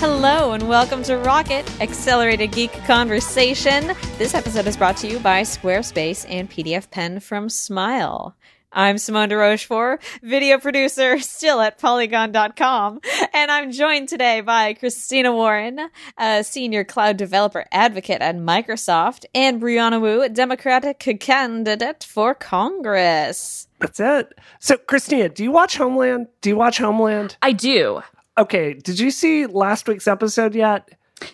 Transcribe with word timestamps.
Hello 0.00 0.52
and 0.52 0.66
welcome 0.66 1.02
to 1.02 1.18
Rocket 1.18 1.70
Accelerated 1.82 2.52
Geek 2.52 2.72
Conversation. 2.86 3.88
This 4.16 4.32
episode 4.32 4.66
is 4.66 4.74
brought 4.74 4.96
to 4.96 5.06
you 5.06 5.18
by 5.18 5.42
Squarespace 5.42 6.24
and 6.26 6.50
PDF 6.50 6.90
Pen 6.90 7.20
from 7.20 7.50
Smile. 7.50 8.34
I'm 8.72 8.96
Simone 8.96 9.28
de 9.28 9.36
Rochefort, 9.36 10.02
video 10.22 10.56
producer 10.56 11.18
still 11.18 11.60
at 11.60 11.78
polygon.com, 11.78 13.00
and 13.34 13.50
I'm 13.50 13.72
joined 13.72 14.08
today 14.08 14.40
by 14.40 14.72
Christina 14.72 15.34
Warren, 15.34 15.78
a 16.16 16.44
senior 16.44 16.82
cloud 16.82 17.18
developer 17.18 17.66
advocate 17.70 18.22
at 18.22 18.36
Microsoft, 18.36 19.26
and 19.34 19.60
Brianna 19.60 20.00
Wu, 20.00 20.26
Democratic 20.30 20.98
candidate 21.20 22.04
for 22.04 22.34
Congress. 22.34 23.68
That's 23.80 24.00
it. 24.00 24.32
So, 24.60 24.78
Christina, 24.78 25.28
do 25.28 25.44
you 25.44 25.50
watch 25.50 25.76
Homeland? 25.76 26.28
Do 26.40 26.48
you 26.48 26.56
watch 26.56 26.78
Homeland? 26.78 27.36
I 27.42 27.52
do. 27.52 28.02
Okay, 28.40 28.74
did 28.74 28.98
you 28.98 29.10
see 29.10 29.46
last 29.46 29.86
week's 29.86 30.08
episode 30.08 30.54
yet? 30.54 30.88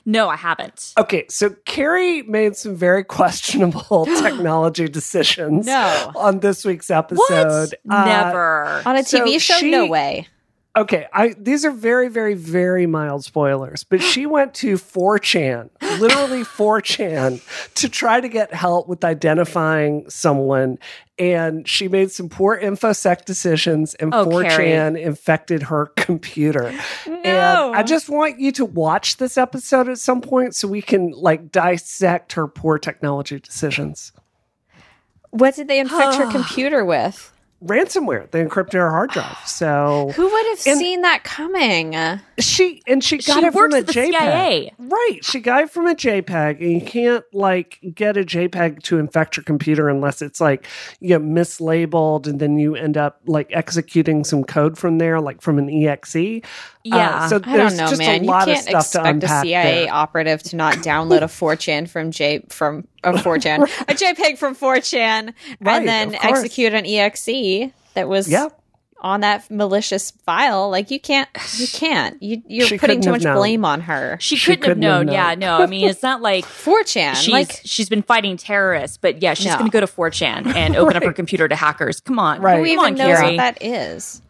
No, 0.04 0.28
I 0.28 0.34
haven't. 0.34 0.92
Okay, 0.98 1.26
so 1.28 1.50
Carrie 1.64 2.22
made 2.22 2.56
some 2.56 2.74
very 2.74 3.04
questionable 3.18 4.04
technology 4.20 4.88
decisions 4.88 5.66
No. 5.66 6.10
on 6.16 6.40
this 6.40 6.64
week's 6.64 6.90
episode. 6.90 7.74
What? 7.84 7.95
Uh, 7.96 8.04
Never. 8.04 8.82
On 8.84 8.96
a 8.96 9.04
So 9.04 9.20
TV 9.24 9.40
show? 9.40 9.54
she- 9.54 9.70
no 9.70 9.86
way. 9.86 10.26
Okay, 10.76 11.06
I 11.10 11.34
these 11.38 11.64
are 11.64 11.70
very, 11.70 12.08
very, 12.08 12.34
very 12.34 12.86
mild 12.86 13.24
spoilers, 13.24 13.82
but 13.82 14.02
she 14.02 14.26
went 14.36 14.52
to 14.54 14.74
4chan, 14.74 15.70
literally 16.00 16.42
4chan, 16.42 17.40
to 17.76 17.88
try 17.88 18.20
to 18.20 18.28
get 18.28 18.52
help 18.52 18.86
with 18.86 19.02
identifying 19.02 20.04
someone. 20.10 20.78
And 21.18 21.66
she 21.66 21.88
made 21.88 22.10
some 22.10 22.28
poor 22.28 22.60
infosec 22.60 23.24
decisions, 23.24 23.94
and 23.94 24.12
Oh, 24.14 24.26
4chan 24.26 25.00
infected 25.00 25.62
her 25.64 25.86
computer. 25.96 26.72
No. 27.06 27.14
And 27.24 27.76
I 27.76 27.82
just 27.82 28.10
want 28.10 28.38
you 28.38 28.52
to 28.52 28.66
watch 28.66 29.16
this 29.16 29.38
episode 29.38 29.88
at 29.88 29.98
some 29.98 30.20
point 30.20 30.54
so 30.54 30.68
we 30.68 30.82
can 30.82 31.12
like 31.12 31.50
dissect 31.50 32.34
her 32.34 32.46
poor 32.46 32.78
technology 32.78 33.40
decisions. 33.40 34.12
What 35.30 35.54
did 35.56 35.68
they 35.68 35.78
infect 35.80 36.16
her 36.16 36.26
computer 36.30 36.84
with? 36.84 37.32
Ransomware, 37.65 38.30
they 38.30 38.45
encrypted 38.45 38.74
her 38.74 38.90
hard 38.90 39.10
drive. 39.10 39.37
So 39.46 40.12
Who 40.15 40.24
would 40.30 40.46
have 40.49 40.66
And- 40.66 40.79
seen 40.79 41.01
that 41.02 41.24
coming? 41.24 41.95
She 42.38 42.82
and 42.87 43.02
she 43.02 43.16
got 43.16 43.40
She 43.40 43.46
it 43.46 43.52
from 43.54 43.73
a 43.73 43.80
JPEG. 43.82 44.10
CIA. 44.10 44.73
Right. 44.79 45.18
She 45.23 45.40
got 45.40 45.63
it 45.63 45.71
from 45.71 45.87
a 45.87 45.95
JPEG, 45.95 46.60
and 46.60 46.73
you 46.73 46.82
can't 46.82 47.24
like 47.32 47.79
get 47.95 48.18
a 48.18 48.24
JPEG 48.24 48.82
to 48.85 48.98
infect 48.98 49.38
your 49.38 49.45
computer 49.45 49.88
unless 49.88 50.21
it's 50.21 50.38
like 50.38 50.66
you 51.01 51.18
know 51.18 51.21
mislabeled, 51.21 52.26
and 52.26 52.38
then 52.38 52.59
you 52.59 52.74
end 52.76 52.98
up 52.98 53.21
like 53.26 53.48
executing 53.52 54.23
some 54.24 54.45
code 54.45 54.76
from 54.76 54.98
there, 54.98 55.18
like 55.20 55.41
from 55.41 55.59
an 55.59 55.70
exe. 55.70 56.15
Yeah. 56.15 56.43
Uh, 57.24 57.29
so 57.29 57.37
I 57.37 57.57
there's 57.57 57.73
don't 57.73 57.76
know, 57.85 57.88
just 57.88 57.98
man. 57.98 58.20
a 58.20 58.24
You 58.24 58.29
lot 58.30 58.48
of 58.48 58.54
can't 58.54 58.66
stuff 58.68 58.91
to 58.91 58.98
expect 59.10 59.23
a 59.24 59.29
CIA 59.41 59.85
there. 59.87 59.95
operative 59.95 60.43
to 60.45 60.57
not 60.57 60.74
download 60.76 61.23
a 61.23 61.26
4chan 61.26 61.88
from 61.88 62.10
J 62.10 62.45
from 62.51 62.87
a 63.02 63.13
4chan, 63.15 63.63
a 63.88 63.95
JPEG 63.95 64.37
from 64.38 64.54
4chan, 64.54 65.32
Right, 65.60 65.78
and 65.78 65.88
then 65.88 66.15
execute 66.16 66.75
an 66.75 66.84
exe 66.87 67.26
that 67.94 68.08
was 68.08 68.28
Yeah. 68.28 68.48
on 69.00 69.20
that 69.20 69.50
malicious 69.50 70.10
file. 70.10 70.70
Like 70.70 70.91
you 70.91 70.98
can't, 70.98 71.28
you 71.56 71.66
can't. 71.69 72.20
You, 72.22 72.42
you're 72.47 72.66
She 72.66 72.78
putting 72.78 73.00
too 73.00 73.10
much 73.10 73.22
known. 73.22 73.36
blame 73.36 73.64
on 73.64 73.82
her. 73.82 74.16
She, 74.20 74.36
She 74.36 74.47
couldn't 74.56 74.62
have 74.62 74.69
couldn't 74.76 74.82
have 74.82 75.06
known. 75.06 75.12
Yeah, 75.14 75.34
no. 75.34 75.58
I 75.62 75.66
mean, 75.66 75.88
it's 75.88 76.02
not 76.02 76.22
like 76.22 76.44
4chan, 76.64 77.14
she's 77.16 77.28
like 77.32 77.60
she's 77.64 77.88
been 77.88 78.02
fighting 78.02 78.36
terrorists, 78.36 78.97
but 78.97 79.22
yeah, 79.22 79.34
she's 79.34 79.47
No. 79.47 79.58
going 79.58 79.70
to 79.70 79.72
go 79.72 79.80
to 79.80 79.86
4chan 79.86 80.54
and 80.54 80.76
open 80.76 80.97
up 80.97 81.02
her 81.04 81.12
computer 81.12 81.47
to 81.48 81.54
hackers. 81.56 82.00
Come 82.00 82.19
on, 82.19 82.41
Right. 82.41 82.56
who 82.58 82.62
Come 82.64 82.66
even 82.72 82.84
on, 82.84 82.94
knows 82.94 83.19
Carrie. 83.19 83.26
what 83.32 83.36
that 83.36 83.62
is? 83.62 84.22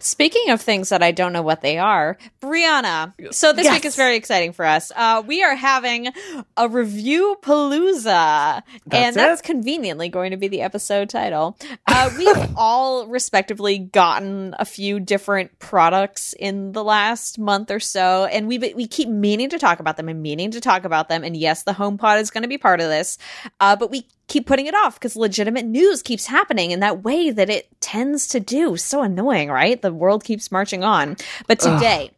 Speaking 0.00 0.50
of 0.50 0.60
things 0.60 0.88
that 0.90 1.02
I 1.02 1.10
don't 1.12 1.32
know 1.32 1.42
what 1.42 1.60
they 1.62 1.78
are, 1.78 2.18
Brianna. 2.40 3.12
So 3.34 3.52
this 3.52 3.64
Yes. 3.64 3.74
week 3.74 3.84
is 3.84 3.96
very 3.96 4.16
exciting 4.16 4.52
for 4.52 4.64
us. 4.64 4.90
Uh, 4.94 5.22
we 5.26 5.42
are 5.42 5.54
having 5.54 6.08
a 6.56 6.68
review 6.68 7.36
palooza, 7.42 8.62
and 8.90 9.16
that's 9.16 9.40
it. 9.40 9.44
conveniently 9.44 10.08
going 10.08 10.30
to 10.32 10.36
be 10.36 10.48
the 10.48 10.62
episode 10.62 11.08
title. 11.08 11.56
Uh, 11.86 12.10
we've 12.18 12.50
all 12.56 13.06
respectively 13.06 13.78
gotten 13.78 14.54
a 14.58 14.64
few 14.64 15.00
different 15.00 15.58
products 15.58 16.32
in 16.38 16.72
the 16.72 16.84
last 16.84 17.38
month 17.38 17.70
or 17.70 17.80
so, 17.80 18.24
and 18.26 18.46
we 18.48 18.58
we 18.58 18.86
keep 18.86 19.08
meaning 19.08 19.48
to 19.50 19.58
talk 19.58 19.80
about 19.80 19.96
them 19.96 20.08
and 20.08 20.22
meaning 20.22 20.50
to 20.52 20.60
talk 20.60 20.84
about 20.84 21.08
them. 21.08 21.24
And 21.24 21.36
yes, 21.36 21.62
the 21.62 21.72
HomePod 21.72 22.20
is 22.20 22.30
going 22.30 22.42
to 22.42 22.48
be 22.48 22.58
part 22.58 22.80
of 22.80 22.88
this, 22.88 23.18
uh, 23.60 23.76
but 23.76 23.90
we 23.90 24.06
keep 24.32 24.46
putting 24.46 24.64
it 24.64 24.74
off 24.74 24.94
because 24.94 25.14
legitimate 25.14 25.66
news 25.66 26.00
keeps 26.00 26.24
happening 26.24 26.70
in 26.70 26.80
that 26.80 27.02
way 27.04 27.30
that 27.30 27.50
it 27.50 27.68
tends 27.80 28.26
to 28.26 28.40
do. 28.40 28.78
So 28.78 29.02
annoying, 29.02 29.50
right? 29.50 29.80
The 29.80 29.92
world 29.92 30.24
keeps 30.24 30.50
marching 30.50 30.82
on. 30.82 31.18
But 31.46 31.60
today, 31.60 32.12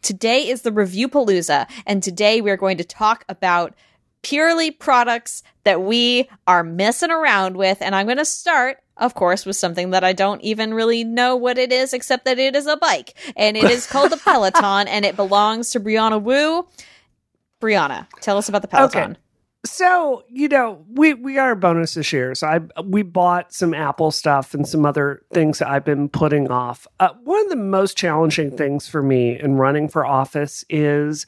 today 0.00 0.48
is 0.48 0.62
the 0.62 0.72
review 0.72 1.06
palooza, 1.06 1.68
and 1.86 2.02
today 2.02 2.40
we're 2.40 2.56
going 2.56 2.78
to 2.78 2.84
talk 2.84 3.26
about 3.28 3.74
purely 4.22 4.70
products 4.70 5.42
that 5.64 5.82
we 5.82 6.30
are 6.46 6.64
messing 6.64 7.10
around 7.10 7.58
with. 7.58 7.82
And 7.82 7.94
I'm 7.94 8.06
going 8.06 8.16
to 8.16 8.24
start, 8.24 8.78
of 8.96 9.12
course, 9.12 9.44
with 9.44 9.56
something 9.56 9.90
that 9.90 10.02
I 10.02 10.14
don't 10.14 10.40
even 10.40 10.72
really 10.72 11.04
know 11.04 11.36
what 11.36 11.58
it 11.58 11.72
is, 11.72 11.92
except 11.92 12.24
that 12.24 12.38
it 12.38 12.56
is 12.56 12.66
a 12.66 12.78
bike. 12.78 13.12
And 13.36 13.58
it 13.58 13.64
is 13.64 13.86
called 13.86 14.12
the 14.12 14.16
Peloton, 14.24 14.88
and 14.88 15.04
it 15.04 15.14
belongs 15.14 15.70
to 15.72 15.80
Brianna 15.80 16.22
Wu. 16.22 16.66
Brianna, 17.60 18.06
tell 18.22 18.38
us 18.38 18.48
about 18.48 18.62
the 18.62 18.68
Peloton. 18.68 19.18
So 19.64 20.24
you 20.28 20.48
know, 20.48 20.84
we 20.90 21.14
we 21.14 21.34
got 21.34 21.46
our 21.46 21.54
bonus 21.54 21.94
this 21.94 22.12
year. 22.12 22.34
So 22.34 22.46
I 22.46 22.60
we 22.82 23.02
bought 23.02 23.52
some 23.52 23.74
Apple 23.74 24.10
stuff 24.10 24.54
and 24.54 24.66
some 24.66 24.86
other 24.86 25.22
things 25.32 25.58
that 25.58 25.68
I've 25.68 25.84
been 25.84 26.08
putting 26.08 26.50
off. 26.50 26.86
Uh, 26.98 27.10
one 27.24 27.42
of 27.44 27.50
the 27.50 27.56
most 27.56 27.96
challenging 27.96 28.56
things 28.56 28.88
for 28.88 29.02
me 29.02 29.38
in 29.38 29.56
running 29.56 29.88
for 29.88 30.06
office 30.06 30.64
is 30.70 31.26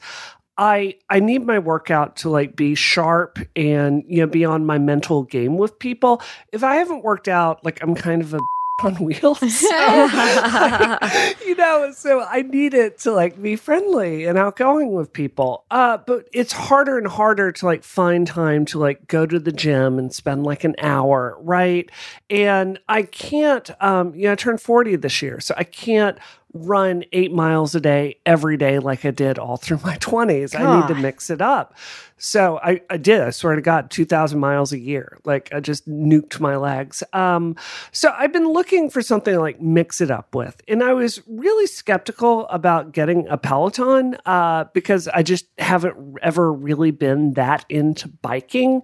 I 0.57 0.95
I 1.09 1.19
need 1.19 1.45
my 1.45 1.59
workout 1.59 2.15
to 2.17 2.29
like 2.29 2.55
be 2.55 2.73
sharp 2.75 3.39
and 3.55 4.03
you 4.07 4.21
know 4.21 4.27
be 4.27 4.45
on 4.45 4.65
my 4.65 4.79
mental 4.79 5.23
game 5.23 5.57
with 5.57 5.77
people. 5.77 6.21
If 6.51 6.63
I 6.63 6.75
haven't 6.75 7.03
worked 7.03 7.27
out, 7.27 7.63
like 7.63 7.81
I'm 7.83 7.93
kind 7.93 8.21
of 8.21 8.33
a 8.33 8.39
on 8.81 8.95
wheels. 8.95 9.39
So, 9.63 11.37
you 11.45 11.55
know, 11.55 11.91
so 11.95 12.21
I 12.21 12.41
need 12.41 12.73
it 12.73 12.97
to 12.99 13.11
like 13.11 13.41
be 13.41 13.55
friendly 13.55 14.25
and 14.25 14.37
outgoing 14.37 14.93
with 14.93 15.13
people. 15.13 15.63
Uh, 15.69 15.97
but 15.97 16.27
it's 16.33 16.51
harder 16.51 16.97
and 16.97 17.07
harder 17.07 17.51
to 17.51 17.65
like 17.65 17.83
find 17.83 18.25
time 18.25 18.65
to 18.65 18.79
like 18.79 19.07
go 19.07 19.25
to 19.25 19.39
the 19.39 19.51
gym 19.51 19.99
and 19.99 20.13
spend 20.13 20.43
like 20.43 20.63
an 20.63 20.75
hour, 20.79 21.37
right? 21.41 21.89
And 22.29 22.79
I 22.89 23.03
can't, 23.03 23.69
um, 23.81 24.15
you 24.15 24.23
know, 24.23 24.33
I 24.33 24.35
turned 24.35 24.61
40 24.61 24.95
this 24.97 25.21
year, 25.21 25.39
so 25.39 25.53
I 25.57 25.63
can't 25.63 26.17
run 26.53 27.03
eight 27.11 27.31
miles 27.31 27.73
a 27.73 27.79
day 27.79 28.17
every 28.25 28.57
day 28.57 28.77
like 28.77 29.05
I 29.05 29.11
did 29.11 29.39
all 29.39 29.57
through 29.57 29.79
my 29.83 29.97
20s. 29.99 30.57
I 30.59 30.79
need 30.79 30.87
to 30.87 30.95
mix 30.95 31.29
it 31.29 31.41
up. 31.41 31.75
So 32.17 32.57
I, 32.63 32.79
I 32.89 32.97
did, 32.97 33.19
I 33.19 33.31
swear 33.31 33.55
to 33.55 33.61
God, 33.61 33.91
2,000 33.91 34.39
miles 34.39 34.71
a 34.71 34.79
year. 34.79 35.17
Like 35.25 35.53
I 35.53 35.59
just 35.59 35.89
nuked 35.89 36.39
my 36.39 36.55
legs. 36.55 37.03
Um, 37.11 37.57
so 37.91 38.13
I've 38.17 38.31
been 38.31 38.47
looking 38.47 38.89
for 38.89 39.01
something 39.01 39.33
to 39.33 39.39
like 39.41 39.59
mix 39.59 39.99
it 39.99 40.09
up 40.09 40.33
with. 40.33 40.61
And 40.67 40.83
I 40.83 40.93
was 40.93 41.21
really 41.27 41.67
skeptical 41.67 42.47
about 42.47 42.93
getting 42.93 43.27
a 43.27 43.37
Peloton 43.37 44.15
uh, 44.25 44.65
because 44.73 45.07
I 45.09 45.23
just 45.23 45.47
haven't 45.57 46.17
ever 46.21 46.53
really 46.53 46.91
been 46.91 47.33
that 47.33 47.65
into 47.67 48.07
biking. 48.07 48.83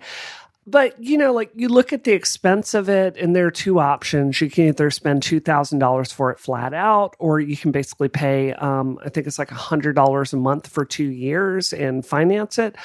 But 0.69 1.01
you 1.03 1.17
know, 1.17 1.33
like 1.33 1.51
you 1.55 1.67
look 1.67 1.93
at 1.93 2.03
the 2.03 2.11
expense 2.11 2.73
of 2.73 2.89
it, 2.89 3.17
and 3.17 3.35
there 3.35 3.47
are 3.47 3.51
two 3.51 3.79
options. 3.79 4.39
You 4.39 4.49
can 4.49 4.65
either 4.67 4.91
spend 4.91 5.23
two 5.23 5.39
thousand 5.39 5.79
dollars 5.79 6.11
for 6.11 6.31
it 6.31 6.39
flat 6.39 6.73
out, 6.73 7.15
or 7.17 7.39
you 7.39 7.57
can 7.57 7.71
basically 7.71 8.09
pay. 8.09 8.53
Um, 8.53 8.99
I 9.03 9.09
think 9.09 9.25
it's 9.25 9.39
like 9.39 9.49
hundred 9.49 9.95
dollars 9.95 10.33
a 10.33 10.37
month 10.37 10.67
for 10.67 10.85
two 10.85 11.09
years 11.09 11.73
and 11.73 12.05
finance 12.05 12.59
it. 12.59 12.75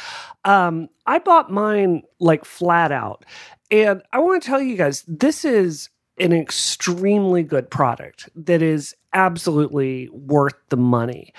Um, 0.44 0.88
I 1.04 1.18
bought 1.18 1.50
mine 1.50 2.02
like 2.20 2.44
flat 2.44 2.90
out, 2.90 3.26
and 3.70 4.02
I 4.12 4.20
want 4.20 4.42
to 4.42 4.46
tell 4.48 4.62
you 4.62 4.76
guys, 4.76 5.04
this 5.06 5.44
is 5.44 5.90
an 6.18 6.32
extremely 6.32 7.42
good 7.42 7.70
product 7.70 8.28
that 8.36 8.62
is 8.62 8.94
absolutely 9.12 10.08
worth 10.10 10.54
the 10.68 10.76
money. 10.76 11.32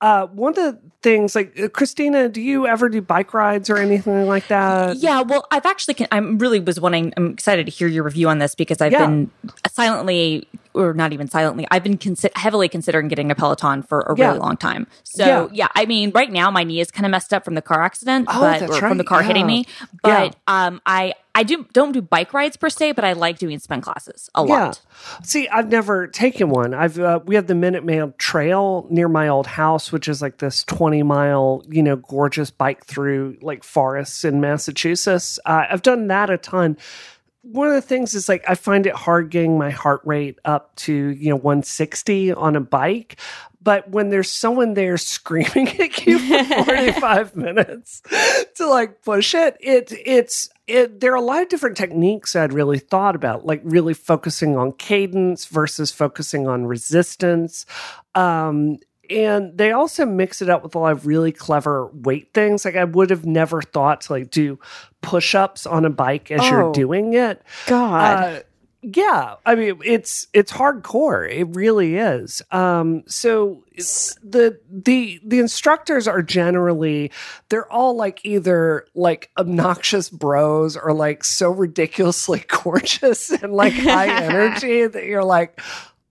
Uh, 0.00 0.26
one 0.28 0.50
of 0.50 0.56
the 0.56 0.78
things, 1.02 1.34
like 1.34 1.58
uh, 1.58 1.68
Christina, 1.68 2.28
do 2.28 2.40
you 2.40 2.66
ever 2.66 2.88
do 2.88 3.00
bike 3.00 3.34
rides 3.34 3.70
or 3.70 3.76
anything 3.76 4.26
like 4.26 4.48
that? 4.48 4.96
Yeah, 4.96 5.20
well, 5.22 5.46
I've 5.50 5.66
actually, 5.66 5.94
con- 5.94 6.08
I'm 6.12 6.38
really 6.38 6.60
was 6.60 6.80
wanting, 6.80 7.12
I'm 7.16 7.30
excited 7.30 7.66
to 7.66 7.72
hear 7.72 7.88
your 7.88 8.04
review 8.04 8.28
on 8.28 8.38
this 8.38 8.54
because 8.54 8.80
I've 8.80 8.92
Yeah. 8.92 9.06
been 9.06 9.30
silently, 9.70 10.46
or 10.74 10.94
not 10.94 11.12
even 11.12 11.28
silently, 11.28 11.66
I've 11.70 11.82
been 11.84 11.98
consi- 11.98 12.36
heavily 12.36 12.68
considering 12.68 13.08
getting 13.08 13.30
a 13.30 13.34
Peloton 13.34 13.82
for 13.82 14.00
a 14.00 14.14
Yeah. 14.16 14.28
really 14.28 14.38
long 14.38 14.56
time. 14.56 14.86
So, 15.04 15.24
Yeah. 15.24 15.48
yeah. 15.52 15.68
I 15.74 15.86
mean, 15.86 16.10
right 16.14 16.30
now 16.30 16.50
my 16.50 16.64
knee 16.64 16.80
is 16.80 16.90
kind 16.90 17.06
of 17.06 17.10
messed 17.10 17.32
up 17.34 17.44
from 17.44 17.54
the 17.54 17.62
car 17.62 17.82
accident, 17.82 18.28
Oh, 18.30 18.40
but, 18.40 18.62
or 18.62 18.74
from 18.74 18.98
the 18.98 19.02
right, 19.04 19.08
car 19.08 19.22
hitting 19.22 19.46
me. 19.46 19.66
But, 20.02 20.36
um, 20.46 20.80
I, 20.86 21.14
I 21.34 21.44
do, 21.44 21.64
don't 21.72 21.92
do 21.92 22.02
bike 22.02 22.34
rides 22.34 22.58
per 22.58 22.68
se, 22.68 22.92
but 22.92 23.04
I 23.04 23.14
like 23.14 23.38
doing 23.38 23.58
spin 23.58 23.80
classes 23.80 24.28
a 24.34 24.42
lot. 24.42 24.80
See, 25.22 25.48
I've 25.48 25.68
never 25.70 26.06
taken 26.06 26.50
one. 26.50 26.74
I've 26.74 26.98
uh, 26.98 27.20
we 27.24 27.36
have 27.36 27.46
the 27.46 27.54
Minuteman 27.54 28.18
Trail 28.18 28.86
near 28.90 29.08
my 29.08 29.28
old 29.28 29.46
house, 29.46 29.90
which 29.90 30.08
is 30.08 30.20
like 30.20 30.38
this 30.38 30.62
twenty 30.62 31.02
mile, 31.02 31.62
you 31.70 31.82
know, 31.82 31.96
gorgeous 31.96 32.50
bike 32.50 32.84
through 32.84 33.38
like 33.40 33.64
forests 33.64 34.24
in 34.26 34.42
Massachusetts. 34.42 35.38
Uh, 35.46 35.64
I've 35.70 35.80
done 35.80 36.08
that 36.08 36.28
a 36.28 36.36
ton. 36.36 36.76
One 37.42 37.68
of 37.68 37.74
the 37.74 37.82
things 37.82 38.14
is 38.14 38.28
like 38.28 38.44
I 38.48 38.54
find 38.54 38.86
it 38.86 38.94
hard 38.94 39.30
getting 39.30 39.58
my 39.58 39.70
heart 39.70 40.00
rate 40.04 40.38
up 40.44 40.74
to, 40.76 40.92
you 40.92 41.28
know, 41.30 41.36
160 41.36 42.32
on 42.32 42.56
a 42.56 42.60
bike. 42.60 43.16
But 43.60 43.90
when 43.90 44.10
there's 44.10 44.30
someone 44.30 44.74
there 44.74 44.96
screaming 44.96 45.68
at 45.80 46.06
you 46.06 46.18
for 46.18 46.44
45 46.64 47.36
minutes 47.36 48.02
to 48.56 48.66
like 48.66 49.02
push 49.02 49.34
it, 49.34 49.56
it 49.60 49.92
it's 50.04 50.50
it 50.66 51.00
there 51.00 51.12
are 51.12 51.16
a 51.16 51.20
lot 51.20 51.42
of 51.42 51.48
different 51.48 51.76
techniques 51.76 52.34
I'd 52.34 52.52
really 52.52 52.78
thought 52.78 53.16
about, 53.16 53.44
like 53.44 53.60
really 53.64 53.94
focusing 53.94 54.56
on 54.56 54.72
cadence 54.72 55.46
versus 55.46 55.90
focusing 55.90 56.46
on 56.46 56.66
resistance. 56.66 57.66
Um, 58.14 58.78
and 59.10 59.56
they 59.58 59.72
also 59.72 60.06
mix 60.06 60.40
it 60.42 60.48
up 60.50 60.62
with 60.62 60.74
a 60.74 60.78
lot 60.78 60.92
of 60.92 61.06
really 61.06 61.32
clever 61.32 61.86
weight 61.88 62.32
things. 62.32 62.64
Like 62.64 62.76
I 62.76 62.84
would 62.84 63.10
have 63.10 63.24
never 63.26 63.60
thought 63.62 64.02
to 64.02 64.12
like 64.12 64.30
do 64.30 64.58
push-ups 65.00 65.66
on 65.66 65.84
a 65.84 65.90
bike 65.90 66.30
as 66.30 66.40
Oh. 66.42 66.48
you're 66.50 66.72
doing 66.72 67.14
it. 67.14 67.42
God. 67.66 68.24
Uh, 68.24 68.40
yeah, 68.84 69.36
I 69.46 69.54
mean 69.54 69.78
it's 69.84 70.26
it's 70.32 70.50
hardcore. 70.50 71.30
It 71.32 71.44
really 71.54 71.94
is. 71.96 72.42
Um, 72.50 73.04
so 73.06 73.62
the 73.76 74.58
the 74.68 75.20
the 75.24 75.38
instructors 75.38 76.08
are 76.08 76.20
generally 76.20 77.12
they're 77.48 77.70
all 77.70 77.94
like 77.94 78.24
either 78.24 78.84
like 78.96 79.30
obnoxious 79.38 80.10
bros 80.10 80.76
or 80.76 80.92
like 80.92 81.22
so 81.22 81.48
ridiculously 81.50 82.44
gorgeous 82.64 83.30
and 83.30 83.52
like 83.52 83.72
high 83.72 84.08
energy 84.24 84.86
that 84.88 85.04
you're 85.04 85.22
like. 85.24 85.60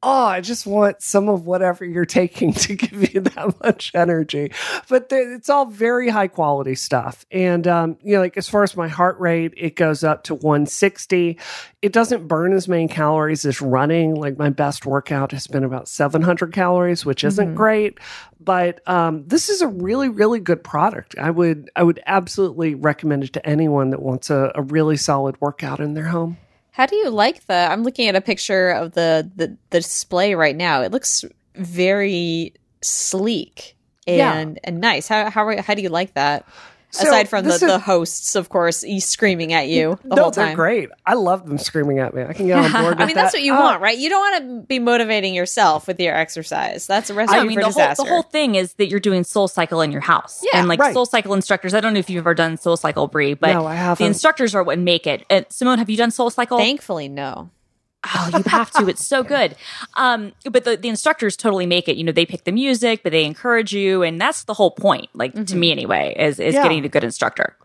Oh, 0.04 0.26
I 0.26 0.42
just 0.42 0.66
want 0.66 1.02
some 1.04 1.30
of 1.30 1.46
whatever 1.46 1.86
you're 1.86 2.06
taking 2.06 2.54
to 2.66 2.76
give 2.76 3.14
you 3.14 3.22
that 3.22 3.60
much 3.64 3.92
energy. 3.94 4.52
But 4.90 5.10
there- 5.10 5.34
it's 5.34 5.50
all 5.50 5.66
very 5.66 6.10
high 6.10 6.28
quality 6.28 6.76
stuff. 6.76 7.26
And, 7.32 7.68
um, 7.68 7.98
you 8.02 8.16
know, 8.16 8.22
like 8.22 8.36
as 8.38 8.50
far 8.50 8.64
as 8.64 8.76
my 8.76 8.88
heart 8.88 9.20
rate, 9.20 9.54
it 9.58 9.76
goes 9.76 10.04
up 10.04 10.24
to 10.26 10.36
160 10.36 11.38
it 11.82 11.94
doesn't 11.94 12.28
burn 12.28 12.54
as 12.54 12.68
many 12.68 12.88
calories 12.88 13.44
as 13.44 13.60
running. 13.60 14.14
Like 14.14 14.38
my 14.38 14.52
best 14.52 14.86
workout 14.86 15.32
has 15.32 15.48
been 15.48 15.64
about 15.64 15.88
700 15.88 16.54
calories, 16.54 17.06
which 17.06 17.24
isn't 17.24 17.56
great. 17.56 17.98
But 18.40 18.88
um, 18.88 19.28
this 19.28 19.50
is 19.50 19.62
a 19.62 19.68
really, 19.68 20.08
really 20.08 20.40
good 20.40 20.64
product. 20.64 21.16
I 21.18 21.32
would, 21.32 21.72
I 21.76 21.82
would 21.82 22.00
absolutely 22.06 22.76
recommend 22.76 23.24
it 23.24 23.34
to 23.34 23.44
anyone 23.48 23.90
that 23.92 24.02
wants 24.02 24.30
a, 24.30 24.52
a 24.54 24.62
really 24.62 24.96
solid 24.96 25.42
workout 25.42 25.80
in 25.80 25.96
their 25.96 26.08
home. 26.08 26.38
How 26.72 26.86
do 26.86 26.96
you 26.96 27.10
like 27.10 27.46
the? 27.48 27.54
I'm 27.54 27.84
looking 27.84 28.08
at 28.08 28.16
a 28.16 28.22
picture 28.22 28.70
of 28.70 28.94
the 28.94 29.30
the, 29.36 29.58
the 29.70 29.80
display 29.80 30.36
right 30.36 30.56
now. 30.56 30.82
It 30.82 30.92
looks 30.92 31.24
very 31.56 32.54
sleek 32.82 33.76
Yeah. 34.08 34.34
and 34.34 34.60
and 34.64 34.80
nice. 34.80 35.08
How 35.08 35.30
how 35.30 35.62
how 35.62 35.74
do 35.74 35.82
you 35.82 35.90
like 35.90 36.14
that? 36.14 36.46
So 36.94 37.08
Aside 37.08 37.30
from 37.30 37.46
the, 37.46 37.52
is- 37.54 37.60
the 37.62 37.80
hosts, 37.80 38.36
of 38.36 38.50
course, 38.50 38.82
he's 38.82 39.06
screaming 39.06 39.54
at 39.54 39.70
you 39.70 39.98
the 40.04 40.16
no, 40.16 40.24
whole 40.24 40.32
they're 40.32 40.48
time. 40.48 40.56
great. 40.56 40.90
I 41.06 41.14
love 41.14 41.48
them 41.48 41.58
screaming 41.58 42.00
at 42.00 42.14
me. 42.14 42.24
I 42.24 42.34
can 42.34 42.48
get 42.48 42.58
on 42.58 42.72
board. 42.72 42.98
I 42.98 43.00
with 43.02 43.08
mean, 43.08 43.16
that's 43.16 43.32
that. 43.32 43.38
what 43.38 43.44
you 43.44 43.54
Uh, 43.54 43.60
want, 43.60 43.82
right? 43.82 43.98
You 43.98 44.10
don't 44.10 44.20
want 44.20 44.44
to 44.62 44.68
be 44.68 44.80
motivating 44.80 45.34
yourself 45.34 45.88
with 45.88 46.00
your 46.02 46.14
exercise. 46.14 46.88
That's 46.88 47.10
a 47.10 47.14
recipe 47.14 47.40
I 47.40 47.44
mean, 47.44 47.54
for 47.54 47.62
the 47.62 47.66
whole, 47.66 47.72
disaster. 47.74 48.04
the 48.04 48.10
whole 48.10 48.24
thing 48.24 48.56
is 48.56 48.74
that 48.74 48.90
you're 48.90 49.00
doing 49.00 49.24
Soul 49.24 49.48
Cycle 49.48 49.82
in 49.82 49.92
your 49.94 50.02
house. 50.02 50.44
Yeah, 50.44 50.60
and 50.60 50.68
like 50.68 50.80
right. 50.82 50.94
Soul 50.94 51.06
Cycle 51.06 51.34
instructors, 51.34 51.74
I 51.74 51.80
don't 51.80 51.94
know 51.94 52.00
if 52.00 52.10
you've 52.10 52.20
ever 52.24 52.34
done 52.34 52.58
Soul 52.58 52.76
Cycle, 52.76 53.08
Brie, 53.08 53.36
but 53.36 53.54
No, 53.54 53.66
I 53.66 53.76
haven't. 53.76 54.04
the 54.04 54.08
instructors 54.08 54.54
are 54.54 54.64
what 54.64 54.78
make 54.78 55.08
it. 55.08 55.26
And 55.30 55.46
Simone, 55.50 55.78
have 55.80 55.90
you 55.90 55.96
done 55.98 56.12
Soul 56.12 56.30
Cycle? 56.30 56.58
Thankfully, 56.58 57.08
no. 57.08 57.50
Oh, 58.04 58.30
you 58.36 58.44
have 58.48 58.72
to. 58.72 58.88
It's 58.88 59.06
so 59.06 59.24
good. 59.36 59.56
Um, 59.96 60.32
but 60.50 60.64
the, 60.64 60.76
the 60.78 60.90
instructors 60.90 61.38
totally 61.38 61.66
make 61.68 61.88
it. 61.88 61.98
You 61.98 62.04
know, 62.04 62.12
they 62.12 62.26
pick 62.26 62.46
the 62.46 62.52
music, 62.52 63.04
but 63.04 63.12
they 63.12 63.26
encourage 63.26 63.74
you, 63.74 64.02
and 64.04 64.20
that's 64.20 64.44
the 64.46 64.54
whole 64.56 64.72
point. 64.72 65.10
Like 65.14 65.46
to 65.48 65.56
me, 65.56 65.72
anyway, 65.72 66.16
is 66.18 66.40
is 66.40 66.56
Yeah. 66.56 66.64
getting 66.64 66.84
a 66.86 66.90
good 66.90 67.04
instructor. 67.04 67.56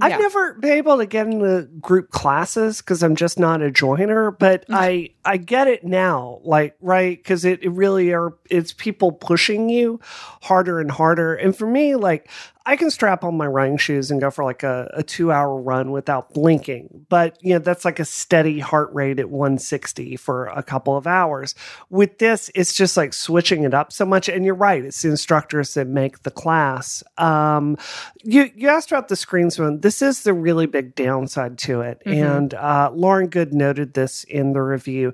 I've 0.00 0.12
Yeah. 0.12 0.18
never 0.18 0.52
been 0.54 0.74
able 0.74 0.98
to 0.98 1.06
get 1.06 1.26
into 1.26 1.62
group 1.80 2.10
classes 2.12 2.80
because 2.80 3.02
I'm 3.02 3.16
just 3.16 3.40
not 3.40 3.60
a 3.60 3.72
joiner, 3.72 4.30
but 4.30 4.64
I 4.70 5.10
I 5.24 5.36
get 5.36 5.66
it 5.66 5.82
now, 5.82 6.38
like 6.44 6.76
right 6.80 7.16
because 7.18 7.44
it, 7.44 7.60
it 7.64 7.70
really 7.70 8.12
are 8.14 8.34
it's 8.48 8.72
people 8.72 9.10
pushing 9.10 9.68
you 9.68 9.98
harder 10.42 10.78
and 10.78 10.92
harder, 10.92 11.34
and 11.34 11.56
for 11.56 11.66
me, 11.66 11.96
like 11.96 12.30
I 12.66 12.76
can 12.76 12.90
strap 12.90 13.24
on 13.24 13.36
my 13.36 13.46
running 13.46 13.76
shoes 13.76 14.10
and 14.10 14.20
go 14.20 14.30
for 14.30 14.42
like 14.42 14.62
a, 14.62 14.90
a 14.94 15.02
two 15.02 15.30
hour 15.30 15.54
run 15.54 15.90
without 15.90 16.32
blinking, 16.32 17.06
but 17.10 17.36
you 17.42 17.52
know 17.52 17.58
that's 17.58 17.84
like 17.84 17.98
a 17.98 18.06
steady 18.06 18.58
heart 18.58 18.92
rate 18.94 19.18
at 19.18 19.28
160 19.28 20.16
for 20.16 20.46
a 20.46 20.62
couple 20.62 20.96
of 20.96 21.06
hours. 21.06 21.54
With 21.90 22.18
this, 22.18 22.50
it's 22.54 22.72
just 22.72 22.96
like 22.96 23.12
switching 23.12 23.64
it 23.64 23.74
up 23.74 23.92
so 23.92 24.06
much, 24.06 24.30
and 24.30 24.46
you're 24.46 24.54
right, 24.54 24.82
it's 24.82 25.02
the 25.02 25.10
instructors 25.10 25.74
that 25.74 25.88
make 25.88 26.22
the 26.22 26.30
class. 26.30 27.02
Um, 27.18 27.76
you 28.22 28.50
you 28.54 28.68
asked 28.68 28.90
about 28.90 29.08
the 29.08 29.16
screens 29.16 29.58
one. 29.58 29.80
This 29.80 30.00
is 30.00 30.22
the 30.22 30.32
really 30.32 30.66
big 30.66 30.94
downside 30.94 31.58
to 31.58 31.82
it, 31.82 32.00
and 32.06 32.54
uh, 32.54 32.90
Lauren 32.94 33.28
Goode 33.28 33.52
noted 33.52 33.92
this 33.92 34.24
in 34.24 34.54
the 34.54 34.62
review. 34.62 35.12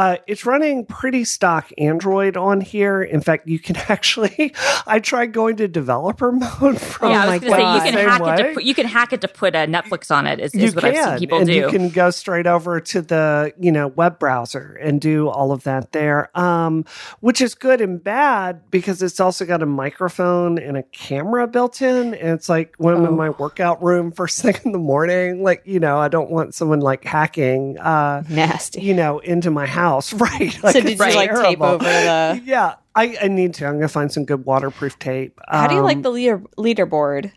Uh, 0.00 0.16
it's 0.26 0.46
running 0.46 0.86
pretty 0.86 1.24
stock 1.24 1.70
Android 1.76 2.34
on 2.34 2.62
here. 2.62 3.02
In 3.02 3.20
fact, 3.20 3.46
you 3.46 3.58
can 3.58 3.76
actually. 3.90 4.54
I 4.86 4.98
tried 4.98 5.34
going 5.34 5.56
to 5.56 5.68
developer 5.68 6.32
mode 6.60 6.80
from 6.80 7.10
yeah, 7.10 7.24
I 7.24 7.26
my 7.26 7.32
was 7.34 7.40
going 7.40 7.52
to 7.52 7.58
say 7.58 7.74
you 7.74 7.92
can 7.92 8.08
hack 8.08 8.22
it 8.22 8.42
to 8.42 8.54
put, 8.54 8.64
you 8.64 8.74
can 8.74 8.86
hack 8.86 9.12
it 9.12 9.20
to 9.20 9.28
put 9.28 9.54
a 9.54 9.66
Netflix 9.66 10.10
on 10.10 10.26
it. 10.26 10.40
Is, 10.40 10.54
is 10.54 10.74
what 10.74 10.84
I've 10.84 10.94
seen 10.96 11.04
can, 11.04 11.18
people 11.18 11.38
and 11.38 11.46
do. 11.46 11.52
you 11.52 11.68
can 11.68 11.90
go 11.90 12.10
straight 12.10 12.46
over 12.46 12.80
to 12.80 13.02
the 13.02 13.52
you 13.60 13.70
know 13.70 13.88
web 13.88 14.18
browser 14.18 14.78
and 14.80 15.02
do 15.02 15.28
all 15.28 15.52
of 15.52 15.64
that 15.64 15.92
there, 15.92 16.30
um, 16.38 16.86
which 17.20 17.42
is 17.42 17.54
good 17.54 17.82
and 17.82 18.02
bad 18.02 18.70
because 18.70 19.02
it's 19.02 19.20
also 19.20 19.44
got 19.44 19.62
a 19.62 19.66
microphone 19.66 20.58
and 20.58 20.78
a 20.78 20.82
camera 20.82 21.46
built 21.46 21.82
in, 21.82 22.14
and 22.14 22.30
it's 22.30 22.48
like 22.48 22.74
when 22.78 22.94
I'm 22.94 23.04
in 23.04 23.16
my 23.18 23.28
workout 23.28 23.82
room 23.82 24.12
first 24.12 24.40
thing 24.42 24.56
in 24.64 24.72
the 24.72 24.78
morning, 24.78 25.42
like 25.42 25.60
you 25.66 25.78
know 25.78 25.98
I 25.98 26.08
don't 26.08 26.30
want 26.30 26.54
someone 26.54 26.80
like 26.80 27.04
hacking, 27.04 27.78
uh, 27.78 28.22
Nasty. 28.30 28.80
you 28.80 28.94
know, 28.94 29.18
into 29.18 29.50
my 29.50 29.66
house, 29.66 29.89
right? 30.14 30.52
so 30.52 30.72
did 30.72 30.86
it's 30.86 31.00
you 31.00 31.14
like 31.14 31.34
tape 31.34 31.60
over 31.60 31.84
the? 31.84 32.40
Yeah, 32.44 32.76
I, 32.94 33.16
I 33.22 33.28
need 33.28 33.54
to. 33.54 33.66
I'm 33.66 33.74
gonna 33.74 33.88
find 33.88 34.10
some 34.10 34.24
good 34.24 34.44
waterproof 34.44 34.98
tape. 34.98 35.38
How 35.48 35.66
do 35.66 35.74
you 35.74 35.82
like 35.82 35.96
Um, 35.96 36.02
the 36.02 36.10
leader 36.10 36.38
leaderboard? 36.56 37.32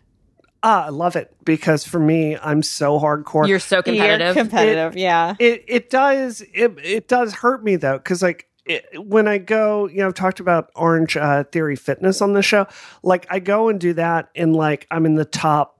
Ah, 0.62 0.86
I 0.86 0.88
love 0.88 1.14
it 1.14 1.34
because 1.44 1.84
for 1.84 1.98
me, 1.98 2.38
I'm 2.42 2.62
so 2.62 2.98
hardcore. 2.98 3.46
You're 3.46 3.58
so 3.58 3.82
competitive. 3.82 4.34
You're 4.34 4.44
competitive, 4.44 4.96
yeah. 4.96 5.34
it 5.38 5.64
it 5.68 5.90
does 5.90 6.40
it 6.54 6.72
it 6.82 7.08
does 7.08 7.34
hurt 7.34 7.62
me 7.62 7.76
though 7.76 7.98
because 7.98 8.22
like 8.22 8.48
it, 8.64 8.86
when 8.98 9.28
I 9.28 9.36
go, 9.38 9.88
you 9.88 9.98
know, 9.98 10.06
I've 10.06 10.14
talked 10.14 10.40
about 10.40 10.70
Orange 10.74 11.18
uh, 11.18 11.44
Theory 11.44 11.76
Fitness 11.76 12.22
on 12.22 12.32
the 12.32 12.40
show. 12.42 12.66
Like 13.02 13.26
I 13.28 13.38
go 13.38 13.68
and 13.68 13.78
do 13.78 13.92
that, 13.94 14.30
and 14.34 14.56
like 14.56 14.86
I'm 14.90 15.04
in 15.04 15.16
the 15.16 15.26
top 15.26 15.73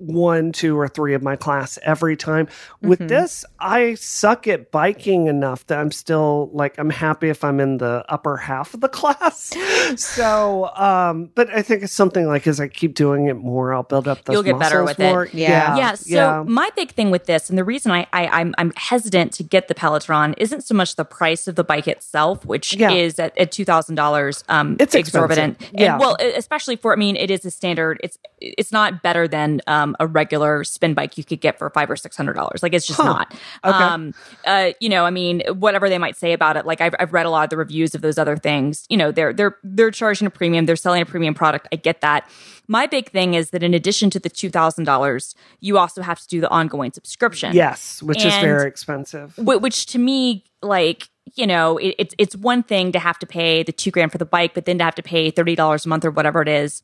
one, 0.00 0.50
two, 0.52 0.78
or 0.78 0.88
three 0.88 1.14
of 1.14 1.22
my 1.22 1.36
class 1.36 1.78
every 1.82 2.16
time. 2.16 2.48
With 2.82 2.98
Mhm. 3.00 3.08
this, 3.08 3.44
I 3.60 3.94
suck 3.94 4.48
at 4.48 4.70
biking 4.72 5.26
enough 5.28 5.66
that 5.68 5.78
I'm 5.78 5.92
still 5.92 6.50
like 6.52 6.78
I'm 6.78 6.90
happy 6.90 7.28
if 7.28 7.44
I'm 7.44 7.60
in 7.60 7.78
the 7.78 8.04
upper 8.08 8.36
half 8.38 8.74
of 8.74 8.80
the 8.80 8.88
class. 9.00 9.52
so, 9.96 10.70
um, 10.76 11.30
but 11.34 11.50
I 11.50 11.62
think 11.62 11.82
it's 11.82 11.92
something 11.92 12.26
like 12.26 12.46
as 12.46 12.60
I 12.60 12.68
keep 12.68 12.94
doing 12.94 13.26
it 13.26 13.34
more, 13.34 13.74
I'll 13.74 13.82
build 13.82 14.08
up 14.08 14.24
those 14.24 14.34
You'll 14.34 14.42
get 14.42 14.58
better 14.58 14.82
muscles 14.82 14.98
with 14.98 15.06
it. 15.06 15.10
more. 15.12 15.28
Yeah. 15.32 15.76
yeah. 15.76 15.94
So 15.94 16.44
my 16.46 16.70
big 16.76 16.92
thing 16.92 17.10
with 17.10 17.26
this, 17.26 17.48
and 17.50 17.58
the 17.58 17.64
reason 17.64 17.92
I, 17.92 18.06
I 18.12 18.26
I'm 18.28 18.54
I'm 18.58 18.72
hesitant 18.76 19.32
to 19.34 19.42
get 19.42 19.68
the 19.68 19.74
Peloton 19.74 20.34
isn't 20.38 20.62
so 20.62 20.74
much 20.74 20.96
the 20.96 21.04
price 21.04 21.46
of 21.48 21.54
the 21.56 21.64
bike 21.64 21.88
itself, 21.88 22.44
which 22.44 22.74
Yeah. 22.74 22.90
is 22.92 23.18
at, 23.18 23.36
at 23.36 23.52
two 23.52 23.64
thousand 23.64 23.96
dollars. 23.96 24.44
Um, 24.48 24.76
It's 24.80 24.94
exorbitant. 24.94 25.54
expensive. 25.60 25.80
Yeah. 25.80 25.92
And, 25.92 26.00
well, 26.00 26.16
especially 26.20 26.76
for 26.76 26.92
I 26.92 26.96
mean, 26.96 27.16
it 27.16 27.30
is 27.30 27.44
a 27.44 27.50
standard. 27.50 28.00
It's 28.02 28.18
it's 28.40 28.72
not 28.72 29.02
better 29.02 29.28
than 29.28 29.60
um 29.66 29.89
a 29.98 30.06
regular 30.06 30.62
spin 30.64 30.94
bike 30.94 31.18
you 31.18 31.24
could 31.24 31.40
get 31.40 31.58
for 31.58 31.68
five 31.70 31.90
or 31.90 31.96
six 31.96 32.16
hundred 32.16 32.34
dollars. 32.34 32.62
Like 32.62 32.74
it's 32.74 32.86
just 32.86 33.00
Huh. 33.00 33.04
not. 33.04 33.34
Okay. 33.64 33.84
Um, 33.84 34.14
uh, 34.46 34.70
you 34.80 34.88
know, 34.88 35.04
I 35.04 35.10
mean, 35.10 35.42
whatever 35.54 35.88
they 35.88 35.98
might 35.98 36.16
say 36.16 36.32
about 36.32 36.56
it. 36.56 36.66
Like 36.66 36.80
I've 36.80 36.94
I've 36.98 37.12
read 37.12 37.26
a 37.26 37.30
lot 37.30 37.44
of 37.44 37.50
the 37.50 37.56
reviews 37.56 37.94
of 37.94 38.02
those 38.02 38.18
other 38.18 38.36
things. 38.36 38.86
You 38.88 38.96
know, 38.96 39.10
they're 39.10 39.32
they're 39.32 39.56
they're 39.64 39.90
charging 39.90 40.26
a 40.26 40.30
premium. 40.30 40.66
They're 40.66 40.76
selling 40.76 41.02
a 41.02 41.06
premium 41.06 41.34
product. 41.34 41.66
I 41.72 41.76
get 41.76 42.00
that. 42.02 42.28
My 42.68 42.86
big 42.86 43.10
thing 43.10 43.34
is 43.34 43.50
that 43.50 43.62
in 43.64 43.74
addition 43.74 44.10
to 44.10 44.20
the 44.20 44.28
two 44.30 44.50
thousand 44.50 44.84
dollars, 44.84 45.34
you 45.60 45.76
also 45.78 46.02
have 46.02 46.20
to 46.20 46.28
do 46.28 46.40
the 46.40 46.48
ongoing 46.50 46.92
subscription. 46.92 47.54
Yes, 47.54 48.02
which 48.02 48.24
is 48.24 48.32
very 48.36 48.68
expensive. 48.68 49.34
Wh- 49.36 49.60
which 49.60 49.86
to 49.86 49.98
me, 49.98 50.44
like 50.62 51.08
you 51.34 51.46
know, 51.46 51.78
it, 51.78 51.94
it's 51.98 52.14
it's 52.18 52.36
one 52.36 52.62
thing 52.62 52.92
to 52.92 52.98
have 52.98 53.18
to 53.20 53.26
pay 53.26 53.62
the 53.64 53.72
two 53.72 53.90
grand 53.90 54.12
for 54.12 54.18
the 54.18 54.24
bike, 54.24 54.54
but 54.54 54.64
then 54.66 54.78
to 54.78 54.84
have 54.84 54.94
to 54.96 55.02
pay 55.02 55.30
thirty 55.30 55.54
dollars 55.56 55.84
a 55.86 55.88
month 55.88 56.04
or 56.04 56.10
whatever 56.10 56.42
it 56.42 56.48
is 56.48 56.82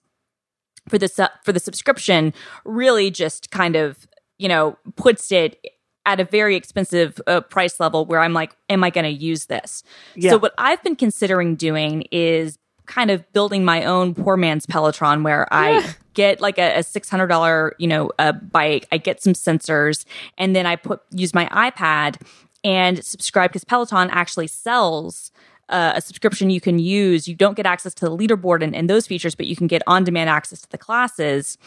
for 0.88 0.98
the 0.98 1.08
su- 1.08 1.26
for 1.44 1.52
the 1.52 1.60
subscription, 1.60 2.32
really 2.64 3.10
just 3.10 3.50
kind 3.50 3.76
of 3.76 4.06
you 4.38 4.48
know 4.48 4.76
puts 4.96 5.32
it 5.32 5.58
at 6.06 6.20
a 6.20 6.24
very 6.24 6.54
expensive 6.54 7.20
uh, 7.26 7.40
price 7.40 7.80
level 7.80 8.06
where 8.06 8.20
I'm 8.20 8.32
like, 8.32 8.56
am 8.70 8.84
I 8.84 8.90
going 8.90 9.04
to 9.04 9.10
use 9.10 9.46
this? 9.46 9.82
Yeah. 10.14 10.30
So 10.30 10.38
what 10.38 10.54
I've 10.56 10.82
been 10.84 10.94
considering 10.94 11.56
doing 11.56 12.02
is 12.12 12.58
kind 12.86 13.10
of 13.10 13.30
building 13.32 13.64
my 13.64 13.84
own 13.84 14.14
poor 14.14 14.36
man's 14.36 14.64
Peloton 14.64 15.24
where 15.24 15.52
I 15.52 15.94
get 16.14 16.40
like 16.40 16.58
a, 16.58 16.76
a 16.76 16.80
$600, 16.80 17.72
you 17.78 17.88
know, 17.88 18.10
a 18.18 18.32
bike, 18.32 18.86
I 18.92 18.98
get 18.98 19.20
some 19.20 19.32
sensors 19.34 20.04
and 20.38 20.54
then 20.54 20.64
I 20.64 20.76
put, 20.76 21.00
use 21.10 21.34
my 21.34 21.46
iPad 21.46 22.22
and 22.64 23.04
subscribe 23.04 23.50
because 23.50 23.64
Peloton 23.64 24.08
actually 24.10 24.46
sells 24.46 25.30
uh, 25.68 25.92
a 25.96 26.00
subscription 26.00 26.50
you 26.50 26.60
can 26.60 26.78
use. 26.78 27.26
You 27.26 27.34
don't 27.34 27.56
get 27.56 27.66
access 27.66 27.94
to 27.94 28.04
the 28.04 28.16
leaderboard 28.16 28.62
and, 28.62 28.74
and 28.74 28.88
those 28.88 29.06
features, 29.06 29.34
but 29.34 29.46
you 29.46 29.56
can 29.56 29.66
get 29.66 29.82
on 29.86 30.04
demand 30.04 30.30
access 30.30 30.60
to 30.62 30.68
the 30.70 30.78
classes 30.78 31.58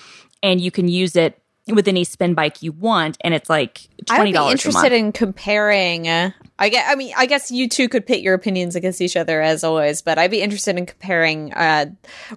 and 0.42 0.62
you 0.62 0.72
can 0.72 0.88
use 0.88 1.16
it 1.16 1.42
with 1.76 1.88
any 1.88 2.04
spin 2.04 2.34
bike 2.34 2.62
you 2.62 2.72
want, 2.72 3.18
and 3.22 3.34
it's 3.34 3.50
like 3.50 3.82
I 4.10 4.16
twenty 4.18 4.32
be 4.32 4.34
dollars. 4.36 4.52
interested 4.66 4.92
in 4.92 5.12
comparing. 5.12 6.08
Uh, 6.08 6.32
I 6.62 6.70
get. 6.70 6.86
I 6.90 6.96
mean, 6.96 7.14
I 7.18 7.26
guess 7.26 7.52
you 7.52 7.70
two 7.70 7.88
could 7.88 8.06
pit 8.06 8.20
your 8.22 8.34
opinions 8.34 8.76
against 8.76 9.00
each 9.02 9.16
other 9.16 9.42
as 9.42 9.64
always, 9.64 10.02
but 10.02 10.18
I'd 10.18 10.32
be 10.32 10.42
interested 10.42 10.78
in 10.78 10.86
comparing 10.86 11.54
uh, 11.54 11.86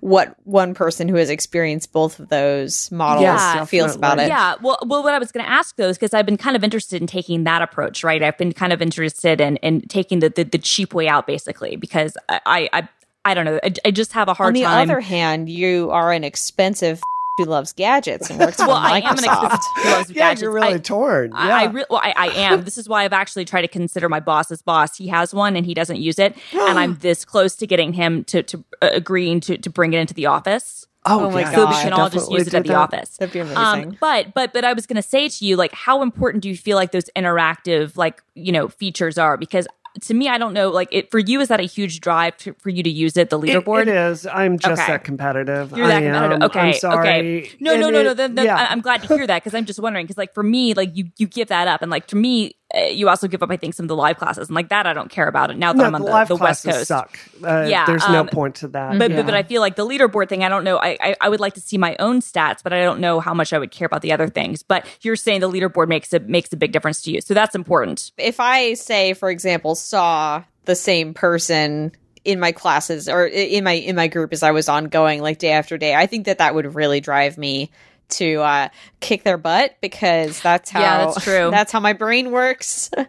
what 0.00 0.36
one 0.44 0.74
person 0.74 1.08
who 1.08 1.16
has 1.16 1.28
experienced 1.28 1.92
both 1.92 2.20
of 2.20 2.28
those 2.28 2.90
models 2.92 3.24
Yeah, 3.24 3.64
feels 3.64 3.96
about 3.96 4.20
it. 4.20 4.28
Yeah. 4.28 4.54
Well, 4.62 4.78
well, 4.86 5.02
what 5.02 5.12
I 5.14 5.18
was 5.18 5.32
going 5.32 5.44
to 5.44 5.50
ask 5.50 5.74
though 5.76 5.88
is 5.88 5.98
because 5.98 6.14
I've 6.14 6.26
been 6.26 6.36
kind 6.36 6.54
of 6.54 6.62
interested 6.62 7.00
in 7.00 7.08
taking 7.08 7.44
that 7.44 7.62
approach, 7.62 8.04
right? 8.04 8.22
I've 8.22 8.38
been 8.38 8.52
kind 8.52 8.72
of 8.72 8.80
interested 8.80 9.40
in 9.40 9.56
in 9.56 9.80
taking 9.82 10.20
the 10.20 10.28
the, 10.28 10.44
the 10.44 10.58
cheap 10.58 10.94
way 10.94 11.08
out, 11.08 11.26
basically, 11.26 11.74
because 11.76 12.16
I 12.28 12.68
I 12.72 12.88
I 13.24 13.34
don't 13.34 13.44
know. 13.44 13.58
I, 13.62 13.72
I 13.84 13.90
just 13.90 14.12
have 14.12 14.28
a 14.28 14.34
hard 14.34 14.48
On 14.48 14.54
the 14.54 14.62
time. 14.62 14.88
other 14.88 15.00
hand, 15.00 15.48
you 15.48 15.90
are 15.90 16.12
an 16.12 16.22
expensive 16.24 17.00
who 17.38 17.44
loves 17.44 17.72
gadgets 17.72 18.28
and 18.30 18.38
works 18.38 18.56
for 18.58 18.66
well, 18.66 18.76
I 18.76 18.98
am 19.00 19.16
an 19.18 19.24
Microsoft. 19.24 19.54
expensive 19.54 19.82
who 19.84 19.90
loves 19.90 20.10
yeah, 20.10 20.14
gadgets. 20.16 20.42
you're 20.42 20.52
really 20.52 20.74
I- 20.74 20.78
torn. 20.78 21.30
Yeah. 21.30 21.36
I, 21.38 21.62
I, 21.62 21.64
re- 21.66 21.84
well, 21.88 22.00
I, 22.02 22.12
I 22.16 22.26
am. 22.28 22.64
This 22.64 22.76
is 22.78 22.88
why 22.88 23.04
I've 23.04 23.12
actually 23.12 23.44
tried 23.44 23.62
to 23.62 23.68
consider 23.68 24.08
my 24.08 24.20
boss's 24.20 24.60
boss. 24.62 24.96
He 24.96 25.08
has 25.08 25.32
one 25.34 25.56
and 25.56 25.64
he 25.64 25.74
doesn't 25.74 25.98
use 26.00 26.18
it, 26.18 26.36
and 26.52 26.78
I'm 26.78 26.96
this 27.00 27.24
close 27.24 27.56
to 27.56 27.66
getting 27.66 27.92
him 27.94 28.24
to 28.24 28.42
to 28.42 28.64
uh, 28.82 28.90
agreeing 28.92 29.40
to 29.40 29.56
to 29.58 29.70
bring 29.70 29.92
it 29.94 29.98
into 29.98 30.14
the 30.14 30.26
office. 30.26 30.86
oh, 31.06 31.26
Oh 31.26 31.30
my 31.30 31.40
yeah, 31.40 31.50
So 31.52 31.56
God. 31.64 31.70
we 31.76 31.82
can 31.82 31.92
all 31.94 32.10
just 32.10 32.30
use 32.30 32.46
it 32.48 32.54
at 32.54 32.62
the 32.64 32.68
that. 32.70 32.76
office. 32.78 33.16
That'd 33.16 33.32
be 33.32 33.38
amazing. 33.40 33.56
Um, 33.58 33.96
but 34.00 34.34
but 34.34 34.52
but 34.52 34.64
I 34.64 34.72
was 34.74 34.86
going 34.86 34.96
to 34.96 35.02
say 35.02 35.28
to 35.28 35.44
you, 35.46 35.56
like, 35.56 35.72
how 35.72 36.02
important 36.02 36.42
do 36.42 36.48
you 36.50 36.56
feel 36.56 36.76
like 36.76 36.92
those 36.92 37.08
interactive, 37.16 37.96
like, 37.96 38.22
you 38.34 38.52
know, 38.52 38.68
features 38.68 39.16
are? 39.18 39.36
Because 39.36 39.66
to 40.00 40.14
me, 40.14 40.28
I 40.28 40.38
don't 40.38 40.52
know. 40.54 40.70
Like, 40.70 40.88
it 40.90 41.10
for 41.10 41.18
you, 41.18 41.40
is 41.40 41.48
that 41.48 41.60
a 41.60 41.64
huge 41.64 42.00
drive 42.00 42.36
to, 42.38 42.54
for 42.54 42.70
you 42.70 42.82
to 42.82 42.90
use 42.90 43.16
it? 43.16 43.30
The 43.30 43.38
It- 43.38 43.42
leaderboard. 43.64 43.82
it 43.82 43.88
is. 43.88 44.26
I'm 44.26 44.58
just 44.58 44.80
Okay. 44.82 44.92
that 44.92 45.04
competitive. 45.04 45.72
You're 45.76 45.86
that 45.86 46.02
I 46.02 46.06
am. 46.06 46.12
competitive. 46.14 46.42
Okay. 46.50 46.60
I'm 46.60 46.72
sorry. 46.74 47.08
Okay. 47.40 47.50
No, 47.60 47.76
no, 47.76 47.86
And 47.88 47.94
no, 47.96 48.02
no. 48.02 48.10
it- 48.12 48.16
Then, 48.16 48.34
then 48.34 48.46
yeah. 48.46 48.56
I- 48.56 48.72
I'm 48.72 48.80
glad 48.80 49.02
to 49.02 49.08
hear 49.14 49.26
that 49.26 49.42
because 49.42 49.54
I'm 49.54 49.64
just 49.66 49.80
wondering 49.80 50.06
because, 50.06 50.16
like, 50.18 50.32
for 50.34 50.42
me, 50.42 50.74
like, 50.74 50.96
you 50.96 51.06
you 51.18 51.26
give 51.26 51.48
that 51.48 51.68
up, 51.68 51.82
and 51.82 51.90
like, 51.90 52.06
to 52.08 52.16
me, 52.16 52.54
you 52.74 53.08
also 53.08 53.28
give 53.28 53.42
up. 53.42 53.50
I 53.50 53.56
think 53.56 53.74
some 53.74 53.84
of 53.84 53.88
the 53.88 53.96
live 53.96 54.16
classes, 54.18 54.48
and 54.48 54.54
like 54.54 54.70
that, 54.70 54.86
I 54.86 54.92
don't 54.92 55.10
care 55.10 55.28
about 55.28 55.50
it 55.50 55.58
now 55.58 55.72
that 55.72 55.78
no, 55.78 55.84
I'm 55.84 55.94
on 55.94 56.00
the, 56.00 56.06
the, 56.06 56.12
live 56.12 56.28
the 56.28 56.36
West 56.36 56.64
Coast. 56.64 56.86
suck. 56.86 57.18
Uh, 57.42 57.66
Yeah, 57.68 57.86
there's 57.86 58.06
no 58.08 58.20
um, 58.20 58.28
point 58.28 58.56
to 58.56 58.68
that. 58.68 58.98
But, 58.98 59.10
yeah. 59.10 59.18
but 59.18 59.26
but 59.26 59.34
I 59.34 59.42
feel 59.42 59.60
like 59.60 59.76
the 59.76 59.86
leaderboard 59.86 60.28
thing. 60.28 60.44
I 60.44 60.48
don't 60.48 60.64
know. 60.64 60.78
I, 60.78 60.96
I 61.00 61.16
I 61.20 61.28
would 61.28 61.40
like 61.40 61.54
to 61.54 61.60
see 61.60 61.78
my 61.78 61.96
own 61.98 62.20
stats, 62.20 62.62
but 62.62 62.72
I 62.72 62.82
don't 62.82 63.00
know 63.00 63.20
how 63.20 63.34
much 63.34 63.52
I 63.52 63.58
would 63.58 63.70
care 63.70 63.86
about 63.86 64.02
the 64.02 64.12
other 64.12 64.28
things. 64.28 64.62
But 64.62 64.86
you're 65.02 65.16
saying 65.16 65.40
the 65.40 65.50
leaderboard 65.50 65.88
makes 65.88 66.12
a 66.12 66.20
makes 66.20 66.52
a 66.52 66.56
big 66.56 66.72
difference 66.72 67.02
to 67.02 67.10
you, 67.10 67.20
so 67.20 67.34
that's 67.34 67.54
important. 67.54 68.12
if 68.16 68.40
I 68.40 68.74
say, 68.74 69.14
for 69.14 69.30
example, 69.30 69.74
saw 69.74 70.42
the 70.64 70.76
same 70.76 71.14
person 71.14 71.92
in 72.24 72.38
my 72.38 72.52
classes 72.52 73.08
or 73.08 73.26
in 73.26 73.64
my 73.64 73.72
in 73.72 73.96
my 73.96 74.08
group 74.08 74.32
as 74.32 74.42
I 74.42 74.52
was 74.52 74.68
ongoing, 74.68 75.20
like 75.20 75.38
day 75.38 75.50
after 75.52 75.76
day, 75.76 75.94
I 75.94 76.06
think 76.06 76.26
that 76.26 76.38
that 76.38 76.54
would 76.54 76.74
really 76.74 77.00
drive 77.00 77.36
me 77.36 77.70
to 78.12 78.40
uh, 78.40 78.68
kick 79.00 79.24
their 79.24 79.36
butt 79.36 79.76
because 79.80 80.40
that's 80.40 80.70
how 80.70 80.80
Yeah, 80.80 80.98
that's 81.04 81.22
true. 81.24 81.50
That's 81.50 81.72
how 81.72 81.80
my 81.80 81.92
brain 81.92 82.30
works. 82.30 82.90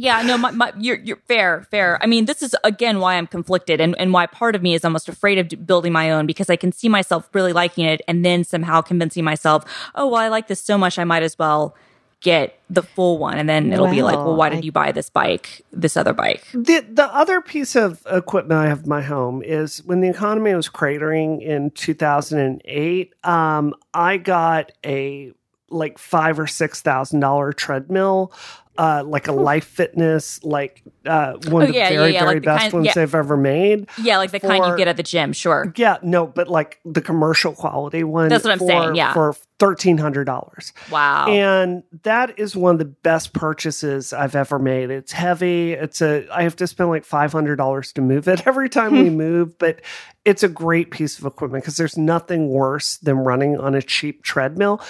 Yeah, 0.00 0.22
no, 0.22 0.38
my, 0.38 0.52
my, 0.52 0.72
you're 0.78 0.98
you're 0.98 1.16
fair, 1.26 1.66
fair. 1.72 1.98
I 2.00 2.06
mean, 2.06 2.26
this 2.26 2.40
is 2.40 2.54
again 2.62 3.00
why 3.00 3.16
I'm 3.16 3.26
conflicted, 3.26 3.80
and 3.80 3.98
and 3.98 4.12
why 4.12 4.26
part 4.26 4.54
of 4.54 4.62
me 4.62 4.74
is 4.74 4.84
almost 4.84 5.08
afraid 5.08 5.38
of 5.38 5.48
d- 5.48 5.56
building 5.56 5.92
my 5.92 6.12
own 6.12 6.24
because 6.24 6.48
I 6.48 6.54
can 6.54 6.70
see 6.70 6.88
myself 6.88 7.28
really 7.32 7.52
liking 7.52 7.84
it, 7.84 8.00
and 8.06 8.24
then 8.24 8.44
somehow 8.44 8.80
convincing 8.80 9.24
myself, 9.24 9.64
oh 9.96 10.06
well, 10.06 10.20
I 10.20 10.28
like 10.28 10.46
this 10.46 10.60
so 10.60 10.78
much, 10.78 11.00
I 11.00 11.04
might 11.04 11.24
as 11.24 11.36
well 11.36 11.74
get 12.20 12.58
the 12.68 12.82
full 12.82 13.18
one, 13.18 13.38
and 13.38 13.48
then 13.48 13.72
it'll 13.72 13.88
be 13.88 14.02
like, 14.02 14.16
Well, 14.16 14.26
well, 14.26 14.36
why 14.36 14.46
I- 14.46 14.50
did 14.50 14.64
you 14.64 14.72
buy 14.72 14.92
this 14.92 15.08
bike, 15.10 15.62
this 15.72 15.96
other 15.96 16.12
bike? 16.12 16.44
The 16.52 16.80
the 16.80 17.04
other 17.14 17.40
piece 17.40 17.76
of 17.76 18.04
equipment 18.10 18.58
I 18.60 18.66
have 18.68 18.82
in 18.82 18.88
my 18.88 19.02
home 19.02 19.42
is 19.42 19.84
when 19.84 20.00
the 20.00 20.08
economy 20.08 20.54
was 20.54 20.68
cratering 20.68 21.40
in 21.42 21.70
2008. 21.70 23.14
Um, 23.24 23.74
I 23.94 24.16
got 24.16 24.72
a 24.84 25.32
like 25.70 25.98
five 25.98 26.38
or 26.38 26.46
six 26.46 26.80
thousand 26.80 27.20
dollar 27.20 27.52
treadmill, 27.52 28.32
uh, 28.78 29.02
like 29.04 29.26
a 29.28 29.32
Life 29.32 29.64
Fitness, 29.66 30.42
like 30.44 30.82
uh, 31.04 31.32
one 31.48 31.62
of 31.62 31.68
Oh, 31.68 31.72
the 31.72 31.78
yeah, 31.78 31.90
yeah, 31.90 31.96
very 31.98 32.12
yeah, 32.14 32.20
very 32.20 32.34
like 32.36 32.42
the 32.42 32.46
best 32.46 32.60
kind- 32.60 32.72
ones 32.72 32.86
yeah. 32.86 32.92
they've 32.94 33.14
ever 33.14 33.36
made. 33.36 33.88
Yeah, 34.00 34.18
like 34.18 34.30
the 34.30 34.38
kind 34.40 34.64
you 34.64 34.76
get 34.76 34.86
at 34.88 34.96
the 34.96 35.02
gym, 35.02 35.32
sure. 35.32 35.72
Yeah, 35.76 35.96
no, 36.02 36.26
but 36.26 36.48
like 36.48 36.78
the 36.84 37.00
commercial 37.02 37.52
quality 37.52 38.04
one. 38.04 38.28
That's 38.28 38.44
what 38.44 38.52
I'm 38.52 38.58
for- 38.60 38.66
saying, 38.68 38.94
yeah. 38.94 39.12
for 39.12 39.34
thirteen 39.58 39.98
hundred 39.98 40.24
dollars. 40.24 40.72
Wow. 40.92 41.26
And 41.26 41.82
that 42.04 42.38
is 42.38 42.54
one 42.54 42.76
of 42.76 42.78
the 42.78 42.84
best 42.84 43.32
purchases 43.32 44.12
I've 44.12 44.36
ever 44.36 44.58
made. 44.60 44.90
It's 44.90 45.10
heavy. 45.10 45.72
It's 45.72 46.00
a 46.00 46.28
I 46.32 46.44
have 46.44 46.54
to 46.56 46.66
spend 46.68 46.88
like 46.90 47.04
$500 47.04 47.92
to 47.94 48.00
move 48.00 48.28
it 48.28 48.42
every 48.46 48.68
time 48.68 48.92
we 48.92 49.10
move, 49.26 49.58
but 49.58 49.80
it's 50.24 50.42
a 50.44 50.48
great 50.48 50.90
piece 50.92 51.18
of 51.18 51.24
equipment 51.24 51.64
because 51.64 51.76
there's 51.76 51.98
nothing 51.98 52.48
worse 52.48 52.98
than 52.98 53.16
running 53.18 53.58
on 53.58 53.74
a 53.74 53.82
cheap 53.82 54.22
treadmill. 54.22 54.80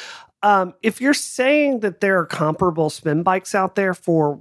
Um, 0.42 0.74
if 0.82 1.00
you're 1.00 1.14
saying 1.14 1.80
that 1.80 2.00
there 2.00 2.18
are 2.18 2.26
comparable 2.26 2.90
spin 2.90 3.22
bikes 3.22 3.54
out 3.54 3.74
there 3.74 3.94
for 3.94 4.40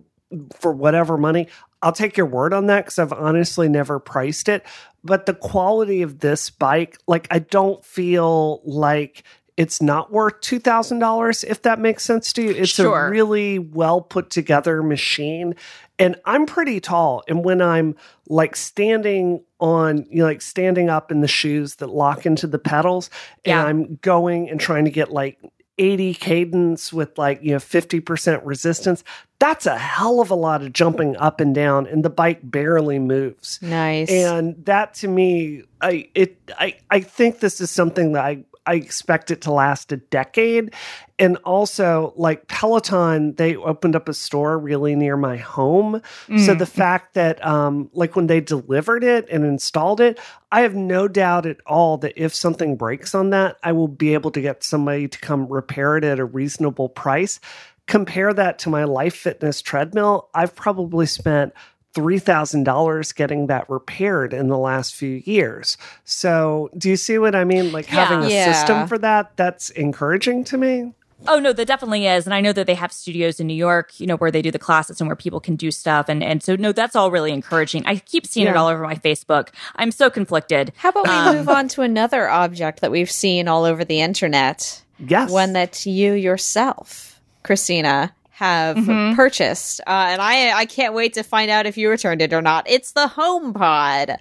for 0.59 0.71
whatever 0.73 1.17
money, 1.17 1.47
I'll 1.81 1.91
take 1.93 2.17
your 2.17 2.25
word 2.25 2.53
on 2.53 2.67
that 2.67 2.85
because 2.85 2.99
I've 2.99 3.13
honestly 3.13 3.69
never 3.69 3.99
priced 3.99 4.49
it. 4.49 4.65
But 5.03 5.25
the 5.25 5.33
quality 5.33 6.01
of 6.01 6.19
this 6.19 6.49
bike, 6.49 6.97
like 7.07 7.27
I 7.31 7.39
don't 7.39 7.83
feel 7.85 8.61
like 8.65 9.23
it's 9.55 9.81
not 9.81 10.11
worth 10.11 10.39
two 10.41 10.59
thousand 10.59 10.99
dollars, 10.99 11.43
if 11.43 11.61
that 11.63 11.79
makes 11.79 12.03
sense 12.03 12.31
to 12.33 12.43
you. 12.43 12.49
It's 12.51 12.69
Sure. 12.71 13.07
a 13.07 13.09
really 13.09 13.57
well 13.57 14.01
put 14.01 14.29
together 14.29 14.83
machine. 14.83 15.55
And 15.97 16.15
I'm 16.25 16.45
pretty 16.45 16.79
tall. 16.79 17.23
And 17.27 17.43
when 17.43 17.59
I'm 17.59 17.95
like 18.27 18.55
standing 18.55 19.43
on, 19.59 20.05
you 20.11 20.19
know, 20.19 20.25
like 20.25 20.43
standing 20.43 20.89
up 20.91 21.11
in 21.11 21.21
the 21.21 21.27
shoes 21.27 21.75
that 21.77 21.87
lock 21.87 22.27
into 22.27 22.45
the 22.45 22.59
pedals, 22.59 23.09
Yeah. 23.45 23.61
and 23.61 23.67
I'm 23.67 23.95
going 24.03 24.47
and 24.49 24.59
trying 24.59 24.85
to 24.85 24.91
get 24.91 25.11
like 25.11 25.39
80 25.77 26.13
cadence 26.15 26.91
with 26.91 27.17
like, 27.17 27.41
you 27.41 27.51
know, 27.51 27.57
50% 27.57 28.41
resistance, 28.43 29.03
that's 29.39 29.65
a 29.65 29.77
hell 29.77 30.19
of 30.19 30.31
a 30.31 30.35
lot 30.35 30.61
of 30.63 30.73
jumping 30.73 31.15
up 31.17 31.39
and 31.39 31.53
down, 31.53 31.85
and 31.87 32.03
the 32.03 32.09
bike 32.09 32.39
barely 32.43 32.99
moves. 32.99 33.59
nice. 33.61 34.09
And 34.09 34.65
that 34.65 34.93
to 34.95 35.07
me, 35.07 35.63
I 35.81 36.09
it 36.15 36.37
I 36.57 36.75
I 36.89 37.01
think 37.01 37.39
this 37.39 37.61
is 37.61 37.69
something 37.69 38.13
that 38.13 38.25
I 38.25 38.43
I 38.67 38.75
expect 38.75 39.31
it 39.31 39.41
to 39.41 39.51
last 39.51 39.91
a 39.91 39.97
decade. 39.97 40.73
And 41.17 41.37
also, 41.37 42.13
like 42.15 42.47
Peloton, 42.47 43.33
they 43.35 43.55
opened 43.55 43.95
up 43.95 44.07
a 44.07 44.13
store 44.13 44.59
really 44.59 44.95
near 44.95 45.17
my 45.17 45.37
home. 45.37 46.01
So 46.27 46.53
Mm. 46.53 46.59
the 46.59 46.65
fact 46.67 47.15
that, 47.15 47.43
um, 47.43 47.89
like 47.93 48.15
when 48.15 48.27
they 48.27 48.39
delivered 48.41 49.03
it 49.03 49.27
and 49.31 49.43
installed 49.43 49.99
it, 49.99 50.19
I 50.51 50.61
have 50.61 50.75
no 50.75 51.07
doubt 51.07 51.47
at 51.47 51.57
all 51.65 51.97
that 51.99 52.13
if 52.15 52.35
something 52.35 52.75
breaks 52.75 53.15
on 53.15 53.31
that, 53.31 53.57
I 53.63 53.71
will 53.71 53.87
be 53.87 54.13
able 54.13 54.29
to 54.31 54.41
get 54.41 54.63
somebody 54.63 55.07
to 55.07 55.19
come 55.19 55.47
repair 55.47 55.97
it 55.97 56.03
at 56.03 56.19
a 56.19 56.25
reasonable 56.25 56.89
price. 56.89 57.39
Compare 57.87 58.33
that 58.33 58.59
to 58.59 58.69
my 58.69 58.83
Life 58.83 59.15
Fitness 59.15 59.61
treadmill. 59.61 60.27
I've 60.35 60.53
probably 60.55 61.05
spent 61.05 61.53
$3,000 61.95 63.15
getting 63.15 63.47
that 63.47 63.69
repaired 63.69 64.33
in 64.33 64.47
the 64.47 64.57
last 64.57 64.95
few 64.95 65.21
years. 65.25 65.77
So, 66.03 66.69
do 66.77 66.89
you 66.89 66.95
see 66.97 67.17
what 67.17 67.35
I 67.35 67.43
mean? 67.43 67.71
Like 67.71 67.87
Yeah. 67.91 68.05
having 68.05 68.23
a 68.25 68.29
Yeah. 68.29 68.45
system 68.45 68.87
for 68.87 68.97
that, 68.99 69.31
that's 69.35 69.69
encouraging 69.71 70.43
to 70.45 70.57
me. 70.57 70.93
Oh 71.27 71.39
no, 71.39 71.51
that 71.51 71.65
definitely 71.67 72.05
is, 72.05 72.27
and 72.27 72.33
I 72.35 72.41
know 72.41 72.53
that 72.53 72.67
they 72.67 72.75
have 72.75 72.91
studios 72.91 73.39
in 73.39 73.47
New 73.47 73.55
York, 73.55 73.99
you 73.99 74.05
know, 74.05 74.17
where 74.17 74.29
they 74.29 74.43
do 74.43 74.51
the 74.51 74.59
classes 74.59 75.01
and 75.01 75.07
where 75.09 75.15
people 75.15 75.39
can 75.39 75.55
do 75.55 75.71
stuff, 75.71 76.09
and 76.09 76.23
and 76.23 76.43
so 76.43 76.55
no, 76.55 76.71
that's 76.71 76.95
all 76.95 77.09
really 77.09 77.31
encouraging. 77.31 77.83
I 77.87 77.95
keep 77.95 78.27
seeing 78.27 78.45
it 78.45 78.55
all 78.55 78.67
over 78.67 78.83
my 78.83 78.93
Facebook. 78.93 79.47
I'm 79.77 79.89
so 79.89 80.11
conflicted. 80.11 80.73
How 80.77 80.89
about 80.89 81.07
we 81.07 81.15
Um, 81.15 81.35
move 81.37 81.49
on 81.49 81.69
to 81.69 81.81
another 81.81 82.29
object 82.29 82.81
that 82.81 82.91
we've 82.91 83.09
seen 83.09 83.47
all 83.47 83.63
over 83.63 83.83
the 83.83 83.99
internet? 83.99 84.83
Yes. 84.99 85.31
One 85.31 85.53
that 85.53 85.87
you 85.87 86.13
yourself, 86.13 87.19
Christina, 87.43 88.13
have 88.37 88.77
Mm-hmm. 88.77 89.15
purchased. 89.15 89.81
Uh, 89.87 89.89
and 90.11 90.21
I 90.21 90.51
I 90.51 90.65
can't 90.65 90.93
wait 90.93 91.13
to 91.13 91.23
find 91.23 91.49
out 91.49 91.65
if 91.65 91.75
you 91.75 91.89
returned 91.89 92.21
it 92.21 92.33
or 92.33 92.41
not. 92.41 92.69
It's 92.69 92.91
the 92.91 93.07
HomePod. 93.07 94.17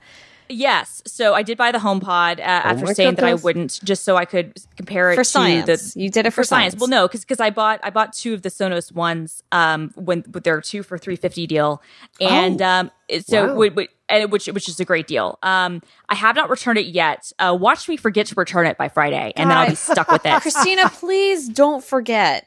Yes, 0.49 1.03
so 1.07 1.35
I 1.35 1.43
did 1.43 1.59
buy 1.59 1.73
the 1.73 1.79
HomePod 1.79 2.39
uh, 2.39 2.43
after 2.43 2.85
Oh 2.85 2.87
my 2.87 2.93
saying 2.93 3.17
that 3.17 3.25
I 3.25 3.35
wouldn't, 3.35 3.81
just 3.83 4.05
so 4.05 4.17
I 4.17 4.25
could 4.25 4.57
compare 4.77 5.11
it 5.11 5.17
For 5.17 5.25
to 5.25 5.29
science. 5.29 5.95
the 5.95 6.01
You 6.01 6.09
did 6.09 6.25
it 6.25 6.31
for 6.31 6.45
science. 6.45 6.77
Well, 6.79 6.89
no, 6.89 7.09
because 7.09 7.23
because 7.23 7.41
I 7.41 7.51
bought 7.51 7.81
I 7.83 7.91
bought 7.91 8.13
two 8.13 8.33
of 8.33 8.43
the 8.43 8.49
Sonos 8.49 8.91
ones 8.93 9.43
um 9.53 9.91
when 9.97 10.23
but 10.29 10.45
there 10.45 10.55
are 10.57 10.61
two 10.63 10.83
for 10.85 10.97
three 10.99 11.17
fifty 11.17 11.47
deal, 11.47 11.83
and 12.21 12.63
Oh, 12.63 12.67
um 12.67 12.91
so 13.27 13.43
wow. 13.43 13.49
wi- 13.49 13.69
wi- 13.71 13.89
and 14.09 14.31
which 14.33 14.47
which 14.47 14.69
is 14.69 14.79
a 14.81 14.85
great 14.87 15.07
deal. 15.09 15.37
Um, 15.43 15.83
I 16.09 16.15
have 16.15 16.37
not 16.37 16.49
returned 16.49 16.79
it 16.79 16.87
yet. 16.87 17.33
Uh, 17.41 17.55
watch 17.61 17.87
me 17.89 17.97
forget 17.99 18.27
to 18.29 18.35
return 18.37 18.67
it 18.67 18.79
by 18.79 18.89
Friday, 18.89 19.33
and 19.37 19.51
then 19.51 19.59
I'll 19.59 19.69
be 19.69 19.75
stuck 19.75 20.11
with 20.11 20.25
it. 20.25 20.41
Christina, 20.43 20.89
please 20.91 21.49
don't 21.49 21.83
forget. 21.85 22.47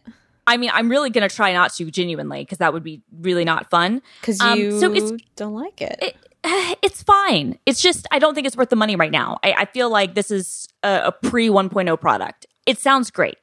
I 0.49 0.57
mean, 0.57 0.71
I'm 0.73 0.89
really 0.89 1.09
gonna 1.09 1.29
try 1.29 1.53
not 1.53 1.73
to 1.75 1.89
genuinely 1.91 2.41
because 2.41 2.57
that 2.57 2.73
would 2.73 2.83
be 2.83 3.01
really 3.21 3.45
not 3.45 3.69
fun. 3.69 4.01
Because 4.21 4.41
Um, 4.41 4.59
you 4.59 4.79
so 4.79 4.91
it's 4.91 5.11
don't 5.35 5.53
like 5.53 5.81
it. 5.81 5.97
it, 6.01 6.15
it's 6.81 7.03
fine. 7.03 7.57
It's 7.65 7.81
just 7.81 8.07
I 8.11 8.19
don't 8.19 8.33
think 8.35 8.47
it's 8.47 8.57
worth 8.57 8.69
the 8.69 8.75
money 8.75 8.95
right 8.95 9.11
now. 9.11 9.37
I, 9.43 9.53
I 9.59 9.65
feel 9.65 9.89
like 9.89 10.15
this 10.15 10.31
is 10.31 10.67
a, 10.83 11.01
a 11.05 11.11
pre 11.11 11.49
1.0 11.49 11.99
product. 12.01 12.47
It 12.65 12.79
sounds 12.79 13.11
great. 13.11 13.37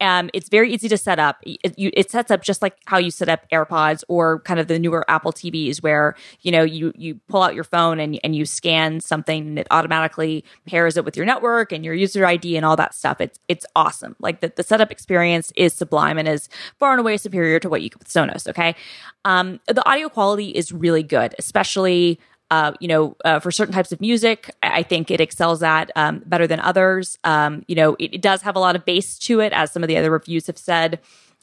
Um, 0.00 0.30
it's 0.32 0.48
very 0.48 0.72
easy 0.72 0.88
to 0.88 0.96
set 0.96 1.18
up. 1.18 1.38
It, 1.42 1.78
you, 1.78 1.90
it 1.92 2.10
sets 2.10 2.30
up 2.30 2.42
just 2.42 2.62
like 2.62 2.76
how 2.86 2.98
you 2.98 3.10
set 3.10 3.28
up 3.28 3.48
AirPods 3.50 4.04
or 4.08 4.40
kind 4.40 4.60
of 4.60 4.68
the 4.68 4.78
newer 4.78 5.04
Apple 5.10 5.32
TVs, 5.32 5.82
where 5.82 6.14
you 6.40 6.52
know 6.52 6.62
you 6.62 6.92
you 6.96 7.20
pull 7.28 7.42
out 7.42 7.54
your 7.54 7.64
phone 7.64 7.98
and 7.98 8.18
and 8.22 8.36
you 8.36 8.46
scan 8.46 9.00
something, 9.00 9.46
and 9.48 9.58
it 9.58 9.66
automatically 9.70 10.44
pairs 10.66 10.96
it 10.96 11.04
with 11.04 11.16
your 11.16 11.26
network 11.26 11.72
and 11.72 11.84
your 11.84 11.94
user 11.94 12.24
ID 12.24 12.56
and 12.56 12.64
all 12.64 12.76
that 12.76 12.94
stuff. 12.94 13.20
It's 13.20 13.38
it's 13.48 13.66
awesome. 13.74 14.14
Like 14.20 14.40
the, 14.40 14.52
the 14.54 14.62
setup 14.62 14.90
experience 14.92 15.52
is 15.56 15.74
sublime 15.74 16.18
and 16.18 16.28
is 16.28 16.48
far 16.78 16.92
and 16.92 17.00
away 17.00 17.16
superior 17.16 17.58
to 17.60 17.68
what 17.68 17.82
you 17.82 17.88
get 17.88 17.98
with 17.98 18.08
Sonos. 18.08 18.48
Okay, 18.48 18.76
um, 19.24 19.60
the 19.66 19.86
audio 19.88 20.08
quality 20.08 20.50
is 20.50 20.72
really 20.72 21.02
good, 21.02 21.34
especially 21.38 22.20
uh, 22.50 22.72
you 22.80 22.88
know, 22.88 23.16
uh, 23.24 23.40
for 23.40 23.50
certain 23.50 23.74
types 23.74 23.92
of 23.92 24.00
music, 24.00 24.54
I 24.62 24.82
think 24.82 25.10
it 25.10 25.20
excels 25.20 25.62
at 25.62 25.90
um, 25.96 26.22
better 26.24 26.46
than 26.46 26.60
others. 26.60 27.18
Um, 27.24 27.64
you 27.68 27.74
know, 27.74 27.94
it, 27.98 28.14
it, 28.14 28.22
does 28.22 28.42
have 28.42 28.56
a 28.56 28.58
lot 28.58 28.74
of 28.74 28.84
bass 28.84 29.18
to 29.20 29.40
it, 29.40 29.52
as 29.52 29.70
some 29.70 29.82
of 29.82 29.88
the 29.88 29.98
other 29.98 30.10
reviews 30.10 30.46
have 30.46 30.56
said, 30.56 30.98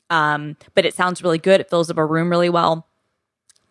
um, 0.10 0.58
but 0.74 0.86
it 0.86 0.96
sounds 0.96 1.22
really 1.22 1.38
good. 1.38 1.62
It 1.62 1.70
fills 1.70 1.90
up 1.92 1.98
a 1.98 2.06
room 2.06 2.30
really 2.30 2.50
well. 2.50 2.88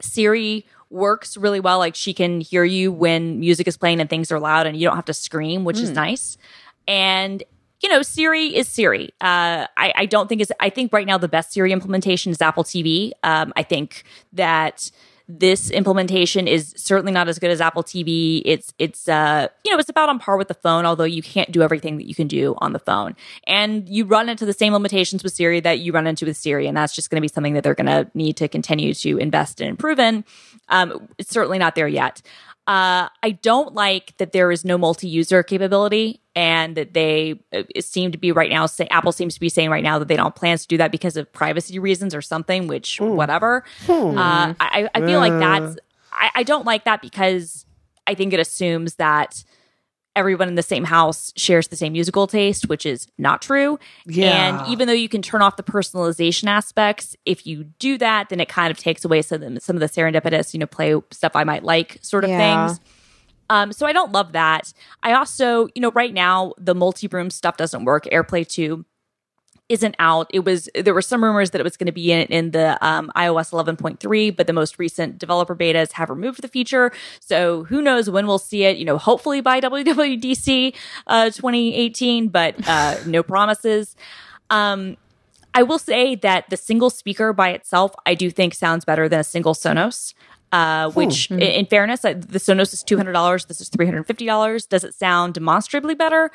Siri 0.00 0.64
works 0.90 1.36
really 1.36 1.60
well. 1.60 1.78
Like 1.78 1.96
she 1.96 2.14
can 2.14 2.40
hear 2.40 2.64
you 2.64 2.92
when 2.92 3.40
music 3.40 3.66
is 3.66 3.76
playing 3.76 4.00
and 4.00 4.08
things 4.08 4.30
are 4.30 4.38
loud, 4.38 4.66
and 4.66 4.76
you 4.76 4.86
don't 4.86 4.96
have 4.96 5.04
to 5.06 5.14
scream, 5.14 5.64
which 5.64 5.78
mm. 5.78 5.82
is 5.82 5.88
hmm. 5.88 5.96
nice. 5.96 6.38
And 6.86 7.42
you 7.82 7.88
know, 7.88 8.02
Siri 8.02 8.54
is 8.56 8.68
Siri. 8.68 9.10
Uh, 9.20 9.66
I, 9.76 9.92
I, 9.94 10.06
don't 10.06 10.28
think 10.28 10.40
is. 10.40 10.52
I 10.60 10.70
think 10.70 10.92
right 10.92 11.06
now 11.06 11.18
the 11.18 11.28
best 11.28 11.52
Siri 11.52 11.72
implementation 11.72 12.32
is 12.32 12.40
Apple 12.40 12.64
TV. 12.64 13.10
Um, 13.22 13.52
I 13.56 13.62
think 13.62 14.04
that 14.32 14.90
this 15.26 15.70
implementation 15.70 16.46
is 16.46 16.74
certainly 16.76 17.12
not 17.12 17.28
as 17.28 17.38
good 17.38 17.50
as 17.50 17.60
Apple 17.60 17.82
TV. 17.82 18.42
It's 18.44 18.74
it's 18.78 19.08
uh 19.08 19.48
you 19.64 19.72
know 19.72 19.78
it's 19.78 19.88
about 19.88 20.08
on 20.08 20.18
par 20.18 20.36
with 20.36 20.48
the 20.48 20.54
phone, 20.54 20.84
although 20.84 21.04
you 21.04 21.22
can't 21.22 21.50
do 21.50 21.62
everything 21.62 21.96
that 21.96 22.06
you 22.06 22.14
can 22.14 22.26
do 22.26 22.54
on 22.58 22.72
the 22.72 22.78
phone. 22.78 23.16
And 23.46 23.88
you 23.88 24.04
run 24.04 24.28
into 24.28 24.44
the 24.44 24.52
same 24.52 24.72
limitations 24.72 25.22
with 25.22 25.32
Siri 25.32 25.60
that 25.60 25.80
you 25.80 25.92
run 25.92 26.06
into 26.06 26.26
with 26.26 26.36
Siri, 26.36 26.66
and 26.66 26.76
that's 26.76 26.94
just 26.94 27.08
going 27.08 27.16
to 27.16 27.22
be 27.22 27.28
something 27.28 27.54
that 27.54 27.64
they're 27.64 27.74
going 27.74 27.86
to 27.86 28.10
need 28.14 28.36
to 28.36 28.48
continue 28.48 28.92
to 28.94 29.16
invest 29.18 29.60
in 29.60 29.68
and 29.68 29.72
improve 29.72 29.98
in. 29.98 30.24
Um, 30.68 31.08
it's 31.18 31.30
certainly 31.30 31.58
not 31.58 31.74
there 31.74 31.88
yet. 31.88 32.20
Uh, 32.66 33.08
I 33.22 33.30
don't 33.42 33.74
like 33.74 34.16
that 34.16 34.32
there 34.32 34.50
is 34.50 34.64
no 34.64 34.78
multi-user 34.78 35.42
capability, 35.42 36.20
and 36.36 36.76
that 36.76 36.94
they 36.94 37.40
uh, 37.52 37.62
seem 37.80 38.12
to 38.12 38.18
be 38.18 38.32
right 38.32 38.50
now. 38.50 38.66
Say 38.66 38.86
Apple 38.90 39.12
seems 39.12 39.34
to 39.34 39.40
be 39.40 39.48
saying 39.48 39.70
right 39.70 39.84
now 39.84 39.98
that 39.98 40.08
they 40.08 40.16
don't 40.16 40.34
plans 40.34 40.62
to 40.62 40.68
do 40.68 40.76
that 40.78 40.90
because 40.90 41.16
of 41.16 41.32
privacy 41.32 41.78
reasons 41.78 42.14
or 42.14 42.22
something. 42.22 42.66
Which 42.66 42.98
mm. 42.98 43.14
whatever. 43.14 43.64
Hmm. 43.86 44.18
Uh, 44.18 44.54
I, 44.60 44.88
I 44.94 45.00
feel 45.00 45.18
uh. 45.18 45.28
like 45.28 45.38
that's. 45.38 45.76
I, 46.12 46.30
I 46.36 46.42
don't 46.42 46.64
like 46.64 46.84
that 46.84 47.02
because 47.02 47.66
I 48.06 48.14
think 48.14 48.32
it 48.32 48.40
assumes 48.40 48.96
that 48.96 49.44
everyone 50.16 50.48
in 50.48 50.54
the 50.54 50.62
same 50.62 50.84
house 50.84 51.32
shares 51.36 51.68
the 51.68 51.76
same 51.76 51.92
musical 51.92 52.26
taste, 52.26 52.68
which 52.68 52.86
is 52.86 53.08
not 53.18 53.42
true. 53.42 53.78
Yeah. 54.06 54.60
And 54.60 54.68
even 54.68 54.86
though 54.86 54.94
you 54.94 55.08
can 55.08 55.22
turn 55.22 55.42
off 55.42 55.56
the 55.56 55.62
personalization 55.62 56.46
aspects, 56.46 57.16
if 57.24 57.46
you 57.46 57.64
do 57.64 57.98
that, 57.98 58.28
then 58.28 58.40
it 58.40 58.48
kind 58.48 58.70
of 58.70 58.78
takes 58.78 59.04
away 59.04 59.22
some 59.22 59.42
of 59.42 59.54
the, 59.54 59.60
some 59.60 59.76
of 59.76 59.80
the 59.80 59.88
serendipitous, 59.88 60.54
you 60.54 60.60
know, 60.60 60.66
play 60.66 60.94
stuff 61.10 61.32
I 61.34 61.44
might 61.44 61.64
like 61.64 61.98
sort 62.00 62.24
of 62.24 62.30
yeah. 62.30 62.68
things. 62.68 62.80
Um, 63.50 63.72
so 63.72 63.86
I 63.86 63.92
don't 63.92 64.12
love 64.12 64.32
that. 64.32 64.72
I 65.02 65.12
also, 65.12 65.68
you 65.74 65.80
know, 65.80 65.90
right 65.92 66.12
now 66.12 66.54
the 66.58 66.74
multi-room 66.74 67.30
stuff 67.30 67.56
doesn't 67.56 67.84
work. 67.84 68.04
AirPlay 68.06 68.46
2 68.46 68.84
isn't 69.68 69.96
out. 69.98 70.30
It 70.30 70.44
was 70.44 70.68
there 70.74 70.92
were 70.92 71.02
some 71.02 71.24
rumors 71.24 71.50
that 71.50 71.60
it 71.60 71.64
was 71.64 71.76
going 71.76 71.86
to 71.86 71.92
be 71.92 72.12
in, 72.12 72.26
in 72.28 72.50
the 72.50 72.76
um, 72.86 73.10
iOS 73.16 73.50
11.3, 73.50 74.36
but 74.36 74.46
the 74.46 74.52
most 74.52 74.78
recent 74.78 75.18
developer 75.18 75.56
betas 75.56 75.92
have 75.92 76.10
removed 76.10 76.42
the 76.42 76.48
feature. 76.48 76.92
So 77.20 77.64
who 77.64 77.80
knows 77.80 78.10
when 78.10 78.26
we'll 78.26 78.38
see 78.38 78.64
it? 78.64 78.76
You 78.76 78.84
know, 78.84 78.98
hopefully 78.98 79.40
by 79.40 79.60
WWDC 79.62 80.74
uh, 81.06 81.26
2018, 81.26 82.28
but 82.28 82.56
uh, 82.68 82.96
no 83.06 83.22
promises. 83.34 83.96
Um, 84.50 84.96
I 85.54 85.62
will 85.62 85.78
say 85.78 86.16
that 86.16 86.50
the 86.50 86.56
single 86.56 86.90
speaker 86.90 87.32
by 87.32 87.50
itself, 87.50 87.94
I 88.04 88.14
do 88.14 88.28
think 88.28 88.54
sounds 88.54 88.84
better 88.84 89.08
than 89.08 89.20
a 89.20 89.24
single 89.24 89.54
Sonos. 89.54 90.12
Uh, 90.54 90.88
which, 90.90 91.26
hmm. 91.26 91.34
in, 91.34 91.40
in, 91.40 91.66
fairness, 91.66 92.02
the 92.02 92.14
Sonos 92.14 92.72
is 92.72 92.84
two 92.84 92.96
hundred 92.96 93.12
dollars. 93.12 93.46
This 93.46 93.60
is 93.60 93.68
three 93.68 93.86
hundred 93.86 94.04
fifty 94.04 94.24
dollars. 94.24 94.66
Does 94.66 94.84
it 94.84 94.94
sound 94.94 95.34
demonstrably 95.34 95.96
better? 95.96 96.30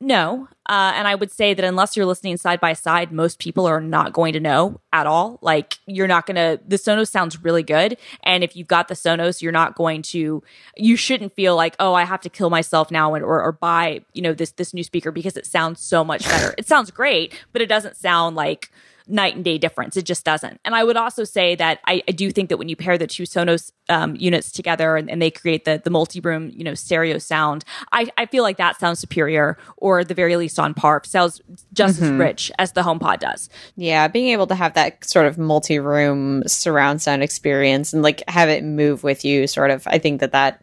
No. 0.00 0.46
Uh, 0.68 0.92
and 0.94 1.08
I 1.08 1.14
would 1.16 1.32
say 1.32 1.52
that 1.52 1.64
unless 1.64 1.96
you're 1.96 2.06
listening 2.06 2.36
side 2.36 2.60
by 2.60 2.74
side, 2.74 3.10
most 3.10 3.40
people 3.40 3.66
are 3.66 3.80
not 3.80 4.12
going 4.12 4.34
to 4.34 4.40
know 4.40 4.80
at 4.92 5.06
all. 5.06 5.38
Like, 5.40 5.78
you're 5.86 6.06
not 6.06 6.26
going 6.26 6.36
to, 6.36 6.60
the 6.68 6.76
Sonos 6.76 7.08
sounds 7.08 7.42
really 7.42 7.62
good. 7.62 7.96
And 8.22 8.44
if 8.44 8.54
you've 8.54 8.68
got 8.68 8.88
the 8.88 8.94
Sonos, 8.94 9.40
you're 9.40 9.52
not 9.52 9.74
going 9.74 10.02
to, 10.02 10.42
you 10.76 10.96
shouldn't 10.96 11.34
feel 11.34 11.56
like, 11.56 11.76
oh, 11.80 11.94
I 11.94 12.04
have 12.04 12.20
to 12.22 12.28
kill 12.28 12.50
myself 12.50 12.90
now 12.90 13.14
and, 13.14 13.24
or, 13.24 13.42
or 13.42 13.52
buy, 13.52 14.02
you 14.12 14.20
know, 14.20 14.34
this, 14.34 14.52
this 14.52 14.74
new 14.74 14.84
speaker 14.84 15.10
because 15.10 15.36
it 15.36 15.46
sounds 15.46 15.80
so 15.80 16.04
much 16.04 16.24
better. 16.24 16.54
it 16.58 16.68
sounds 16.68 16.90
great, 16.90 17.32
but 17.52 17.62
it 17.62 17.66
doesn't 17.66 17.96
sound 17.96 18.36
like, 18.36 18.70
night 19.08 19.36
and 19.36 19.44
day 19.44 19.58
difference. 19.58 19.96
It 19.96 20.04
just 20.04 20.24
doesn't. 20.24 20.60
And 20.64 20.74
I 20.74 20.82
would 20.82 20.96
also 20.96 21.24
say 21.24 21.54
that 21.56 21.80
I, 21.86 22.02
I 22.08 22.12
do 22.12 22.30
think 22.30 22.48
that 22.48 22.56
when 22.56 22.68
you 22.68 22.76
pair 22.76 22.98
the 22.98 23.06
two 23.06 23.22
Sonos 23.22 23.70
um, 23.88 24.16
units 24.16 24.50
together 24.50 24.96
and, 24.96 25.08
and, 25.08 25.22
they 25.22 25.30
create 25.30 25.64
the 25.64 25.80
the 25.82 25.90
multi 25.90 26.20
room 26.20 26.50
you 26.52 26.64
know 26.64 26.74
stereo 26.74 27.18
sound, 27.18 27.64
I, 27.92 28.08
I 28.16 28.26
feel 28.26 28.42
like 28.42 28.56
that 28.56 28.78
sounds 28.78 28.98
superior, 28.98 29.56
or 29.76 30.00
at 30.00 30.08
the 30.08 30.14
very 30.14 30.36
least 30.36 30.58
on 30.58 30.74
par, 30.74 31.02
sounds 31.04 31.40
just 31.72 32.00
mm-hmm. 32.00 32.14
as 32.14 32.18
rich 32.18 32.52
as 32.58 32.72
the 32.72 32.82
HomePod 32.82 33.20
does. 33.20 33.48
Yeah, 33.76 34.08
being 34.08 34.28
able 34.28 34.46
to 34.48 34.54
have 34.54 34.74
that 34.74 35.04
sort 35.04 35.26
of 35.26 35.38
multi 35.38 35.78
room 35.78 36.42
surround 36.46 37.00
sound 37.00 37.22
experience 37.22 37.92
and 37.92 38.02
like 38.02 38.22
have 38.28 38.48
it 38.48 38.64
move 38.64 39.04
with 39.04 39.24
you, 39.24 39.46
sort 39.46 39.70
of. 39.70 39.86
I 39.86 39.98
think 39.98 40.20
that 40.20 40.32
that 40.32 40.62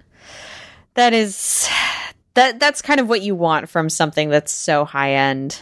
that 0.95 1.13
is 1.13 1.69
that 2.33 2.59
that's 2.59 2.81
kind 2.81 2.99
of 2.99 3.07
what 3.07 3.21
you 3.21 3.35
want 3.35 3.69
from 3.69 3.89
something 3.89 4.29
that's 4.29 4.51
so 4.51 4.85
high 4.85 5.13
end. 5.13 5.61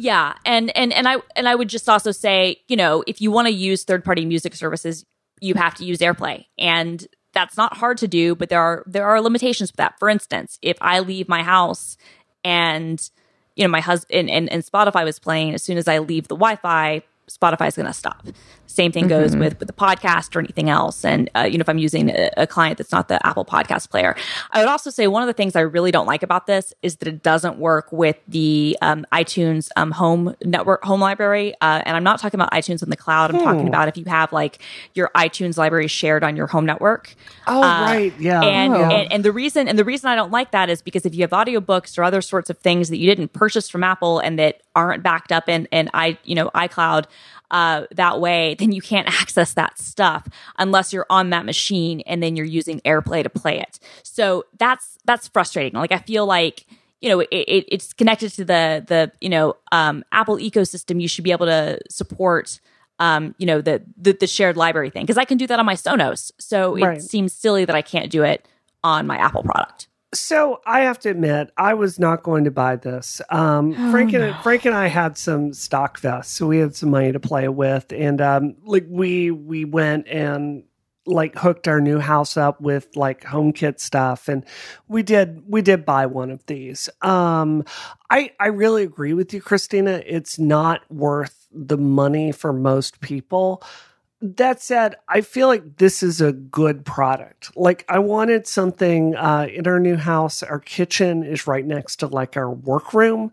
Yeah, 0.00 0.34
and 0.44 0.74
and 0.76 0.92
and 0.92 1.08
I 1.08 1.16
and 1.34 1.48
I 1.48 1.56
would 1.56 1.68
just 1.68 1.88
also 1.88 2.12
say, 2.12 2.60
you 2.68 2.76
know, 2.76 3.02
if 3.08 3.20
you 3.20 3.32
want 3.32 3.48
to 3.48 3.52
use 3.52 3.82
third-party 3.82 4.26
music 4.26 4.54
services, 4.54 5.04
you 5.40 5.54
have 5.54 5.74
to 5.74 5.84
use 5.84 5.98
AirPlay. 5.98 6.46
And 6.56 7.04
that's 7.32 7.56
not 7.56 7.76
hard 7.76 7.98
to 7.98 8.06
do, 8.06 8.36
but 8.36 8.48
there 8.48 8.60
are 8.60 8.84
there 8.86 9.04
are 9.06 9.20
limitations 9.20 9.72
with 9.72 9.76
that. 9.78 9.98
For 9.98 10.08
instance, 10.08 10.56
if 10.62 10.76
I 10.80 11.00
leave 11.00 11.28
my 11.28 11.42
house 11.42 11.96
and 12.44 13.10
you 13.56 13.64
know 13.64 13.68
my 13.68 13.80
husband 13.80 14.30
and, 14.30 14.30
and, 14.30 14.52
and 14.52 14.64
Spotify 14.64 15.04
was 15.04 15.18
playing, 15.18 15.52
as 15.52 15.64
soon 15.64 15.78
as 15.78 15.88
I 15.88 15.98
leave 15.98 16.28
the 16.28 16.36
Wi-Fi, 16.36 17.02
Spotify 17.28 17.66
is 17.66 17.74
going 17.74 17.86
to 17.86 17.92
stop. 17.92 18.24
Same 18.68 18.92
thing 18.92 19.08
goes 19.08 19.30
mm-hmm. 19.30 19.40
with 19.40 19.58
with 19.58 19.66
the 19.66 19.72
podcast 19.72 20.36
or 20.36 20.40
anything 20.40 20.68
else. 20.68 21.04
And 21.04 21.30
uh, 21.34 21.48
you 21.50 21.56
know, 21.56 21.62
if 21.62 21.68
I'm 21.70 21.78
using 21.78 22.10
a, 22.10 22.30
a, 22.36 22.46
client 22.46 22.76
that's 22.76 22.92
not 22.92 23.08
the 23.08 23.24
Apple 23.26 23.46
Podcast 23.46 23.88
Player, 23.88 24.14
I 24.52 24.60
would 24.60 24.68
also 24.68 24.90
say 24.90 25.06
one 25.06 25.22
of 25.22 25.26
the 25.26 25.32
things 25.32 25.56
I 25.56 25.60
really 25.60 25.90
don't 25.90 26.06
like 26.06 26.22
about 26.22 26.46
this 26.46 26.74
is 26.82 26.96
that 26.96 27.08
it 27.08 27.22
doesn't 27.22 27.58
work 27.58 27.90
with 27.90 28.16
the 28.28 28.76
um, 28.82 29.06
iTunes 29.10 29.70
um, 29.76 29.90
Home 29.92 30.36
Network 30.44 30.84
Home 30.84 31.00
Library. 31.00 31.54
Uh, 31.62 31.80
and 31.86 31.96
I'm 31.96 32.04
not 32.04 32.20
talking 32.20 32.38
about 32.38 32.52
iTunes 32.52 32.82
on 32.82 32.90
the 32.90 32.96
cloud. 32.96 33.30
I'm 33.30 33.38
hmm. 33.38 33.44
talking 33.44 33.68
about 33.68 33.88
if 33.88 33.96
you 33.96 34.04
have 34.04 34.34
like 34.34 34.58
your 34.94 35.10
iTunes 35.16 35.56
library 35.56 35.88
shared 35.88 36.22
on 36.22 36.36
your 36.36 36.46
home 36.46 36.66
network. 36.66 37.14
Oh, 37.46 37.62
uh, 37.62 37.86
right, 37.86 38.12
yeah. 38.18 38.42
And, 38.42 38.74
oh. 38.74 38.82
and 38.82 39.10
and 39.10 39.24
the 39.24 39.32
reason 39.32 39.66
and 39.66 39.78
the 39.78 39.84
reason 39.84 40.10
I 40.10 40.14
don't 40.14 40.30
like 40.30 40.50
that 40.50 40.68
is 40.68 40.82
because 40.82 41.06
if 41.06 41.14
you 41.14 41.22
have 41.22 41.30
audiobooks 41.30 41.98
or 41.98 42.04
other 42.04 42.20
sorts 42.20 42.50
of 42.50 42.58
things 42.58 42.90
that 42.90 42.98
you 42.98 43.08
didn't 43.08 43.32
purchase 43.32 43.70
from 43.70 43.82
Apple 43.82 44.18
and 44.18 44.38
that 44.38 44.60
aren't 44.74 45.02
backed 45.02 45.32
up 45.32 45.48
in 45.48 45.66
in 45.72 45.90
i 45.92 46.16
you 46.22 46.36
know 46.36 46.50
iCloud 46.54 47.06
uh, 47.50 47.84
that 47.92 48.20
way, 48.20 48.54
then 48.58 48.72
you 48.72 48.82
can't 48.82 49.08
access 49.20 49.54
that 49.54 49.78
stuff 49.78 50.26
unless 50.58 50.92
you're 50.92 51.06
on 51.08 51.30
that 51.30 51.44
machine 51.44 52.00
and 52.06 52.22
then 52.22 52.36
you're 52.36 52.46
using 52.46 52.80
AirPlay 52.80 53.22
to 53.22 53.30
play 53.30 53.58
it. 53.60 53.78
So 54.02 54.44
that's 54.58 54.98
that's 55.04 55.28
frustrating. 55.28 55.78
Like 55.78 55.92
I 55.92 55.98
feel 55.98 56.26
like 56.26 56.66
you 57.00 57.08
know 57.08 57.20
it, 57.20 57.28
it, 57.30 57.64
it's 57.68 57.92
connected 57.92 58.30
to 58.30 58.44
the 58.44 58.84
the 58.86 59.12
you 59.20 59.28
know 59.28 59.56
um, 59.72 60.04
Apple 60.12 60.36
ecosystem. 60.36 61.00
You 61.00 61.08
should 61.08 61.24
be 61.24 61.32
able 61.32 61.46
to 61.46 61.78
support 61.88 62.60
um, 62.98 63.34
you 63.38 63.46
know 63.46 63.60
the, 63.60 63.82
the, 63.96 64.12
the 64.12 64.26
shared 64.26 64.56
library 64.56 64.90
thing 64.90 65.04
because 65.04 65.18
I 65.18 65.24
can 65.24 65.38
do 65.38 65.46
that 65.46 65.58
on 65.58 65.66
my 65.66 65.74
Sonos. 65.74 66.32
So 66.38 66.76
it 66.76 66.82
right. 66.84 67.02
seems 67.02 67.32
silly 67.32 67.64
that 67.64 67.76
I 67.76 67.82
can't 67.82 68.10
do 68.10 68.22
it 68.22 68.46
on 68.82 69.06
my 69.06 69.16
Apple 69.16 69.42
product. 69.42 69.88
So 70.14 70.60
I 70.64 70.80
have 70.80 70.98
to 71.00 71.10
admit, 71.10 71.50
I 71.58 71.74
was 71.74 71.98
not 71.98 72.22
going 72.22 72.44
to 72.44 72.50
buy 72.50 72.76
this. 72.76 73.20
Um, 73.28 73.74
oh, 73.76 73.90
Frank 73.90 74.14
and 74.14 74.24
no. 74.24 74.38
Frank 74.42 74.64
and 74.64 74.74
I 74.74 74.86
had 74.86 75.18
some 75.18 75.52
stock 75.52 75.98
vests, 75.98 76.32
so 76.32 76.46
we 76.46 76.58
had 76.58 76.74
some 76.74 76.90
money 76.90 77.12
to 77.12 77.20
play 77.20 77.48
with, 77.48 77.92
and 77.92 78.20
um, 78.22 78.54
like 78.64 78.86
we 78.88 79.30
we 79.30 79.66
went 79.66 80.08
and 80.08 80.64
like 81.04 81.36
hooked 81.36 81.68
our 81.68 81.80
new 81.80 81.98
house 81.98 82.36
up 82.38 82.60
with 82.60 82.88
like 82.96 83.22
HomeKit 83.22 83.80
stuff, 83.80 84.28
and 84.28 84.46
we 84.88 85.02
did 85.02 85.42
we 85.46 85.60
did 85.60 85.84
buy 85.84 86.06
one 86.06 86.30
of 86.30 86.44
these. 86.46 86.88
Um, 87.02 87.64
I 88.08 88.30
I 88.40 88.46
really 88.46 88.84
agree 88.84 89.12
with 89.12 89.34
you, 89.34 89.42
Christina. 89.42 90.02
It's 90.06 90.38
not 90.38 90.90
worth 90.90 91.48
the 91.52 91.78
money 91.78 92.32
for 92.32 92.54
most 92.54 93.00
people 93.00 93.62
that 94.20 94.60
said, 94.60 94.96
I 95.08 95.20
feel 95.20 95.46
like 95.48 95.76
this 95.76 96.02
is 96.02 96.20
a 96.20 96.32
good 96.32 96.84
product. 96.84 97.56
Like 97.56 97.84
I 97.88 97.98
wanted 98.00 98.46
something 98.46 99.14
uh, 99.14 99.46
in 99.52 99.66
our 99.66 99.78
new 99.78 99.96
house. 99.96 100.42
Our 100.42 100.58
kitchen 100.58 101.22
is 101.22 101.46
right 101.46 101.64
next 101.64 101.96
to 101.96 102.08
like 102.08 102.36
our 102.36 102.50
workroom. 102.50 103.30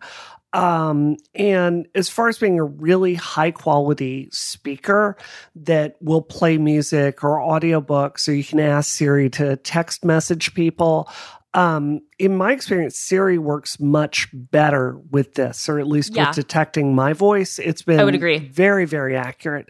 Um, 0.52 1.16
and 1.34 1.86
as 1.94 2.08
far 2.08 2.28
as 2.28 2.38
being 2.38 2.58
a 2.58 2.64
really 2.64 3.14
high 3.14 3.50
quality 3.50 4.28
speaker 4.32 5.16
that 5.56 5.96
will 6.00 6.22
play 6.22 6.56
music 6.56 7.22
or 7.22 7.38
audiobooks, 7.40 8.20
so 8.20 8.32
you 8.32 8.44
can 8.44 8.60
ask 8.60 8.88
Siri 8.94 9.28
to 9.30 9.56
text 9.56 10.04
message 10.04 10.54
people, 10.54 11.10
um, 11.52 12.00
in 12.18 12.36
my 12.36 12.52
experience, 12.52 12.96
Siri 12.96 13.38
works 13.38 13.80
much 13.80 14.28
better 14.32 14.96
with 15.10 15.34
this, 15.34 15.68
or 15.68 15.78
at 15.78 15.86
least 15.88 16.14
Yeah. 16.14 16.28
with 16.28 16.36
detecting 16.36 16.94
my 16.94 17.12
voice. 17.12 17.58
It's 17.58 17.82
been 17.82 17.98
I 18.00 18.04
would 18.04 18.14
agree. 18.14 18.38
very, 18.38 18.84
very 18.86 19.16
accurate. 19.16 19.68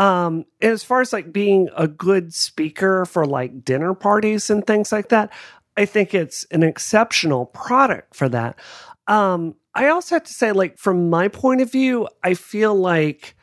Um, 0.00 0.46
as 0.62 0.82
far 0.82 1.02
as 1.02 1.12
like 1.12 1.30
being 1.32 1.68
a 1.76 1.86
good 1.86 2.32
speaker 2.32 3.04
for 3.04 3.26
like 3.26 3.64
dinner 3.64 3.92
parties 3.94 4.48
and 4.48 4.66
things 4.66 4.92
like 4.92 5.10
that, 5.10 5.30
I 5.76 5.84
think 5.84 6.14
it's 6.14 6.44
an 6.50 6.62
exceptional 6.62 7.46
product 7.46 8.14
for 8.16 8.28
that. 8.30 8.58
Um, 9.06 9.56
I 9.74 9.88
also 9.88 10.14
have 10.16 10.24
to 10.24 10.32
say, 10.32 10.52
like, 10.52 10.78
from 10.78 11.10
my 11.10 11.28
point 11.28 11.60
of 11.60 11.70
view, 11.70 12.08
I 12.22 12.34
feel 12.34 12.74
like 12.74 13.34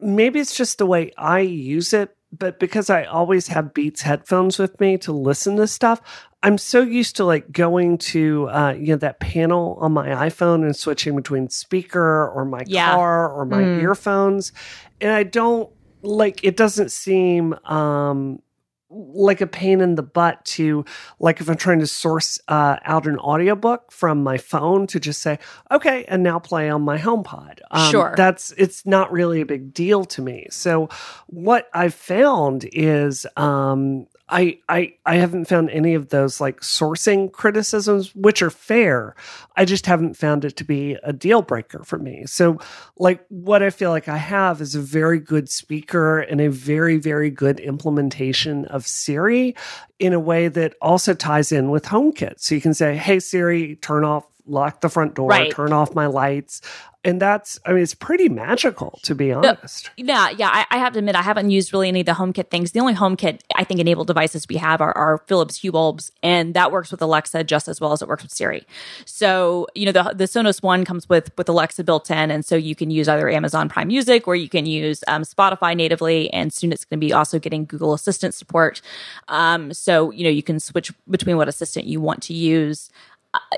maybe 0.00 0.40
it's 0.40 0.54
just 0.56 0.78
the 0.78 0.86
way 0.86 1.12
I 1.16 1.40
use 1.40 1.92
it, 1.92 2.16
but 2.36 2.58
because 2.58 2.90
I 2.90 3.04
always 3.04 3.48
have 3.48 3.74
Beats 3.74 4.02
headphones 4.02 4.58
with 4.58 4.78
me 4.80 4.98
to 4.98 5.12
listen 5.12 5.56
to 5.56 5.66
stuff, 5.66 6.00
I'm 6.42 6.58
so 6.58 6.80
used 6.80 7.16
to 7.16 7.24
like 7.24 7.52
going 7.52 7.98
to 7.98 8.48
uh, 8.48 8.72
you 8.72 8.88
know 8.88 8.96
that 8.96 9.20
panel 9.20 9.76
on 9.80 9.92
my 9.92 10.08
iPhone 10.08 10.64
and 10.64 10.74
switching 10.74 11.14
between 11.16 11.50
speaker 11.50 12.28
or 12.28 12.44
my 12.44 12.62
Yeah. 12.66 12.94
car 12.94 13.30
or 13.30 13.44
my 13.44 13.62
Mm. 13.64 13.80
earphones, 13.82 14.52
and 15.00 15.12
I 15.12 15.22
don't 15.22 15.70
like 16.02 16.44
it. 16.44 16.56
Doesn't 16.56 16.90
seem 16.90 17.54
um, 17.64 18.40
like 18.88 19.40
a 19.40 19.46
pain 19.46 19.80
in 19.80 19.94
the 19.94 20.02
butt 20.02 20.44
to 20.44 20.84
like 21.18 21.40
if 21.40 21.48
I'm 21.48 21.56
trying 21.56 21.78
to 21.80 21.86
source 21.86 22.40
uh, 22.48 22.76
out 22.84 23.06
an 23.06 23.18
audiobook 23.18 23.92
from 23.92 24.22
my 24.22 24.36
phone 24.36 24.86
to 24.88 24.98
just 25.00 25.22
say 25.22 25.38
okay 25.70 26.04
and 26.08 26.22
now 26.22 26.38
play 26.38 26.68
on 26.68 26.82
my 26.82 26.98
HomePod. 26.98 27.60
Um, 27.70 27.90
Sure. 27.90 28.14
that's 28.16 28.52
it's 28.56 28.84
not 28.86 29.12
really 29.12 29.40
a 29.40 29.46
big 29.46 29.72
deal 29.72 30.04
to 30.06 30.22
me. 30.22 30.46
So 30.50 30.88
what 31.26 31.68
I've 31.72 31.94
found 31.94 32.68
is 32.72 33.26
um, 33.36 34.06
I 34.30 34.58
I 34.68 34.94
I 35.04 35.16
haven't 35.16 35.46
found 35.46 35.70
any 35.70 35.94
of 35.94 36.08
those 36.08 36.40
like 36.40 36.60
sourcing 36.60 37.30
criticisms, 37.32 38.14
which 38.14 38.42
are 38.42 38.50
fair. 38.50 39.14
I 39.56 39.64
just 39.64 39.86
haven't 39.86 40.16
found 40.16 40.44
it 40.44 40.56
to 40.56 40.64
be 40.64 40.96
a 41.02 41.12
deal 41.12 41.42
breaker 41.42 41.82
for 41.82 41.98
me. 41.98 42.24
So 42.26 42.58
like 42.96 43.24
what 43.28 43.62
I 43.62 43.70
feel 43.70 43.90
like 43.90 44.08
I 44.08 44.16
have 44.16 44.60
is 44.60 44.74
a 44.74 44.80
very 44.80 45.18
good 45.18 45.48
speaker 45.48 46.20
and 46.20 46.40
a 46.40 46.48
very 46.48 46.96
very 46.96 47.30
good 47.30 47.60
implementation 47.60 48.64
of 48.66 48.86
Siri 48.86 49.54
in 49.98 50.12
a 50.12 50.20
way 50.20 50.48
that 50.48 50.74
also 50.80 51.12
ties 51.12 51.52
in 51.52 51.70
with 51.70 51.84
HomeKit. 51.84 52.40
So 52.40 52.54
you 52.54 52.60
can 52.60 52.74
say, 52.74 52.96
"Hey 52.96 53.18
Siri, 53.18 53.76
turn 53.76 54.04
off 54.04 54.24
lock 54.50 54.80
the 54.80 54.88
front 54.88 55.14
door, 55.14 55.28
Right. 55.28 55.50
turn 55.50 55.72
off 55.72 55.94
my 55.94 56.06
lights." 56.06 56.60
And 57.02 57.18
that's 57.18 57.58
I 57.64 57.72
mean 57.72 57.82
it's 57.82 57.94
pretty 57.94 58.28
magical 58.28 58.98
to 59.04 59.14
be 59.14 59.32
honest. 59.32 59.88
Yeah, 59.96 60.28
yeah. 60.36 60.50
I, 60.52 60.66
I 60.70 60.76
have 60.76 60.92
to 60.92 60.98
admit, 60.98 61.14
I 61.14 61.22
haven't 61.22 61.48
used 61.48 61.72
really 61.72 61.88
any 61.88 62.00
of 62.00 62.06
the 62.06 62.12
HomeKit 62.12 62.50
things. 62.50 62.72
The 62.72 62.80
only 62.80 62.92
HomeKit 62.92 63.40
I 63.54 63.64
think 63.64 63.80
enabled 63.80 64.06
devices 64.06 64.46
we 64.46 64.56
have 64.56 64.82
are, 64.82 64.94
are 64.94 65.24
Philips 65.26 65.56
Hue 65.62 65.72
bulbs, 65.72 66.12
and 66.22 66.52
that 66.52 66.70
works 66.72 66.90
with 66.90 67.00
Alexa 67.00 67.44
just 67.44 67.68
as 67.68 67.80
well 67.80 67.92
as 67.92 68.02
it 68.02 68.08
works 68.08 68.22
with 68.22 68.32
Siri. 68.32 68.66
So 69.06 69.66
you 69.74 69.86
know, 69.86 69.92
the 69.92 70.12
the 70.14 70.24
Sonos 70.24 70.62
One 70.62 70.84
comes 70.84 71.08
with 71.08 71.30
with 71.38 71.48
Alexa 71.48 71.84
built 71.84 72.10
in, 72.10 72.30
and 72.30 72.44
so 72.44 72.54
you 72.54 72.74
can 72.74 72.90
use 72.90 73.08
either 73.08 73.30
Amazon 73.30 73.70
Prime 73.70 73.88
Music 73.88 74.28
or 74.28 74.36
you 74.36 74.50
can 74.50 74.66
use 74.66 75.02
um, 75.08 75.22
Spotify 75.22 75.74
natively, 75.74 76.30
and 76.34 76.52
soon 76.52 76.70
it's 76.70 76.84
going 76.84 77.00
to 77.00 77.06
be 77.06 77.14
also 77.14 77.38
getting 77.38 77.64
Google 77.64 77.94
Assistant 77.94 78.34
support. 78.34 78.82
Um, 79.28 79.72
so 79.72 80.10
you 80.10 80.24
know, 80.24 80.30
you 80.30 80.42
can 80.42 80.60
switch 80.60 80.92
between 81.08 81.38
what 81.38 81.48
assistant 81.48 81.86
you 81.86 81.98
want 82.02 82.22
to 82.24 82.34
use 82.34 82.90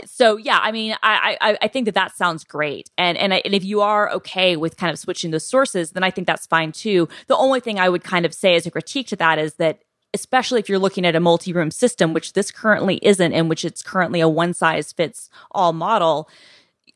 so 0.05 0.37
yeah, 0.37 0.59
I 0.63 0.73
mean, 0.73 0.95
I, 1.03 1.37
I 1.41 1.59
I 1.63 1.69
think 1.69 1.87
that 1.87 1.95
that 1.95 2.15
sounds 2.17 2.45
great, 2.45 2.91
and 2.99 3.17
and 3.17 3.33
and 3.33 3.55
if 3.55 3.65
you 3.65 3.81
are 3.81 4.11
okay 4.13 4.57
with 4.57 4.77
kind 4.77 4.93
of 4.93 4.99
switching 4.99 5.31
the 5.31 5.41
sources, 5.41 5.93
then 5.93 6.05
I 6.05 6.11
think 6.11 6.27
that's 6.27 6.47
fine 6.47 6.73
too. 6.73 7.09
The 7.27 7.37
only 7.37 7.61
thing 7.61 7.79
I 7.79 7.89
would 7.89 8.05
kind 8.05 8.27
of 8.27 8.35
say 8.35 8.55
as 8.55 8.67
a 8.67 8.71
critique 8.71 9.07
to 9.09 9.17
that 9.17 9.39
is 9.39 9.55
that 9.55 9.81
especially 10.15 10.61
if 10.61 10.69
you're 10.69 10.79
looking 10.79 11.07
at 11.07 11.17
a 11.17 11.21
multi-room 11.21 11.71
system, 11.71 12.13
which 12.13 12.35
this 12.35 12.51
currently 12.51 12.99
isn't, 13.03 13.33
and 13.33 13.49
which 13.49 13.65
it's 13.65 13.83
currently 13.83 14.21
a 14.21 14.29
one 14.29 14.53
size 14.53 14.93
fits 14.93 15.31
all 15.51 15.73
model. 15.73 16.29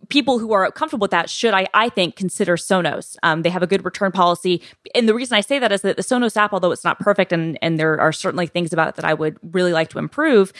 People 0.08 0.38
who 0.38 0.52
are 0.52 0.70
comfortable 0.70 1.04
with 1.04 1.10
that 1.10 1.28
should, 1.28 1.52
I, 1.52 1.66
I 1.74 1.88
think, 1.88 2.16
consider 2.16 2.56
Sonos. 2.56 3.16
Um, 3.22 3.42
they 3.42 3.50
have 3.50 3.62
a 3.62 3.66
good 3.66 3.84
return 3.84 4.12
policy, 4.12 4.62
and 4.94 5.08
the 5.08 5.14
reason 5.14 5.36
I 5.36 5.40
say 5.40 5.58
that 5.58 5.72
is 5.72 5.80
that 5.80 5.96
the 5.96 6.02
Sonos 6.02 6.36
app, 6.36 6.52
although 6.52 6.70
it's 6.70 6.84
not 6.84 7.00
perfect, 7.00 7.32
and 7.32 7.58
and 7.60 7.78
there 7.78 8.00
are 8.00 8.12
certainly 8.12 8.46
things 8.46 8.72
about 8.72 8.88
it 8.88 8.94
that 8.96 9.04
I 9.04 9.14
would 9.14 9.38
really 9.42 9.72
like 9.72 9.88
to 9.90 9.98
improve, 9.98 10.52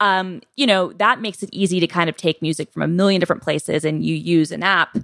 um, 0.00 0.40
you 0.56 0.66
know, 0.66 0.92
that 0.94 1.20
makes 1.20 1.42
it 1.42 1.50
easy 1.52 1.78
to 1.80 1.86
kind 1.86 2.10
of 2.10 2.16
take 2.16 2.42
music 2.42 2.72
from 2.72 2.82
a 2.82 2.88
million 2.88 3.20
different 3.20 3.42
places 3.42 3.84
and 3.84 4.04
you 4.04 4.14
use 4.14 4.50
an 4.50 4.62
app 4.62 4.96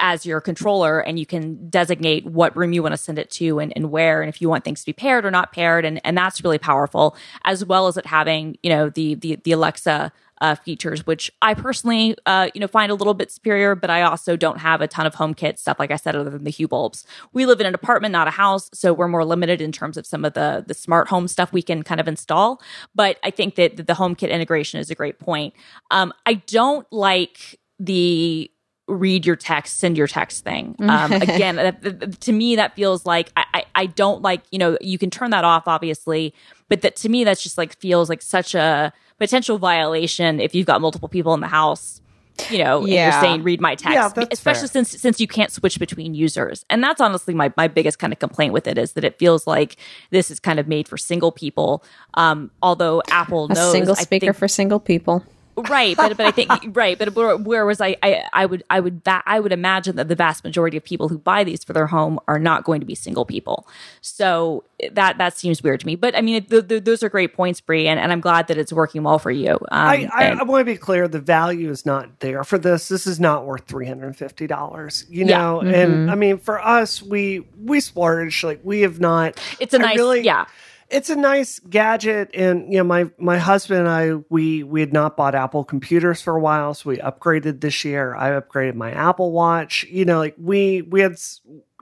as 0.00 0.26
your 0.26 0.40
controller 0.40 0.98
and 0.98 1.18
you 1.18 1.26
can 1.26 1.68
designate 1.68 2.26
what 2.26 2.56
room 2.56 2.72
you 2.72 2.82
want 2.82 2.92
to 2.92 2.96
send 2.96 3.18
it 3.18 3.30
to 3.30 3.60
and, 3.60 3.72
and 3.76 3.90
where 3.90 4.22
and 4.22 4.28
if 4.28 4.40
you 4.40 4.48
want 4.48 4.64
things 4.64 4.80
to 4.80 4.86
be 4.86 4.92
paired 4.92 5.24
or 5.24 5.30
not 5.30 5.52
paired 5.52 5.84
and, 5.84 6.00
and 6.04 6.16
that's 6.16 6.42
really 6.42 6.58
powerful 6.58 7.14
as 7.44 7.64
well 7.64 7.86
as 7.86 7.96
it 7.96 8.06
having 8.06 8.56
you 8.62 8.70
know 8.70 8.88
the 8.88 9.14
the, 9.16 9.36
the 9.44 9.52
alexa 9.52 10.10
uh, 10.40 10.54
features 10.54 11.06
which 11.06 11.30
i 11.42 11.54
personally 11.54 12.16
uh, 12.26 12.48
you 12.54 12.60
know 12.60 12.66
find 12.66 12.90
a 12.90 12.94
little 12.94 13.14
bit 13.14 13.30
superior 13.30 13.74
but 13.74 13.90
i 13.90 14.02
also 14.02 14.36
don't 14.36 14.58
have 14.58 14.80
a 14.80 14.88
ton 14.88 15.06
of 15.06 15.14
HomeKit 15.14 15.58
stuff 15.58 15.78
like 15.78 15.90
i 15.90 15.96
said 15.96 16.16
other 16.16 16.30
than 16.30 16.44
the 16.44 16.50
hue 16.50 16.68
bulbs. 16.68 17.06
We 17.32 17.46
live 17.46 17.60
in 17.60 17.66
an 17.66 17.74
apartment 17.74 18.12
not 18.12 18.28
a 18.28 18.32
house 18.32 18.70
so 18.72 18.92
we're 18.92 19.08
more 19.08 19.24
limited 19.24 19.60
in 19.60 19.72
terms 19.72 19.96
of 19.96 20.06
some 20.06 20.24
of 20.24 20.34
the 20.34 20.64
the 20.66 20.74
smart 20.74 21.08
home 21.08 21.28
stuff 21.28 21.52
we 21.52 21.62
can 21.62 21.82
kind 21.82 22.00
of 22.00 22.08
install. 22.08 22.60
But 22.94 23.18
i 23.22 23.30
think 23.30 23.54
that 23.56 23.76
the 23.76 23.94
HomeKit 23.94 24.30
integration 24.30 24.80
is 24.80 24.90
a 24.90 24.94
great 24.94 25.18
point. 25.18 25.54
Um, 25.90 26.12
i 26.26 26.34
don't 26.34 26.86
like 26.92 27.58
the 27.78 28.50
read 28.90 29.24
your 29.24 29.36
text, 29.36 29.78
send 29.78 29.96
your 29.96 30.06
text 30.08 30.44
thing. 30.44 30.74
Um, 30.90 31.12
again, 31.12 31.56
that, 31.56 32.20
to 32.20 32.32
me, 32.32 32.56
that 32.56 32.74
feels 32.74 33.06
like 33.06 33.30
I, 33.36 33.44
I, 33.54 33.64
I 33.74 33.86
don't 33.86 34.22
like, 34.22 34.42
you 34.50 34.58
know, 34.58 34.76
you 34.80 34.98
can 34.98 35.08
turn 35.10 35.30
that 35.30 35.44
off, 35.44 35.68
obviously, 35.68 36.34
but 36.68 36.82
that 36.82 36.96
to 36.96 37.08
me, 37.08 37.24
that's 37.24 37.42
just 37.42 37.56
like 37.56 37.76
feels 37.78 38.08
like 38.08 38.20
such 38.22 38.54
a 38.54 38.92
potential 39.18 39.58
violation 39.58 40.40
if 40.40 40.54
you've 40.54 40.66
got 40.66 40.80
multiple 40.80 41.08
people 41.08 41.32
in 41.34 41.40
the 41.40 41.46
house. 41.46 42.00
You 42.48 42.64
know, 42.64 42.86
Yeah. 42.86 43.12
you're 43.12 43.20
saying 43.20 43.42
read 43.42 43.60
my 43.60 43.74
text, 43.74 43.92
Yeah, 44.16 44.24
especially 44.32 44.60
fair. 44.68 44.84
since 44.84 44.90
since 44.98 45.20
you 45.20 45.26
can't 45.28 45.52
switch 45.52 45.78
between 45.78 46.14
users, 46.14 46.64
and 46.70 46.82
that's 46.82 46.98
honestly 47.00 47.34
my 47.34 47.52
my 47.58 47.68
biggest 47.68 47.98
kind 47.98 48.14
of 48.14 48.18
complaint 48.18 48.54
with 48.54 48.66
it 48.66 48.78
is 48.78 48.92
that 48.92 49.04
it 49.04 49.18
feels 49.18 49.46
like 49.46 49.76
this 50.08 50.30
is 50.30 50.40
kind 50.40 50.58
of 50.58 50.66
made 50.66 50.88
for 50.88 50.96
single 50.96 51.32
people. 51.32 51.84
Um, 52.14 52.50
although 52.62 53.02
Apple 53.10 53.44
A 53.50 53.54
knows, 53.54 53.72
single 53.72 53.94
speaker 53.94 54.26
think- 54.26 54.36
for 54.36 54.48
single 54.48 54.80
people. 54.80 55.22
Right 55.62 55.96
but 55.96 56.16
but 56.16 56.26
i 56.26 56.30
think 56.30 56.50
right 56.76 56.98
but 56.98 57.14
where- 57.14 57.66
was 57.66 57.80
I, 57.80 57.96
I 58.02 58.24
i 58.32 58.46
would 58.46 58.62
i 58.70 58.80
would 58.80 59.04
va- 59.04 59.22
i 59.26 59.38
would 59.40 59.52
imagine 59.52 59.96
that 59.96 60.08
the 60.08 60.14
vast 60.14 60.44
majority 60.44 60.76
of 60.76 60.84
people 60.84 61.08
who 61.08 61.18
buy 61.18 61.44
these 61.44 61.62
for 61.64 61.72
their 61.72 61.86
home 61.86 62.18
are 62.28 62.38
not 62.38 62.64
going 62.64 62.80
to 62.80 62.86
be 62.86 62.94
single 62.94 63.24
people 63.24 63.66
so 64.00 64.64
that 64.92 65.18
that 65.18 65.36
seems 65.36 65.62
weird 65.62 65.80
to 65.80 65.86
me 65.86 65.94
but 65.94 66.16
i 66.16 66.20
mean 66.20 66.42
th- 66.44 66.68
th- 66.68 66.84
those 66.84 67.02
are 67.02 67.08
great 67.08 67.34
points 67.34 67.60
Bree, 67.60 67.86
and, 67.86 68.00
and 68.00 68.12
i'm 68.12 68.20
glad 68.20 68.48
that 68.48 68.56
it's 68.58 68.72
working 68.72 69.02
well 69.02 69.18
for 69.18 69.30
you 69.30 69.52
um, 69.52 69.58
I, 69.70 70.08
I, 70.14 70.24
and- 70.24 70.40
I 70.40 70.42
want 70.44 70.62
to 70.62 70.64
be 70.72 70.76
clear 70.78 71.06
the 71.08 71.20
value 71.20 71.70
is 71.70 71.84
not 71.84 72.20
there 72.20 72.44
for 72.44 72.58
this. 72.58 72.88
This 72.88 73.06
is 73.06 73.20
not 73.20 73.44
worth 73.46 73.64
three 73.66 73.86
hundred 73.86 74.06
and 74.06 74.16
fifty 74.16 74.46
dollars. 74.46 75.04
You 75.08 75.26
Yeah. 75.26 75.38
know, 75.38 75.60
and 75.60 76.10
I 76.10 76.14
mean 76.14 76.38
for 76.38 76.60
us, 76.60 77.02
we 77.02 77.46
we 77.58 77.80
splurge 77.80 78.42
like 78.44 78.60
we 78.64 78.80
have 78.82 79.00
not. 79.00 79.38
it's 79.60 79.74
a 79.74 79.78
nice 79.78 79.96
really- 79.96 80.22
yeah 80.22 80.46
It's 80.90 81.08
a 81.08 81.16
nice 81.16 81.60
gadget, 81.60 82.30
and 82.34 82.72
you 82.72 82.78
know, 82.78 82.84
my 82.84 83.10
my 83.16 83.38
husband 83.38 83.80
and 83.80 83.88
I 83.88 84.14
we 84.28 84.64
we 84.64 84.80
had 84.80 84.92
not 84.92 85.16
bought 85.16 85.36
Apple 85.36 85.62
computers 85.64 86.20
for 86.20 86.34
a 86.36 86.40
while, 86.40 86.74
so 86.74 86.90
we 86.90 86.96
upgraded 86.98 87.60
this 87.60 87.84
year. 87.84 88.14
I 88.16 88.30
upgraded 88.30 88.74
my 88.74 88.90
Apple 88.90 89.30
Watch. 89.30 89.84
You 89.84 90.04
know, 90.04 90.18
like 90.18 90.34
we 90.36 90.82
we 90.82 91.00
had. 91.00 91.16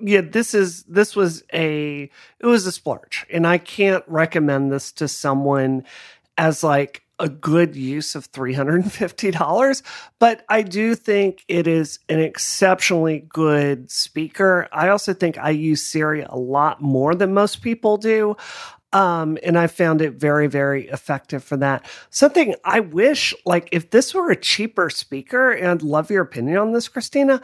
Yeah, 0.01 0.21
this 0.21 0.55
is 0.55 0.85
this 0.85 1.17
was 1.17 1.43
a 1.53 2.11
it 2.39 2.47
was 2.47 2.67
a 2.67 2.73
splurge, 2.73 3.27
and 3.31 3.47
I 3.47 3.59
can't 3.59 4.05
recommend 4.07 4.71
this 4.71 4.93
to 4.93 5.09
someone 5.09 5.85
as 6.37 6.63
like 6.63 7.03
a 7.19 7.29
good 7.29 7.75
use 7.75 8.15
of 8.15 8.31
$350 8.31 9.83
but 10.19 10.45
i 10.49 10.63
do 10.63 10.95
think 10.95 11.45
it 11.49 11.67
is 11.67 11.99
an 12.09 12.21
exceptionally 12.21 13.27
good 13.29 13.91
speaker 13.91 14.69
i 14.73 14.89
also 14.89 15.13
think 15.13 15.37
i 15.39 15.51
use 15.51 15.83
siri 15.83 16.23
a 16.23 16.37
lot 16.37 16.81
more 16.81 17.15
than 17.17 17.35
most 17.35 17.61
people 17.61 17.97
do 17.97 18.37
um, 18.93 19.39
and 19.43 19.59
I 19.59 19.67
found 19.67 20.01
it 20.03 20.15
very, 20.15 20.47
very 20.47 20.89
effective 20.89 21.45
for 21.45 21.57
that. 21.59 21.85
Something 22.11 22.55
I 22.65 22.81
wish, 22.81 23.35
like, 23.45 23.69
if 23.73 23.91
this 23.91 24.15
were 24.15 24.31
a 24.31 24.37
cheaper 24.37 24.91
speaker, 24.91 25.51
and 25.51 25.69
I'd 25.69 25.83
love 25.83 26.11
your 26.11 26.23
opinion 26.23 26.59
on 26.59 26.73
this, 26.73 26.89
Christina. 26.89 27.41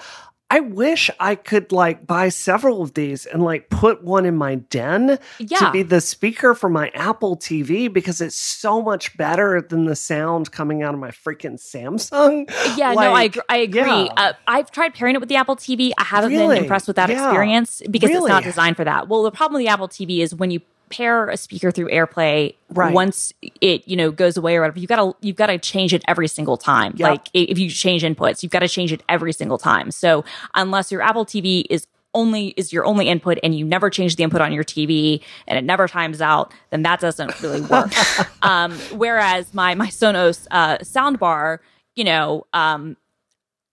I 0.50 0.60
wish 0.60 1.10
I 1.18 1.34
could 1.34 1.72
like 1.72 2.06
buy 2.06 2.28
several 2.28 2.82
of 2.82 2.94
these 2.94 3.24
and 3.26 3.42
like 3.42 3.70
put 3.70 4.04
one 4.04 4.24
in 4.26 4.36
my 4.36 4.56
den 4.56 5.18
Yeah. 5.38 5.58
to 5.58 5.70
be 5.72 5.82
the 5.82 6.00
speaker 6.02 6.54
for 6.54 6.68
my 6.68 6.90
Apple 6.90 7.36
TV 7.36 7.92
because 7.92 8.20
it's 8.20 8.36
so 8.36 8.80
much 8.82 9.16
better 9.16 9.60
than 9.62 9.86
the 9.86 9.96
sound 9.96 10.52
coming 10.52 10.82
out 10.82 10.92
of 10.94 11.00
my 11.00 11.10
freaking 11.10 11.54
Samsung. 11.58 12.48
Yeah, 12.76 12.92
no, 12.92 13.00
I, 13.00 13.08
Like, 13.10 13.38
I 13.48 13.56
agree. 13.56 13.80
yeah. 13.80 14.08
Uh, 14.16 14.32
I've 14.46 14.70
tried 14.70 14.94
pairing 14.94 15.14
it 15.16 15.18
with 15.20 15.30
the 15.30 15.36
Apple 15.36 15.56
TV. 15.56 15.92
I 15.98 16.04
haven't 16.04 16.30
Really? 16.30 16.56
been 16.56 16.64
impressed 16.64 16.86
with 16.86 16.96
that 16.96 17.08
Yeah. 17.08 17.24
experience 17.26 17.82
because 17.90 18.10
it's 18.10 18.26
not 18.28 18.44
designed 18.44 18.76
for 18.76 18.84
that. 18.84 19.08
Well, 19.08 19.22
the 19.24 19.32
problem 19.32 19.54
with 19.60 19.66
the 19.66 19.72
Apple 19.72 19.88
TV 19.88 20.20
is 20.20 20.34
when 20.34 20.50
you 20.50 20.60
pair 20.90 21.28
a 21.28 21.36
speaker 21.36 21.70
through 21.70 21.88
AirPlay, 21.90 22.54
Right. 22.70 22.92
once 22.92 23.32
it 23.60 23.86
you 23.86 23.96
know 23.96 24.10
goes 24.10 24.36
away 24.36 24.56
or 24.56 24.60
whatever, 24.60 24.78
you 24.78 24.86
gotta 24.86 25.14
you've 25.20 25.36
got 25.36 25.46
to 25.46 25.58
change 25.58 25.92
it 25.94 26.02
every 26.08 26.28
single 26.28 26.56
time. 26.56 26.94
Yep. 26.96 27.08
Like 27.08 27.28
if 27.32 27.58
you 27.58 27.70
change 27.70 28.02
inputs, 28.02 28.42
you've 28.42 28.52
got 28.52 28.60
to 28.60 28.68
change 28.68 28.92
it 28.92 29.02
every 29.08 29.32
single 29.32 29.58
time. 29.58 29.90
So 29.90 30.24
unless 30.54 30.90
your 30.92 31.02
Apple 31.02 31.24
TV 31.24 31.64
is 31.70 31.86
only 32.14 32.48
is 32.56 32.72
your 32.72 32.84
only 32.84 33.08
input 33.08 33.38
and 33.42 33.56
you 33.58 33.64
never 33.64 33.90
change 33.90 34.16
the 34.16 34.22
input 34.22 34.40
on 34.40 34.52
your 34.52 34.64
TV 34.64 35.20
and 35.48 35.58
it 35.58 35.64
never 35.64 35.88
times 35.88 36.20
out, 36.20 36.52
then 36.70 36.82
that 36.82 37.00
doesn't 37.00 37.40
really 37.42 37.60
work. 37.60 37.90
um, 38.42 38.72
whereas 38.92 39.52
my 39.52 39.74
my 39.74 39.88
Sonos 39.88 40.46
uh, 40.50 40.78
soundbar, 40.78 41.58
you 41.96 42.04
know, 42.04 42.46
um, 42.52 42.96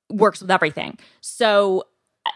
works 0.09 0.41
with 0.41 0.51
everything. 0.51 0.97
So 1.21 1.85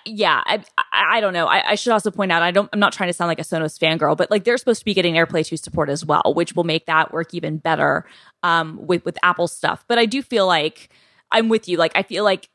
yeah, 0.06 0.42
I, 0.46 0.64
I, 0.92 1.20
don't 1.22 1.34
know. 1.34 1.46
I, 1.46 1.72
I, 1.72 1.76
should 1.76 1.92
also 1.94 2.10
point 2.10 2.32
out 2.32 2.42
I 2.42 2.52
don't. 2.52 2.70
I'm 2.74 2.80
not 2.80 2.92
trying 2.92 3.10
to 3.10 3.14
sound 3.14 3.28
like 3.28 3.40
a 3.40 3.44
Sonos 3.44 3.78
fangirl, 3.78 4.18
but 4.18 4.32
like 4.32 4.44
they're 4.44 4.58
supposed 4.58 4.80
to 4.80 4.86
be 4.86 4.94
getting 4.94 5.16
AirPlay 5.16 5.46
2 5.46 5.58
support 5.58 5.90
as 5.90 6.04
well, 6.04 6.34
which 6.36 6.56
will 6.56 6.64
make 6.64 6.88
that 6.88 7.14
work 7.14 7.34
even 7.34 7.58
better 7.58 8.06
um, 8.42 8.80
with 8.82 9.06
with 9.06 9.18
Apple 9.22 9.48
stuff. 9.48 9.86
But 9.88 10.00
I 10.00 10.06
do 10.06 10.24
feel 10.24 10.48
like 10.48 10.90
I'm 11.32 11.50
with 11.50 11.68
you. 11.68 11.78
Like 11.78 11.92
I 11.96 12.02
feel 12.02 12.24
like 12.24 12.50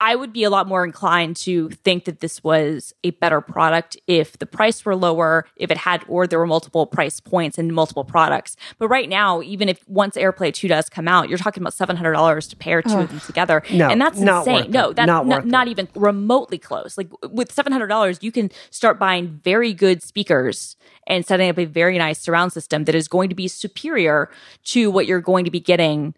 I 0.00 0.14
would 0.14 0.32
be 0.32 0.44
a 0.44 0.50
lot 0.50 0.68
more 0.68 0.84
inclined 0.84 1.36
to 1.38 1.70
think 1.70 2.04
that 2.04 2.20
this 2.20 2.44
was 2.44 2.94
a 3.02 3.10
better 3.10 3.40
product 3.40 3.96
if 4.06 4.38
the 4.38 4.46
price 4.46 4.84
were 4.84 4.94
lower, 4.94 5.46
if 5.56 5.70
it 5.70 5.78
had, 5.78 6.04
or 6.06 6.26
there 6.26 6.38
were 6.38 6.46
multiple 6.46 6.86
price 6.86 7.18
points 7.18 7.56
and 7.56 7.72
multiple 7.72 8.04
products. 8.04 8.56
But 8.78 8.88
right 8.88 9.08
now, 9.08 9.40
even 9.42 9.68
if 9.68 9.86
once 9.88 10.16
AirPlay 10.16 10.52
2 10.52 10.68
does 10.68 10.88
come 10.90 11.08
out, 11.08 11.28
you're 11.28 11.38
talking 11.38 11.62
about 11.62 11.72
$700 11.72 12.50
to 12.50 12.56
pair 12.56 12.82
two 12.82 12.98
of 12.98 13.08
them 13.08 13.20
together. 13.20 13.62
No, 13.72 13.88
and 13.88 14.00
that's 14.00 14.20
not 14.20 14.46
insane. 14.46 14.70
No, 14.70 14.92
that's 14.92 15.06
Not 15.06 15.26
not, 15.26 15.46
not 15.46 15.68
even 15.68 15.88
remotely 15.94 16.58
close. 16.58 16.98
Like 16.98 17.08
with 17.30 17.54
$700, 17.54 18.22
you 18.22 18.32
can 18.32 18.50
start 18.70 18.98
buying 18.98 19.40
very 19.42 19.72
good 19.72 20.02
speakers 20.02 20.76
and 21.06 21.24
setting 21.24 21.48
up 21.48 21.58
a 21.58 21.64
very 21.64 21.98
nice 21.98 22.18
surround 22.20 22.52
system 22.52 22.84
that 22.84 22.94
is 22.94 23.08
going 23.08 23.28
to 23.28 23.34
be 23.34 23.48
superior 23.48 24.28
to 24.64 24.90
what 24.90 25.06
you're 25.06 25.20
going 25.20 25.44
to 25.44 25.50
be 25.50 25.60
getting 25.60 26.14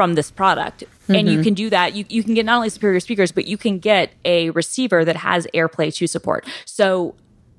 from 0.00 0.14
this 0.14 0.30
product. 0.30 0.82
And 0.82 0.88
Mm-hmm. 1.10 1.28
you 1.28 1.42
can 1.42 1.52
do 1.52 1.68
that. 1.68 1.94
You, 1.94 2.06
you 2.08 2.22
can 2.24 2.32
get 2.32 2.46
not 2.46 2.56
only 2.56 2.70
superior 2.70 3.00
speakers, 3.00 3.32
but 3.32 3.46
you 3.46 3.58
can 3.58 3.78
get 3.80 4.12
a 4.24 4.48
receiver 4.50 5.04
that 5.04 5.16
has 5.16 5.46
AirPlay 5.52 5.92
2 5.92 6.06
support. 6.06 6.46
So, 6.64 7.14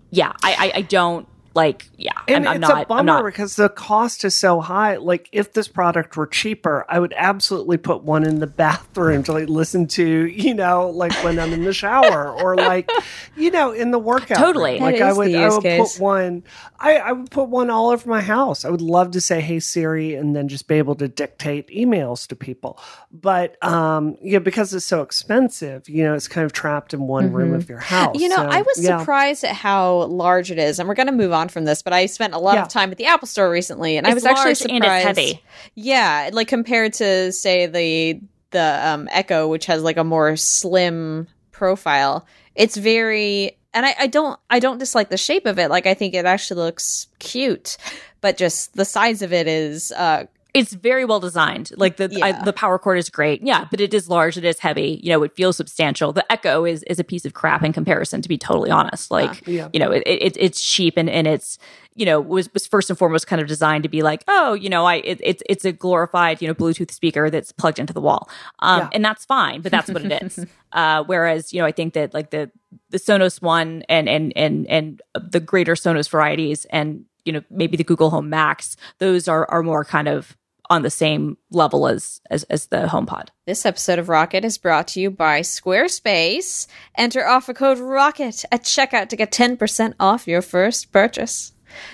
yeah, 0.09 0.33
I, 0.41 0.71
I, 0.73 0.77
I 0.77 0.81
don't 0.81 1.27
like, 1.53 1.89
yeah, 1.97 2.11
And 2.27 2.47
I'm, 2.47 2.55
I'm 2.55 2.63
it's 2.63 2.69
not, 2.69 2.83
a 2.83 2.85
bummer 2.85 2.99
I'm 2.99 3.05
not. 3.05 3.25
because 3.25 3.55
the 3.57 3.67
cost 3.69 4.23
is 4.23 4.35
so 4.37 4.61
high. 4.61 4.95
Like, 4.97 5.27
if 5.31 5.51
this 5.53 5.67
product 5.67 6.15
were 6.15 6.27
cheaper, 6.27 6.85
I 6.87 6.99
would 6.99 7.13
absolutely 7.17 7.77
put 7.77 8.03
one 8.03 8.23
in 8.25 8.39
the 8.39 8.47
bathroom 8.47 9.23
to 9.23 9.33
like 9.33 9.49
listen 9.49 9.87
to, 9.87 10.25
you 10.27 10.53
know, 10.53 10.89
like 10.89 11.11
when 11.23 11.39
I'm 11.39 11.51
in 11.53 11.63
the 11.65 11.73
shower 11.73 12.31
or 12.31 12.55
like, 12.55 12.89
you 13.35 13.51
know, 13.51 13.71
in 13.71 13.91
the 13.91 13.99
workout. 13.99 14.37
Totally. 14.37 14.73
room. 14.73 14.81
Like, 14.81 15.01
I 15.01 15.11
would, 15.13 15.35
I 15.35 15.49
would 15.49 15.61
case. 15.63 15.97
put 15.97 16.01
one. 16.01 16.43
I, 16.79 16.97
I 16.97 17.11
would 17.11 17.29
put 17.29 17.49
one 17.49 17.69
all 17.69 17.89
over 17.91 18.09
my 18.09 18.21
house. 18.21 18.65
I 18.65 18.69
would 18.69 18.81
love 18.81 19.11
to 19.11 19.21
say, 19.21 19.39
"Hey 19.41 19.59
Siri," 19.59 20.15
and 20.15 20.35
then 20.35 20.47
just 20.47 20.67
be 20.67 20.75
able 20.75 20.95
to 20.95 21.07
dictate 21.07 21.67
emails 21.67 22.25
to 22.27 22.35
people. 22.35 22.79
But 23.11 23.61
um, 23.63 24.17
yeah, 24.21 24.39
because 24.39 24.73
it's 24.73 24.85
so 24.85 25.01
expensive, 25.01 25.87
you 25.87 26.03
know, 26.03 26.13
it's 26.15 26.27
kind 26.27 26.43
of 26.45 26.53
trapped 26.53 26.93
in 26.93 27.01
one 27.07 27.31
room 27.31 27.53
of 27.53 27.69
your 27.69 27.79
house. 27.79 28.19
You 28.19 28.29
know, 28.29 28.37
So, 28.37 28.47
I 28.49 28.61
was 28.63 28.83
yeah. 28.83 28.97
surprised 28.99 29.43
at 29.43 29.55
how 29.55 30.03
large 30.05 30.49
it 30.49 30.57
is, 30.57 30.79
and 30.79 30.89
we're 30.89 30.95
going 30.95 31.05
to 31.07 31.13
move 31.13 31.31
on 31.33 31.40
from 31.49 31.65
this. 31.65 31.81
But 31.81 31.93
I 31.93 32.05
spent 32.07 32.33
a 32.33 32.37
lot 32.39 32.55
Yeah. 32.55 32.63
of 32.63 32.67
time 32.69 32.91
at 32.91 32.97
the 32.97 33.05
Apple 33.05 33.27
Store 33.27 33.49
recently, 33.49 33.97
and 33.97 34.05
I 34.05 34.11
It's 34.11 34.15
was 34.15 34.25
actually 34.25 34.55
surprised. 34.55 34.83
and 34.83 34.83
it's 34.85 35.03
heavy. 35.03 35.43
Yeah, 35.75 36.29
like 36.33 36.47
compared 36.47 36.93
to 36.93 37.31
say 37.31 37.65
the 37.67 38.19
the 38.51 38.79
um, 38.87 39.07
Echo, 39.11 39.47
which 39.47 39.65
has 39.67 39.81
like 39.81 39.97
a 39.97 40.03
more 40.03 40.35
slim 40.35 41.27
profile, 41.51 42.25
it's 42.55 42.75
very. 42.77 43.57
And 43.73 43.85
I, 43.85 43.95
I 43.99 44.07
don't 44.07 44.37
I 44.49 44.59
don't 44.59 44.79
dislike 44.79 45.09
the 45.09 45.17
shape 45.17 45.45
of 45.45 45.57
it. 45.57 45.69
Like 45.69 45.85
I 45.87 45.93
think 45.93 46.13
it 46.13 46.25
actually 46.25 46.61
looks 46.61 47.07
cute, 47.19 47.77
but 48.19 48.35
just 48.35 48.73
the 48.75 48.83
size 48.83 49.21
of 49.21 49.31
it 49.31 49.47
is 49.47 49.93
uh, 49.93 50.25
it's 50.53 50.73
very 50.73 51.05
well 51.05 51.19
designed. 51.19 51.71
Like 51.77 51.97
the 51.97 52.19
I, 52.21 52.43
the 52.43 52.53
power 52.53 52.77
cord 52.77 52.97
is 52.97 53.09
great. 53.09 53.41
Yeah, 53.41 53.65
but 53.71 53.79
it 53.79 53.93
is 53.93 54.09
large. 54.09 54.37
It 54.37 54.43
is 54.43 54.59
heavy. 54.59 54.99
You 55.03 55.09
know, 55.11 55.23
it 55.23 55.35
feels 55.35 55.55
substantial. 55.57 56.11
The 56.11 56.29
Echo 56.31 56.65
is 56.65 56.83
is 56.83 56.99
a 56.99 57.03
piece 57.03 57.25
of 57.25 57.33
crap 57.33 57.63
in 57.63 57.71
comparison. 57.73 58.21
To 58.21 58.29
be 58.29 58.37
totally 58.37 58.69
honest, 58.71 59.11
like 59.11 59.45
Yeah. 59.47 59.69
you 59.73 59.79
know, 59.79 59.91
it, 59.91 60.03
it 60.05 60.35
it's 60.37 60.61
cheap 60.61 60.95
and 60.97 61.09
and 61.09 61.27
it's 61.27 61.57
you 61.95 62.05
know 62.05 62.19
was 62.21 62.51
was 62.53 62.65
first 62.67 62.89
and 62.89 62.97
foremost 62.99 63.27
kind 63.27 63.41
of 63.41 63.47
designed 63.47 63.83
to 63.83 63.89
be 63.89 64.01
like 64.01 64.23
oh 64.29 64.53
you 64.53 64.69
know 64.69 64.85
I 64.85 64.95
it, 64.95 65.19
it's 65.23 65.43
it's 65.49 65.65
a 65.65 65.71
glorified 65.73 66.41
you 66.41 66.47
know 66.47 66.53
Bluetooth 66.53 66.91
speaker 66.91 67.29
that's 67.29 67.51
plugged 67.51 67.79
into 67.79 67.93
the 67.93 68.01
wall. 68.01 68.29
Um, 68.59 68.79
Yeah. 68.81 68.89
and 68.93 69.05
that's 69.05 69.25
fine, 69.25 69.61
but 69.61 69.71
that's 69.71 69.89
what 69.89 70.03
it 70.05 70.21
is. 70.23 70.45
Uh, 70.73 71.03
whereas 71.03 71.51
you 71.51 71.59
know 71.59 71.65
I 71.65 71.73
think 71.73 71.93
that 71.95 72.13
like 72.13 72.29
the 72.29 72.49
the 72.91 72.97
Sonos 72.97 73.41
One 73.41 73.83
and 73.89 74.07
and 74.07 74.31
and 74.37 74.65
and 74.67 75.01
the 75.13 75.41
greater 75.41 75.73
Sonos 75.75 76.09
varieties 76.09 76.63
and 76.69 77.03
you 77.25 77.33
know 77.33 77.41
maybe 77.49 77.75
the 77.75 77.83
Google 77.83 78.09
Home 78.09 78.29
Max 78.29 78.77
those 78.99 79.27
are 79.27 79.45
are 79.51 79.63
more 79.63 79.83
kind 79.83 80.07
of 80.07 80.37
on 80.71 80.83
the 80.83 80.89
same 80.89 81.37
level 81.51 81.85
as 81.85 82.21
as, 82.29 82.43
as 82.45 82.67
the 82.67 82.87
HomePod. 82.87 83.27
This 83.45 83.65
episode 83.65 83.99
of 83.99 84.07
Rocket 84.07 84.45
is 84.45 84.57
brought 84.57 84.87
to 84.89 85.01
you 85.01 85.11
by 85.11 85.41
Squarespace. 85.41 86.65
Enter 86.95 87.27
offer 87.27 87.53
code 87.53 87.77
ROCKET 87.77 88.45
at 88.51 88.63
checkout 88.63 89.09
to 89.09 89.17
get 89.17 89.31
10% 89.31 89.93
off 89.99 90.27
your 90.27 90.41
first 90.41 90.93
purchase. 90.93 91.51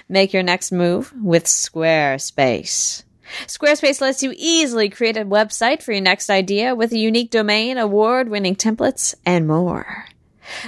Make 0.08 0.32
your 0.32 0.44
next 0.44 0.72
move 0.72 1.12
with 1.22 1.46
Squarespace. 1.46 3.04
Squarespace 3.48 4.00
lets 4.00 4.22
you 4.22 4.34
easily 4.38 4.90
create 4.90 5.18
a 5.18 5.26
website 5.26 5.82
for 5.82 5.92
your 5.92 6.02
next 6.02 6.30
idea 6.30 6.76
with 6.76 6.92
a 6.92 6.98
unique 6.98 7.32
domain, 7.32 7.78
award 7.78 8.30
winning 8.30 8.56
templates, 8.56 9.16
and 9.26 9.48
more. 9.48 10.06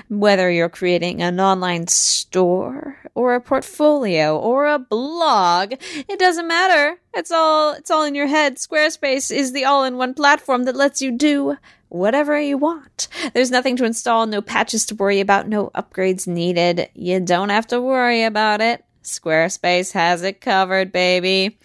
Whether 0.10 0.50
you're 0.52 0.70
creating 0.70 1.22
an 1.22 1.40
online 1.40 1.88
store 1.88 2.98
or 3.16 3.36
a 3.36 3.42
portfolio 3.42 4.38
or 4.38 4.68
a 4.68 4.80
blog, 4.80 5.74
it 6.08 6.20
doesn't 6.20 6.48
matter. 6.48 7.00
It's 7.14 7.32
all 7.32 7.74
it's 7.74 7.92
all 7.92 8.04
in 8.04 8.16
your 8.16 8.28
head. 8.28 8.56
Squarespace 8.58 9.36
is 9.36 9.54
the 9.54 9.66
all-in-one 9.66 10.14
platform 10.14 10.66
that 10.66 10.76
lets 10.76 11.02
you 11.02 11.12
do 11.12 11.58
whatever 11.90 12.40
you 12.40 12.58
want. 12.58 13.08
There's 13.34 13.52
nothing 13.52 13.76
to 13.78 13.86
install, 13.86 14.28
no 14.28 14.42
patches 14.42 14.86
to 14.88 14.96
worry 14.96 15.20
about, 15.20 15.48
no 15.48 15.70
upgrades 15.76 16.28
needed. 16.28 16.90
You 16.94 17.20
don't 17.20 17.50
have 17.50 17.68
to 17.68 17.82
worry 17.82 18.24
about 18.24 18.62
it. 18.62 18.86
Squarespace 19.04 19.94
has 19.94 20.22
it 20.24 20.42
covered, 20.42 20.92
baby. 20.92 21.58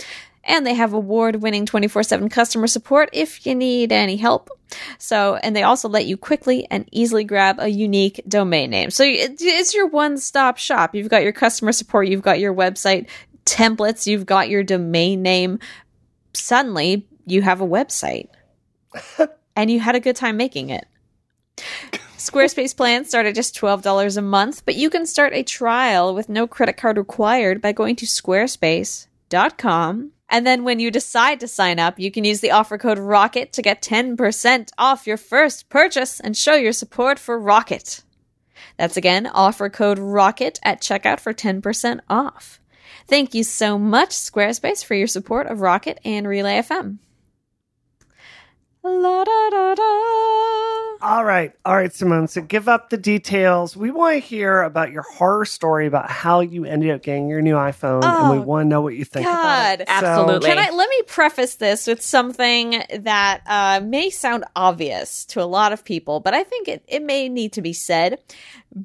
And 0.47 0.67
they 0.67 0.75
have 0.75 0.93
award 0.93 1.37
winning 1.37 1.67
24 1.67 2.03
7 2.03 2.29
customer 2.29 2.67
support 2.67 3.11
if 3.13 3.47
you 3.47 3.55
need 3.55 3.93
any 3.93 4.17
help. 4.17 4.51
So, 4.99 5.37
and 5.37 5.55
they 5.55 5.63
also 5.63 5.89
let 5.89 6.07
you 6.07 6.17
quickly 6.17 6.67
and 6.71 6.89
easily 6.93 7.25
grab 7.25 7.57
a 7.59 7.69
unique 7.69 8.23
domain 8.29 8.71
name. 8.71 8.91
So 8.91 9.05
it's 9.07 9.75
your 9.75 9.87
one 9.87 10.19
stop 10.19 10.59
shop. 10.59 10.95
You've 10.95 11.09
got 11.09 11.23
your 11.23 11.33
customer 11.33 11.73
support, 11.73 12.09
you've 12.09 12.23
got 12.23 12.41
your 12.41 12.55
website 12.55 13.09
templates, 13.47 14.07
you've 14.07 14.27
got 14.27 14.49
your 14.49 14.63
domain 14.63 15.23
name. 15.23 15.59
Suddenly, 16.35 17.07
you 17.27 17.43
have 17.43 17.61
a 17.61 17.67
website. 17.67 18.29
and 19.57 19.71
you 19.71 19.81
had 19.81 19.95
a 19.95 20.01
good 20.01 20.17
time 20.17 20.37
making 20.37 20.69
it. 20.71 20.87
Squarespace 22.17 22.77
plans 22.77 23.09
start 23.09 23.27
at 23.27 23.35
just 23.35 23.55
$12 23.55 24.17
a 24.17 24.23
month, 24.23 24.65
but 24.65 24.77
you 24.77 24.89
can 24.89 25.05
start 25.07 25.35
a 25.35 25.43
trial 25.43 26.15
with 26.15 26.31
no 26.31 26.47
credit 26.47 26.79
card 26.79 26.97
required 26.97 27.61
by 27.61 27.73
going 27.73 27.97
to 27.97 28.07
squarespace.com. 28.07 30.13
And 30.35 30.45
then 30.45 30.65
when 30.65 30.81
you 30.81 30.91
decide 30.91 31.39
to 31.41 31.47
sign 31.47 31.79
up, 31.79 31.97
you 31.97 32.11
can 32.11 32.25
use 32.25 32.41
the 32.41 32.51
offer 32.51 32.77
code 32.77 32.99
ROCKET 32.99 33.53
to 33.53 33.63
get 33.63 33.81
10% 33.81 34.69
off 34.77 35.07
your 35.07 35.17
first 35.17 35.69
purchase 35.69 36.19
and 36.19 36.37
show 36.37 36.57
your 36.57 36.73
support 36.73 37.21
for 37.21 37.39
Rocket. 37.39 38.03
That's 38.77 38.97
again, 38.97 39.29
offer 39.29 39.69
code 39.69 40.01
ROCKET 40.01 40.59
at 40.65 40.81
checkout 40.81 41.21
for 41.21 41.33
10% 41.33 42.01
off. 42.11 42.59
Thank 43.07 43.33
you 43.33 43.45
so 43.45 43.79
much, 43.79 44.11
Squarespace, 44.11 44.85
for 44.85 44.95
your 44.95 45.07
support 45.07 45.47
of 45.47 45.61
Rocket 45.61 46.01
and 46.05 46.27
Relay 46.27 46.59
FM. 46.59 46.99
La 48.87 49.25
da 49.25 49.51
da 49.51 49.75
da. 49.75 49.83
All 51.01 51.25
right. 51.25 51.53
All 51.65 51.75
right, 51.77 51.93
Simone. 51.93 52.29
So 52.29 52.41
give 52.43 52.69
up 52.69 52.91
the 52.91 52.97
details. 52.97 53.77
We 53.77 53.91
want 53.91 54.15
to 54.15 54.19
hear 54.21 54.63
about 54.63 54.91
your 54.93 55.03
horror 55.03 55.45
story 55.45 55.87
about 55.87 56.11
how 56.11 56.41
you 56.41 56.65
ended 56.65 56.91
up 56.91 57.03
getting 57.03 57.29
your 57.29 57.43
new 57.43 57.55
iPhone, 57.57 58.03
and 58.05 58.31
we 58.31 58.39
Oh, 58.39 58.43
want 58.43 58.65
to 58.65 58.69
know 58.69 58.81
what 58.81 58.95
you 58.95 59.05
think 59.05 59.27
about 59.27 59.81
it. 59.81 59.87
God. 59.87 60.01
So- 60.01 60.07
Absolutely. 60.07 60.49
Can 60.49 60.59
I 60.59 60.71
let 60.71 60.89
me 60.89 61.03
preface 61.07 61.57
this 61.57 61.87
with 61.87 62.01
something 62.03 62.83
that 63.01 63.41
uh, 63.47 63.81
may 63.85 64.11
sound 64.11 64.45
obvious 64.57 65.25
to 65.27 65.43
a 65.43 65.45
lot 65.45 65.73
of 65.73 65.85
people, 65.85 66.21
but 66.21 66.35
I 66.35 66.43
think 66.43 66.69
it, 66.69 66.85
it 66.89 67.03
may 67.03 67.29
need 67.29 67.53
to 67.55 67.63
be 67.63 67.73
said. 67.73 68.19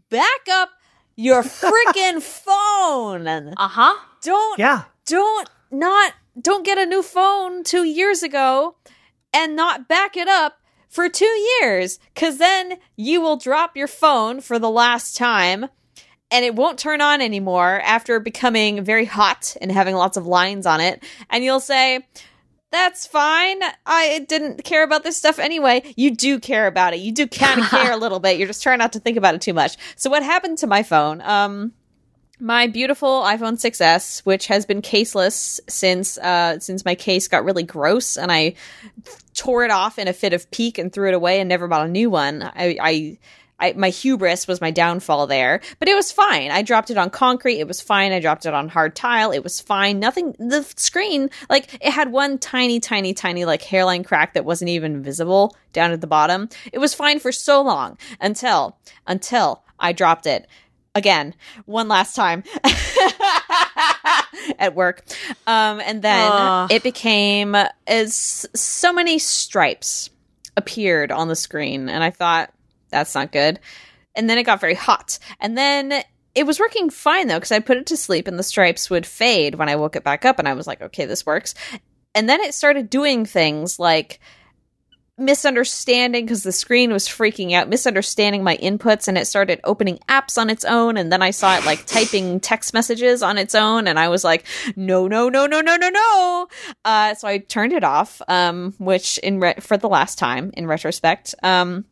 Back 0.09 0.47
up 0.51 0.69
your 1.15 1.43
freaking 1.43 2.21
phone. 2.21 3.27
Uh 3.27 3.67
huh. 3.67 3.95
Don't 4.23 4.59
yeah. 4.59 4.83
don't 5.05 5.49
not 5.71 6.13
don't 6.41 6.65
get 6.65 6.77
a 6.77 6.85
new 6.85 7.01
phone 7.03 7.63
2 7.63 7.83
years 7.83 8.23
ago 8.23 8.75
and 9.33 9.55
not 9.55 9.87
back 9.87 10.17
it 10.17 10.27
up 10.27 10.59
for 10.87 11.07
2 11.07 11.25
years 11.25 11.99
cuz 12.15 12.37
then 12.37 12.77
you 12.95 13.21
will 13.21 13.37
drop 13.37 13.77
your 13.77 13.87
phone 13.87 14.41
for 14.41 14.57
the 14.57 14.69
last 14.69 15.15
time 15.15 15.67
and 16.31 16.45
it 16.45 16.55
won't 16.55 16.79
turn 16.79 17.01
on 17.01 17.21
anymore 17.21 17.81
after 17.83 18.19
becoming 18.19 18.83
very 18.83 19.05
hot 19.05 19.55
and 19.61 19.71
having 19.71 19.95
lots 19.95 20.17
of 20.17 20.25
lines 20.25 20.65
on 20.65 20.81
it 20.81 21.03
and 21.29 21.43
you'll 21.43 21.59
say 21.59 22.05
that's 22.71 23.07
fine. 23.07 23.59
I 23.85 24.25
didn't 24.27 24.63
care 24.63 24.83
about 24.83 25.03
this 25.03 25.17
stuff 25.17 25.39
anyway. 25.39 25.81
You 25.95 26.15
do 26.15 26.39
care 26.39 26.67
about 26.67 26.93
it. 26.93 26.99
You 26.99 27.11
do 27.11 27.27
kind 27.27 27.61
of 27.61 27.67
care 27.69 27.91
a 27.91 27.97
little 27.97 28.19
bit. 28.19 28.37
You're 28.37 28.47
just 28.47 28.61
trying 28.61 28.77
not 28.77 28.93
to 28.93 28.99
think 28.99 29.17
about 29.17 29.35
it 29.35 29.41
too 29.41 29.53
much. 29.53 29.75
So 29.95 30.09
what 30.09 30.23
happened 30.23 30.59
to 30.59 30.67
my 30.67 30.83
phone? 30.83 31.21
Um 31.21 31.73
my 32.39 32.67
beautiful 32.67 33.21
iPhone 33.23 33.59
6s, 33.59 34.21
which 34.21 34.47
has 34.47 34.65
been 34.65 34.81
caseless 34.81 35.59
since 35.67 36.17
uh, 36.17 36.59
since 36.59 36.85
my 36.85 36.95
case 36.95 37.27
got 37.27 37.43
really 37.43 37.63
gross, 37.63 38.17
and 38.17 38.31
I 38.31 38.55
tore 39.33 39.63
it 39.63 39.71
off 39.71 39.99
in 39.99 40.07
a 40.07 40.13
fit 40.13 40.33
of 40.33 40.49
pique 40.51 40.77
and 40.77 40.91
threw 40.91 41.09
it 41.09 41.13
away 41.13 41.39
and 41.39 41.49
never 41.49 41.67
bought 41.67 41.85
a 41.85 41.89
new 41.89 42.09
one. 42.09 42.43
I 42.43 42.77
I, 42.81 43.17
I, 43.59 43.73
my 43.73 43.89
hubris 43.89 44.47
was 44.47 44.61
my 44.61 44.71
downfall 44.71 45.27
there, 45.27 45.59
but 45.79 45.89
it 45.89 45.95
was 45.95 46.13
fine. 46.13 46.49
I 46.49 46.61
dropped 46.61 46.89
it 46.89 46.97
on 46.97 47.09
concrete. 47.09 47.59
It 47.59 47.67
was 47.67 47.81
fine. 47.81 48.13
I 48.13 48.21
dropped 48.21 48.45
it 48.45 48.53
on 48.53 48.69
hard 48.69 48.95
tile. 48.95 49.31
It 49.31 49.43
was 49.43 49.59
fine. 49.59 49.99
Nothing, 49.99 50.33
the 50.39 50.63
screen, 50.77 51.29
like 51.49 51.73
it 51.81 51.91
had 51.91 52.11
one 52.11 52.37
tiny, 52.37 52.79
tiny, 52.79 53.13
tiny 53.13 53.43
like 53.43 53.61
hairline 53.61 54.05
crack 54.05 54.33
that 54.33 54.45
wasn't 54.45 54.69
even 54.69 55.03
visible 55.03 55.57
down 55.73 55.91
at 55.91 55.99
the 55.99 56.07
bottom. 56.07 56.47
It 56.71 56.79
was 56.79 56.93
fine 56.93 57.19
for 57.19 57.33
so 57.33 57.61
long 57.61 57.97
until, 58.21 58.77
until 59.05 59.63
I 59.77 59.91
dropped 59.91 60.25
it 60.25 60.47
again 60.99 61.33
one 61.65 61.87
last 61.87 62.15
time 62.15 62.43
at 64.59 64.75
work. 64.75 65.03
Um, 65.47 65.81
and 65.81 66.01
then 66.01 66.31
Ugh. 66.31 66.71
it 66.71 66.83
became 66.83 67.55
as 67.87 68.45
so 68.53 68.93
many 68.93 69.17
stripes 69.17 70.11
appeared 70.55 71.11
on 71.11 71.27
the 71.27 71.35
screen. 71.35 71.89
And 71.89 72.03
I 72.03 72.11
thought, 72.11 72.53
that's 72.89 73.15
not 73.15 73.31
good. 73.31 73.59
And 74.15 74.29
then 74.29 74.37
it 74.37 74.43
got 74.43 74.59
very 74.59 74.75
hot. 74.75 75.17
And 75.39 75.57
then 75.57 76.03
it 76.35 76.45
was 76.45 76.59
working 76.59 76.89
fine 76.89 77.27
though, 77.27 77.37
because 77.37 77.51
I 77.51 77.59
put 77.59 77.77
it 77.77 77.87
to 77.87 77.97
sleep 77.97 78.27
and 78.27 78.37
the 78.37 78.43
stripes 78.43 78.89
would 78.89 79.05
fade 79.05 79.55
when 79.55 79.69
I 79.69 79.77
woke 79.77 79.95
it 79.95 80.03
back 80.03 80.25
up. 80.25 80.37
And 80.37 80.47
I 80.47 80.53
was 80.53 80.67
like, 80.67 80.81
okay, 80.81 81.05
this 81.05 81.25
works. 81.25 81.55
And 82.13 82.27
then 82.27 82.41
it 82.41 82.53
started 82.53 82.89
doing 82.89 83.25
things 83.25 83.79
like 83.79 84.19
misunderstanding 85.19 86.25
because 86.25 86.43
the 86.43 86.51
screen 86.51 86.91
was 86.91 87.07
freaking 87.07 87.53
out, 87.53 87.69
misunderstanding 87.69 88.43
my 88.43 88.57
inputs, 88.57 89.07
and 89.07 89.17
it 89.17 89.25
started 89.25 89.59
opening 89.63 89.99
apps 90.07 90.37
on 90.37 90.49
its 90.49 90.65
own. 90.65 90.97
And 90.97 91.11
then 91.11 91.21
I 91.21 91.31
saw 91.31 91.57
it 91.57 91.65
like 91.65 91.85
typing 91.85 92.39
text 92.39 92.73
messages 92.73 93.21
on 93.21 93.37
its 93.37 93.55
own, 93.55 93.87
and 93.87 93.99
I 93.99 94.09
was 94.09 94.23
like, 94.23 94.45
no, 94.75 95.07
no, 95.07 95.29
no, 95.29 95.45
no, 95.45 95.61
no, 95.61 95.75
no, 95.75 95.89
no. 95.89 96.47
Uh, 96.85 97.13
so 97.15 97.27
I 97.27 97.39
turned 97.39 97.73
it 97.73 97.83
off, 97.83 98.21
um, 98.27 98.73
which 98.77 99.17
in 99.19 99.39
re- 99.39 99.55
for 99.59 99.77
the 99.77 99.89
last 99.89 100.17
time 100.17 100.51
in 100.53 100.67
retrospect, 100.67 101.35
um, 101.43 101.85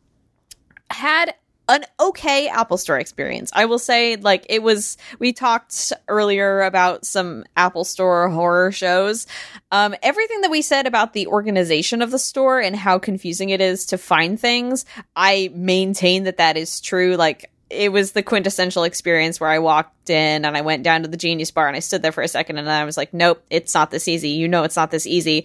had 0.90 1.34
an 1.68 1.84
okay 2.00 2.48
Apple 2.48 2.78
Store 2.78 2.98
experience. 2.98 3.50
I 3.54 3.66
will 3.66 3.78
say, 3.78 4.16
like, 4.16 4.46
it 4.48 4.62
was, 4.62 4.96
we 5.18 5.32
talked 5.32 5.92
earlier 6.08 6.62
about 6.62 7.04
some 7.04 7.44
Apple 7.56 7.84
Store 7.84 8.28
horror 8.30 8.72
shows. 8.72 9.26
Um, 9.70 9.94
everything 10.02 10.40
that 10.40 10.50
we 10.50 10.62
said 10.62 10.86
about 10.86 11.12
the 11.12 11.26
organization 11.26 12.00
of 12.00 12.10
the 12.10 12.18
store 12.18 12.58
and 12.60 12.74
how 12.74 12.98
confusing 12.98 13.50
it 13.50 13.60
is 13.60 13.86
to 13.86 13.98
find 13.98 14.40
things, 14.40 14.86
I 15.14 15.50
maintain 15.54 16.24
that 16.24 16.38
that 16.38 16.56
is 16.56 16.80
true. 16.80 17.16
Like, 17.16 17.50
it 17.70 17.92
was 17.92 18.12
the 18.12 18.22
quintessential 18.22 18.84
experience 18.84 19.38
where 19.40 19.50
I 19.50 19.58
walked 19.58 20.08
in 20.08 20.46
and 20.46 20.56
I 20.56 20.62
went 20.62 20.84
down 20.84 21.02
to 21.02 21.08
the 21.08 21.18
Genius 21.18 21.50
Bar 21.50 21.68
and 21.68 21.76
I 21.76 21.80
stood 21.80 22.00
there 22.00 22.12
for 22.12 22.22
a 22.22 22.28
second 22.28 22.56
and 22.56 22.70
I 22.70 22.84
was 22.84 22.96
like, 22.96 23.12
nope, 23.12 23.44
it's 23.50 23.74
not 23.74 23.90
this 23.90 24.08
easy. 24.08 24.30
You 24.30 24.48
know, 24.48 24.64
it's 24.64 24.76
not 24.76 24.90
this 24.90 25.06
easy 25.06 25.44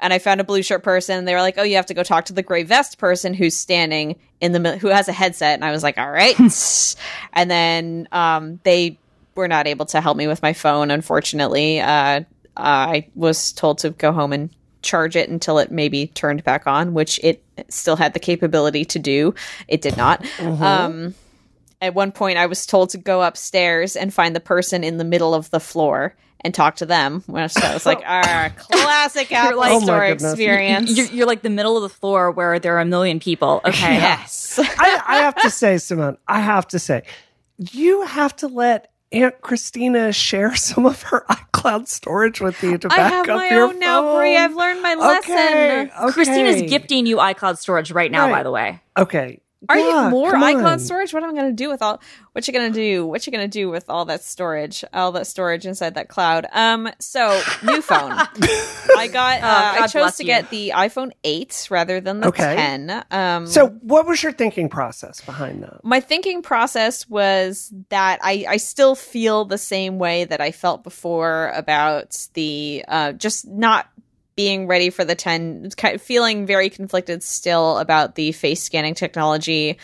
and 0.00 0.12
I 0.12 0.18
found 0.18 0.40
a 0.40 0.44
blue 0.44 0.62
shirt 0.62 0.82
person. 0.82 1.18
And 1.18 1.28
they 1.28 1.34
were 1.34 1.40
like, 1.40 1.58
"Oh, 1.58 1.62
you 1.62 1.76
have 1.76 1.86
to 1.86 1.94
go 1.94 2.02
talk 2.02 2.26
to 2.26 2.32
the 2.32 2.42
gray 2.42 2.62
vest 2.62 2.98
person 2.98 3.34
who's 3.34 3.54
standing 3.54 4.18
in 4.40 4.52
the 4.52 4.60
middle, 4.60 4.78
who 4.78 4.88
has 4.88 5.08
a 5.08 5.12
headset." 5.12 5.54
And 5.54 5.64
I 5.64 5.70
was 5.70 5.82
like, 5.82 5.98
"All 5.98 6.10
right." 6.10 6.38
and 7.32 7.50
then 7.50 8.08
um, 8.12 8.60
they 8.64 8.98
were 9.34 9.48
not 9.48 9.66
able 9.66 9.86
to 9.86 10.00
help 10.00 10.16
me 10.16 10.26
with 10.26 10.42
my 10.42 10.52
phone. 10.52 10.90
Unfortunately, 10.90 11.80
uh, 11.80 12.22
I 12.56 13.08
was 13.14 13.52
told 13.52 13.78
to 13.78 13.90
go 13.90 14.12
home 14.12 14.32
and 14.32 14.50
charge 14.82 15.16
it 15.16 15.28
until 15.28 15.58
it 15.58 15.70
maybe 15.70 16.06
turned 16.08 16.42
back 16.44 16.66
on, 16.66 16.94
which 16.94 17.20
it 17.22 17.44
still 17.68 17.96
had 17.96 18.14
the 18.14 18.20
capability 18.20 18.84
to 18.86 18.98
do. 18.98 19.34
It 19.68 19.82
did 19.82 19.96
not. 19.96 20.24
Um, 20.40 21.14
at 21.82 21.94
one 21.94 22.12
point, 22.12 22.38
I 22.38 22.46
was 22.46 22.66
told 22.66 22.90
to 22.90 22.98
go 22.98 23.22
upstairs 23.22 23.96
and 23.96 24.12
find 24.12 24.36
the 24.36 24.40
person 24.40 24.84
in 24.84 24.98
the 24.98 25.04
middle 25.04 25.34
of 25.34 25.50
the 25.50 25.60
floor 25.60 26.14
and 26.42 26.54
talk 26.54 26.76
to 26.76 26.86
them. 26.86 27.22
So 27.26 27.34
I 27.34 27.74
was 27.74 27.84
like, 27.86 28.02
our 28.06 28.50
classic 28.50 29.30
Apple 29.32 29.58
like- 29.58 29.72
Oh 29.72 29.80
Store 29.80 30.06
goodness. 30.08 30.32
experience. 30.32 30.96
You're, 30.96 31.06
you're 31.06 31.26
like 31.26 31.42
the 31.42 31.50
middle 31.50 31.76
of 31.76 31.82
the 31.82 31.88
floor 31.88 32.30
where 32.30 32.58
there 32.58 32.76
are 32.76 32.80
a 32.80 32.84
million 32.84 33.20
people. 33.20 33.60
Okay. 33.70 33.94
yes. 33.94 34.58
I, 34.58 35.02
I 35.06 35.16
have 35.18 35.36
to 35.42 35.50
say, 35.50 35.78
Simone, 35.78 36.16
I 36.26 36.40
have 36.40 36.66
to 36.68 36.78
say, 36.78 37.02
you 37.58 38.02
have 38.02 38.34
to 38.36 38.48
let 38.48 38.90
Aunt 39.12 39.40
Christina 39.40 40.12
share 40.12 40.54
some 40.56 40.86
of 40.86 41.02
her 41.02 41.24
iCloud 41.28 41.88
storage 41.88 42.40
with 42.40 42.62
you 42.62 42.78
to 42.78 42.88
I 42.90 42.96
have 42.96 43.28
up 43.28 43.36
my 43.36 43.48
your 43.50 43.64
own 43.64 43.78
now, 43.78 44.16
Brie. 44.16 44.36
I've 44.36 44.54
learned 44.54 44.82
my 44.82 44.94
lesson. 44.94 45.32
Okay, 45.34 45.80
okay. 46.00 46.12
Christina's 46.12 46.62
gifting 46.70 47.06
you 47.06 47.16
iCloud 47.16 47.58
storage 47.58 47.90
right 47.90 48.10
now, 48.10 48.26
Right. 48.26 48.32
by 48.38 48.42
the 48.44 48.50
way. 48.50 48.80
Okay. 48.96 49.40
Are 49.68 49.78
Yeah, 49.78 50.04
you 50.06 50.10
more 50.10 50.32
iCloud 50.32 50.64
on. 50.64 50.78
storage? 50.78 51.12
What 51.12 51.22
am 51.22 51.30
I 51.30 51.32
going 51.34 51.46
to 51.50 51.52
do 51.52 51.68
with 51.68 51.82
all? 51.82 52.00
What 52.32 52.46
you 52.46 52.54
going 52.54 52.72
to 52.72 52.78
do? 52.78 53.06
What 53.06 53.26
you 53.26 53.32
going 53.32 53.44
to 53.44 53.48
do 53.48 53.68
with 53.68 53.90
all 53.90 54.06
that 54.06 54.22
storage? 54.22 54.84
All 54.94 55.12
that 55.12 55.26
storage 55.26 55.66
inside 55.66 55.94
that 55.96 56.08
cloud. 56.08 56.46
Um. 56.52 56.88
So 56.98 57.46
new 57.62 57.82
phone. 57.82 58.12
I 58.96 59.08
got. 59.08 59.42
Uh, 59.42 59.46
I 59.46 59.80
Oh, 59.84 59.86
chose 59.86 60.16
to 60.16 60.22
you. 60.22 60.26
get 60.28 60.48
the 60.50 60.72
iPhone 60.74 61.10
eight 61.24 61.68
rather 61.70 62.00
than 62.00 62.20
the 62.20 62.28
Okay. 62.28 62.54
ten. 62.56 63.04
Um. 63.10 63.46
So, 63.46 63.68
what 63.68 64.06
was 64.06 64.22
your 64.22 64.32
thinking 64.32 64.68
process 64.70 65.20
behind 65.20 65.62
that? 65.62 65.84
my 65.84 66.00
thinking 66.00 66.40
process 66.42 67.08
was 67.08 67.72
that 67.90 68.18
I, 68.22 68.46
I 68.48 68.56
still 68.56 68.94
feel 68.94 69.44
the 69.44 69.58
same 69.58 69.98
way 69.98 70.24
that 70.24 70.40
I 70.40 70.52
felt 70.52 70.82
before 70.84 71.52
about 71.54 72.28
the 72.34 72.84
uh, 72.88 73.12
just 73.12 73.46
not 73.46 73.88
being 74.40 74.66
ready 74.66 74.88
for 74.88 75.04
the 75.04 75.14
10, 75.14 75.68
kind 75.76 75.94
of 75.94 76.00
feeling 76.00 76.46
very 76.46 76.70
conflicted 76.70 77.22
still 77.22 77.76
about 77.76 78.14
the 78.14 78.32
face 78.32 78.62
scanning 78.62 78.94
technology. 78.94 79.76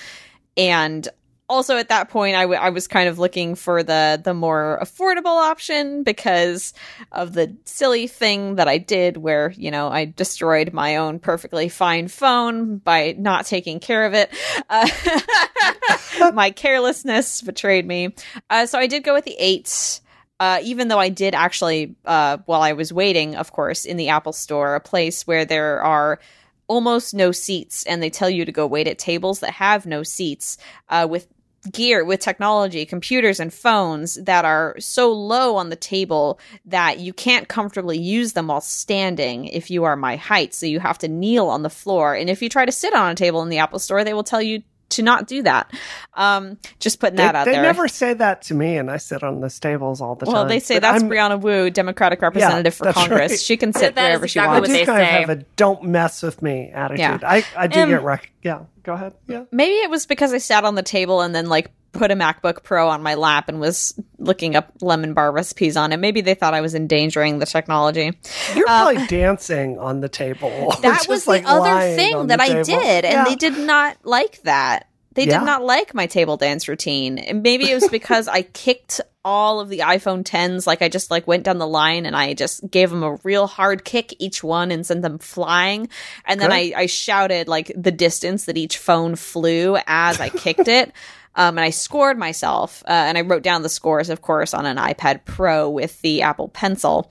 And 0.56 1.06
also 1.46 1.76
at 1.76 1.90
that 1.90 2.08
point, 2.08 2.36
I, 2.36 2.44
w- 2.44 2.58
I 2.58 2.70
was 2.70 2.88
kind 2.88 3.06
of 3.06 3.18
looking 3.18 3.54
for 3.54 3.82
the, 3.82 4.18
the 4.24 4.32
more 4.32 4.78
affordable 4.80 5.26
option 5.26 6.04
because 6.04 6.72
of 7.12 7.34
the 7.34 7.54
silly 7.66 8.06
thing 8.06 8.54
that 8.54 8.66
I 8.66 8.78
did 8.78 9.18
where, 9.18 9.52
you 9.58 9.70
know, 9.70 9.88
I 9.88 10.06
destroyed 10.06 10.72
my 10.72 10.96
own 10.96 11.18
perfectly 11.18 11.68
fine 11.68 12.08
phone 12.08 12.78
by 12.78 13.14
not 13.18 13.44
taking 13.44 13.78
care 13.78 14.06
of 14.06 14.14
it. 14.14 14.30
Uh, 14.70 16.30
my 16.32 16.50
carelessness 16.50 17.42
betrayed 17.42 17.86
me. 17.86 18.14
Uh, 18.48 18.64
so 18.64 18.78
I 18.78 18.86
did 18.86 19.04
go 19.04 19.12
with 19.12 19.26
the 19.26 19.36
eight. 19.38 20.00
Uh, 20.38 20.60
even 20.62 20.88
though 20.88 20.98
I 20.98 21.08
did 21.08 21.34
actually, 21.34 21.94
uh, 22.04 22.38
while 22.46 22.62
I 22.62 22.74
was 22.74 22.92
waiting, 22.92 23.36
of 23.36 23.52
course, 23.52 23.84
in 23.84 23.96
the 23.96 24.10
Apple 24.10 24.34
Store, 24.34 24.74
a 24.74 24.80
place 24.80 25.26
where 25.26 25.44
there 25.44 25.82
are 25.82 26.20
almost 26.68 27.14
no 27.14 27.32
seats, 27.32 27.84
and 27.84 28.02
they 28.02 28.10
tell 28.10 28.28
you 28.28 28.44
to 28.44 28.52
go 28.52 28.66
wait 28.66 28.88
at 28.88 28.98
tables 28.98 29.40
that 29.40 29.52
have 29.52 29.86
no 29.86 30.02
seats, 30.02 30.58
uh, 30.88 31.06
with 31.08 31.26
gear, 31.72 32.04
with 32.04 32.20
technology, 32.20 32.86
computers, 32.86 33.40
and 33.40 33.52
phones 33.52 34.16
that 34.16 34.44
are 34.44 34.76
so 34.78 35.12
low 35.12 35.56
on 35.56 35.70
the 35.70 35.76
table 35.76 36.38
that 36.64 36.98
you 36.98 37.12
can't 37.12 37.48
comfortably 37.48 37.98
use 37.98 38.34
them 38.34 38.48
while 38.48 38.60
standing 38.60 39.46
if 39.46 39.70
you 39.70 39.84
are 39.84 39.96
my 39.96 40.16
height. 40.16 40.54
So 40.54 40.66
you 40.66 40.80
have 40.80 40.98
to 40.98 41.08
kneel 41.08 41.48
on 41.48 41.62
the 41.62 41.70
floor. 41.70 42.14
And 42.14 42.30
if 42.30 42.42
you 42.42 42.48
try 42.48 42.66
to 42.66 42.72
sit 42.72 42.94
on 42.94 43.10
a 43.10 43.14
table 43.14 43.42
in 43.42 43.48
the 43.48 43.58
Apple 43.58 43.78
Store, 43.78 44.04
they 44.04 44.14
will 44.14 44.22
tell 44.22 44.42
you 44.42 44.62
to 44.90 45.02
not 45.02 45.26
do 45.26 45.42
that. 45.42 45.72
Um, 46.14 46.58
just 46.78 47.00
putting 47.00 47.16
that 47.16 47.32
they 47.32 47.38
out 47.38 47.44
they 47.44 47.52
there. 47.52 47.62
They 47.62 47.66
never 47.66 47.88
say 47.88 48.14
that 48.14 48.42
to 48.42 48.54
me, 48.54 48.76
and 48.76 48.90
I 48.90 48.98
sit 48.98 49.22
on 49.22 49.40
the 49.40 49.50
tables 49.50 50.00
all 50.00 50.14
the 50.14 50.26
well, 50.26 50.34
time. 50.34 50.40
Well, 50.42 50.48
they 50.48 50.60
say 50.60 50.76
But 50.76 50.82
that's 50.82 51.02
I'm- 51.02 51.10
Brianna 51.10 51.40
Wu, 51.40 51.70
Democratic 51.70 52.22
representative 52.22 52.74
for 52.74 52.92
Congress. 52.92 53.32
right. 53.32 53.40
She 53.40 53.56
can 53.56 53.72
sit 53.72 53.94
That 53.96 54.02
is 54.02 54.08
wherever 54.08 54.28
she 54.28 54.38
exactly 54.38 54.56
I 54.56 54.60
do 54.60 54.60
wants. 54.60 54.72
they 54.72 54.84
kind 54.86 55.02
of 55.02 55.08
have 55.28 55.30
a 55.30 55.44
"don't 55.56 55.82
mess 55.84 56.22
with 56.22 56.40
me" 56.42 56.70
attitude. 56.72 56.98
Yeah. 57.00 57.18
I, 57.22 57.44
I 57.56 57.66
do 57.66 57.80
Um, 57.82 57.88
get 57.90 58.02
rec- 58.02 58.30
yeah. 58.42 58.60
Go 58.84 58.92
ahead. 58.92 59.14
Yeah. 59.26 59.44
Maybe 59.50 59.74
it 59.74 59.90
was 59.90 60.06
because 60.06 60.32
I 60.32 60.38
sat 60.38 60.64
on 60.64 60.76
the 60.76 60.82
table 60.82 61.20
and 61.20 61.34
then 61.34 61.48
like 61.48 61.72
put 61.96 62.10
a 62.10 62.14
MacBook 62.14 62.62
Pro 62.62 62.88
on 62.88 63.02
my 63.02 63.14
lap 63.14 63.48
and 63.48 63.60
was 63.60 63.94
looking 64.18 64.56
up 64.56 64.72
lemon 64.80 65.14
bar 65.14 65.32
recipes 65.32 65.76
on 65.76 65.92
it. 65.92 65.96
Maybe 65.98 66.20
they 66.20 66.34
thought 66.34 66.54
I 66.54 66.60
was 66.60 66.74
endangering 66.74 67.38
the 67.38 67.46
technology. 67.46 68.12
You're 68.54 68.66
probably 68.66 69.06
dancing 69.06 69.78
on 69.78 70.00
the 70.00 70.08
table. 70.08 70.68
Uh, 70.72 70.76
That 70.80 71.06
was 71.08 71.24
the 71.24 71.30
like, 71.30 71.44
other 71.46 71.94
thing 71.96 72.28
that 72.28 72.40
I 72.40 72.62
did, 72.62 73.04
and 73.04 73.12
Yeah. 73.12 73.24
they 73.24 73.34
did 73.34 73.58
not 73.58 73.96
like 74.04 74.42
that. 74.42 74.88
They 75.14 75.24
Yeah. 75.24 75.38
did 75.38 75.46
not 75.46 75.64
like 75.64 75.94
my 75.94 76.06
table 76.06 76.36
dance 76.36 76.68
routine. 76.68 77.18
And 77.18 77.42
maybe 77.42 77.70
it 77.70 77.74
was 77.74 77.88
because 77.88 78.28
I 78.28 78.42
kicked 78.42 79.00
all 79.24 79.58
of 79.60 79.68
the 79.70 79.78
iPhone 79.80 80.22
10s 80.22 80.66
like 80.68 80.82
I 80.82 80.88
just 80.88 81.10
like 81.10 81.26
went 81.26 81.42
down 81.42 81.58
the 81.58 81.66
line 81.66 82.06
and 82.06 82.14
I 82.14 82.34
just 82.34 82.70
gave 82.70 82.90
them 82.90 83.02
a 83.02 83.16
real 83.24 83.46
hard 83.48 83.84
kick 83.84 84.14
each 84.20 84.44
one 84.44 84.70
and 84.70 84.86
sent 84.86 85.02
them 85.02 85.18
flying. 85.18 85.88
And 86.26 86.38
then 86.40 86.52
I, 86.52 86.72
I 86.76 86.86
shouted 86.86 87.48
like 87.48 87.72
the 87.74 87.90
distance 87.90 88.44
that 88.44 88.56
each 88.56 88.78
phone 88.78 89.16
flew 89.16 89.78
as 89.86 90.20
I 90.20 90.28
kicked 90.28 90.68
it. 90.68 90.92
Um, 91.36 91.58
and 91.58 91.64
I 91.64 91.70
scored 91.70 92.18
myself, 92.18 92.82
uh, 92.86 92.90
and 92.92 93.16
I 93.18 93.20
wrote 93.20 93.42
down 93.42 93.62
the 93.62 93.68
scores, 93.68 94.08
of 94.10 94.22
course, 94.22 94.54
on 94.54 94.66
an 94.66 94.78
iPad 94.78 95.24
Pro 95.24 95.68
with 95.70 96.00
the 96.02 96.22
Apple 96.22 96.48
Pencil. 96.48 97.10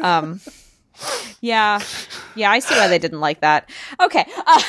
Um, 0.00 0.40
yeah, 1.40 1.80
yeah, 2.34 2.50
I 2.50 2.58
see 2.58 2.74
why 2.74 2.88
they 2.88 2.98
didn't 2.98 3.20
like 3.20 3.40
that. 3.40 3.70
Okay, 4.00 4.26
uh, 4.46 4.62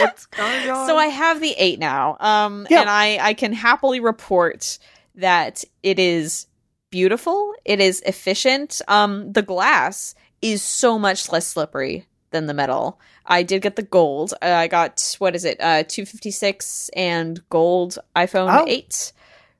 What's 0.00 0.26
going 0.26 0.70
on? 0.70 0.86
so 0.86 0.96
I 0.96 1.06
have 1.06 1.40
the 1.40 1.54
eight 1.58 1.78
now, 1.78 2.16
um, 2.20 2.66
Yeah. 2.70 2.80
and 2.82 2.90
I 2.90 3.18
I 3.20 3.34
can 3.34 3.52
happily 3.52 4.00
report 4.00 4.78
that 5.16 5.64
it 5.82 5.98
is 5.98 6.46
beautiful. 6.90 7.54
It 7.64 7.80
is 7.80 8.00
efficient. 8.06 8.80
Um, 8.88 9.32
the 9.32 9.42
glass 9.42 10.14
is 10.40 10.62
so 10.62 10.98
much 10.98 11.30
less 11.32 11.46
slippery 11.46 12.06
than 12.30 12.46
the 12.46 12.54
metal. 12.54 13.00
I 13.26 13.42
did 13.42 13.62
get 13.62 13.76
the 13.76 13.82
gold. 13.82 14.34
Uh, 14.42 14.46
I 14.46 14.68
got 14.68 15.16
what 15.18 15.34
is 15.34 15.44
it? 15.44 15.60
Uh, 15.60 15.84
two 15.86 16.04
fifty 16.06 16.30
six 16.30 16.90
and 16.96 17.40
gold 17.50 17.98
iPhone 18.16 18.48
Oh. 18.62 18.64
eight, 18.68 19.12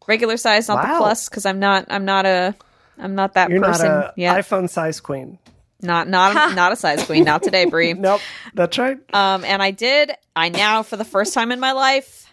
regular 0.07 0.37
size, 0.37 0.69
not 0.69 0.83
the 0.83 0.97
plus, 0.97 1.29
because 1.29 1.47
I'm 1.47 1.59
not 1.59 1.87
I'm 1.89 2.05
not 2.05 2.27
a 2.27 2.55
I'm 2.99 3.15
not 3.15 3.35
that 3.35 3.51
You're 3.51 3.63
person 3.63 3.89
not 3.89 4.05
a 4.07 4.13
yet. 4.17 4.37
iPhone 4.45 4.69
size 4.69 5.01
queen. 5.01 5.39
Not 5.81 6.09
not 6.09 6.55
not 6.55 6.73
a 6.73 6.77
size 6.77 7.05
queen. 7.05 7.25
Not 7.25 7.43
today, 7.43 7.65
Brie. 7.65 7.93
Nope, 7.95 8.21
that's 8.55 8.79
right. 8.79 8.99
Um, 9.15 9.45
and 9.45 9.63
I 9.63 9.71
did. 9.73 10.13
I 10.37 10.49
now, 10.49 10.83
for 10.83 10.97
the 10.97 11.05
first 11.05 11.35
time 11.35 11.51
in 11.53 11.59
my 11.61 11.73
life, 11.73 12.33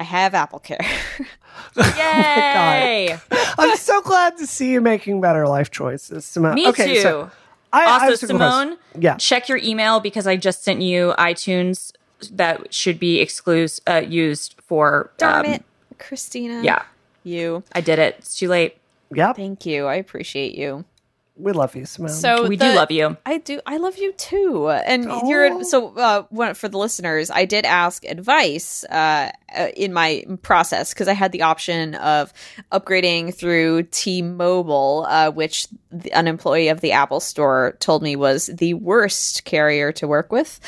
I 0.00 0.04
have 0.04 0.34
Apple 0.34 0.58
Care. 0.60 0.84
Yay! 1.76 3.18
I'm 3.58 3.76
so 3.76 4.00
glad 4.02 4.36
to 4.38 4.46
see 4.46 4.70
you 4.72 4.80
making 4.80 5.20
better 5.20 5.46
life 5.48 5.70
choices, 5.70 6.24
Simone. 6.24 6.54
Me 6.54 6.68
okay, 6.68 6.94
too. 6.94 7.00
So 7.00 7.30
I, 7.76 7.84
I 7.84 7.92
also, 7.92 8.06
have. 8.06 8.18
Simone, 8.18 8.76
Yeah. 8.98 9.16
check 9.16 9.48
your 9.48 9.58
email 9.58 10.00
because 10.00 10.26
I 10.26 10.36
just 10.36 10.62
sent 10.64 10.82
you 10.82 11.14
iTunes 11.18 11.92
that 12.32 12.72
should 12.72 12.98
be 12.98 13.20
exclusive 13.20 13.82
uh, 13.86 14.02
used 14.06 14.54
for. 14.66 15.10
Darn 15.18 15.46
um, 15.46 15.52
it, 15.52 15.64
Christina. 15.98 16.62
Yeah, 16.62 16.82
you. 17.24 17.62
I 17.72 17.80
did 17.80 17.98
it. 17.98 18.16
It's 18.18 18.38
too 18.38 18.48
late. 18.48 18.76
Yep. 19.14 19.36
Thank 19.36 19.66
you. 19.66 19.86
I 19.86 19.94
appreciate 19.96 20.54
you. 20.56 20.84
We 21.38 21.52
love 21.52 21.76
you, 21.76 21.84
Simone. 21.84 22.08
So 22.08 22.48
we 22.48 22.56
the- 22.56 22.70
do 22.70 22.74
love 22.74 22.90
you. 22.90 23.16
I 23.26 23.38
do. 23.38 23.60
I 23.66 23.76
love 23.76 23.98
you 23.98 24.12
too. 24.12 24.70
And 24.70 25.06
Oh. 25.10 25.28
you're 25.28 25.62
so 25.64 25.94
uh, 25.96 26.54
for 26.54 26.68
the 26.68 26.78
listeners. 26.78 27.30
I 27.30 27.44
did 27.44 27.66
ask 27.66 28.04
advice 28.06 28.84
uh, 28.84 29.30
uh, 29.54 29.68
in 29.76 29.92
my 29.92 30.24
process 30.42 30.92
because 30.92 31.08
I 31.08 31.12
had 31.12 31.32
the 31.32 31.42
option 31.42 31.94
of 31.96 32.32
upgrading 32.72 33.34
through 33.34 33.84
T-Mobile, 33.84 35.06
uh, 35.08 35.30
which 35.30 35.68
the, 35.90 36.12
an 36.12 36.26
employee 36.26 36.68
of 36.68 36.80
the 36.80 36.92
Apple 36.92 37.20
Store 37.20 37.76
told 37.80 38.02
me 38.02 38.16
was 38.16 38.46
the 38.46 38.74
worst 38.74 39.44
carrier 39.44 39.92
to 39.92 40.08
work 40.08 40.32
with. 40.32 40.58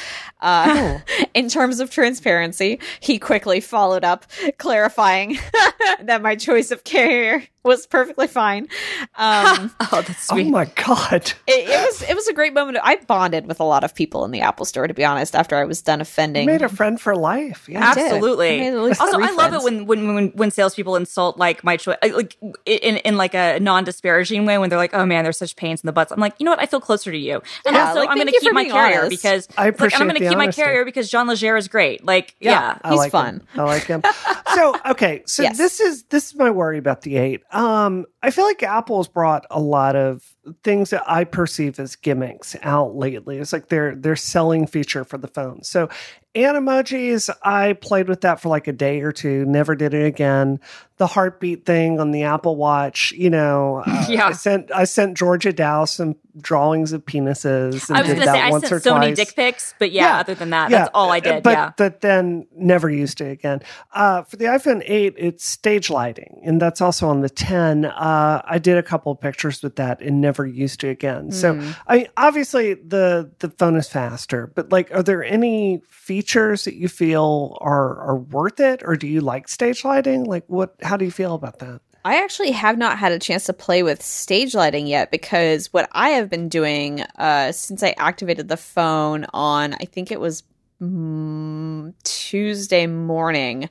Uh, 0.40 0.98
in 1.34 1.48
terms 1.48 1.80
of 1.80 1.90
transparency, 1.90 2.78
he 3.00 3.18
quickly 3.18 3.60
followed 3.60 4.04
up, 4.04 4.26
clarifying 4.58 5.38
that 6.02 6.22
my 6.22 6.36
choice 6.36 6.70
of 6.70 6.84
carrier 6.84 7.42
was 7.64 7.86
perfectly 7.86 8.26
fine. 8.26 8.68
Um, 9.16 9.70
Oh, 9.90 10.02
that's 10.06 10.28
sweet. 10.28 10.46
oh 10.46 10.50
my 10.50 10.66
god. 10.66 11.32
it, 11.46 11.68
it 11.68 11.86
was 11.86 12.02
it 12.02 12.14
was 12.14 12.28
a 12.28 12.32
great 12.34 12.52
moment. 12.52 12.78
I 12.82 12.96
bonded 12.96 13.46
with 13.46 13.58
a 13.58 13.64
lot 13.64 13.84
of 13.84 13.94
people 13.94 14.24
in 14.24 14.30
the 14.30 14.40
Apple 14.42 14.64
Store, 14.66 14.86
to 14.86 14.94
be 14.94 15.04
honest. 15.04 15.34
After 15.34 15.56
I 15.56 15.64
was 15.64 15.80
done 15.82 15.98
You 15.98 16.02
offending, 16.02 16.46
made 16.46 16.62
a 16.62 16.68
friend 16.68 17.00
for 17.00 17.16
life. 17.16 17.66
Yeah. 17.68 17.94
did. 17.94 18.04
Absolutely. 18.04 18.58
I 18.78 18.80
made 18.80 18.84
at 18.84 18.88
least 18.88 19.00
Also, 19.00 19.16
three 19.16 19.26
I 19.26 19.30
love 19.30 19.50
friends. 19.50 19.64
it 19.64 19.64
when, 19.64 19.86
when 19.86 20.14
when 20.14 20.28
when 20.28 20.50
salespeople 20.50 20.96
insult 20.96 21.36
like 21.38 21.64
my 21.64 21.76
choice, 21.76 21.96
like 22.02 22.36
in 22.66 22.96
in 22.98 23.16
like 23.16 23.34
a 23.34 23.58
non 23.60 23.84
disparaging 23.84 24.46
way. 24.46 24.58
When 24.58 24.70
they're 24.70 24.78
like, 24.78 24.94
"Oh 24.94 25.04
man, 25.06 25.24
they're 25.24 25.32
such 25.32 25.56
pains 25.56 25.82
in 25.82 25.86
the 25.86 25.92
butts." 25.92 26.12
I'm 26.12 26.20
like, 26.20 26.34
you 26.38 26.44
know 26.44 26.52
what? 26.52 26.60
I 26.62 26.66
feel 26.66 26.80
closer 26.80 27.10
to 27.10 27.18
you, 27.18 27.42
and 27.66 27.74
Yeah, 27.74 27.88
also 27.88 28.00
like, 28.00 28.08
I'm 28.10 28.16
going 28.16 28.26
to 28.28 28.38
keep 28.38 28.52
my 28.52 28.64
carrier 28.64 28.98
honest. 29.00 29.10
because 29.10 29.48
I 29.56 29.68
it's 29.68 29.80
like, 29.80 29.94
I'm 29.94 30.00
going 30.08 30.14
to 30.14 30.20
the 30.24 30.28
keep 30.30 30.38
my 30.38 30.48
carrier 30.50 30.84
because 30.84 31.10
John 31.10 31.26
Legere 31.28 31.56
is 31.56 31.68
great. 31.68 32.04
Like, 32.04 32.34
yeah, 32.40 32.78
I 32.82 32.90
he's 32.90 32.98
like 32.98 33.12
fun. 33.12 33.46
Him. 33.54 33.60
I 33.60 33.62
like 33.64 33.84
him. 33.84 34.02
so 34.54 34.74
okay, 34.86 35.22
so 35.26 35.42
Yes. 35.42 35.58
this 35.58 35.80
is 35.80 36.04
this 36.04 36.28
is 36.28 36.34
my 36.36 36.50
worry 36.50 36.78
about 36.78 37.02
the 37.02 37.16
eight. 37.16 37.42
Um, 37.52 38.06
I 38.22 38.30
feel 38.30 38.44
like 38.44 38.62
Apple's 38.62 39.08
brought 39.08 39.44
a 39.50 39.60
lot 39.60 39.96
of 39.96 40.22
things 40.62 40.90
that 40.90 41.02
I 41.06 41.24
perceive 41.24 41.78
as 41.78 41.96
gimmicks 41.96 42.56
out 42.62 42.96
lately. 42.96 43.38
It's 43.38 43.52
like 43.52 43.68
they're 43.68 43.94
they're 43.94 44.16
selling 44.16 44.66
feature 44.66 45.04
for 45.04 45.18
the 45.18 45.28
phone. 45.28 45.62
So 45.62 45.88
Animojis, 46.34 47.30
I 47.42 47.72
played 47.74 48.08
with 48.08 48.20
that 48.20 48.40
for 48.40 48.48
like 48.48 48.68
a 48.68 48.72
day 48.72 49.00
or 49.00 49.12
two, 49.12 49.44
never 49.46 49.74
did 49.74 49.94
it 49.94 50.04
again. 50.04 50.60
The 50.98 51.06
heartbeat 51.06 51.64
thing 51.64 52.00
on 52.00 52.10
the 52.10 52.24
Apple 52.24 52.56
Watch, 52.56 53.12
you 53.12 53.30
know, 53.30 53.82
uh, 53.86 54.06
Yeah. 54.08 54.28
I 54.28 54.32
sent 54.32 54.70
I 54.72 54.84
sent 54.84 55.16
Georgia 55.16 55.52
Dow 55.52 55.84
some 55.84 56.16
drawings 56.40 56.92
of 56.92 57.04
penises. 57.04 57.88
And 57.88 57.98
I 57.98 58.00
was 58.02 58.08
did 58.10 58.16
going 58.16 58.20
to 58.20 58.24
that 58.26 58.32
say 58.34 58.40
I 58.40 58.50
once 58.50 58.64
or 58.64 58.68
sent 58.68 58.82
so 58.84 58.98
many 58.98 59.14
dick 59.14 59.34
pics, 59.34 59.74
but 59.78 59.90
yeah, 59.90 60.08
Yeah. 60.14 60.20
other 60.20 60.34
than 60.34 60.50
that, 60.50 60.70
that's 60.70 60.90
all 60.94 61.10
I 61.10 61.18
did. 61.20 61.42
But, 61.42 61.50
yeah. 61.50 61.72
but 61.76 62.00
then 62.00 62.46
never 62.54 62.88
used 62.88 63.20
it 63.20 63.30
again. 63.32 63.60
Uh, 63.92 64.22
for 64.22 64.36
the 64.36 64.44
iPhone 64.44 64.82
8, 64.84 65.14
it's 65.16 65.44
stage 65.44 65.90
lighting, 65.90 66.40
and 66.44 66.60
that's 66.62 66.80
also 66.80 67.08
on 67.08 67.22
the 67.22 67.28
10. 67.28 67.86
Uh, 67.86 68.42
I 68.44 68.58
did 68.58 68.78
a 68.78 68.82
couple 68.84 69.10
of 69.10 69.20
pictures 69.20 69.62
with 69.62 69.76
that 69.76 70.00
and 70.00 70.20
never 70.20 70.46
used 70.46 70.84
it 70.84 70.90
again. 70.90 71.32
So 71.32 71.60
I 71.88 72.08
obviously 72.16 72.74
the 72.74 73.30
the 73.40 73.50
phone 73.50 73.76
is 73.76 73.88
faster, 73.88 74.52
but 74.54 74.70
like, 74.70 74.92
are 74.94 75.02
there 75.02 75.24
any 75.24 75.82
features 75.88 76.64
that 76.64 76.74
you 76.74 76.88
feel 76.88 77.58
are 77.60 77.98
are 78.00 78.16
worth 78.16 78.60
it, 78.60 78.82
or 78.84 78.94
do 78.96 79.06
you 79.08 79.20
like 79.20 79.48
stage 79.48 79.84
lighting? 79.84 80.24
Like, 80.24 80.44
what? 80.46 80.74
How 80.88 80.96
do 80.96 81.04
you 81.04 81.10
feel 81.10 81.34
about 81.34 81.58
that? 81.58 81.80
I 82.04 82.22
actually 82.22 82.52
have 82.52 82.78
not 82.78 82.98
had 82.98 83.12
a 83.12 83.18
chance 83.18 83.44
to 83.44 83.52
play 83.52 83.82
with 83.82 84.02
stage 84.02 84.54
lighting 84.54 84.86
yet 84.86 85.10
because 85.10 85.70
what 85.72 85.88
I 85.92 86.10
have 86.10 86.30
been 86.30 86.48
doing 86.48 87.02
uh, 87.18 87.52
since 87.52 87.82
I 87.82 87.94
activated 87.98 88.48
the 88.48 88.56
phone 88.56 89.26
on, 89.34 89.74
I 89.74 89.84
think 89.84 90.10
it 90.10 90.18
was 90.18 90.44
mm, 90.80 91.92
Tuesday 92.04 92.86
morning, 92.86 93.68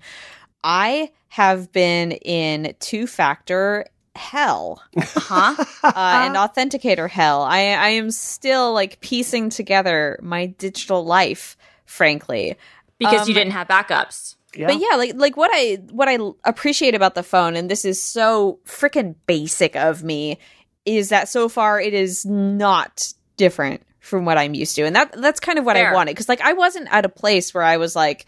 I 0.64 1.12
have 1.30 1.72
been 1.72 2.12
in 2.12 2.76
two 2.80 3.08
factor 3.08 3.88
hell 4.16 4.84
huh? 4.98 5.56
uh, 5.84 5.94
and 5.96 6.36
authenticator 6.36 7.10
hell. 7.10 7.42
I, 7.42 7.60
I 7.60 7.90
am 7.90 8.12
still 8.12 8.74
like 8.74 9.00
piecing 9.00 9.50
together 9.50 10.20
my 10.22 10.48
digital 10.48 11.06
life, 11.06 11.58
frankly. 11.86 12.56
Because 13.00 13.22
Um, 13.22 13.28
you 13.30 13.34
didn't 13.34 13.54
have 13.54 13.68
backups. 13.68 14.37
Yeah. 14.56 14.68
But 14.68 14.80
yeah, 14.80 14.96
like 14.96 15.14
like 15.16 15.38
what 15.38 15.52
I 15.54 15.76
what 15.92 16.08
I 16.10 16.18
appreciate 16.46 16.96
about 16.96 17.16
the 17.16 17.24
phone, 17.24 17.56
and 17.56 17.70
this 17.70 17.86
is 17.86 18.02
so 18.02 18.60
freaking 18.66 19.16
basic 19.26 19.76
of 19.76 20.04
me, 20.04 20.38
is 20.86 21.10
that 21.10 21.30
so 21.30 21.50
far 21.50 21.80
it 21.82 21.94
is 21.94 22.26
not 22.26 23.14
different 23.36 23.82
from 24.00 24.24
what 24.26 24.38
I'm 24.38 24.54
used 24.54 24.76
to, 24.78 24.84
and 24.84 24.96
that 24.96 25.12
that's 25.22 25.40
kind 25.42 25.60
of 25.60 25.66
what 25.66 25.76
Fair. 25.76 25.92
I 25.92 25.94
wanted 25.94 26.12
because 26.12 26.30
like 26.30 26.42
I 26.42 26.54
wasn't 26.54 26.88
at 26.92 27.06
a 27.06 27.10
place 27.10 27.54
where 27.54 27.64
I 27.64 27.78
was 27.78 27.96
like, 27.96 28.26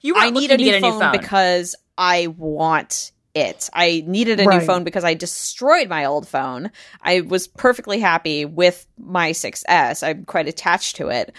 You 0.00 0.14
I 0.16 0.30
need 0.30 0.50
a 0.50 0.56
new, 0.56 0.74
a 0.74 0.80
phone 0.80 0.92
new 0.94 0.98
phone. 0.98 1.12
because 1.12 1.76
I 1.96 2.26
want 2.36 3.12
it. 3.34 3.70
I 3.72 4.02
needed 4.06 4.40
a 4.40 4.44
Right. 4.44 4.60
new 4.60 4.66
phone 4.66 4.84
because 4.84 5.04
I 5.04 5.14
destroyed 5.14 5.88
my 5.88 6.04
old 6.06 6.26
phone. 6.28 6.70
I 7.00 7.20
was 7.22 7.46
perfectly 7.46 8.00
happy 8.00 8.44
with 8.44 8.86
my 8.98 9.30
6S. 9.30 10.02
I'm 10.06 10.24
quite 10.24 10.48
attached 10.48 10.96
to 10.96 11.08
it. 11.08 11.32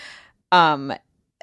Um 0.51 0.93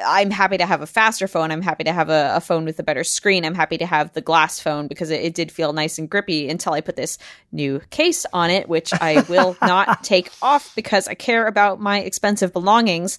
I'm 0.05 0.31
happy 0.31 0.59
to 0.59 0.67
have 0.67 0.81
a 0.83 0.87
faster 0.87 1.27
phone. 1.29 1.51
I'm 1.51 1.63
happy 1.63 1.85
to 1.85 1.93
have 1.93 2.09
a, 2.09 2.35
a 2.37 2.41
phone 2.41 2.65
with 2.65 2.79
a 2.79 2.83
better 2.83 3.05
screen. 3.05 3.45
I'm 3.45 3.55
happy 3.55 3.79
to 3.79 3.87
have 3.87 4.13
the 4.13 4.21
glass 4.21 4.59
phone 4.61 4.87
because 4.89 5.11
it, 5.11 5.21
it 5.23 5.35
did 5.35 5.51
feel 5.53 5.73
nice 5.73 5.99
and 5.99 6.09
grippy 6.09 6.49
until 6.49 6.73
I 6.73 6.81
put 6.81 6.97
this 6.97 7.19
new 7.53 7.81
case 7.91 8.27
on 8.33 8.51
it, 8.51 8.69
which 8.69 8.93
I 8.95 9.23
will 9.29 9.57
not 9.63 10.03
take 10.05 10.31
off 10.43 10.75
because 10.75 11.09
I 11.09 11.15
care 11.15 11.47
about 11.47 11.81
my 11.81 12.01
expensive 12.01 12.53
belongings. 12.53 13.19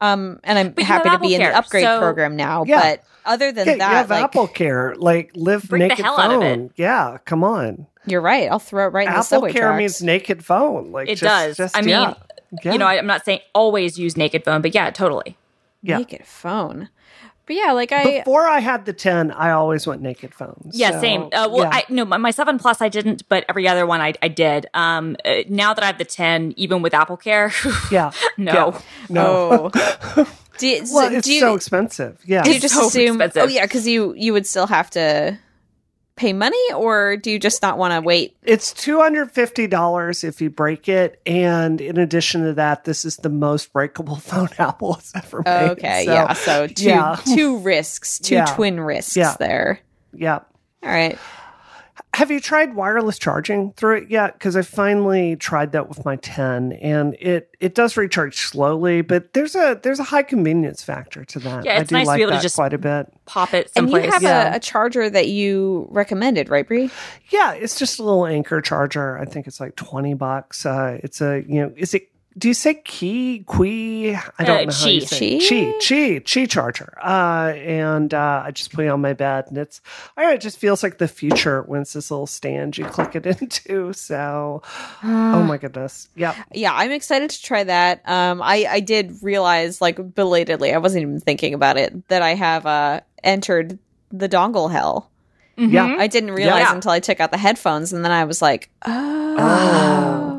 Um, 0.00 0.40
and 0.44 0.58
I'm 0.58 0.70
But 0.72 0.84
happy 0.84 1.08
have 1.08 1.20
to 1.20 1.26
be 1.28 1.34
in 1.34 1.42
the 1.42 1.56
upgrade 1.56 1.84
so- 1.84 1.98
program 2.00 2.34
now. 2.36 2.64
Yeah. 2.66 2.80
But 2.80 3.04
other 3.24 3.52
than 3.52 3.66
Yeah, 3.66 3.72
you 3.74 3.78
that, 3.78 3.90
have 3.92 4.10
like, 4.10 4.24
Apple 4.24 4.48
Care. 4.48 4.96
Like, 4.96 5.30
live 5.34 5.62
Freak 5.62 5.82
the 5.82 5.88
naked 5.88 6.04
hell 6.04 6.16
phone. 6.16 6.24
out 6.24 6.32
of 6.34 6.42
it. 6.42 6.70
Yeah, 6.76 7.18
come 7.24 7.44
on. 7.44 7.86
you're 8.04 8.20
right. 8.20 8.50
I'll 8.50 8.58
throw 8.58 8.86
it 8.88 8.90
right 8.92 9.06
in 9.06 9.12
the 9.12 9.18
Apple 9.18 9.22
subway 9.24 9.52
Care 9.52 9.62
tracks. 9.68 9.78
means 9.78 10.02
naked 10.02 10.44
phone. 10.44 10.90
Like 10.90 11.08
It 11.08 11.18
just- 11.18 11.22
does. 11.22 11.56
just- 11.56 11.76
I 11.76 11.82
mean, 11.82 11.90
yeah. 11.90 12.14
Yeah. 12.64 12.72
you 12.72 12.78
know, 12.78 12.86
I, 12.86 12.98
I'm 12.98 13.06
not 13.06 13.24
saying 13.24 13.40
always 13.54 13.96
use 13.98 14.16
naked 14.16 14.44
phone, 14.44 14.60
but 14.60 14.74
yeah, 14.74 14.90
totally. 14.90 15.38
Yeah. 15.82 15.98
naked 15.98 16.24
phone. 16.26 16.88
But 17.44 17.56
yeah, 17.56 17.72
like 17.72 17.90
I 17.90 18.18
Before 18.20 18.46
I 18.46 18.60
had 18.60 18.86
the 18.86 18.92
10, 18.92 19.32
I 19.32 19.50
always 19.50 19.84
went 19.84 20.00
naked 20.00 20.32
phones. 20.32 20.78
Yeah, 20.78 20.92
So, 20.92 21.00
same. 21.00 21.22
Uh, 21.24 21.48
well, 21.50 21.64
yeah. 21.64 21.70
I 21.72 21.84
no, 21.88 22.04
my, 22.04 22.16
my 22.16 22.30
seven 22.30 22.56
plus 22.58 22.80
I 22.80 22.88
didn't, 22.88 23.28
but 23.28 23.44
every 23.48 23.66
other 23.66 23.84
one 23.84 24.00
I, 24.00 24.14
I 24.22 24.28
did. 24.28 24.66
Um, 24.74 25.16
uh, 25.24 25.42
now 25.48 25.74
that 25.74 25.82
I 25.82 25.86
have 25.88 25.98
the 25.98 26.04
ten, 26.04 26.54
even 26.56 26.82
with 26.82 26.94
Apple 26.94 27.16
Care, 27.16 27.52
yeah. 27.90 28.12
no. 28.36 28.52
Yeah. 28.52 28.80
No. 29.08 29.70
Oh. 29.74 30.28
do 30.58 30.68
you, 30.68 30.86
so- 30.86 30.94
Well, 30.94 31.12
it's 31.12 31.26
do 31.26 31.34
you, 31.34 31.40
so 31.40 31.54
expensive. 31.56 32.20
Yeah. 32.24 32.42
do 32.42 32.52
you 32.54 32.60
just 32.60 32.74
so 32.74 32.86
assume? 32.86 33.20
expensive. 33.20 33.42
Oh 33.42 33.46
yeah, 33.52 33.64
because 33.66 33.88
you 33.88 34.14
you 34.14 34.32
would 34.32 34.46
still 34.46 34.68
have 34.68 34.88
to 34.90 35.36
pay 36.16 36.32
money, 36.32 36.72
or 36.74 37.16
do 37.16 37.30
you 37.30 37.38
just 37.38 37.62
not 37.62 37.78
want 37.78 37.94
to 37.94 38.00
wait? 38.00 38.36
It's 38.42 38.72
$250 38.74 40.24
if 40.24 40.40
you 40.40 40.50
break 40.50 40.88
it. 40.88 41.20
And 41.26 41.80
in 41.80 41.98
addition 41.98 42.42
to 42.44 42.54
that, 42.54 42.84
this 42.84 43.04
is 43.04 43.16
the 43.16 43.28
most 43.28 43.72
breakable 43.72 44.16
phone 44.16 44.48
Apple 44.58 44.94
has 44.94 45.12
ever 45.14 45.42
made. 45.44 45.70
Okay, 45.70 46.04
So, 46.04 46.12
yeah. 46.12 46.32
So 46.34 46.66
two 46.66 46.84
yeah. 46.84 47.16
two 47.34 47.58
risks, 47.58 48.18
two 48.18 48.34
Yeah. 48.36 48.44
twin 48.46 48.80
risks 48.80 49.16
Yeah. 49.16 49.36
there. 49.38 49.80
Yeah. 50.14 50.40
All 50.82 50.90
right. 50.90 51.18
Have 52.14 52.30
you 52.30 52.40
tried 52.40 52.74
wireless 52.74 53.18
charging 53.18 53.72
through 53.72 53.96
it 54.02 54.10
yet? 54.10 54.34
Because 54.34 54.54
I 54.54 54.60
finally 54.60 55.34
tried 55.36 55.72
that 55.72 55.88
with 55.88 56.04
my 56.04 56.16
10 56.16 56.72
and 56.74 57.14
it 57.14 57.48
it 57.58 57.74
does 57.74 57.96
recharge 57.96 58.36
slowly, 58.36 59.00
but 59.00 59.32
there's 59.32 59.54
a 59.54 59.80
there's 59.82 59.98
a 59.98 60.02
high 60.04 60.22
convenience 60.22 60.82
factor 60.82 61.24
to 61.24 61.38
that. 61.38 61.64
Yeah, 61.64 61.76
I 61.76 61.80
it's 61.80 61.88
do 61.88 61.94
nice 61.94 62.04
to 62.04 62.08
like 62.08 62.18
be 62.18 62.22
able 62.22 62.32
to 62.32 62.36
that 62.36 62.42
just- 62.42 62.54
quite 62.56 62.74
a 62.74 62.78
bit. 62.78 63.06
Pop 63.24 63.54
it 63.54 63.70
And 63.76 63.88
you 63.90 63.96
have 64.10 64.22
Yeah. 64.22 64.52
a, 64.52 64.56
a 64.56 64.60
charger 64.60 65.08
that 65.08 65.28
you 65.28 65.88
recommended, 65.90 66.50
right, 66.50 66.68
Brie? 66.68 66.90
Yeah, 67.30 67.52
it's 67.52 67.78
just 67.78 67.98
a 67.98 68.02
little 68.02 68.26
Anker 68.26 68.60
charger. 68.60 69.16
I 69.18 69.24
think 69.24 69.46
it's 69.46 69.58
like 69.58 69.74
20 69.76 70.12
bucks. 70.12 70.66
Uh, 70.66 70.98
it's 71.02 71.22
a, 71.22 71.42
you 71.48 71.62
know, 71.62 71.72
is 71.78 71.94
it, 71.94 72.08
do 72.38 72.48
you 72.48 72.54
say 72.54 72.74
key, 72.74 73.44
qui? 73.46 74.14
I 74.14 74.44
don't 74.44 74.60
Uh, 74.60 74.64
know 74.64 74.72
how 74.72 74.88
you 74.88 75.00
chi. 75.00 75.06
say 75.06 75.38
Chi? 75.38 75.54
it. 75.56 75.80
Chi, 75.80 76.18
chi, 76.18 76.40
chi 76.40 76.46
charger. 76.46 76.94
Uh, 77.02 77.52
and 77.56 78.12
uh, 78.14 78.42
I 78.46 78.50
just 78.52 78.72
put 78.72 78.84
it 78.84 78.88
on 78.88 79.00
my 79.00 79.12
bed 79.12 79.46
and 79.48 79.58
it's, 79.58 79.80
I 80.16 80.22
don't 80.22 80.30
know, 80.30 80.34
it 80.36 80.40
just 80.40 80.58
feels 80.58 80.82
like 80.82 80.98
the 80.98 81.08
future 81.08 81.62
when 81.62 81.82
it's 81.82 81.92
this 81.92 82.10
little 82.10 82.26
stand 82.26 82.78
you 82.78 82.84
click 82.86 83.14
it 83.16 83.26
into. 83.40 83.92
So, 83.92 84.62
oh 85.04 85.42
my 85.42 85.58
goodness. 85.58 86.08
Yeah. 86.16 86.34
yeah 86.52 86.72
i'm 86.74 86.90
excited 86.90 87.30
to 87.30 87.42
try 87.42 87.64
that 87.64 88.02
um 88.08 88.40
i 88.42 88.66
i 88.68 88.80
did 88.80 89.22
realize 89.22 89.80
like 89.80 90.14
belatedly 90.14 90.72
i 90.72 90.78
wasn't 90.78 91.02
even 91.02 91.20
thinking 91.20 91.54
about 91.54 91.76
it 91.76 92.08
that 92.08 92.22
i 92.22 92.34
have 92.34 92.66
uh 92.66 93.00
entered 93.22 93.78
the 94.10 94.28
dongle 94.28 94.70
hell 94.70 95.10
Yeah. 95.56 95.96
i 95.98 96.06
didn't 96.06 96.32
realize 96.32 96.60
Yeah. 96.62 96.74
until 96.74 96.90
i 96.92 97.00
took 97.00 97.20
out 97.20 97.30
the 97.30 97.38
headphones 97.38 97.92
and 97.92 98.04
then 98.04 98.12
i 98.12 98.24
was 98.24 98.40
like 98.42 98.70
oh, 98.86 100.31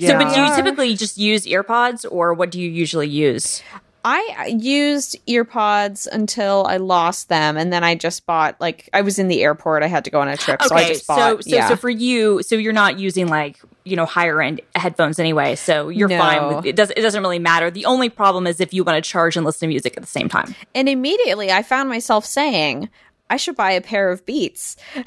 So, 0.00 0.18
but 0.18 0.34
do 0.34 0.40
you 0.40 0.54
typically 0.56 0.94
just 0.96 1.18
use 1.18 1.46
earpods, 1.46 2.04
or 2.10 2.34
what 2.34 2.50
do 2.50 2.60
you 2.60 2.68
usually 2.70 3.08
use? 3.08 3.62
I 4.06 4.54
used 4.58 5.16
earpods 5.26 6.06
until 6.06 6.66
I 6.68 6.76
lost 6.76 7.30
them, 7.30 7.56
and 7.56 7.72
then 7.72 7.82
I 7.82 7.94
just 7.94 8.26
bought 8.26 8.60
like 8.60 8.90
I 8.92 9.00
was 9.00 9.18
in 9.18 9.28
the 9.28 9.42
airport. 9.42 9.82
I 9.82 9.86
had 9.86 10.04
to 10.04 10.10
go 10.10 10.20
on 10.20 10.28
a 10.28 10.36
trip, 10.36 10.62
so 10.62 10.74
I 10.74 10.88
just 10.88 11.06
bought. 11.06 11.16
so 11.16 11.40
so, 11.40 11.56
yeah. 11.56 11.68
so 11.68 11.76
for 11.76 11.88
you, 11.88 12.42
so 12.42 12.54
you're 12.56 12.74
not 12.74 12.98
using 12.98 13.28
like 13.28 13.58
you 13.84 13.96
know 13.96 14.04
higher 14.04 14.42
end 14.42 14.60
headphones 14.74 15.18
anyway, 15.18 15.56
so 15.56 15.88
you're 15.88 16.08
No. 16.08 16.18
fine. 16.18 16.56
With, 16.56 16.66
it 16.66 16.76
does 16.76 16.90
it 16.90 17.00
doesn't 17.00 17.22
really 17.22 17.38
matter. 17.38 17.70
The 17.70 17.86
only 17.86 18.10
problem 18.10 18.46
is 18.46 18.60
if 18.60 18.74
you 18.74 18.84
want 18.84 19.02
to 19.02 19.08
charge 19.10 19.36
and 19.38 19.46
listen 19.46 19.60
to 19.60 19.68
music 19.68 19.96
at 19.96 20.02
the 20.02 20.06
same 20.08 20.28
time. 20.28 20.54
and 20.74 20.86
immediately 20.86 21.50
I 21.50 21.62
found 21.62 21.88
myself 21.88 22.26
saying, 22.26 22.90
"I 23.34 23.36
should 23.36 23.56
buy 23.56 23.72
a 23.72 23.80
pair 23.80 24.10
of 24.10 24.24
Beats." 24.24 24.76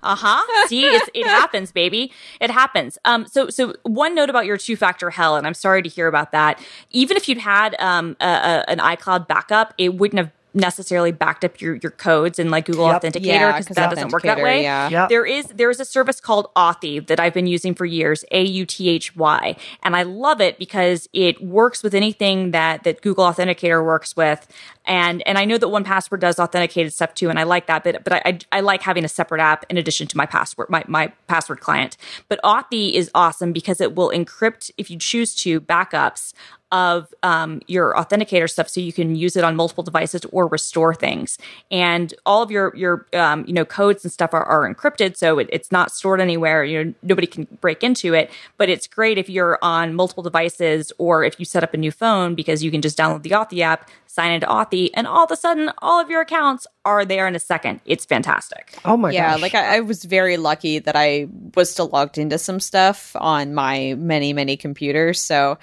Uh 0.00 0.14
huh. 0.14 0.68
See, 0.68 0.84
it's, 0.84 1.10
it 1.12 1.26
happens, 1.40 1.72
baby. 1.72 2.12
It 2.40 2.50
happens. 2.50 2.98
Um. 3.04 3.26
So, 3.26 3.50
so 3.50 3.74
one 3.82 4.14
note 4.14 4.30
about 4.30 4.46
your 4.46 4.56
two 4.56 4.76
factor 4.76 5.10
hell, 5.10 5.34
and 5.36 5.44
I'm 5.44 5.54
sorry 5.54 5.82
to 5.82 5.88
hear 5.88 6.06
about 6.06 6.30
that. 6.30 6.62
Even 6.90 7.16
if 7.16 7.28
you'd 7.28 7.38
had 7.38 7.74
um 7.80 8.16
a, 8.20 8.24
a, 8.24 8.70
an 8.70 8.78
iCloud 8.78 9.26
backup, 9.26 9.74
it 9.76 9.94
wouldn't 9.94 10.18
have 10.18 10.30
necessarily 10.58 11.12
backed 11.12 11.44
up 11.44 11.60
your 11.60 11.76
your 11.76 11.90
codes 11.92 12.38
and 12.38 12.50
like 12.50 12.66
Google 12.66 12.86
Yep. 12.88 13.02
Authenticator 13.02 13.24
Yeah, 13.24 13.60
that 13.60 13.90
doesn't 13.90 14.12
work 14.12 14.22
that 14.24 14.38
way. 14.42 14.62
yeah. 14.62 14.88
Yep. 14.88 15.08
There 15.08 15.24
is 15.26 15.46
there 15.46 15.70
is 15.70 15.80
a 15.80 15.84
service 15.84 16.20
called 16.20 16.48
Authy 16.54 17.06
that 17.06 17.18
I've 17.20 17.34
been 17.34 17.46
using 17.46 17.74
for 17.74 17.84
years, 17.86 18.24
A 18.32 18.44
U 18.44 18.66
T 18.66 18.88
H 18.88 19.16
Y, 19.16 19.56
and 19.82 19.96
I 19.96 20.02
love 20.02 20.40
it 20.40 20.58
because 20.58 21.08
it 21.12 21.42
works 21.42 21.82
with 21.82 21.94
anything 21.94 22.50
that 22.50 22.84
that 22.84 23.00
Google 23.00 23.24
Authenticator 23.24 23.84
works 23.84 24.16
with, 24.16 24.46
and 24.84 25.22
and 25.26 25.38
I 25.38 25.44
know 25.44 25.58
that 25.58 25.68
One 25.68 25.84
Password 25.84 26.20
does 26.20 26.38
authenticated 26.38 26.92
stuff 26.92 27.14
too, 27.14 27.30
and 27.30 27.38
I 27.38 27.44
like 27.44 27.66
that, 27.66 27.84
but 27.84 28.04
but 28.04 28.12
I 28.12 28.22
I, 28.24 28.38
I 28.52 28.60
like 28.60 28.82
having 28.82 29.04
a 29.04 29.08
separate 29.08 29.40
app 29.40 29.64
in 29.70 29.76
addition 29.78 30.06
to 30.08 30.16
my 30.16 30.26
password 30.26 30.68
my 30.68 30.84
my 30.88 31.12
password 31.28 31.60
client. 31.60 31.96
But 32.28 32.40
Authy 32.44 32.92
is 32.92 33.10
awesome 33.14 33.52
because 33.52 33.80
it 33.80 33.94
will 33.94 34.10
encrypt 34.10 34.70
if 34.76 34.90
you 34.90 34.98
choose 34.98 35.34
to 35.36 35.60
backups 35.60 36.32
of 36.72 37.12
um, 37.22 37.60
your 37.66 37.94
authenticator 37.94 38.48
stuff 38.48 38.68
so 38.68 38.80
you 38.80 38.92
can 38.92 39.16
use 39.16 39.36
it 39.36 39.44
on 39.44 39.56
multiple 39.56 39.84
devices 39.84 40.22
or 40.32 40.46
restore 40.48 40.94
things 40.94 41.38
and 41.70 42.14
all 42.26 42.42
of 42.42 42.50
your 42.50 42.74
your 42.76 43.06
um, 43.14 43.44
you 43.46 43.52
know 43.52 43.64
codes 43.64 44.04
and 44.04 44.12
stuff 44.12 44.34
are, 44.34 44.44
are 44.44 44.72
encrypted 44.72 45.16
so 45.16 45.38
it, 45.38 45.48
it's 45.52 45.72
not 45.72 45.90
stored 45.90 46.20
anywhere 46.20 46.64
you 46.64 46.84
know 46.84 46.94
nobody 47.02 47.26
can 47.26 47.46
break 47.60 47.82
into 47.82 48.14
it 48.14 48.30
but 48.56 48.68
it's 48.68 48.86
great 48.86 49.18
if 49.18 49.28
you're 49.28 49.58
on 49.62 49.94
multiple 49.94 50.22
devices 50.22 50.92
or 50.98 51.24
if 51.24 51.38
you 51.38 51.44
set 51.44 51.62
up 51.62 51.72
a 51.74 51.76
new 51.76 51.90
phone 51.90 52.34
because 52.34 52.62
you 52.62 52.70
can 52.70 52.82
just 52.82 52.98
download 52.98 53.22
the 53.22 53.30
Authy 53.30 53.60
app 53.60 53.88
sign 54.06 54.32
into 54.32 54.46
Authy 54.46 54.90
and 54.94 55.06
all 55.06 55.24
of 55.24 55.30
a 55.30 55.36
sudden 55.36 55.70
all 55.78 56.00
of 56.00 56.10
your 56.10 56.20
accounts 56.20 56.66
are 56.84 57.04
there 57.04 57.26
in 57.26 57.34
a 57.34 57.40
second 57.40 57.80
it's 57.84 58.04
fantastic 58.04 58.78
Oh 58.84 58.96
my 58.96 59.10
yeah, 59.10 59.32
gosh. 59.32 59.42
like 59.42 59.54
I, 59.54 59.76
I 59.76 59.80
was 59.80 60.04
very 60.04 60.36
lucky 60.36 60.78
that 60.78 60.96
I 60.96 61.28
was 61.54 61.70
still 61.70 61.88
logged 61.88 62.18
into 62.18 62.38
some 62.38 62.60
stuff 62.60 63.14
on 63.16 63.54
my 63.54 63.94
many 63.98 64.32
many 64.32 64.56
computers. 64.56 65.20
So 65.20 65.58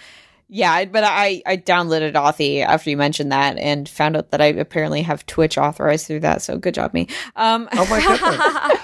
yeah, 0.47 0.85
but 0.85 1.03
I 1.03 1.41
I 1.45 1.57
downloaded 1.57 2.13
Authy 2.13 2.63
after 2.63 2.89
you 2.89 2.97
mentioned 2.97 3.31
that 3.31 3.57
and 3.57 3.87
found 3.89 4.15
out 4.17 4.31
that 4.31 4.41
I 4.41 4.47
apparently 4.47 5.01
have 5.01 5.25
Twitch 5.25 5.57
authorized 5.57 6.07
through 6.07 6.21
that. 6.21 6.41
So 6.41 6.57
good 6.57 6.73
job 6.73 6.93
me. 6.93 7.07
Um, 7.35 7.67
Oh 7.73 7.85
my 7.89 7.99
goodness. 8.71 8.81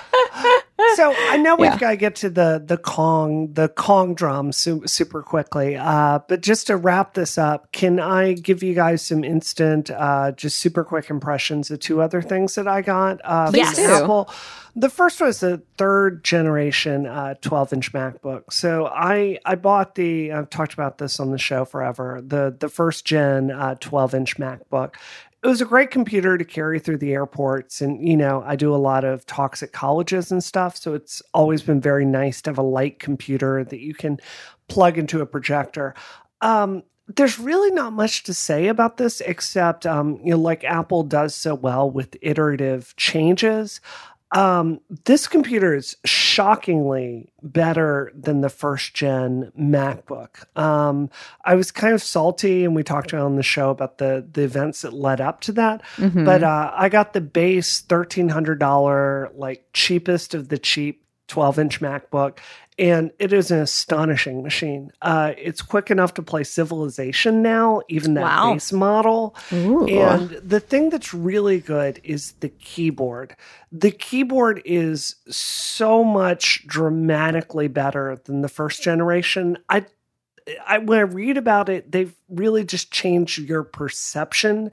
So 0.95 1.13
I 1.29 1.37
know 1.37 1.55
we've 1.55 1.71
Yeah. 1.71 1.77
got 1.77 1.89
to 1.91 1.97
get 1.97 2.15
to 2.17 2.29
the 2.29 2.61
the 2.65 2.77
Kong 2.77 3.53
the 3.53 3.67
Kong 3.69 4.13
drum 4.15 4.51
su- 4.51 4.83
super 4.87 5.21
quickly, 5.21 5.75
uh, 5.77 6.19
but 6.27 6.41
just 6.41 6.67
to 6.67 6.75
wrap 6.77 7.13
this 7.13 7.37
up, 7.37 7.71
can 7.71 7.99
I 7.99 8.33
give 8.33 8.61
you 8.63 8.73
guys 8.73 9.01
some 9.01 9.23
instant, 9.23 9.89
uh, 9.91 10.31
just 10.33 10.57
super 10.57 10.83
quick 10.83 11.09
impressions 11.09 11.71
of 11.71 11.79
two 11.79 12.01
other 12.01 12.21
things 12.21 12.55
that 12.55 12.67
I 12.67 12.81
got? 12.81 13.19
Uh, 13.23 13.51
from. 13.51 13.59
Apple. 13.85 14.29
The 14.73 14.89
first 14.89 15.19
was 15.19 15.41
the 15.41 15.61
third 15.77 16.23
generation 16.23 17.05
uh, 17.05 17.33
12 17.41 17.73
inch 17.73 17.91
MacBook. 17.91 18.43
So 18.51 18.87
I 18.87 19.37
I 19.45 19.55
bought 19.55 19.95
the 19.95 20.31
I've 20.31 20.49
talked 20.49 20.73
about 20.73 20.97
this 20.97 21.19
on 21.19 21.31
the 21.31 21.37
show 21.37 21.65
forever 21.65 22.21
the 22.25 22.55
the 22.57 22.69
first 22.69 23.03
gen 23.05 23.51
uh, 23.51 23.75
12 23.81 24.13
inch 24.15 24.37
MacBook. 24.37 24.95
It 25.43 25.47
was 25.47 25.61
a 25.61 25.65
great 25.65 25.89
computer 25.89 26.37
to 26.37 26.45
carry 26.45 26.79
through 26.79 26.99
the 26.99 27.13
airports, 27.13 27.81
and 27.81 28.07
you 28.07 28.15
know 28.15 28.43
I 28.45 28.55
do 28.55 28.73
a 28.73 28.77
lot 28.77 29.03
of 29.03 29.25
talks 29.25 29.63
at 29.63 29.71
colleges 29.71 30.31
and 30.31 30.43
stuff. 30.43 30.77
So 30.77 30.93
it's 30.93 31.21
always 31.33 31.63
been 31.63 31.81
very 31.81 32.05
nice 32.05 32.41
to 32.43 32.51
have 32.51 32.59
a 32.59 32.63
light 32.63 32.99
computer 32.99 33.63
that 33.63 33.79
you 33.79 33.95
can 33.95 34.19
plug 34.67 34.97
into 34.97 35.21
a 35.21 35.25
projector. 35.25 35.95
Um, 36.41 36.83
there's 37.15 37.39
really 37.39 37.71
not 37.71 37.93
much 37.93 38.23
to 38.23 38.33
say 38.33 38.67
about 38.67 38.97
this 38.97 39.21
except 39.21 39.85
um, 39.85 40.19
you 40.23 40.31
know 40.31 40.37
like 40.37 40.63
apple 40.63 41.03
does 41.03 41.35
so 41.35 41.55
well 41.55 41.89
with 41.89 42.15
iterative 42.21 42.95
changes 42.95 43.81
um, 44.33 44.79
this 45.05 45.27
computer 45.27 45.75
is 45.75 45.97
shockingly 46.05 47.31
better 47.43 48.11
than 48.15 48.41
the 48.41 48.49
first 48.49 48.93
gen 48.93 49.51
macbook 49.57 50.45
um, 50.57 51.09
i 51.45 51.55
was 51.55 51.71
kind 51.71 51.93
of 51.93 52.01
salty 52.01 52.63
and 52.65 52.75
we 52.75 52.83
talked 52.83 53.13
on 53.13 53.35
the 53.35 53.43
show 53.43 53.69
about 53.69 53.97
the 53.97 54.25
the 54.33 54.43
events 54.43 54.81
that 54.81 54.93
led 54.93 55.21
up 55.21 55.41
to 55.41 55.51
that 55.51 55.81
mhm. 55.97 56.25
but 56.25 56.43
uh, 56.43 56.71
I 56.75 56.89
got 56.89 57.13
the 57.13 57.21
base 57.21 57.81
thirteen 57.81 58.29
hundred 58.29 58.59
dollar, 58.59 59.31
like 59.35 59.65
cheapest 59.73 60.33
of 60.33 60.49
the 60.49 60.57
cheap 60.57 61.03
twelve 61.31 61.57
inch 61.57 61.79
MacBook, 61.79 62.37
and 62.77 63.11
it 63.17 63.31
is 63.31 63.51
an 63.51 63.59
astonishing 63.59 64.43
machine. 64.43 64.91
Uh, 65.01 65.33
it's 65.37 65.61
quick 65.61 65.89
enough 65.89 66.13
to 66.15 66.21
play 66.21 66.43
Civilization 66.43 67.41
now, 67.41 67.81
even 67.87 68.13
that 68.15 68.23
Wow. 68.23 68.53
base 68.53 68.71
model. 68.73 69.35
Ooh. 69.53 69.87
And 69.87 70.29
the 70.43 70.59
thing 70.59 70.89
that's 70.89 71.13
really 71.13 71.59
good 71.59 72.01
is 72.03 72.33
the 72.41 72.49
keyboard. 72.49 73.35
The 73.71 73.91
keyboard 73.91 74.61
is 74.65 75.15
so 75.29 76.03
much 76.03 76.67
dramatically 76.67 77.67
better 77.69 78.17
than 78.25 78.41
the 78.41 78.49
first 78.49 78.83
generation. 78.83 79.57
I 79.69 79.85
I, 80.67 80.79
when 80.79 80.97
I 80.97 81.03
read 81.03 81.37
about 81.37 81.69
it, 81.69 81.91
they've 81.91 82.15
really 82.27 82.65
just 82.65 82.91
changed 82.91 83.37
your 83.37 83.63
perception 83.63 84.71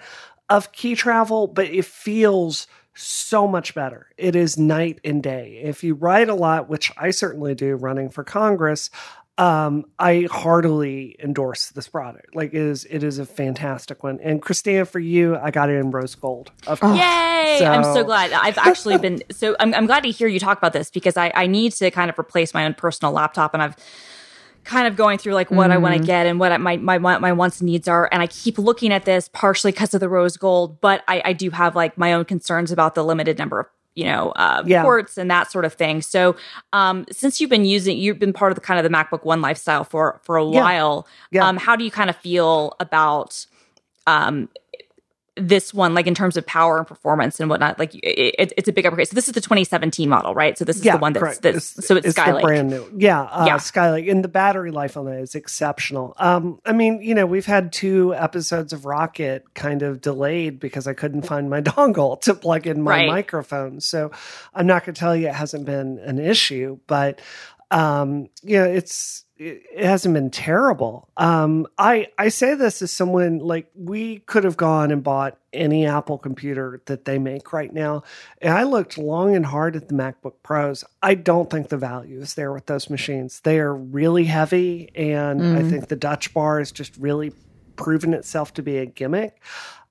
of 0.49 0.73
key 0.73 0.95
travel, 0.95 1.47
but 1.47 1.67
it 1.67 1.85
feels 1.85 2.67
so 2.99 3.47
much 3.47 3.75
better. 3.75 4.09
It 4.17 4.35
is 4.37 4.59
night 4.59 5.01
and 5.05 5.23
day. 5.23 5.61
If 5.63 5.85
you 5.85 5.95
write 5.95 6.29
a 6.29 6.35
lot, 6.35 6.69
which 6.69 6.93
I 6.97 7.11
certainly 7.11 7.55
do 7.55 7.77
running 7.77 8.11
for 8.11 8.25
Congress, 8.25 8.91
um, 9.39 9.85
I 10.01 10.27
heartily 10.29 11.15
endorse 11.23 11.69
this 11.71 11.87
product. 11.87 12.35
Like 12.35 12.49
it 12.55 12.61
is 12.61 12.85
it 12.91 13.05
is 13.05 13.21
a 13.21 13.25
fantastic 13.25 14.03
one. 14.03 14.19
And 14.21 14.43
Christina, 14.43 14.85
for 14.85 14.99
you, 14.99 15.37
I 15.37 15.53
got 15.53 15.71
it 15.71 15.75
in 15.75 15.93
rose 15.93 16.17
gold. 16.17 16.51
Of 16.67 16.81
course. 16.81 16.99
Yay! 16.99 17.65
I'm 17.65 17.85
so 17.85 17.95
So- 17.95 18.05
glad. 18.05 18.33
I've 18.33 18.59
actually 18.59 18.99
been 18.99 19.23
so 19.31 19.55
I'm, 19.61 19.73
I'm 19.75 19.87
glad 19.87 20.03
to 20.03 20.11
hear 20.11 20.27
you 20.27 20.41
talk 20.41 20.59
about 20.59 20.73
this 20.73 20.91
because 20.91 21.17
I, 21.17 21.31
I 21.37 21.47
need 21.47 21.71
to 21.75 21.91
kind 21.93 22.11
of 22.11 22.19
replace 22.19 22.53
my 22.53 22.65
own 22.65 22.75
personal 22.75 23.13
laptop 23.13 23.55
and 23.55 23.63
I've 23.63 23.77
kind 24.69 24.87
of 24.87 24.95
going 24.97 25.17
through 25.19 25.33
like 25.33 25.51
what 25.51 25.71
I 25.71 25.79
want 25.79 25.99
to 25.99 26.07
get 26.07 26.27
and 26.27 26.39
what 26.39 26.53
I, 26.53 26.59
my 26.59 26.77
my 26.77 26.99
my 26.99 27.33
wants 27.33 27.61
and 27.61 27.67
needs 27.71 27.89
are 27.89 28.09
and 28.13 28.21
I 28.23 28.27
keep 28.27 28.59
looking 28.59 28.93
at 28.93 29.05
this 29.07 29.29
partially 29.33 29.73
because 29.73 29.95
of 29.95 30.01
the 30.01 30.09
rose 30.11 30.37
gold 30.37 30.79
but 30.83 31.03
I, 31.09 31.23
I 31.25 31.33
do 31.33 31.49
have 31.51 31.75
like 31.75 31.97
my 31.97 32.13
own 32.13 32.27
concerns 32.27 32.71
about 32.71 32.95
the 32.95 33.03
limited 33.03 33.39
number 33.39 33.61
of 33.61 33.67
you 33.95 34.05
know 34.05 34.31
uh, 34.37 34.63
Yeah. 34.67 34.83
ports 34.83 35.17
and 35.17 35.31
that 35.31 35.51
sort 35.51 35.65
of 35.65 35.73
thing 35.73 36.03
so 36.03 36.37
um, 36.75 37.07
since 37.11 37.41
you've 37.41 37.51
been 37.51 37.65
using 37.65 37.97
you've 37.97 38.19
been 38.19 38.35
part 38.35 38.53
of 38.53 38.57
the 38.57 38.61
kind 38.61 38.79
of 38.79 38.85
the 38.85 38.95
MacBook 38.97 39.25
One 39.25 39.41
lifestyle 39.41 39.85
for 39.85 40.21
for 40.23 40.37
a 40.37 40.45
Yeah. 40.45 40.61
while 40.61 41.07
Yeah. 41.33 41.49
um, 41.49 41.57
how 41.57 41.75
do 41.75 41.83
you 41.85 41.91
kind 41.91 42.11
of 42.11 42.17
feel 42.17 42.77
about 42.79 43.47
um, 44.07 44.49
this 45.41 45.73
one, 45.75 45.95
like 45.95 46.07
in 46.07 46.15
terms 46.15 46.37
of 46.37 46.45
power 46.47 46.79
and 46.79 46.87
performance 46.87 47.41
and 47.41 47.49
whatnot, 47.51 47.79
like 47.79 47.95
it, 47.97 48.35
it, 48.39 48.53
it's 48.57 48.69
a 48.69 48.73
big 48.73 48.87
upgrade. 48.87 49.09
So 49.09 49.15
this 49.15 49.29
is 49.29 49.35
the 49.35 49.41
2017 49.41 50.09
model, 50.09 50.35
right? 50.35 50.57
So 50.59 50.65
this 50.65 50.77
is 50.77 50.83
the 50.83 50.97
one 50.97 51.13
that's, 51.13 51.23
correct. 51.23 51.43
that's 51.43 51.87
so 51.87 51.97
it's, 51.97 52.15
the 52.15 52.21
Skylake. 52.21 52.43
brand 52.43 52.71
new. 52.71 52.85
Yeah, 52.97 53.23
uh, 53.23 53.45
Yeah. 53.47 53.57
Skylake, 53.57 54.11
and 54.11 54.23
the 54.25 54.29
battery 54.29 54.71
life 54.71 54.97
on 54.97 55.07
that 55.07 55.19
is 55.21 55.35
exceptional. 55.35 56.15
Um, 56.19 56.61
I 56.67 56.73
mean, 56.73 57.01
you 57.03 57.15
know, 57.15 57.27
we've 57.27 57.47
had 57.47 57.73
two 57.73 58.15
episodes 58.15 58.73
of 58.73 58.85
Rocket 58.85 59.45
kind 59.55 59.83
of 59.83 60.01
delayed 60.01 60.59
because 60.61 60.87
I 60.87 60.93
couldn't 60.95 61.23
find 61.23 61.49
my 61.51 61.61
dongle 61.61 62.21
to 62.23 62.35
plug 62.35 62.67
in 62.67 62.83
my 62.83 62.91
Right. 62.99 63.09
microphone. 63.09 63.81
So 63.81 64.11
I'm 64.55 64.67
not 64.67 64.85
going 64.85 64.95
to 64.95 64.99
tell 64.99 65.15
you 65.17 65.29
it 65.29 65.35
hasn't 65.35 65.65
been 65.65 65.99
an 66.01 66.19
issue, 66.19 66.79
but 66.87 67.21
um, 67.71 68.29
you 68.43 68.59
know, 68.59 68.65
it's 68.65 69.25
it 69.39 69.85
hasn't 69.85 70.15
been 70.15 70.31
terrible. 70.31 71.09
Um, 71.17 71.67
I 71.79 72.09
I 72.19 72.29
say 72.29 72.55
this 72.55 72.83
as 72.83 72.91
someone 72.91 73.39
like 73.39 73.71
we 73.75 74.19
could 74.21 74.45
have 74.45 74.57
gone 74.57 74.91
and 74.91 75.03
bought 75.03 75.39
any 75.53 75.87
Apple 75.87 76.19
computer 76.19 76.83
that 76.87 77.05
they 77.05 77.19
make 77.19 77.53
right 77.53 77.73
now, 77.73 78.03
and 78.43 78.53
I 78.53 78.65
looked 78.65 78.99
long 78.99 79.37
and 79.37 79.47
hard 79.47 79.77
at 79.77 79.89
the 79.89 79.95
MacBook 79.95 80.35
Pros. 80.43 80.85
I 81.03 81.15
don't 81.15 81.49
think 81.49 81.69
the 81.69 81.77
value 81.77 82.21
is 82.21 82.35
there 82.35 82.53
with 82.53 82.67
those 82.67 82.91
machines. 82.91 83.41
They 83.41 83.59
are 83.61 83.75
really 83.75 84.25
heavy, 84.25 84.91
and 84.95 85.41
I 85.41 85.63
Mm. 85.63 85.71
think 85.71 85.89
the 85.89 85.97
touch 85.97 86.35
bar 86.35 86.59
has 86.59 86.73
just 86.73 86.97
really 86.97 87.33
proven 87.77 88.13
itself 88.15 88.53
to 88.55 88.63
be 88.63 88.79
a 88.79 88.87
gimmick. 88.87 89.41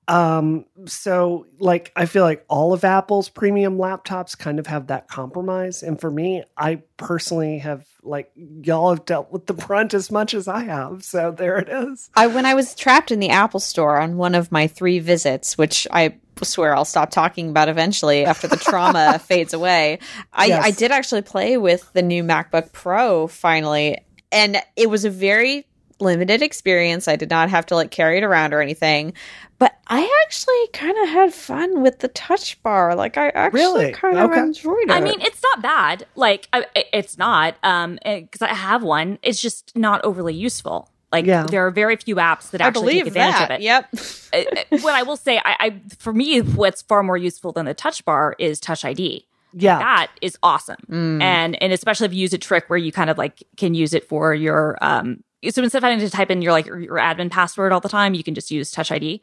Um, 0.08 0.64
so 0.86 1.46
like 1.58 1.92
I 1.96 2.06
feel 2.06 2.22
like 2.22 2.44
all 2.48 2.72
of 2.72 2.82
Apple's 2.84 3.28
premium 3.28 3.76
laptops 3.76 4.36
kind 4.36 4.58
of 4.58 4.66
have 4.66 4.86
that 4.86 5.08
compromise. 5.08 5.82
And 5.82 6.00
for 6.00 6.10
me, 6.10 6.44
I 6.56 6.82
personally 6.96 7.58
have 7.58 7.84
like 8.02 8.30
y'all 8.36 8.90
have 8.90 9.04
dealt 9.04 9.30
with 9.32 9.46
the 9.46 9.54
brunt 9.54 9.92
as 9.94 10.10
much 10.10 10.34
as 10.34 10.48
I 10.48 10.64
have. 10.64 11.02
So 11.04 11.30
there 11.30 11.58
it 11.58 11.68
is. 11.68 12.10
I 12.14 12.26
when 12.28 12.46
I 12.46 12.54
was 12.54 12.74
trapped 12.74 13.10
in 13.10 13.20
the 13.20 13.30
Apple 13.30 13.60
store 13.60 14.00
on 14.00 14.16
one 14.16 14.34
of 14.34 14.52
my 14.52 14.66
three 14.66 14.98
visits, 14.98 15.58
which 15.58 15.86
I 15.90 16.16
swear 16.42 16.74
I'll 16.74 16.84
stop 16.84 17.10
talking 17.10 17.50
about 17.50 17.68
eventually 17.68 18.24
after 18.24 18.46
the 18.46 18.56
trauma 18.56 19.18
fades 19.24 19.52
away. 19.52 19.98
I, 20.32 20.46
Yes. 20.46 20.64
I 20.64 20.70
did 20.70 20.92
actually 20.92 21.22
play 21.22 21.56
with 21.56 21.92
the 21.92 22.02
new 22.02 22.22
MacBook 22.22 22.72
Pro 22.72 23.26
finally. 23.26 23.98
and 24.30 24.58
it 24.76 24.88
was 24.88 25.04
a 25.04 25.10
very 25.10 25.66
limited 26.00 26.42
experience. 26.42 27.08
I 27.08 27.16
did 27.16 27.30
not 27.30 27.50
have 27.50 27.66
to 27.66 27.74
like 27.74 27.90
carry 27.90 28.18
it 28.18 28.22
around 28.24 28.54
or 28.54 28.60
anything. 28.60 29.14
But 29.58 29.74
I 29.88 30.08
actually 30.24 30.68
kind 30.72 30.96
of 31.02 31.08
had 31.08 31.34
fun 31.34 31.82
with 31.82 31.98
the 32.00 32.08
touch 32.08 32.62
bar. 32.62 32.94
Like 32.94 33.16
I 33.16 33.28
actually 33.30 33.60
Really? 33.60 33.92
kind 33.92 34.16
of 34.18 34.30
Okay. 34.30 34.40
enjoyed 34.40 34.84
it. 34.84 34.90
I 34.90 35.00
mean, 35.00 35.20
it's 35.20 35.42
not 35.42 35.62
bad. 35.62 36.06
Like, 36.14 36.46
I, 36.52 36.64
I- 36.76 36.84
it's 36.92 37.18
not. 37.18 37.56
Um, 37.62 37.98
because 38.04 38.42
I 38.42 38.54
have 38.54 38.82
one. 38.82 39.18
It's 39.22 39.40
just 39.42 39.72
not 39.76 40.04
overly 40.04 40.34
useful. 40.34 40.90
Like, 41.10 41.24
Yeah. 41.26 41.44
there 41.44 41.66
are 41.66 41.70
very 41.70 41.96
few 41.96 42.16
apps 42.16 42.50
that 42.50 42.60
actually 42.60 42.82
believe 42.82 43.04
take 43.04 43.06
advantage 43.08 43.48
that. 43.48 43.50
of 43.50 43.60
it. 43.60 43.62
Yep. 43.62 43.88
Uh, 44.32 44.60
uh, 44.76 44.78
what 44.82 44.94
I 44.94 45.02
will 45.02 45.16
say, 45.16 45.38
I, 45.38 45.56
I 45.58 45.80
for 45.98 46.12
me, 46.12 46.40
what's 46.40 46.82
far 46.82 47.02
more 47.02 47.16
useful 47.16 47.50
than 47.52 47.64
the 47.66 47.74
touch 47.74 48.04
bar 48.04 48.36
is 48.38 48.60
Touch 48.60 48.84
ID. 48.84 49.24
Yeah. 49.54 49.78
That 49.78 50.08
is 50.20 50.36
awesome, 50.42 50.76
Mm. 50.90 51.22
and 51.22 51.62
and 51.62 51.72
especially 51.72 52.04
if 52.04 52.12
you 52.12 52.20
use 52.20 52.34
a 52.34 52.38
trick 52.38 52.64
where 52.68 52.76
you 52.78 52.92
kind 52.92 53.08
of 53.08 53.16
like 53.16 53.42
can 53.56 53.72
use 53.74 53.94
it 53.94 54.06
for 54.06 54.34
your 54.34 54.76
um. 54.82 55.24
So 55.50 55.62
instead 55.62 55.78
of 55.78 55.84
having 55.84 56.00
to 56.00 56.10
type 56.10 56.30
in 56.30 56.42
your 56.42 56.52
like 56.52 56.66
your 56.66 56.96
admin 56.96 57.30
password 57.30 57.72
all 57.72 57.80
the 57.80 57.88
time, 57.88 58.14
you 58.14 58.24
can 58.24 58.34
just 58.34 58.50
use 58.50 58.70
Touch 58.70 58.90
ID. 58.90 59.22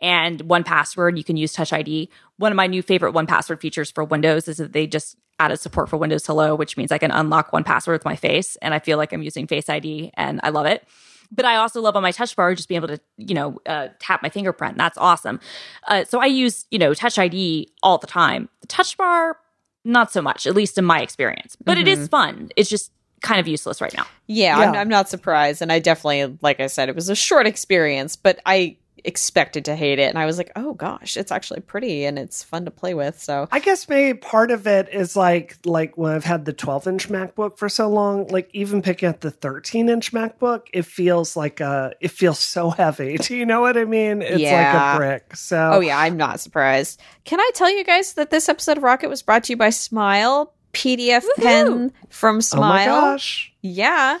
And 0.00 0.42
one 0.42 0.62
password, 0.62 1.18
you 1.18 1.24
can 1.24 1.36
use 1.36 1.52
Touch 1.52 1.72
ID. 1.72 2.08
One 2.36 2.52
of 2.52 2.56
my 2.56 2.66
new 2.66 2.82
favorite 2.82 3.12
one 3.12 3.26
password 3.26 3.60
features 3.60 3.90
for 3.90 4.04
Windows 4.04 4.46
is 4.46 4.58
that 4.58 4.72
they 4.72 4.86
just 4.86 5.16
added 5.38 5.58
support 5.58 5.88
for 5.88 5.96
Windows 5.96 6.24
Hello, 6.26 6.54
which 6.54 6.76
means 6.76 6.92
I 6.92 6.98
can 6.98 7.10
unlock 7.10 7.52
one 7.52 7.64
password 7.64 7.94
with 7.94 8.04
my 8.04 8.16
face, 8.16 8.56
and 8.62 8.72
I 8.72 8.78
feel 8.78 8.96
like 8.96 9.12
I'm 9.12 9.22
using 9.22 9.46
Face 9.46 9.68
ID, 9.68 10.12
and 10.14 10.40
I 10.42 10.50
love 10.50 10.66
it 10.66 10.86
but 11.32 11.44
I 11.44 11.56
also 11.56 11.80
love 11.80 11.96
on 11.96 12.02
my 12.02 12.12
touch 12.12 12.36
bar 12.36 12.54
just 12.54 12.68
being 12.68 12.76
able 12.76 12.88
to, 12.88 13.00
you 13.16 13.34
know, 13.34 13.58
uh, 13.66 13.88
tap 13.98 14.22
my 14.22 14.28
fingerprint. 14.28 14.78
That's 14.78 14.98
awesome. 14.98 15.40
Uh, 15.86 16.04
so 16.04 16.20
I 16.20 16.26
use, 16.26 16.66
you 16.70 16.78
know, 16.78 16.94
Touch 16.94 17.18
ID 17.18 17.72
all 17.82 17.98
the 17.98 18.06
time. 18.06 18.48
The 18.60 18.66
touch 18.68 18.96
bar, 18.96 19.36
not 19.84 20.12
so 20.12 20.22
much, 20.22 20.46
at 20.46 20.54
least 20.54 20.78
in 20.78 20.84
my 20.84 21.00
experience. 21.00 21.56
But 21.64 21.78
it 21.78 21.88
is 21.88 22.08
fun. 22.08 22.50
It's 22.56 22.68
just 22.68 22.92
kind 23.26 23.40
of 23.40 23.48
useless 23.48 23.80
right 23.80 23.94
now. 23.96 24.06
Yeah, 24.26 24.58
I'm, 24.58 24.74
I'm 24.74 24.88
not 24.88 25.08
surprised. 25.08 25.62
And 25.62 25.72
I 25.72 25.78
definitely, 25.78 26.38
like 26.42 26.60
I 26.60 26.68
said, 26.68 26.88
it 26.88 26.94
was 26.94 27.08
a 27.08 27.16
short 27.16 27.46
experience, 27.46 28.16
but 28.16 28.40
I 28.46 28.76
expected 29.04 29.64
to 29.64 29.76
hate 29.76 29.98
it. 29.98 30.08
And 30.08 30.18
I 30.18 30.26
was 30.26 30.36
like, 30.36 30.50
oh 30.56 30.74
gosh, 30.74 31.16
it's 31.16 31.30
actually 31.30 31.60
pretty 31.60 32.04
and 32.04 32.18
it's 32.18 32.42
fun 32.42 32.64
to 32.64 32.70
play 32.70 32.92
with. 32.94 33.20
So 33.22 33.48
I 33.52 33.60
guess 33.60 33.88
maybe 33.88 34.18
part 34.18 34.50
of 34.50 34.66
it 34.66 34.88
is 34.92 35.16
like 35.16 35.56
like 35.64 35.96
when 35.96 36.12
I've 36.12 36.24
had 36.24 36.44
the 36.44 36.52
12 36.52 36.88
inch 36.88 37.08
MacBook 37.08 37.56
for 37.56 37.68
so 37.68 37.88
long, 37.88 38.26
like 38.28 38.50
even 38.52 38.82
picking 38.82 39.08
up 39.08 39.20
the 39.20 39.30
13 39.30 39.88
inch 39.88 40.12
MacBook, 40.12 40.62
it 40.72 40.84
feels 40.84 41.36
like 41.36 41.60
uh 41.60 41.90
it 42.00 42.10
feels 42.10 42.38
so 42.38 42.70
heavy. 42.76 43.16
Do 43.16 43.36
you 43.36 43.46
know 43.46 43.60
what 43.60 43.76
I 43.76 43.84
mean? 43.84 44.22
It's 44.22 44.42
like 44.42 44.74
a 44.74 44.96
brick. 44.96 45.36
So 45.36 45.70
Oh 45.74 45.80
yeah, 45.80 45.98
I'm 45.98 46.16
not 46.16 46.40
surprised. 46.40 47.00
Can 47.24 47.40
I 47.40 47.50
tell 47.54 47.70
you 47.70 47.84
guys 47.84 48.14
that 48.14 48.30
this 48.30 48.48
episode 48.48 48.76
of 48.76 48.82
Rocket 48.82 49.08
was 49.08 49.22
brought 49.22 49.44
to 49.44 49.52
you 49.52 49.56
by 49.56 49.70
Smile 49.70 50.52
PDF 50.76 51.24
pen 51.38 51.90
from 52.10 52.36
oh 52.36 52.36
my 52.36 52.84
Smile? 52.84 53.00
gosh. 53.00 53.52
Yeah. 53.62 54.18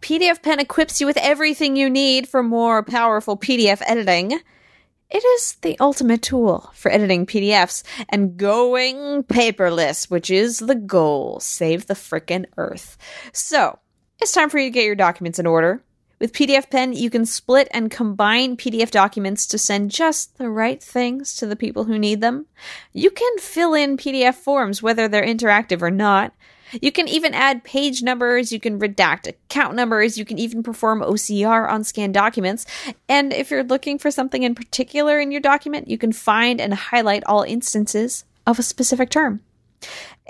PDF 0.00 0.42
pen 0.42 0.58
equips 0.58 1.00
you 1.00 1.06
with 1.06 1.18
everything 1.18 1.76
you 1.76 1.90
need 1.90 2.26
for 2.26 2.42
more 2.42 2.82
powerful 2.82 3.36
PDF 3.36 3.82
editing. 3.86 4.40
It 5.10 5.24
is 5.24 5.56
the 5.62 5.78
ultimate 5.80 6.22
tool 6.22 6.70
for 6.74 6.90
editing 6.90 7.26
PDFs 7.26 7.82
and 8.08 8.36
going 8.38 9.22
paperless, 9.24 10.10
which 10.10 10.30
is 10.30 10.58
the 10.60 10.74
goal. 10.74 11.40
Save 11.40 11.86
the 11.86 11.94
frickin' 11.94 12.46
earth. 12.56 12.96
So, 13.32 13.78
it's 14.20 14.32
time 14.32 14.48
for 14.50 14.58
you 14.58 14.66
to 14.66 14.74
get 14.74 14.84
your 14.84 14.94
documents 14.94 15.38
in 15.38 15.46
order. 15.46 15.82
With 16.18 16.32
PDF 16.32 16.68
Pen, 16.68 16.92
you 16.92 17.10
can 17.10 17.24
split 17.24 17.68
and 17.70 17.92
combine 17.92 18.56
PDF 18.56 18.90
documents 18.90 19.46
to 19.46 19.58
send 19.58 19.92
just 19.92 20.36
the 20.36 20.50
right 20.50 20.82
things 20.82 21.36
to 21.36 21.46
the 21.46 21.54
people 21.54 21.84
who 21.84 21.96
need 21.96 22.20
them. 22.20 22.46
You 22.92 23.10
can 23.10 23.38
fill 23.38 23.72
in 23.72 23.96
PDF 23.96 24.34
forms, 24.34 24.82
whether 24.82 25.06
they're 25.06 25.24
interactive 25.24 25.80
or 25.80 25.92
not. 25.92 26.32
You 26.82 26.90
can 26.90 27.08
even 27.08 27.34
add 27.34 27.64
page 27.64 28.02
numbers, 28.02 28.52
you 28.52 28.60
can 28.60 28.80
redact 28.80 29.26
account 29.28 29.74
numbers, 29.74 30.18
you 30.18 30.24
can 30.24 30.38
even 30.38 30.62
perform 30.62 31.00
OCR 31.00 31.70
on 31.70 31.84
scanned 31.84 32.14
documents. 32.14 32.66
And 33.08 33.32
if 33.32 33.50
you're 33.50 33.64
looking 33.64 33.98
for 33.98 34.10
something 34.10 34.42
in 34.42 34.54
particular 34.54 35.20
in 35.20 35.30
your 35.30 35.40
document, 35.40 35.88
you 35.88 35.98
can 35.98 36.12
find 36.12 36.60
and 36.60 36.74
highlight 36.74 37.24
all 37.24 37.42
instances 37.42 38.24
of 38.46 38.58
a 38.58 38.62
specific 38.62 39.08
term. 39.08 39.40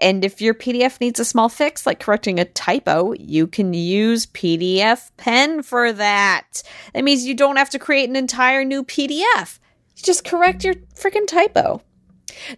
And 0.00 0.24
if 0.24 0.40
your 0.40 0.54
PDF 0.54 1.00
needs 1.00 1.18
a 1.18 1.24
small 1.24 1.48
fix, 1.48 1.86
like 1.86 2.00
correcting 2.00 2.38
a 2.38 2.44
typo, 2.44 3.14
you 3.18 3.46
can 3.46 3.74
use 3.74 4.26
PDF 4.26 5.10
Pen 5.16 5.62
for 5.62 5.92
that. 5.92 6.62
That 6.94 7.04
means 7.04 7.24
you 7.24 7.34
don't 7.34 7.56
have 7.56 7.70
to 7.70 7.78
create 7.78 8.08
an 8.08 8.16
entire 8.16 8.64
new 8.64 8.84
PDF. 8.84 9.58
You 9.96 10.02
just 10.02 10.24
correct 10.24 10.64
your 10.64 10.74
freaking 10.94 11.26
typo. 11.26 11.82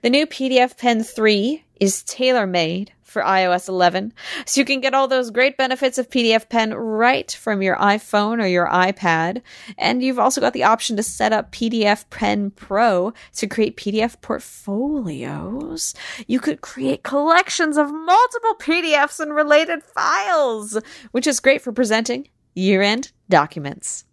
The 0.03 0.11
new 0.11 0.27
PDF 0.27 0.77
Pen 0.77 1.03
3 1.03 1.65
is 1.81 2.03
tailor 2.03 2.47
made 2.47 2.93
for 3.11 3.23
iOS 3.23 3.69
11, 3.69 4.13
so 4.47 4.61
you 4.61 4.65
can 4.65 4.81
get 4.81 4.95
all 4.95 5.09
those 5.09 5.31
great 5.31 5.57
benefits 5.57 5.99
of 5.99 6.09
PDF 6.09 6.49
Pen 6.49 6.73
right 6.73 7.31
from 7.31 7.61
your 7.61 7.77
iPhone 7.77 8.41
or 8.41 8.47
your 8.47 8.69
iPad. 8.69 9.43
And 9.77 10.03
you've 10.03 10.19
also 10.19 10.41
got 10.41 10.53
the 10.53 10.63
option 10.63 10.97
to 10.97 11.03
set 11.03 11.33
up 11.33 11.51
PDF 11.51 12.09
Pen 12.11 12.53
Pro 12.53 13.13
to 13.35 13.47
create 13.47 13.77
PDF 13.77 14.21
portfolios. 14.21 15.95
You 16.29 16.39
could 16.39 16.61
create 16.61 17.03
collections 17.03 17.77
of 17.77 17.93
multiple 17.93 18.55
PDFs 18.61 19.19
and 19.19 19.35
related 19.35 19.83
files, 19.83 20.79
which 21.11 21.27
is 21.27 21.41
great 21.41 21.63
for 21.63 21.73
presenting 21.73 22.29
year 22.55 22.81
end 22.81 23.11
documents. 23.29 24.05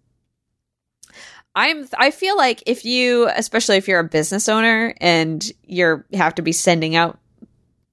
I'm 1.56 1.88
I 1.98 2.12
feel 2.12 2.38
like 2.38 2.62
if 2.68 2.86
you 2.86 3.28
especially 3.36 3.78
if 3.78 3.88
you're 3.88 4.00
a 4.00 4.04
business 4.04 4.48
owner 4.48 4.94
and 5.02 5.44
you're 5.64 6.06
have 6.14 6.36
to 6.36 6.44
be 6.44 6.52
sending 6.52 6.96
out 6.96 7.20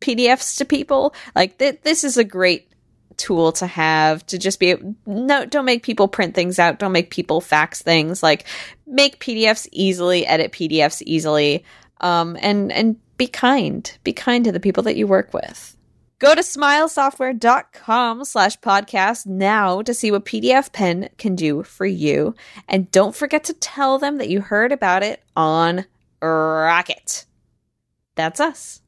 PDFs 0.04 0.58
to 0.58 0.64
people, 0.64 1.14
like 1.34 1.58
th- 1.58 1.80
this 1.82 2.04
is 2.04 2.16
a 2.16 2.24
great 2.24 2.68
tool 3.16 3.52
to 3.52 3.66
have 3.66 4.26
to 4.26 4.38
just 4.38 4.58
be 4.58 4.74
no 5.06 5.46
don't 5.46 5.64
make 5.64 5.82
people 5.82 6.08
print 6.08 6.34
things 6.34 6.58
out, 6.58 6.78
don't 6.78 6.92
make 6.92 7.10
people 7.10 7.40
fax 7.40 7.80
things, 7.80 8.22
like 8.22 8.46
make 8.86 9.20
PDFs 9.20 9.68
easily, 9.72 10.26
edit 10.26 10.52
PDFs 10.52 11.02
easily. 11.06 11.64
Um 12.00 12.36
and 12.40 12.72
and 12.72 12.96
be 13.16 13.26
kind. 13.28 13.96
Be 14.02 14.12
kind 14.12 14.44
to 14.44 14.52
the 14.52 14.60
people 14.60 14.82
that 14.82 14.96
you 14.96 15.06
work 15.06 15.32
with. 15.32 15.76
Go 16.18 16.34
to 16.34 16.40
smilesoftware.com 16.40 18.24
slash 18.24 18.58
podcast 18.60 19.26
now 19.26 19.82
to 19.82 19.92
see 19.92 20.10
what 20.10 20.24
PDF 20.24 20.72
Pen 20.72 21.08
can 21.18 21.34
do 21.34 21.62
for 21.62 21.86
you. 21.86 22.34
And 22.68 22.90
don't 22.90 23.14
forget 23.14 23.44
to 23.44 23.52
tell 23.52 23.98
them 23.98 24.18
that 24.18 24.30
you 24.30 24.40
heard 24.40 24.72
about 24.72 25.02
it 25.02 25.22
on 25.36 25.84
Rocket. 26.22 27.26
That's 28.14 28.40
us. 28.40 28.80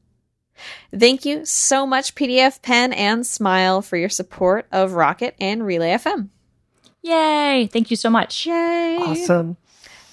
Thank 0.97 1.25
you 1.25 1.45
so 1.45 1.85
much, 1.85 2.15
PDF 2.15 2.61
Pen 2.61 2.93
and 2.93 3.25
Smile, 3.25 3.81
for 3.81 3.97
your 3.97 4.09
support 4.09 4.65
of 4.71 4.93
Rocket 4.93 5.35
and 5.39 5.65
Relay 5.65 5.91
FM. 5.91 6.29
Yay. 7.03 7.69
Thank 7.71 7.89
you 7.91 7.95
so 7.97 8.09
much. 8.09 8.45
Yay. 8.45 8.97
Awesome. 8.99 9.57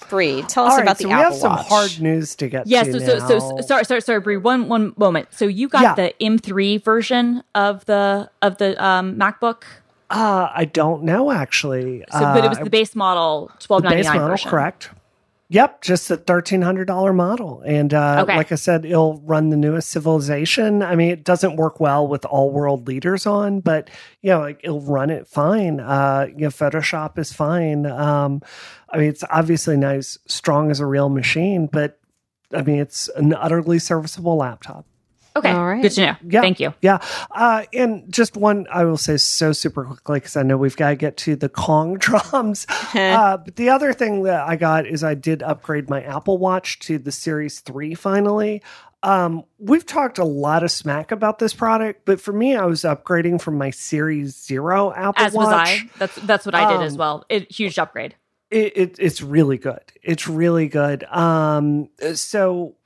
Bree, 0.09 0.43
tell 0.43 0.65
us 0.65 0.71
All 0.71 0.77
right, 0.77 0.83
about 0.83 0.97
so 0.99 1.03
the 1.03 1.07
we 1.09 1.13
Apple 1.15 1.31
have 1.31 1.39
some 1.39 1.51
hard 1.57 1.99
news 1.99 2.35
to 2.35 2.47
get 2.47 2.67
Yeah, 2.67 2.83
to 2.83 2.91
so, 2.93 2.99
so, 2.99 3.19
so, 3.19 3.39
so, 3.39 3.61
sorry, 3.61 3.85
sorry, 3.85 4.01
sorry, 4.01 4.19
Brie. 4.19 4.37
One, 4.37 4.67
one 4.69 4.93
moment. 4.97 5.29
So 5.31 5.45
you 5.45 5.67
got 5.67 5.81
Yeah. 5.81 5.95
the 5.95 6.13
M3 6.21 6.83
version 6.83 7.41
of 7.55 7.83
the 7.85 8.29
of 8.41 8.57
the 8.59 8.81
um, 8.83 9.15
MacBook, 9.15 9.63
Uh, 10.11 10.47
I 10.53 10.65
don't 10.65 11.01
know 11.03 11.31
actually. 11.31 12.03
so, 12.11 12.19
but 12.19 12.45
it 12.45 12.49
was 12.49 12.59
Uh, 12.59 12.65
the 12.65 12.69
base 12.69 12.95
model, 12.95 13.49
twelve 13.59 13.81
the 13.81 13.89
ninety 13.89 14.03
base 14.03 14.05
nine 14.05 14.17
model, 14.17 14.29
version. 14.29 14.51
correct? 14.51 14.89
Yep, 15.49 15.81
just 15.83 16.09
a 16.09 16.17
thirteen 16.17 16.63
hundred 16.63 16.85
dollar 16.85 17.13
model, 17.13 17.61
and 17.63 17.93
uh, 17.93 18.21
Okay. 18.23 18.35
like 18.35 18.51
I 18.51 18.55
said, 18.55 18.83
it'll 18.83 19.21
run 19.25 19.49
the 19.49 19.57
newest 19.57 19.89
Civilization. 19.91 20.81
I 20.81 20.95
mean, 20.95 21.11
it 21.11 21.23
doesn't 21.23 21.55
work 21.55 21.79
well 21.79 22.07
with 22.07 22.25
all 22.25 22.49
world 22.49 22.87
leaders 22.87 23.27
on, 23.27 23.59
but 23.59 23.91
you 24.23 24.31
know, 24.31 24.39
like 24.39 24.59
it'll 24.63 24.81
run 24.81 25.11
it 25.11 25.27
fine. 25.27 25.79
Uh, 25.79 26.25
you 26.29 26.41
know, 26.45 26.47
Photoshop 26.47 27.19
is 27.19 27.31
fine. 27.31 27.85
Um, 27.85 28.41
I 28.89 28.97
mean, 28.97 29.09
it's 29.09 29.23
obviously 29.29 29.77
nice, 29.77 30.17
strong 30.27 30.71
as 30.71 30.79
a 30.79 30.85
real 30.87 31.09
machine, 31.09 31.67
but 31.67 31.99
I 32.51 32.63
mean, 32.63 32.79
it's 32.79 33.07
an 33.09 33.33
utterly 33.35 33.77
serviceable 33.77 34.37
laptop. 34.37 34.87
Okay, 35.35 35.51
All 35.51 35.65
right. 35.65 35.81
good 35.81 35.91
to 35.91 36.05
know. 36.05 36.15
Yeah. 36.29 36.41
Thank 36.41 36.59
you. 36.61 36.73
Yeah. 36.81 36.99
Uh, 37.29 37.63
and 37.73 38.11
just 38.11 38.37
one, 38.37 38.67
I 38.71 38.85
will 38.85 38.95
say 38.97 39.17
so 39.17 39.51
super 39.51 39.83
quickly 39.83 40.19
because 40.19 40.37
I 40.37 40.43
know 40.43 40.55
we've 40.57 40.77
got 40.77 40.89
to 40.91 40.95
get 40.95 41.17
to 41.17 41.35
the 41.35 41.49
Kong 41.49 41.95
drums. 41.99 42.65
uh, 42.93 43.37
but 43.37 43.55
the 43.57 43.69
other 43.69 43.91
thing 43.91 44.23
that 44.23 44.47
I 44.47 44.55
got 44.55 44.87
is 44.87 45.03
I 45.03 45.13
did 45.13 45.43
upgrade 45.43 45.89
my 45.89 46.01
Apple 46.03 46.37
Watch 46.37 46.79
to 46.79 46.97
the 46.97 47.11
Series 47.11 47.59
3 47.59 47.95
finally. 47.95 48.61
Um, 49.03 49.43
we've 49.59 49.85
talked 49.85 50.17
a 50.17 50.23
lot 50.25 50.63
of 50.63 50.71
smack 50.71 51.11
about 51.11 51.37
this 51.37 51.53
product, 51.53 52.05
but 52.05 52.19
for 52.19 52.31
me, 52.33 52.55
I 52.55 52.65
was 52.65 52.81
upgrading 52.81 53.39
from 53.41 53.55
my 53.57 53.69
Series 53.69 54.35
Zero 54.41 54.91
Apple 54.93 55.25
As 55.25 55.33
Watch 55.33 55.45
was 55.45 55.53
I. 55.53 55.89
That's 55.99 56.15
that's 56.15 56.45
what 56.45 56.55
I 56.55 56.71
did 56.71 56.81
as 56.81 56.93
Um, 56.93 56.97
well. 56.97 57.25
It, 57.29 57.51
huge 57.51 57.77
upgrade. 57.77 58.15
it, 58.49 58.75
it 58.75 58.95
it's 58.97 59.21
really 59.21 59.59
good. 59.59 59.83
It's 60.01 60.27
really 60.27 60.67
good. 60.69 61.03
Um, 61.03 61.89
so 62.15 62.77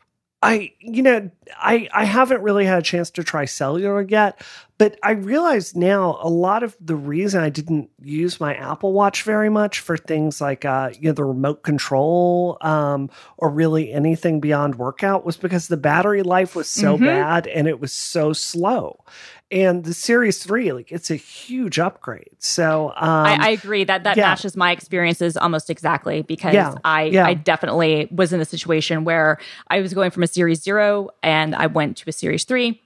I, 0.42 0.72
you 0.80 1.02
know, 1.04 1.30
I 1.58 1.90
I 1.94 2.06
haven't 2.06 2.42
really 2.42 2.64
had 2.66 2.80
a 2.80 2.82
chance 2.82 3.10
to 3.12 3.24
try 3.26 3.44
cellular 3.44 4.02
yet, 4.02 4.42
but 4.78 4.98
I 5.04 5.12
realize 5.12 5.76
now 5.76 6.18
a 6.22 6.30
lot 6.30 6.64
of 6.64 6.78
the 6.80 6.96
reason 6.96 7.44
I 7.44 7.50
didn't 7.50 7.90
use 8.02 8.40
my 8.40 8.56
Apple 8.56 8.94
Watch 8.94 9.24
very 9.24 9.50
much 9.50 9.82
for 9.82 9.98
things 9.98 10.40
like 10.40 10.64
uh, 10.64 10.92
you 10.98 11.10
know 11.10 11.14
the 11.14 11.26
remote 11.26 11.64
control 11.64 12.58
um, 12.62 13.10
or 13.38 13.50
really 13.50 13.92
anything 13.92 14.40
beyond 14.40 14.76
workout 14.76 15.26
was 15.26 15.36
because 15.36 15.68
the 15.68 15.76
battery 15.76 16.24
life 16.24 16.56
was 16.56 16.70
so 16.70 16.98
Mhm. 16.98 17.04
bad 17.06 17.46
and 17.48 17.68
it 17.68 17.82
was 17.82 17.92
so 17.92 18.32
slow. 18.32 19.04
And 19.52 19.84
the 19.84 19.96
Series 19.96 20.44
Three, 20.44 20.72
like 20.72 20.92
it's 20.92 21.10
a 21.10 21.16
huge 21.16 21.80
upgrade. 21.80 22.36
So 22.38 22.90
um, 22.90 22.96
I, 22.98 23.38
I 23.42 23.50
agree 23.50 23.84
that 23.84 24.04
that 24.04 24.16
yeah. 24.16 24.28
matches 24.28 24.56
my 24.56 24.72
experiences 24.72 25.36
almost 25.36 25.72
exactly 25.72 26.22
because 26.22 26.54
Yeah, 26.54 26.76
I 26.84 27.06
yeah. 27.06 27.26
I 27.26 27.34
definitely 27.34 28.08
was 28.12 28.32
in 28.32 28.42
a 28.42 28.46
situation 28.46 29.06
where 29.06 29.40
I 29.68 29.80
was 29.82 29.94
going 29.96 30.12
from 30.12 30.22
a 30.22 30.28
series 30.28 30.62
zero 30.62 31.10
and 31.24 31.56
I 31.56 31.66
went 31.66 31.98
to 31.98 32.10
a 32.10 32.14
series 32.14 32.44
three, 32.44 32.80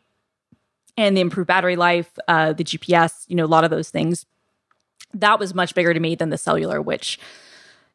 and 0.95 1.17
the 1.17 1.21
improved 1.21 1.47
battery 1.47 1.75
life, 1.75 2.17
uh, 2.29 2.53
the 2.53 2.63
GPS, 2.63 3.25
you 3.27 3.35
know, 3.35 3.45
a 3.45 3.47
lot 3.47 3.65
of 3.65 3.69
those 3.69 3.89
things, 3.89 4.25
that 5.13 5.39
was 5.39 5.53
much 5.53 5.75
bigger 5.75 5.93
to 5.93 5.99
me 5.99 6.15
than 6.15 6.29
the 6.29 6.37
cellular, 6.37 6.81
which 6.81 7.19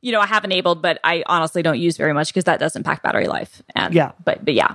you 0.02 0.12
know 0.12 0.20
I 0.20 0.26
have 0.26 0.44
enabled, 0.44 0.82
but 0.82 1.00
I 1.02 1.24
honestly 1.26 1.62
don't 1.62 1.78
use 1.80 1.96
very 1.96 2.12
much 2.12 2.28
because 2.28 2.44
that 2.44 2.60
does 2.60 2.76
impact 2.76 3.02
battery 3.02 3.28
life. 3.28 3.62
And 3.74 3.94
Yeah. 3.94 4.12
but 4.22 4.44
but 4.44 4.52
yeah, 4.52 4.74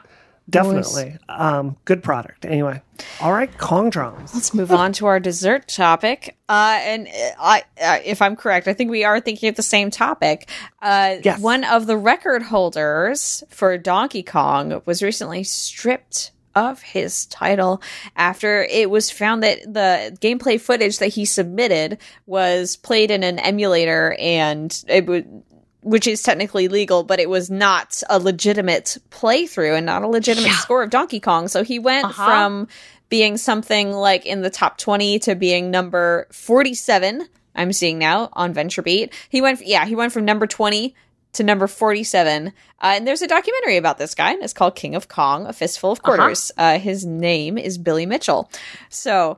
definitely 0.49 1.17
um, 1.29 1.77
good 1.85 2.03
product. 2.03 2.45
Anyway, 2.45 2.81
all 3.21 3.31
right, 3.33 3.55
Kong 3.57 3.89
drums. 3.89 4.33
Let's 4.33 4.53
move 4.53 4.71
on 4.71 4.93
to 4.93 5.05
our 5.05 5.19
dessert 5.19 5.67
topic. 5.67 6.37
Uh, 6.49 6.79
and 6.81 7.07
uh, 7.07 7.11
I, 7.39 7.63
uh, 7.81 7.99
if 8.03 8.21
I'm 8.21 8.35
correct, 8.35 8.67
I 8.67 8.73
think 8.73 8.91
we 8.91 9.03
are 9.03 9.19
thinking 9.19 9.49
of 9.49 9.55
the 9.55 9.63
same 9.63 9.89
topic. 9.91 10.49
Uh, 10.81 11.15
Yes. 11.23 11.39
One 11.39 11.63
of 11.63 11.85
the 11.85 11.97
record 11.97 12.41
holders 12.43 13.43
for 13.49 13.77
Donkey 13.77 14.23
Kong 14.23 14.81
was 14.85 15.01
recently 15.01 15.43
stripped 15.43 16.31
of 16.55 16.81
his 16.81 17.25
title 17.27 17.81
after 18.15 18.63
it 18.63 18.89
was 18.89 19.09
found 19.09 19.41
that 19.41 19.61
the 19.63 20.15
gameplay 20.21 20.59
footage 20.61 20.99
that 20.99 21.07
he 21.07 21.25
submitted 21.25 21.97
was 22.25 22.75
played 22.77 23.09
in 23.09 23.23
an 23.23 23.39
emulator 23.39 24.15
and 24.19 24.83
it 24.87 25.07
would 25.07 25.43
which 25.83 26.07
is 26.07 26.21
technically 26.23 26.67
legal, 26.67 27.03
but 27.03 27.19
it 27.19 27.29
was 27.29 27.49
not 27.51 28.01
a 28.09 28.19
legitimate 28.19 28.97
playthrough 29.11 29.75
and 29.77 29.85
not 29.85 30.01
a 30.03 30.07
legitimate 30.07 30.47
Yeah. 30.47 30.57
score 30.57 30.83
of 30.83 30.89
Donkey 30.89 31.19
Kong. 31.19 31.47
So 31.47 31.63
he 31.63 31.79
went 31.79 32.05
Uh-huh. 32.05 32.25
from 32.25 32.67
being 33.09 33.37
something 33.37 33.91
like 33.91 34.25
in 34.25 34.41
the 34.41 34.49
top 34.49 34.77
20 34.77 35.19
to 35.19 35.35
being 35.35 35.69
number 35.69 36.25
47 36.31 37.27
i'm 37.53 37.71
seeing 37.71 37.99
now 37.99 38.29
on 38.33 38.51
venturebeat 38.55 39.13
he 39.29 39.39
went 39.39 39.61
yeah 39.67 39.85
he 39.85 39.93
went 39.93 40.11
from 40.11 40.25
number 40.25 40.47
20 40.47 40.95
to 41.33 41.43
number 41.43 41.67
47 41.67 42.47
uh, 42.47 42.51
and 42.81 43.05
there's 43.07 43.21
a 43.21 43.27
documentary 43.27 43.77
about 43.77 43.99
this 43.99 44.15
guy 44.15 44.31
and 44.31 44.41
it's 44.41 44.53
called 44.53 44.75
king 44.75 44.95
of 44.95 45.09
kong 45.09 45.45
a 45.45 45.53
fistful 45.53 45.91
of 45.91 46.01
quarters 46.01 46.51
uh 46.57 46.79
his 46.79 47.05
name 47.05 47.59
is 47.59 47.77
billy 47.77 48.07
mitchell 48.07 48.49
so 48.89 49.37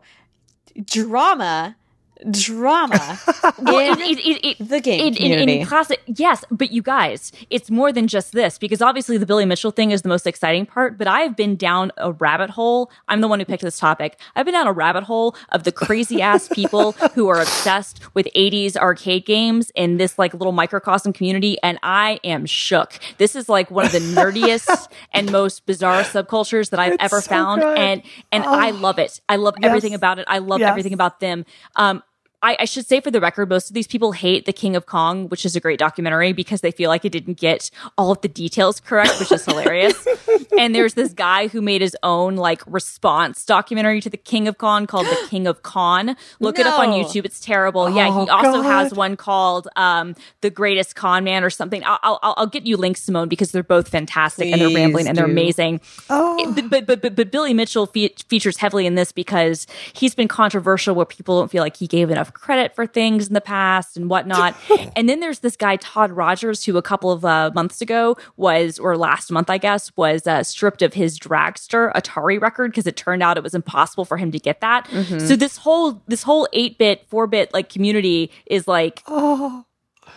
drama 0.86 1.76
drama 2.32 3.20
Well, 3.60 3.80
in 3.80 4.00
it- 4.02 4.46
it- 4.60 4.70
the 4.70 4.80
game 4.80 5.00
in, 5.00 5.08
in, 5.08 5.14
community. 5.16 5.60
in 5.60 5.66
classic 5.68 6.02
yes 6.08 6.44
but 6.50 6.72
you 6.72 6.82
guys 6.82 7.32
it's 7.50 7.70
more 7.70 7.92
than 7.92 8.08
just 8.08 8.32
this 8.32 8.58
because 8.58 8.82
obviously 8.82 9.18
the 9.18 9.26
billy 9.26 9.46
mitchell 9.46 9.72
thing 9.72 9.92
is 9.92 10.02
the 10.02 10.10
most 10.10 10.26
exciting 10.26 10.66
part 10.66 10.98
but 10.98 11.08
i've 11.08 11.36
been 11.36 11.56
down 11.56 11.92
a 11.98 12.12
rabbit 12.14 12.50
hole. 12.50 12.90
I'm 13.08 13.22
the 13.22 13.28
one 13.28 13.40
who 13.40 13.46
picked 13.46 13.64
this 13.64 13.78
topic. 13.78 14.20
I've 14.36 14.46
been 14.46 14.54
down 14.54 14.68
a 14.68 14.72
rabbit 14.72 15.04
hole 15.04 15.36
of 15.50 15.64
the 15.64 15.72
crazy 15.72 16.22
ass 16.22 16.48
people 16.54 16.94
who 17.14 17.28
are 17.28 17.40
obsessed 17.42 18.00
with 18.14 18.28
80s 18.36 18.76
arcade 18.76 19.26
games 19.26 19.72
in 19.76 19.98
this 19.98 20.18
like 20.18 20.34
little 20.34 20.52
microcosm 20.52 21.14
community 21.14 21.58
and 21.64 21.78
i 21.84 22.20
am 22.24 22.46
shook. 22.46 23.00
This 23.18 23.36
is 23.36 23.50
like 23.50 23.70
one 23.72 23.86
of 23.86 23.92
the 23.92 24.00
nerdiest 24.00 24.88
and 25.14 25.32
most 25.32 25.66
bizarre 25.66 26.04
subcultures 26.04 26.70
that 26.72 26.80
i've 26.80 26.94
It's 26.94 27.04
ever 27.04 27.22
so 27.22 27.30
found 27.30 27.62
good. 27.62 27.78
and 27.78 28.02
and 28.32 28.44
i 28.44 28.72
love 28.72 29.00
it. 29.00 29.20
I 29.30 29.36
love 29.38 29.56
everything 29.62 29.94
about 29.94 30.20
it. 30.20 30.26
I 30.28 30.40
love 30.40 30.60
Yes. 30.62 30.70
everything 30.70 30.94
about 30.94 31.20
them. 31.20 31.46
Um 31.76 32.04
I, 32.46 32.58
I 32.60 32.66
should 32.66 32.86
say 32.86 33.02
for 33.02 33.10
the 33.12 33.20
record, 33.20 33.50
most 33.50 33.70
of 33.70 33.74
these 33.74 33.88
people 33.88 34.12
hate 34.12 34.46
The 34.46 34.54
King 34.54 34.76
of 34.76 34.86
Kong, 34.86 35.28
which 35.30 35.46
is 35.46 35.56
a 35.56 35.60
great 35.60 35.80
documentary 35.80 36.32
because 36.32 36.62
they 36.62 36.72
feel 36.72 36.90
like 36.90 37.04
it 37.04 37.12
didn't 37.12 37.40
get 37.40 37.72
all 37.98 38.12
of 38.12 38.22
the 38.22 38.28
details 38.28 38.80
correct, 38.80 39.20
which 39.20 39.32
is 39.32 39.44
hilarious. 39.46 40.08
and 40.60 40.76
there's 40.76 40.94
this 40.94 41.12
guy 41.14 41.48
who 41.48 41.62
made 41.62 41.82
his 41.82 41.98
own 42.04 42.36
like 42.36 42.62
response 42.68 43.44
documentary 43.46 44.00
to 44.02 44.10
The 44.10 44.18
King 44.18 44.48
of 44.48 44.58
Kong 44.60 44.86
called 44.86 45.08
The 45.08 45.28
King 45.30 45.48
of 45.48 45.64
Con. 45.64 46.16
Look 46.40 46.60
it 46.60 46.68
up 46.68 46.80
on 46.80 46.90
YouTube. 46.90 47.26
It's 47.26 47.40
terrible. 47.40 47.90
yeah, 47.90 48.06
he 48.06 48.12
Oh, 48.12 48.28
also 48.30 48.62
God. 48.62 48.72
has 48.72 48.94
one 48.94 49.18
called 49.18 49.68
um, 49.76 50.16
The 50.42 50.50
Greatest 50.52 50.96
Con 50.96 51.24
Man 51.24 51.44
or 51.44 51.50
something. 51.50 51.84
I'll, 51.84 52.00
I'll, 52.04 52.34
I'll 52.38 52.48
get 52.48 52.68
you 52.68 52.78
links, 52.78 53.02
Simone, 53.02 53.28
because 53.28 53.52
they're 53.52 53.64
both 53.64 53.88
fantastic 53.90 54.52
and 54.52 54.62
they're 54.62 54.68
Please 54.70 54.76
rambling 54.76 55.08
and 55.08 55.18
they're 55.18 55.26
amazing. 55.26 55.82
Oh, 56.10 56.54
But, 56.54 56.70
but 56.70 56.86
but 56.86 57.02
but 57.02 57.16
but 57.16 57.32
Billy 57.32 57.54
Mitchell 57.56 57.88
fe- 57.88 58.14
features 58.30 58.58
heavily 58.58 58.86
in 58.86 58.94
this 58.96 59.12
because 59.12 59.66
he's 59.94 60.14
been 60.14 60.28
controversial 60.28 60.94
where 60.96 61.06
people 61.06 61.40
don't 61.40 61.50
feel 61.50 61.64
like 61.64 61.78
he 61.78 61.88
gave 61.88 62.10
enough 62.12 62.34
credit 62.36 62.76
for 62.76 62.86
things 62.86 63.28
in 63.28 63.34
the 63.34 63.42
past 63.42 63.98
and 63.98 64.10
whatnot. 64.10 64.56
and 64.96 65.10
then 65.10 65.20
there's 65.20 65.40
this 65.40 65.56
guy 65.56 65.78
Todd 65.78 66.12
Rogers 66.12 66.64
who 66.64 66.78
a 66.78 66.82
couple 66.82 67.12
of 67.12 67.26
uh, 67.26 67.52
months 67.56 67.82
ago 67.82 68.16
was 68.38 68.78
or 68.78 68.98
last 68.98 69.32
month 69.32 69.50
I 69.50 69.58
guess 69.58 69.92
was 69.98 70.28
uh, 70.28 70.44
stripped 70.44 70.82
of 70.82 70.94
his 70.94 71.18
Dragster 71.18 71.92
Atari 71.94 72.40
record 72.40 72.72
because 72.72 72.86
it 72.86 72.96
turned 72.96 73.24
out 73.24 73.38
it 73.38 73.44
was 73.44 73.56
impossible 73.56 74.06
for 74.06 74.18
him 74.18 74.32
to 74.32 74.40
get 74.40 74.62
that. 74.62 74.88
So 75.22 75.36
this 75.36 75.58
whole 75.58 76.04
this 76.08 76.24
whole 76.24 76.48
eight 76.54 76.78
bit 76.78 77.08
four 77.10 77.26
bit 77.26 77.54
like 77.54 77.70
community 77.70 78.32
is 78.46 78.68
like 78.68 79.02
oh. 79.08 79.66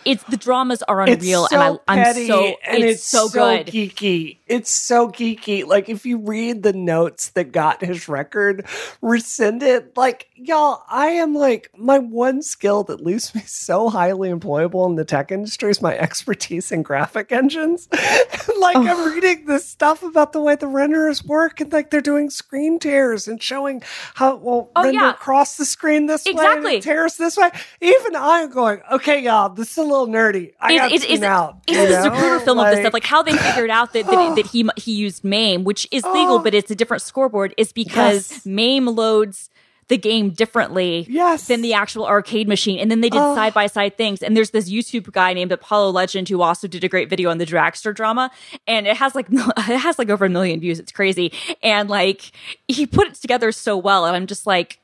It's 0.04 0.22
the 0.24 0.36
dramas 0.36 0.82
are 0.84 1.02
It's 1.06 1.22
unreal 1.22 1.46
so 1.48 1.54
and 1.56 1.80
I, 1.88 1.92
I'm 1.92 2.04
petty 2.04 2.26
so 2.26 2.56
and 2.66 2.84
it's, 2.84 3.04
so 3.04 3.28
good. 3.28 3.66
geeky. 3.66 4.38
It's 4.46 4.70
so 4.70 5.08
geeky. 5.08 5.66
Like 5.66 5.88
if 5.88 6.06
you 6.06 6.18
read 6.18 6.62
the 6.62 6.72
notes 6.72 7.30
that 7.30 7.52
got 7.52 7.84
his 7.84 8.08
record 8.08 8.64
rescinded, 9.02 9.96
like 9.96 10.28
y'all, 10.34 10.82
I 10.88 11.08
am 11.08 11.34
like 11.34 11.70
my 11.76 11.98
one 11.98 12.42
skill 12.42 12.84
that 12.84 13.00
leaves 13.04 13.34
me 13.34 13.42
so 13.46 13.88
highly 13.88 14.30
employable 14.30 14.88
in 14.88 14.94
the 14.96 15.04
tech 15.04 15.32
industry 15.32 15.70
is 15.70 15.82
my 15.82 15.96
expertise 15.98 16.70
in 16.72 16.82
graphic 16.82 17.32
engines. 17.32 17.88
like 18.60 18.76
I'm 18.76 19.12
reading 19.12 19.46
this 19.46 19.66
stuff 19.66 20.02
about 20.02 20.32
the 20.32 20.40
way 20.40 20.54
the 20.56 20.66
renderers 20.66 21.24
work 21.26 21.60
and 21.60 21.72
like 21.72 21.90
they're 21.90 22.00
doing 22.00 22.30
screen 22.30 22.78
tears 22.78 23.28
and 23.28 23.42
showing 23.42 23.82
how 24.14 24.36
well 24.36 24.70
Oh, 24.76 24.82
render 24.84 25.00
yeah. 25.00 25.10
across 25.10 25.56
the 25.56 25.64
screen 25.64 26.06
this 26.06 26.24
way 26.24 26.32
and 26.32 26.38
Exactly. 26.40 26.80
tears 26.80 27.16
this 27.16 27.36
way. 27.36 27.50
Even 27.80 28.16
I'm 28.16 28.50
going, 28.50 28.80
okay, 28.92 29.22
y'all, 29.22 29.48
this 29.48 29.72
is 29.77 29.77
a 29.78 29.82
little 29.82 30.06
nerdy. 30.06 30.52
I 30.60 30.76
got 30.76 30.92
it's, 30.92 31.04
to 31.06 31.12
it's, 31.12 31.22
out. 31.22 31.62
it's 31.66 31.76
you 31.78 31.88
know? 31.88 32.10
Zapruder 32.10 32.44
film 32.44 32.58
of 32.58 32.66
this 32.70 32.80
stuff, 32.80 32.92
like 32.92 33.04
how 33.04 33.22
they 33.22 33.36
figured 33.36 33.70
out 33.70 33.92
that 33.94 34.06
that, 34.06 34.36
that 34.36 34.46
he 34.46 34.68
he 34.76 34.92
used 34.92 35.24
MAME, 35.24 35.64
which 35.64 35.88
is 35.90 36.04
legal, 36.04 36.34
Oh. 36.36 36.38
but 36.40 36.54
it's 36.54 36.70
a 36.70 36.74
different 36.74 37.02
scoreboard, 37.02 37.54
is 37.56 37.72
because 37.72 38.30
Yes. 38.30 38.46
MAME 38.46 38.86
loads 38.86 39.50
the 39.88 39.96
game 39.96 40.28
differently 40.28 41.06
Yes. 41.08 41.46
than 41.46 41.62
the 41.62 41.72
actual 41.72 42.06
arcade 42.06 42.46
machine. 42.46 42.78
And 42.78 42.90
then 42.90 43.00
they 43.00 43.08
did 43.08 43.16
side 43.18 43.54
by 43.54 43.68
side 43.68 43.96
things. 43.96 44.22
And 44.22 44.36
there's 44.36 44.50
this 44.50 44.70
YouTube 44.70 45.10
guy 45.12 45.32
named 45.32 45.50
Apollo 45.50 45.92
Legend 45.92 46.28
who 46.28 46.42
also 46.42 46.68
did 46.68 46.84
a 46.84 46.88
great 46.88 47.08
video 47.08 47.30
on 47.30 47.38
the 47.38 47.46
dragster 47.46 47.94
drama. 47.94 48.30
And 48.66 48.86
it 48.86 48.98
has 48.98 49.14
like 49.14 49.28
it 49.30 49.78
has 49.78 49.98
like 49.98 50.10
over 50.10 50.26
a 50.26 50.28
million 50.28 50.60
views. 50.60 50.78
It's 50.78 50.92
crazy. 50.92 51.32
And 51.62 51.88
like 51.88 52.32
he 52.66 52.86
put 52.86 53.06
it 53.06 53.14
together 53.14 53.50
so 53.50 53.78
well. 53.78 54.04
And 54.04 54.14
I'm 54.14 54.26
just 54.26 54.46
like, 54.46 54.78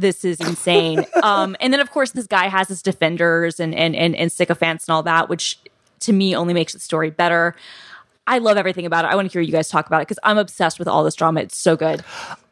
this 0.00 0.24
is 0.24 0.40
insane. 0.40 1.04
um, 1.22 1.56
and 1.60 1.72
then 1.72 1.80
of 1.80 1.90
course 1.90 2.12
this 2.12 2.26
guy 2.26 2.48
has 2.48 2.68
his 2.68 2.82
defenders 2.82 3.60
and 3.60 3.74
and 3.74 3.94
and, 3.94 4.16
and 4.16 4.32
sycophants 4.32 4.88
and 4.88 4.94
all 4.94 5.02
that, 5.02 5.28
which 5.28 5.58
to 6.00 6.12
me 6.12 6.34
only 6.34 6.54
makes 6.54 6.72
the 6.72 6.78
story 6.78 7.10
better. 7.10 7.54
I 8.26 8.38
love 8.38 8.56
everything 8.56 8.86
about 8.86 9.04
it. 9.04 9.08
I 9.08 9.16
want 9.16 9.28
to 9.28 9.32
hear 9.32 9.42
you 9.42 9.50
guys 9.50 9.68
talk 9.68 9.86
about 9.86 10.00
it 10.00 10.08
because 10.08 10.20
I'm 10.22 10.38
obsessed 10.38 10.78
with 10.78 10.86
all 10.86 11.02
this 11.02 11.16
drama. 11.16 11.40
It's 11.40 11.56
so 11.56 11.76
good. 11.76 12.04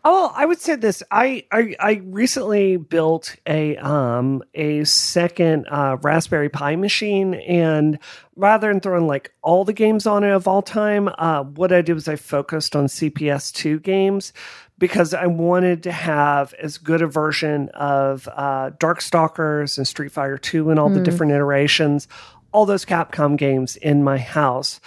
Oh, 0.02 0.32
I 0.34 0.46
would 0.46 0.60
say 0.60 0.76
this. 0.76 1.02
I 1.10 1.44
I, 1.52 1.76
I 1.78 2.00
recently 2.04 2.76
built 2.76 3.36
a 3.46 3.76
um 3.76 4.42
a 4.54 4.82
second 4.84 5.66
uh, 5.70 5.98
Raspberry 6.02 6.48
Pi 6.48 6.74
machine, 6.76 7.34
and 7.34 7.98
rather 8.34 8.68
than 8.68 8.80
throwing 8.80 9.06
like 9.06 9.32
all 9.42 9.64
the 9.64 9.72
games 9.72 10.06
on 10.06 10.24
it 10.24 10.30
of 10.30 10.48
all 10.48 10.62
time, 10.62 11.10
uh, 11.18 11.44
what 11.44 11.70
I 11.70 11.82
did 11.82 11.94
was 11.94 12.08
I 12.08 12.16
focused 12.16 12.74
on 12.74 12.86
CPS 12.86 13.52
two 13.52 13.78
games 13.78 14.32
because 14.80 15.14
I 15.14 15.26
wanted 15.26 15.84
to 15.84 15.92
have 15.92 16.52
as 16.54 16.78
good 16.78 17.02
a 17.02 17.06
version 17.06 17.68
of 17.68 18.28
uh, 18.32 18.70
Darkstalkers 18.80 19.78
and 19.78 19.86
Street 19.86 20.10
Fighter 20.10 20.38
two 20.38 20.70
and 20.70 20.80
all 20.80 20.88
the 20.88 21.02
different 21.02 21.32
iterations, 21.32 22.08
all 22.50 22.66
those 22.66 22.84
Capcom 22.84 23.36
games 23.36 23.76
in 23.76 24.02
my 24.02 24.18
house. 24.18 24.80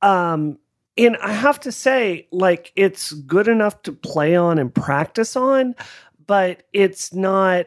Um, 0.00 0.58
and 0.96 1.16
I 1.18 1.32
have 1.32 1.60
to 1.60 1.72
say, 1.72 2.28
like, 2.30 2.72
it's 2.76 3.12
good 3.12 3.48
enough 3.48 3.82
to 3.82 3.92
play 3.92 4.36
on 4.36 4.58
and 4.58 4.74
practice 4.74 5.36
on, 5.36 5.74
but 6.26 6.62
it's 6.72 7.12
not 7.12 7.66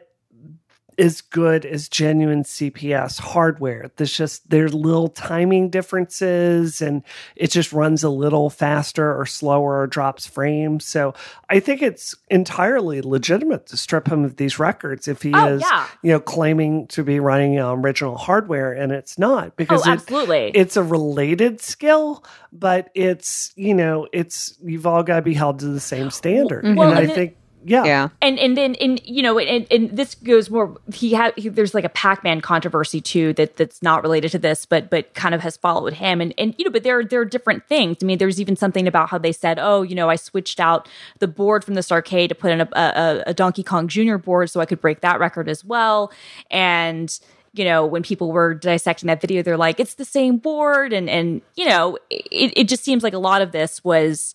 as 0.98 1.20
good 1.20 1.64
as 1.66 1.88
genuine 1.88 2.42
CPS 2.44 3.18
hardware. 3.20 3.90
There's 3.96 4.16
just 4.16 4.48
there's 4.50 4.72
little 4.74 5.08
timing 5.08 5.70
differences 5.70 6.80
and 6.82 7.02
it 7.36 7.50
just 7.50 7.72
runs 7.72 8.04
a 8.04 8.08
little 8.10 8.50
faster 8.50 9.18
or 9.18 9.26
slower 9.26 9.80
or 9.80 9.86
drops 9.86 10.26
frames. 10.26 10.84
So 10.84 11.14
I 11.50 11.60
think 11.60 11.82
it's 11.82 12.14
entirely 12.30 13.00
legitimate 13.02 13.66
to 13.66 13.76
strip 13.76 14.08
him 14.08 14.24
of 14.24 14.36
these 14.36 14.58
records 14.58 15.08
if 15.08 15.22
he 15.22 15.32
Oh, 15.34 15.54
is 15.54 15.62
yeah. 15.62 15.86
you 16.02 16.12
know 16.12 16.20
claiming 16.20 16.86
to 16.88 17.02
be 17.02 17.18
running 17.20 17.58
um, 17.58 17.84
original 17.84 18.16
hardware 18.16 18.72
and 18.72 18.92
it's 18.92 19.18
not 19.18 19.56
because 19.56 19.86
oh, 19.86 19.90
it- 19.90 19.94
absolutely. 19.94 20.50
it's 20.54 20.76
a 20.76 20.82
related 20.82 21.60
skill, 21.60 22.24
but 22.52 22.90
it's 22.94 23.52
you 23.56 23.74
know 23.74 24.06
it's 24.12 24.54
you've 24.62 24.86
all 24.86 25.02
got 25.02 25.16
to 25.16 25.22
be 25.22 25.34
held 25.34 25.58
to 25.60 25.66
the 25.66 25.80
same 25.80 26.10
standard. 26.10 26.64
Well, 26.64 26.88
and 26.90 26.98
I 26.98 27.02
and 27.02 27.10
it- 27.10 27.14
think 27.14 27.36
Yeah. 27.66 27.84
Yeah. 27.84 28.08
and 28.20 28.38
and 28.38 28.56
then 28.56 28.74
and 28.76 29.00
you 29.04 29.22
know 29.22 29.38
and, 29.38 29.66
and 29.70 29.96
this 29.96 30.14
goes 30.14 30.50
more 30.50 30.76
he 30.92 31.14
had 31.14 31.32
he, 31.36 31.48
there's 31.48 31.72
like 31.72 31.84
a 31.84 31.88
pac-man 31.88 32.42
controversy 32.42 33.00
too 33.00 33.32
that 33.34 33.56
that's 33.56 33.82
not 33.82 34.02
related 34.02 34.30
to 34.32 34.38
this 34.38 34.66
but 34.66 34.90
but 34.90 35.14
kind 35.14 35.34
of 35.34 35.40
has 35.40 35.56
followed 35.56 35.94
him 35.94 36.20
and 36.20 36.34
and 36.36 36.54
you 36.58 36.64
know 36.64 36.70
but 36.70 36.82
there 36.82 37.02
there 37.02 37.20
are 37.20 37.24
different 37.24 37.66
things 37.66 37.96
i 38.02 38.06
mean 38.06 38.18
there's 38.18 38.40
even 38.40 38.54
something 38.54 38.86
about 38.86 39.08
how 39.08 39.16
they 39.16 39.32
said 39.32 39.58
oh 39.58 39.80
you 39.82 39.94
know 39.94 40.10
i 40.10 40.16
switched 40.16 40.60
out 40.60 40.88
the 41.20 41.26
board 41.26 41.64
from 41.64 41.74
this 41.74 41.90
arcade 41.90 42.28
to 42.28 42.34
put 42.34 42.52
in 42.52 42.60
a, 42.60 42.68
a, 42.74 43.22
a 43.28 43.34
donkey 43.34 43.62
kong 43.62 43.88
junior 43.88 44.18
board 44.18 44.50
so 44.50 44.60
i 44.60 44.66
could 44.66 44.80
break 44.80 45.00
that 45.00 45.18
record 45.18 45.48
as 45.48 45.64
well 45.64 46.12
and 46.50 47.18
you 47.54 47.64
know 47.64 47.86
when 47.86 48.02
people 48.02 48.30
were 48.30 48.52
dissecting 48.52 49.06
that 49.06 49.20
video 49.20 49.42
they're 49.42 49.56
like 49.56 49.80
it's 49.80 49.94
the 49.94 50.04
same 50.04 50.36
board 50.36 50.92
and 50.92 51.08
and 51.08 51.40
you 51.54 51.66
know 51.66 51.96
it, 52.10 52.52
it 52.56 52.68
just 52.68 52.84
seems 52.84 53.02
like 53.02 53.14
a 53.14 53.18
lot 53.18 53.40
of 53.40 53.52
this 53.52 53.82
was 53.82 54.34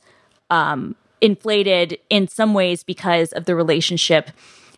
um 0.50 0.96
inflated 1.22 1.98
in 2.10 2.28
some 2.28 2.54
ways 2.54 2.84
because 2.84 3.32
of 3.34 3.46
the 3.46 3.56
relationship 3.56 4.32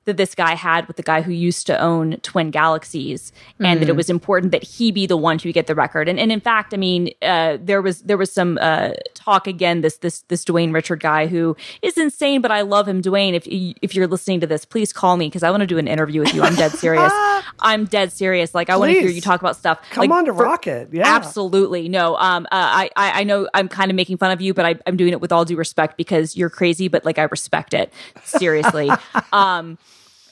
that 0.05 0.17
this 0.17 0.33
guy 0.33 0.55
had 0.55 0.87
with 0.87 0.97
the 0.97 1.03
guy 1.03 1.21
who 1.21 1.31
used 1.31 1.67
to 1.67 1.79
own 1.79 2.17
Twin 2.17 2.49
Galaxies, 2.51 3.31
and 3.59 3.81
that 3.81 3.89
it 3.89 3.95
was 3.95 4.09
important 4.09 4.51
that 4.51 4.63
he 4.63 4.91
be 4.91 5.05
the 5.05 5.17
one 5.17 5.37
to 5.37 5.51
get 5.51 5.67
the 5.67 5.75
record. 5.75 6.09
And, 6.09 6.19
and 6.19 6.31
in 6.31 6.39
fact, 6.39 6.73
I 6.73 6.77
mean, 6.77 7.11
uh, 7.21 7.57
there 7.61 7.81
was 7.81 8.01
there 8.01 8.17
was 8.17 8.31
some 8.31 8.57
uh, 8.61 8.91
talk 9.13 9.47
again. 9.47 9.81
This 9.81 9.97
this 9.97 10.21
this 10.23 10.43
Dwayne 10.43 10.73
Richard 10.73 10.99
guy 11.01 11.27
who 11.27 11.55
is 11.81 11.97
insane, 11.97 12.41
but 12.41 12.51
I 12.51 12.61
love 12.61 12.87
him. 12.87 13.01
Dwayne, 13.01 13.33
if 13.33 13.43
if 13.47 13.95
you're 13.95 14.07
listening 14.07 14.39
to 14.39 14.47
this, 14.47 14.65
please 14.65 14.91
call 14.91 15.17
me 15.17 15.27
because 15.27 15.43
I 15.43 15.51
want 15.51 15.61
to 15.61 15.67
do 15.67 15.77
an 15.77 15.87
interview 15.87 16.21
with 16.21 16.33
you. 16.33 16.41
I'm 16.41 16.55
dead 16.55 16.71
serious. 16.71 17.11
I'm 17.59 17.85
dead 17.85 18.11
serious. 18.11 18.55
Like 18.55 18.69
I 18.69 18.77
want 18.77 18.91
to 18.91 18.99
hear 18.99 19.09
you 19.09 19.21
talk 19.21 19.39
about 19.39 19.55
stuff. 19.55 19.79
Come 19.91 20.01
like, 20.01 20.11
on 20.11 20.25
to 20.25 20.33
for- 20.33 20.43
Rocket. 20.43 20.89
Yeah. 20.91 21.03
Absolutely. 21.05 21.89
No. 21.89 22.15
Um, 22.17 22.45
uh, 22.45 22.47
I, 22.51 22.89
I, 22.95 23.21
I 23.21 23.23
know 23.23 23.47
I'm 23.53 23.67
kind 23.67 23.91
of 23.91 23.95
making 23.95 24.17
fun 24.17 24.31
of 24.31 24.41
you, 24.41 24.53
but 24.53 24.65
I, 24.65 24.75
I'm 24.87 24.97
doing 24.97 25.11
it 25.11 25.21
with 25.21 25.31
all 25.31 25.45
due 25.45 25.55
respect 25.55 25.97
because 25.97 26.35
you're 26.35 26.49
crazy, 26.49 26.87
but 26.87 27.05
like 27.05 27.19
I 27.19 27.23
respect 27.23 27.73
it. 27.73 27.93
Seriously. 28.23 28.89
um, 29.33 29.77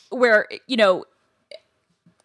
where, 0.09 0.47
you 0.67 0.77
know, 0.77 1.05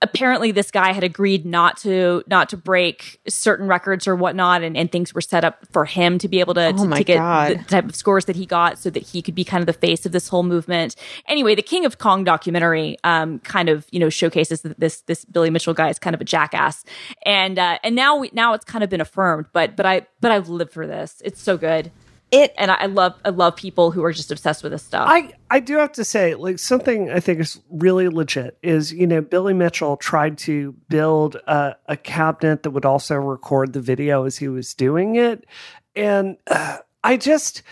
apparently 0.03 0.53
this 0.53 0.70
guy 0.70 0.93
had 0.93 1.03
agreed 1.03 1.47
not 1.47 1.78
to 1.78 2.22
not 2.26 2.51
to 2.51 2.59
break 2.59 3.18
certain 3.26 3.66
records 3.66 4.07
or 4.07 4.14
whatnot 4.14 4.62
and, 4.62 4.76
and 4.76 4.93
things 4.93 5.14
were 5.14 5.22
set 5.22 5.45
up 5.45 5.64
for 5.72 5.87
him 5.87 6.18
to 6.18 6.28
be 6.28 6.41
able 6.41 6.53
to, 6.53 6.72
to, 6.74 6.78
Oh 6.78 6.85
my 6.85 6.99
to 6.99 7.05
get 7.05 7.16
God. 7.16 7.51
the 7.53 7.64
type 7.64 7.85
of 7.87 7.97
scores 7.97 8.26
that 8.26 8.37
he 8.37 8.45
got 8.45 8.78
so 8.78 8.91
that 8.91 9.03
he 9.03 9.22
could 9.22 9.35
be 9.35 9.45
kind 9.45 9.62
of 9.62 9.66
the 9.66 9.72
face 9.72 10.05
of 10.05 10.12
this 10.12 10.28
whole 10.28 10.43
movement. 10.43 10.95
Anyway 11.26 11.55
the 11.55 11.62
king 11.62 11.87
of 11.87 11.97
kong 11.97 12.22
documentary 12.22 12.99
um 13.03 13.39
kind 13.41 13.70
of 13.70 13.87
you 13.93 13.99
know 13.99 14.11
showcases 14.11 14.61
that 14.61 14.78
this 14.78 15.01
this 15.03 15.24
billy 15.24 15.49
mitchell 15.49 15.72
guy 15.72 15.89
is 15.89 15.99
kind 15.99 16.12
of 16.12 16.20
a 16.20 16.24
jackass. 16.24 16.85
And 17.24 17.59
uh 17.59 17.78
and 17.82 17.95
now 17.95 18.16
we 18.16 18.28
now 18.35 18.53
it's 18.53 18.64
kind 18.66 18.85
of 18.85 18.91
been 18.91 19.01
affirmed 19.01 19.47
but 19.55 19.74
but 19.74 19.87
i 19.87 20.07
but 20.20 20.30
i've 20.30 20.51
lived 20.51 20.72
for 20.72 20.87
this. 20.87 21.22
It's 21.24 21.41
so 21.41 21.57
good 21.57 21.91
It 22.35 22.53
and 22.59 22.70
I, 22.70 22.87
love 22.87 23.14
i 23.24 23.30
love 23.30 23.55
people 23.55 23.93
who 23.93 24.03
are 24.03 24.12
just 24.12 24.32
obsessed 24.32 24.62
with 24.62 24.72
this 24.72 24.82
stuff 24.82 25.07
I, 25.09 25.32
I 25.51 25.61
do 25.61 25.76
have 25.76 25.93
to 25.93 26.05
say, 26.05 26.35
like 26.35 26.59
something 26.59 27.09
I 27.11 27.20
think 27.20 27.39
is 27.39 27.61
really 27.70 28.09
legit 28.09 28.59
is 28.62 28.93
you 28.93 29.07
know 29.07 29.20
Billy 29.20 29.55
Mitchell 29.55 29.97
tried 29.97 30.39
to 30.39 30.72
build 30.89 31.37
a, 31.47 31.76
a 31.87 31.97
cabinet 31.97 32.64
that 32.64 32.70
would 32.72 32.85
also 32.85 33.14
record 33.14 33.72
the 33.72 33.80
video 33.80 34.24
as 34.24 34.37
he 34.37 34.49
was 34.49 34.74
doing 34.74 35.14
it, 35.14 35.47
and 35.95 36.37
uh, 36.49 36.78
I 37.05 37.16
just 37.16 37.62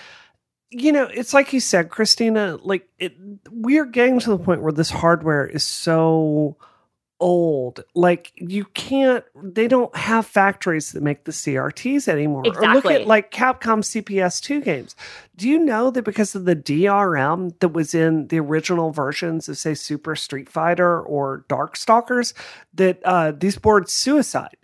you 0.71 0.93
know 0.93 1.09
it's 1.13 1.35
like 1.35 1.53
you 1.53 1.61
said, 1.61 1.91
Christina. 1.91 2.59
Like 2.63 2.89
it, 2.99 3.17
we're 3.51 3.87
getting 3.87 4.21
to 4.21 4.31
the 4.31 4.39
point 4.39 4.63
where 4.63 4.73
this 4.73 4.91
hardware 4.91 5.47
is 5.47 5.65
so 5.65 6.57
old. 7.23 7.85
Like 7.95 8.33
you 8.35 8.65
can't 8.75 9.25
they 9.41 9.69
don't 9.69 9.95
have 9.97 10.27
factories 10.27 10.93
that 10.93 11.03
make 11.03 11.25
the 11.25 11.33
crts 11.33 12.09
anymore. 12.09 12.43
Or 12.45 12.75
look 12.75 12.85
at 12.87 13.07
like 13.07 13.31
capcom 13.31 13.81
cps2 13.81 14.63
games. 14.63 14.97
Do 15.37 15.49
you 15.49 15.59
know 15.59 15.91
that 15.91 16.03
because 16.03 16.35
of 16.35 16.45
the 16.45 16.57
DRM 16.57 17.59
that 17.61 17.69
was 17.69 17.95
in 17.95 18.27
the 18.29 18.39
original 18.39 18.91
versions 18.91 19.49
of, 19.49 19.57
say, 19.57 19.73
Super 19.73 20.15
Street 20.15 20.49
Fighter 20.49 21.01
or 21.01 21.47
Darkstalkers, 21.49 22.35
that 22.75 23.01
uh, 23.05 23.33
these 23.33 23.57
boards 23.57 23.93
suicide 23.93 24.57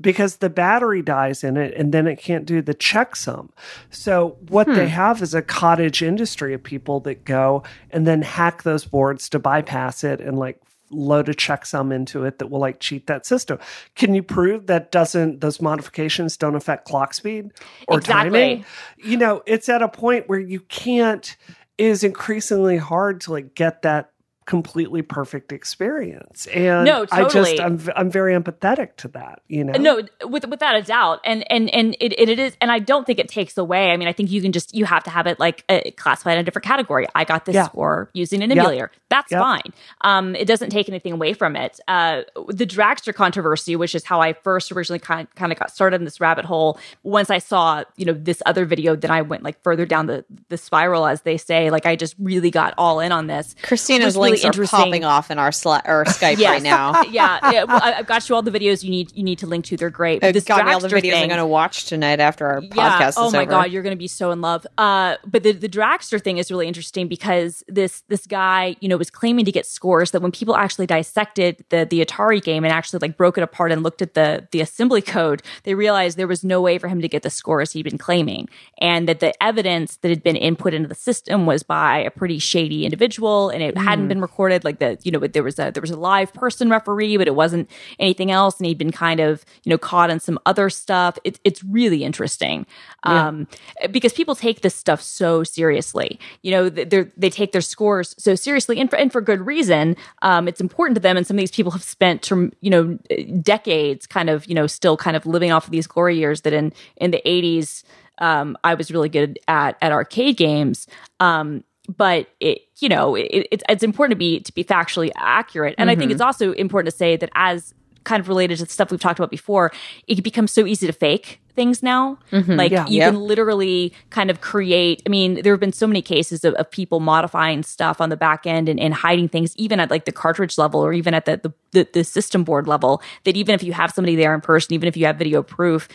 because 0.00 0.36
the 0.36 0.50
battery 0.50 1.00
dies 1.00 1.42
in 1.42 1.56
it 1.56 1.72
and 1.74 1.92
then 1.92 2.06
it 2.06 2.16
can't 2.16 2.44
do 2.44 2.60
the 2.60 2.74
checksum. 2.74 3.48
So, 3.90 4.36
what 4.48 4.66
they 4.66 4.88
have 4.88 5.22
is 5.22 5.32
a 5.34 5.42
cottage 5.42 6.02
industry 6.02 6.52
of 6.54 6.62
people 6.62 7.00
that 7.00 7.24
go 7.24 7.62
and 7.90 8.06
then 8.06 8.22
hack 8.22 8.62
those 8.62 8.84
boards 8.84 9.28
to 9.30 9.38
bypass 9.38 10.04
it 10.04 10.20
and 10.20 10.38
like 10.38 10.60
load 10.90 11.28
a 11.28 11.34
checksum 11.34 11.92
into 11.94 12.24
it 12.24 12.38
that 12.38 12.48
will 12.48 12.60
like 12.60 12.80
cheat 12.80 13.06
that 13.06 13.26
system. 13.26 13.58
Can 13.94 14.14
you 14.14 14.22
prove 14.22 14.66
that 14.66 14.92
doesn't 14.92 15.40
those 15.40 15.60
modifications 15.60 16.36
don't 16.36 16.54
affect 16.54 16.86
clock 16.86 17.14
speed 17.14 17.50
or 17.88 17.98
Exactly. 17.98 18.30
timing? 18.30 18.64
You 18.96 19.16
know, 19.16 19.42
it's 19.46 19.68
at 19.68 19.82
a 19.82 19.88
point 19.88 20.28
where 20.28 20.38
you 20.38 20.60
can't 20.60 21.36
it 21.78 21.84
is 21.84 22.04
increasingly 22.04 22.78
hard 22.78 23.20
to 23.22 23.32
like 23.32 23.54
get 23.54 23.82
that 23.82 24.10
completely 24.46 25.02
perfect 25.02 25.52
experience. 25.52 26.46
And 26.46 26.84
No, 26.84 27.04
I 27.10 27.24
just. 27.28 27.60
I'm 27.60 27.80
I'm 27.96 28.10
very 28.10 28.32
empathetic 28.34 28.96
to 28.98 29.08
that, 29.08 29.42
you 29.48 29.64
know. 29.64 29.72
no 29.72 30.02
with, 30.24 30.46
without 30.46 30.76
a 30.76 30.82
doubt 30.82 31.20
and 31.24 31.44
and 31.50 31.68
and 31.74 31.96
it, 32.00 32.18
it 32.18 32.38
is 32.38 32.56
and 32.60 32.70
i 32.70 32.78
don't 32.78 33.04
think 33.06 33.18
it 33.18 33.28
takes 33.28 33.58
away 33.58 33.90
i 33.90 33.96
mean 33.96 34.08
i 34.08 34.12
think 34.12 34.30
you 34.30 34.40
can 34.40 34.52
just 34.52 34.74
you 34.74 34.84
have 34.84 35.02
to 35.04 35.10
have 35.10 35.26
it 35.26 35.38
like 35.40 35.64
uh, 35.68 35.80
classified 35.96 36.34
in 36.34 36.40
a 36.40 36.42
different 36.44 36.64
category 36.64 37.06
i 37.14 37.24
got 37.24 37.44
this 37.44 37.54
Yeah. 37.54 37.66
score 37.66 38.08
using 38.14 38.42
an 38.42 38.50
Yep. 38.50 38.58
emulator 38.58 38.90
that's 39.08 39.30
Yep. 39.32 39.40
fine 39.40 39.72
um 40.02 40.34
it 40.36 40.46
doesn't 40.46 40.70
take 40.70 40.88
anything 40.88 41.12
away 41.12 41.32
from 41.32 41.56
it 41.56 41.78
uh 41.88 42.22
the 42.48 42.66
dragster 42.66 43.14
controversy 43.14 43.74
which 43.76 43.94
is 43.94 44.04
how 44.04 44.20
i 44.20 44.32
first 44.32 44.70
originally 44.72 44.98
kind, 45.00 45.28
kind 45.34 45.52
of 45.52 45.58
got 45.58 45.70
started 45.70 45.96
in 46.00 46.04
this 46.04 46.20
rabbit 46.20 46.44
hole 46.44 46.78
once 47.02 47.30
i 47.30 47.38
saw 47.38 47.82
you 47.96 48.04
know 48.04 48.12
this 48.12 48.42
other 48.46 48.64
video 48.64 48.94
then 48.96 49.10
i 49.10 49.22
went 49.22 49.42
like 49.42 49.60
further 49.62 49.84
down 49.86 50.06
the 50.06 50.24
the 50.48 50.56
spiral 50.56 51.06
as 51.06 51.22
they 51.22 51.36
say 51.36 51.70
like 51.70 51.84
i 51.86 51.96
just 51.96 52.14
really 52.18 52.50
got 52.50 52.72
all 52.78 53.00
in 53.00 53.10
on 53.12 53.26
this 53.26 53.54
Christina's 53.62 54.16
was 54.16 54.35
really 54.38 54.46
interesting. 54.46 54.78
popping 54.78 55.04
off 55.04 55.30
in 55.30 55.38
our 55.38 55.48
or 55.48 55.50
Skype 56.06 56.38
Yes. 56.38 56.50
right 56.50 56.62
now. 56.62 57.02
yeah, 57.10 57.50
yeah 57.52 57.64
well, 57.64 57.80
I, 57.82 57.94
i've 57.94 58.06
got 58.06 58.28
you 58.28 58.34
all 58.34 58.42
the 58.42 58.50
videos 58.50 58.82
you 58.82 58.90
need 58.90 59.12
you 59.16 59.22
need 59.22 59.38
to 59.38 59.46
link 59.46 59.64
to 59.66 59.76
they're 59.76 59.90
great 59.90 60.22
Uh, 60.22 60.32
This 60.32 60.44
got 60.44 60.64
me 60.64 60.72
all 60.72 60.80
the 60.80 60.88
videos 60.88 61.00
thing- 61.12 61.22
I'm 61.22 61.28
going 61.28 61.38
to 61.38 61.46
watch 61.46 61.86
tonight 61.86 62.20
after 62.20 62.46
our 62.46 62.60
podcast 62.60 63.14
Oh 63.16 63.30
my 63.30 63.42
over. 63.42 63.50
god, 63.50 63.70
you're 63.70 63.82
going 63.82 63.94
to 63.94 63.98
be 63.98 64.08
so 64.08 64.30
in 64.30 64.40
love. 64.40 64.66
Uh, 64.78 65.16
but 65.26 65.42
the 65.42 65.52
the 65.52 65.68
dragster 65.68 66.20
thing 66.22 66.38
is 66.38 66.50
really 66.50 66.66
interesting 66.68 67.08
because 67.08 67.62
this 67.68 68.02
this 68.08 68.26
guy, 68.26 68.76
you 68.80 68.88
know, 68.88 68.96
was 68.96 69.10
claiming 69.10 69.44
to 69.44 69.52
get 69.52 69.66
scores 69.66 70.10
that 70.12 70.20
when 70.22 70.32
people 70.32 70.56
actually 70.56 70.86
dissected 70.86 71.64
the 71.70 71.84
the 71.88 72.04
Atari 72.04 72.42
game 72.42 72.64
and 72.64 72.72
actually 72.72 72.98
like 73.00 73.16
broke 73.16 73.38
it 73.38 73.42
apart 73.42 73.72
and 73.72 73.82
looked 73.82 74.02
at 74.02 74.14
the 74.14 74.46
the 74.52 74.60
assembly 74.60 75.02
code, 75.02 75.42
they 75.64 75.74
realized 75.74 76.16
there 76.16 76.26
was 76.26 76.44
no 76.44 76.60
way 76.60 76.78
for 76.78 76.88
him 76.88 77.00
to 77.00 77.08
get 77.08 77.22
the 77.22 77.30
scores 77.30 77.72
he'd 77.72 77.82
been 77.82 77.98
claiming, 77.98 78.48
and 78.80 79.08
that 79.08 79.20
the 79.20 79.32
evidence 79.42 79.96
that 79.98 80.08
had 80.08 80.22
been 80.22 80.36
input 80.36 80.74
into 80.74 80.88
the 80.88 80.94
system 80.94 81.46
was 81.46 81.62
by 81.62 81.98
a 81.98 82.10
pretty 82.10 82.38
shady 82.38 82.84
individual, 82.84 83.48
and 83.50 83.62
it 83.62 83.76
hadn't 83.78 84.08
been 84.08 84.20
recorded. 84.26 84.64
Like 84.64 84.78
the 84.78 84.98
you 85.02 85.10
know, 85.12 85.20
but 85.20 85.32
there 85.32 85.42
was 85.42 85.58
a 85.58 85.70
there 85.70 85.80
was 85.80 85.90
a 85.90 85.96
live 85.96 86.32
person 86.34 86.68
referee, 86.68 87.16
but 87.16 87.26
it 87.26 87.34
wasn't 87.34 87.70
anything 87.98 88.30
else, 88.30 88.58
and 88.58 88.66
he'd 88.66 88.78
been 88.78 88.92
kind 88.92 89.20
of 89.20 89.44
you 89.64 89.70
know 89.70 89.78
caught 89.78 90.10
in 90.10 90.20
some 90.20 90.38
other 90.46 90.68
stuff. 90.70 91.18
It's 91.24 91.40
it's 91.44 91.62
really 91.64 92.04
interesting 92.04 92.66
um, 93.04 93.46
because 93.90 94.12
people 94.12 94.34
take 94.34 94.60
this 94.60 94.74
stuff 94.74 95.00
so 95.00 95.44
seriously. 95.44 96.18
You 96.42 96.50
know, 96.50 96.68
they 96.68 96.84
they 97.16 97.30
take 97.30 97.52
their 97.52 97.60
scores 97.60 98.14
so 98.18 98.34
seriously, 98.34 98.80
and 98.80 98.90
for, 98.90 98.96
and 98.96 99.12
for 99.12 99.20
good 99.20 99.46
reason. 99.46 99.96
Um, 100.22 100.48
it's 100.48 100.60
important 100.60 100.96
to 100.96 101.00
them, 101.00 101.16
and 101.16 101.26
some 101.26 101.36
of 101.36 101.40
these 101.40 101.50
people 101.50 101.72
have 101.72 101.84
spent 101.84 102.22
term, 102.22 102.52
you 102.60 102.70
know 102.70 102.98
decades, 103.42 104.06
kind 104.06 104.30
of 104.30 104.46
you 104.46 104.54
know 104.54 104.66
still 104.66 104.96
kind 104.96 105.16
of 105.16 105.26
living 105.26 105.52
off 105.52 105.66
of 105.66 105.70
these 105.70 105.86
glory 105.86 106.18
years 106.18 106.42
that 106.42 106.52
in 106.52 106.72
in 106.96 107.10
the 107.10 107.26
eighties. 107.28 107.84
Um, 108.18 108.56
I 108.64 108.74
was 108.74 108.90
really 108.90 109.10
good 109.10 109.38
at 109.46 109.76
at 109.80 109.92
arcade 109.92 110.36
games. 110.36 110.86
Um, 111.20 111.64
but 111.88 112.28
it 112.40 112.58
you 112.78 112.88
know 112.88 113.14
it, 113.14 113.46
it's 113.50 113.64
it's 113.68 113.82
important 113.82 114.12
to 114.12 114.18
be 114.18 114.40
to 114.40 114.52
be 114.52 114.64
factually 114.64 115.10
accurate 115.16 115.74
and 115.78 115.90
i 115.90 115.96
think 115.96 116.10
it's 116.10 116.20
mm-hmm. 116.20 116.26
also 116.26 116.52
important 116.52 116.90
to 116.92 116.96
say 116.96 117.16
that 117.16 117.30
as 117.34 117.74
kind 118.04 118.20
of 118.20 118.28
related 118.28 118.56
to 118.58 118.64
the 118.64 118.70
stuff 118.70 118.90
we've 118.90 119.00
talked 119.00 119.18
about 119.18 119.30
before 119.30 119.72
it 120.06 120.22
becomes 120.22 120.52
so 120.52 120.64
easy 120.64 120.86
to 120.86 120.92
fake 120.92 121.40
things 121.56 121.82
now 121.82 122.18
mm-hmm. 122.30 122.52
like 122.52 122.70
Yeah. 122.70 122.86
you 122.86 122.98
Yep. 122.98 123.12
can 123.12 123.20
literally 123.20 123.92
kind 124.10 124.30
of 124.30 124.40
create 124.40 125.02
i 125.06 125.08
mean 125.08 125.42
there 125.42 125.52
have 125.52 125.60
been 125.60 125.72
so 125.72 125.86
many 125.86 126.02
cases 126.02 126.44
of, 126.44 126.54
of 126.54 126.70
people 126.70 127.00
modifying 127.00 127.62
stuff 127.62 128.00
on 128.00 128.08
the 128.10 128.16
back 128.16 128.46
end 128.46 128.68
and, 128.68 128.78
and 128.78 128.94
hiding 128.94 129.28
things 129.28 129.56
even 129.56 129.80
at 129.80 129.90
like 129.90 130.04
the 130.04 130.12
cartridge 130.12 130.56
level 130.58 130.80
or 130.80 130.92
even 130.92 131.14
at 131.14 131.24
the, 131.24 131.38
the 131.38 131.52
the 131.72 131.88
the 131.94 132.04
system 132.04 132.44
board 132.44 132.68
level 132.68 133.02
that 133.24 133.36
even 133.36 133.54
if 133.54 133.62
you 133.62 133.72
have 133.72 133.90
somebody 133.90 134.14
there 134.14 134.34
in 134.34 134.40
person 134.40 134.74
even 134.74 134.86
if 134.86 134.96
you 134.96 135.06
have 135.06 135.16
video 135.16 135.42
proof 135.42 135.88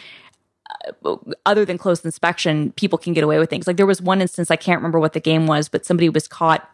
other 1.46 1.66
than 1.66 1.78
close 1.78 2.04
inspection, 2.06 2.72
people 2.74 2.98
can 2.98 3.14
get 3.14 3.24
away 3.24 3.40
with 3.40 3.50
things. 3.50 3.68
Like 3.68 3.78
there 3.78 3.86
was 3.86 4.02
one 4.02 4.22
instance, 4.22 4.50
I 4.50 4.56
can't 4.56 4.80
remember 4.80 5.00
what 5.00 5.14
the 5.14 5.20
game 5.20 5.48
was, 5.48 5.70
but 5.70 5.86
somebody 5.86 6.10
was 6.10 6.28
caught 6.28 6.70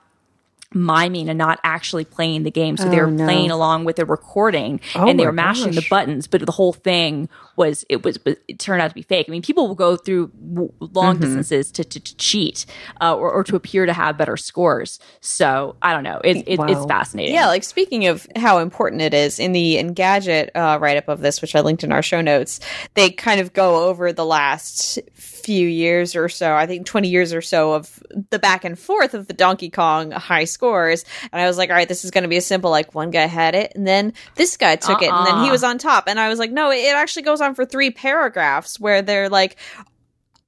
miming 0.74 1.30
and 1.30 1.38
not 1.38 1.60
actually 1.64 2.04
playing 2.06 2.44
the 2.44 2.52
game. 2.52 2.76
So 2.78 2.90
they 2.90 3.00
Oh, 3.00 3.06
were 3.06 3.12
no. 3.12 3.24
playing 3.24 3.52
along 3.52 3.86
with 3.86 3.96
the 3.96 4.06
recording 4.06 4.82
Oh 4.96 5.08
and 5.08 5.18
they 5.20 5.26
were 5.26 5.32
mashing 5.32 5.72
the 5.74 5.86
buttons, 5.90 6.28
but 6.28 6.46
the 6.46 6.52
whole 6.52 6.74
thing 6.74 7.30
was 7.56 7.86
it 7.90 8.04
was 8.04 8.20
it 8.26 8.60
turned 8.60 8.82
out 8.82 8.90
to 8.90 8.94
be 8.94 9.02
fake. 9.02 9.26
I 9.28 9.32
mean, 9.32 9.42
people 9.42 9.68
will 9.68 9.76
go 9.76 9.96
through 9.96 10.32
long 10.80 11.16
Mm-hmm. 11.16 11.22
distances 11.24 11.72
to, 11.72 11.84
to, 11.84 12.00
to 12.00 12.18
cheat 12.18 12.66
uh, 13.02 13.16
or, 13.16 13.32
or 13.32 13.44
to 13.46 13.56
appear 13.56 13.86
to 13.86 13.94
have 13.94 14.18
better 14.18 14.36
scores. 14.38 15.00
So 15.22 15.76
I 15.82 15.94
don't 15.94 16.04
know. 16.04 16.20
It, 16.24 16.38
it, 16.48 16.60
It's 16.60 16.86
fascinating. 16.86 17.34
Yeah, 17.34 17.48
like 17.48 17.64
speaking 17.64 18.08
of 18.08 18.28
how 18.36 18.60
important 18.60 19.02
it 19.02 19.14
is 19.14 19.40
in 19.40 19.54
the 19.54 19.78
Engadget 19.78 20.50
uh, 20.54 20.78
write 20.82 20.98
up 20.98 21.08
of 21.08 21.22
this, 21.22 21.42
which 21.42 21.56
I 21.56 21.62
linked 21.62 21.84
in 21.84 21.92
our 21.92 22.02
show 22.04 22.22
notes, 22.22 22.60
they 22.94 23.10
kind 23.10 23.40
of 23.40 23.54
go 23.54 23.88
over 23.88 24.12
the 24.14 24.26
last 24.26 25.00
few 25.14 25.68
years 25.68 26.16
or 26.16 26.28
so, 26.30 26.54
I 26.54 26.68
think 26.68 26.86
20 26.86 27.08
years 27.08 27.34
or 27.34 27.42
so 27.42 27.74
of 27.74 28.04
the 28.32 28.38
back 28.40 28.66
and 28.66 28.78
forth 28.78 29.14
of 29.14 29.28
the 29.28 29.34
Donkey 29.34 29.70
Kong 29.70 30.12
high 30.12 30.44
scores. 30.58 31.06
And 31.32 31.40
I 31.40 31.46
was 31.46 31.56
like, 31.58 31.70
all 31.70 31.76
right, 31.76 31.88
this 31.88 32.04
is 32.04 32.10
going 32.10 32.24
to 32.24 32.28
be 32.28 32.38
a 32.38 32.42
simple, 32.42 32.72
like 32.72 32.96
one 32.96 33.12
guy 33.12 33.28
had 33.28 33.54
it 33.54 33.74
and 33.76 33.86
then 33.88 34.14
this 34.36 34.58
guy 34.58 34.76
took 34.76 35.04
it 35.04 35.12
and 35.12 35.26
then 35.28 35.36
he 35.44 35.50
Uh-uh. 35.50 35.52
was 35.52 35.64
on 35.64 35.78
top. 35.78 36.06
And 36.08 36.20
I 36.20 36.30
was 36.30 36.40
like, 36.40 36.52
no, 36.52 36.72
it 36.72 36.96
actually 36.96 37.22
goes 37.22 37.42
on 37.42 37.54
for 37.54 37.64
three 37.64 37.92
paragraphs 37.92 38.80
where 38.80 39.04
they're 39.04 39.30
like, 39.30 39.56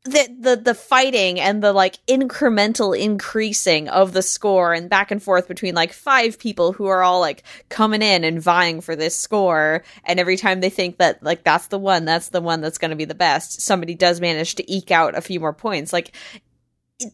the 0.06 0.30
the 0.40 0.56
the 0.56 0.74
fighting 0.74 1.42
and 1.42 1.62
the 1.62 1.74
like 1.74 1.98
incremental 2.08 2.98
increasing 2.98 3.90
of 3.90 4.14
the 4.14 4.22
score 4.22 4.74
and 4.74 4.90
back 4.90 5.12
and 5.12 5.22
forth 5.22 5.46
between 5.48 5.76
like 5.76 5.92
five 5.92 6.40
people 6.40 6.72
who 6.72 6.86
are 6.88 7.04
all 7.04 7.20
like 7.20 7.44
coming 7.68 8.02
in 8.02 8.24
and 8.24 8.42
vying 8.42 8.80
for 8.80 8.96
this 8.96 9.14
score 9.16 9.84
and 10.06 10.18
every 10.18 10.38
time 10.38 10.62
they 10.62 10.70
think 10.70 10.98
that 10.98 11.22
like 11.22 11.44
that's 11.44 11.68
the 11.68 11.78
one 11.78 12.06
that's 12.06 12.30
the 12.30 12.40
one 12.42 12.62
that's 12.62 12.78
going 12.78 12.92
to 12.92 12.96
be 12.96 13.04
the 13.06 13.14
best 13.14 13.60
somebody 13.62 13.94
does 13.94 14.22
manage 14.22 14.56
to 14.56 14.72
eke 14.74 14.90
out 14.90 15.18
a 15.18 15.22
few 15.22 15.40
more 15.40 15.54
points 15.54 15.92
like 15.92 16.16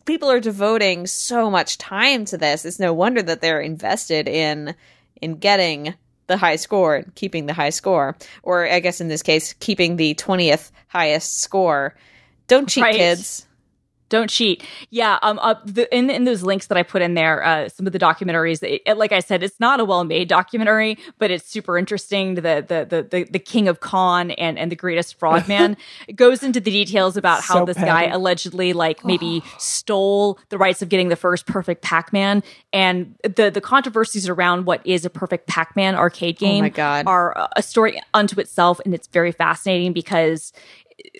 people 0.05 0.29
are 0.31 0.39
devoting 0.39 1.05
so 1.07 1.49
much 1.51 1.77
time 1.77 2.25
to 2.25 2.37
this 2.37 2.65
it's 2.65 2.79
no 2.79 2.93
wonder 2.93 3.21
that 3.21 3.41
they're 3.41 3.61
invested 3.61 4.27
in 4.27 4.73
in 5.21 5.35
getting 5.35 5.93
the 6.27 6.37
high 6.37 6.55
score 6.55 6.95
and 6.95 7.13
keeping 7.15 7.45
the 7.45 7.53
high 7.53 7.69
score 7.69 8.15
or 8.43 8.67
i 8.67 8.79
guess 8.79 8.99
in 8.99 9.07
this 9.07 9.21
case 9.21 9.53
keeping 9.59 9.95
the 9.95 10.15
20th 10.15 10.71
highest 10.87 11.39
score 11.41 11.93
don't 12.47 12.69
cheat, 12.69 12.83
Right. 12.83 12.95
kids. 12.95 13.44
Don't 14.09 14.29
cheat. 14.29 14.63
Yeah. 14.91 15.17
Um. 15.23 15.39
Uh, 15.41 15.55
the, 15.65 15.93
in 15.95 16.09
in 16.09 16.25
those 16.25 16.43
links 16.43 16.67
that 16.67 16.77
I 16.77 16.83
put 16.83 17.01
in 17.01 17.15
there, 17.15 17.43
uh, 17.43 17.69
some 17.69 17.87
of 17.87 17.93
the 17.93 17.99
documentaries. 17.99 18.59
It, 18.61 18.97
like 18.97 19.11
I 19.11 19.19
said, 19.19 19.41
it's 19.41 19.59
not 19.59 19.79
a 19.79 19.85
well 19.85 20.03
made 20.03 20.27
documentary, 20.27 20.97
but 21.17 21.31
it's 21.31 21.49
super 21.49 21.77
interesting. 21.77 22.35
The, 22.35 22.41
the 22.41 22.85
the 22.87 23.07
the 23.09 23.23
the 23.31 23.39
King 23.39 23.67
of 23.67 23.79
Con 23.79 24.31
and 24.31 24.59
and 24.59 24.71
the 24.71 24.75
Greatest 24.75 25.17
Fraud 25.17 25.47
Man. 25.47 25.75
it 26.07 26.15
goes 26.15 26.43
into 26.43 26.59
the 26.59 26.69
details 26.69 27.17
about 27.17 27.41
how 27.41 27.55
So 27.55 27.65
this 27.65 27.77
petty. 27.77 27.87
guy 27.87 28.03
allegedly 28.05 28.73
like 28.73 29.03
maybe 29.03 29.41
stole 29.57 30.39
the 30.49 30.57
rights 30.57 30.81
of 30.83 30.89
getting 30.89 31.09
the 31.09 31.15
first 31.15 31.47
perfect 31.47 31.81
Pac 31.81 32.13
Man, 32.13 32.43
and 32.71 33.15
the 33.23 33.49
the 33.49 33.61
controversies 33.61 34.29
around 34.29 34.65
what 34.65 34.85
is 34.85 35.05
a 35.05 35.09
perfect 35.09 35.47
Pac 35.47 35.75
Man 35.75 35.95
arcade 35.95 36.37
game 36.37 36.59
oh 36.59 36.61
my 36.61 36.69
God. 36.69 37.07
are 37.07 37.49
a 37.55 37.63
story 37.63 37.99
unto 38.13 38.39
itself, 38.39 38.79
and 38.85 38.93
it's 38.93 39.07
very 39.07 39.31
fascinating 39.31 39.93
because 39.93 40.53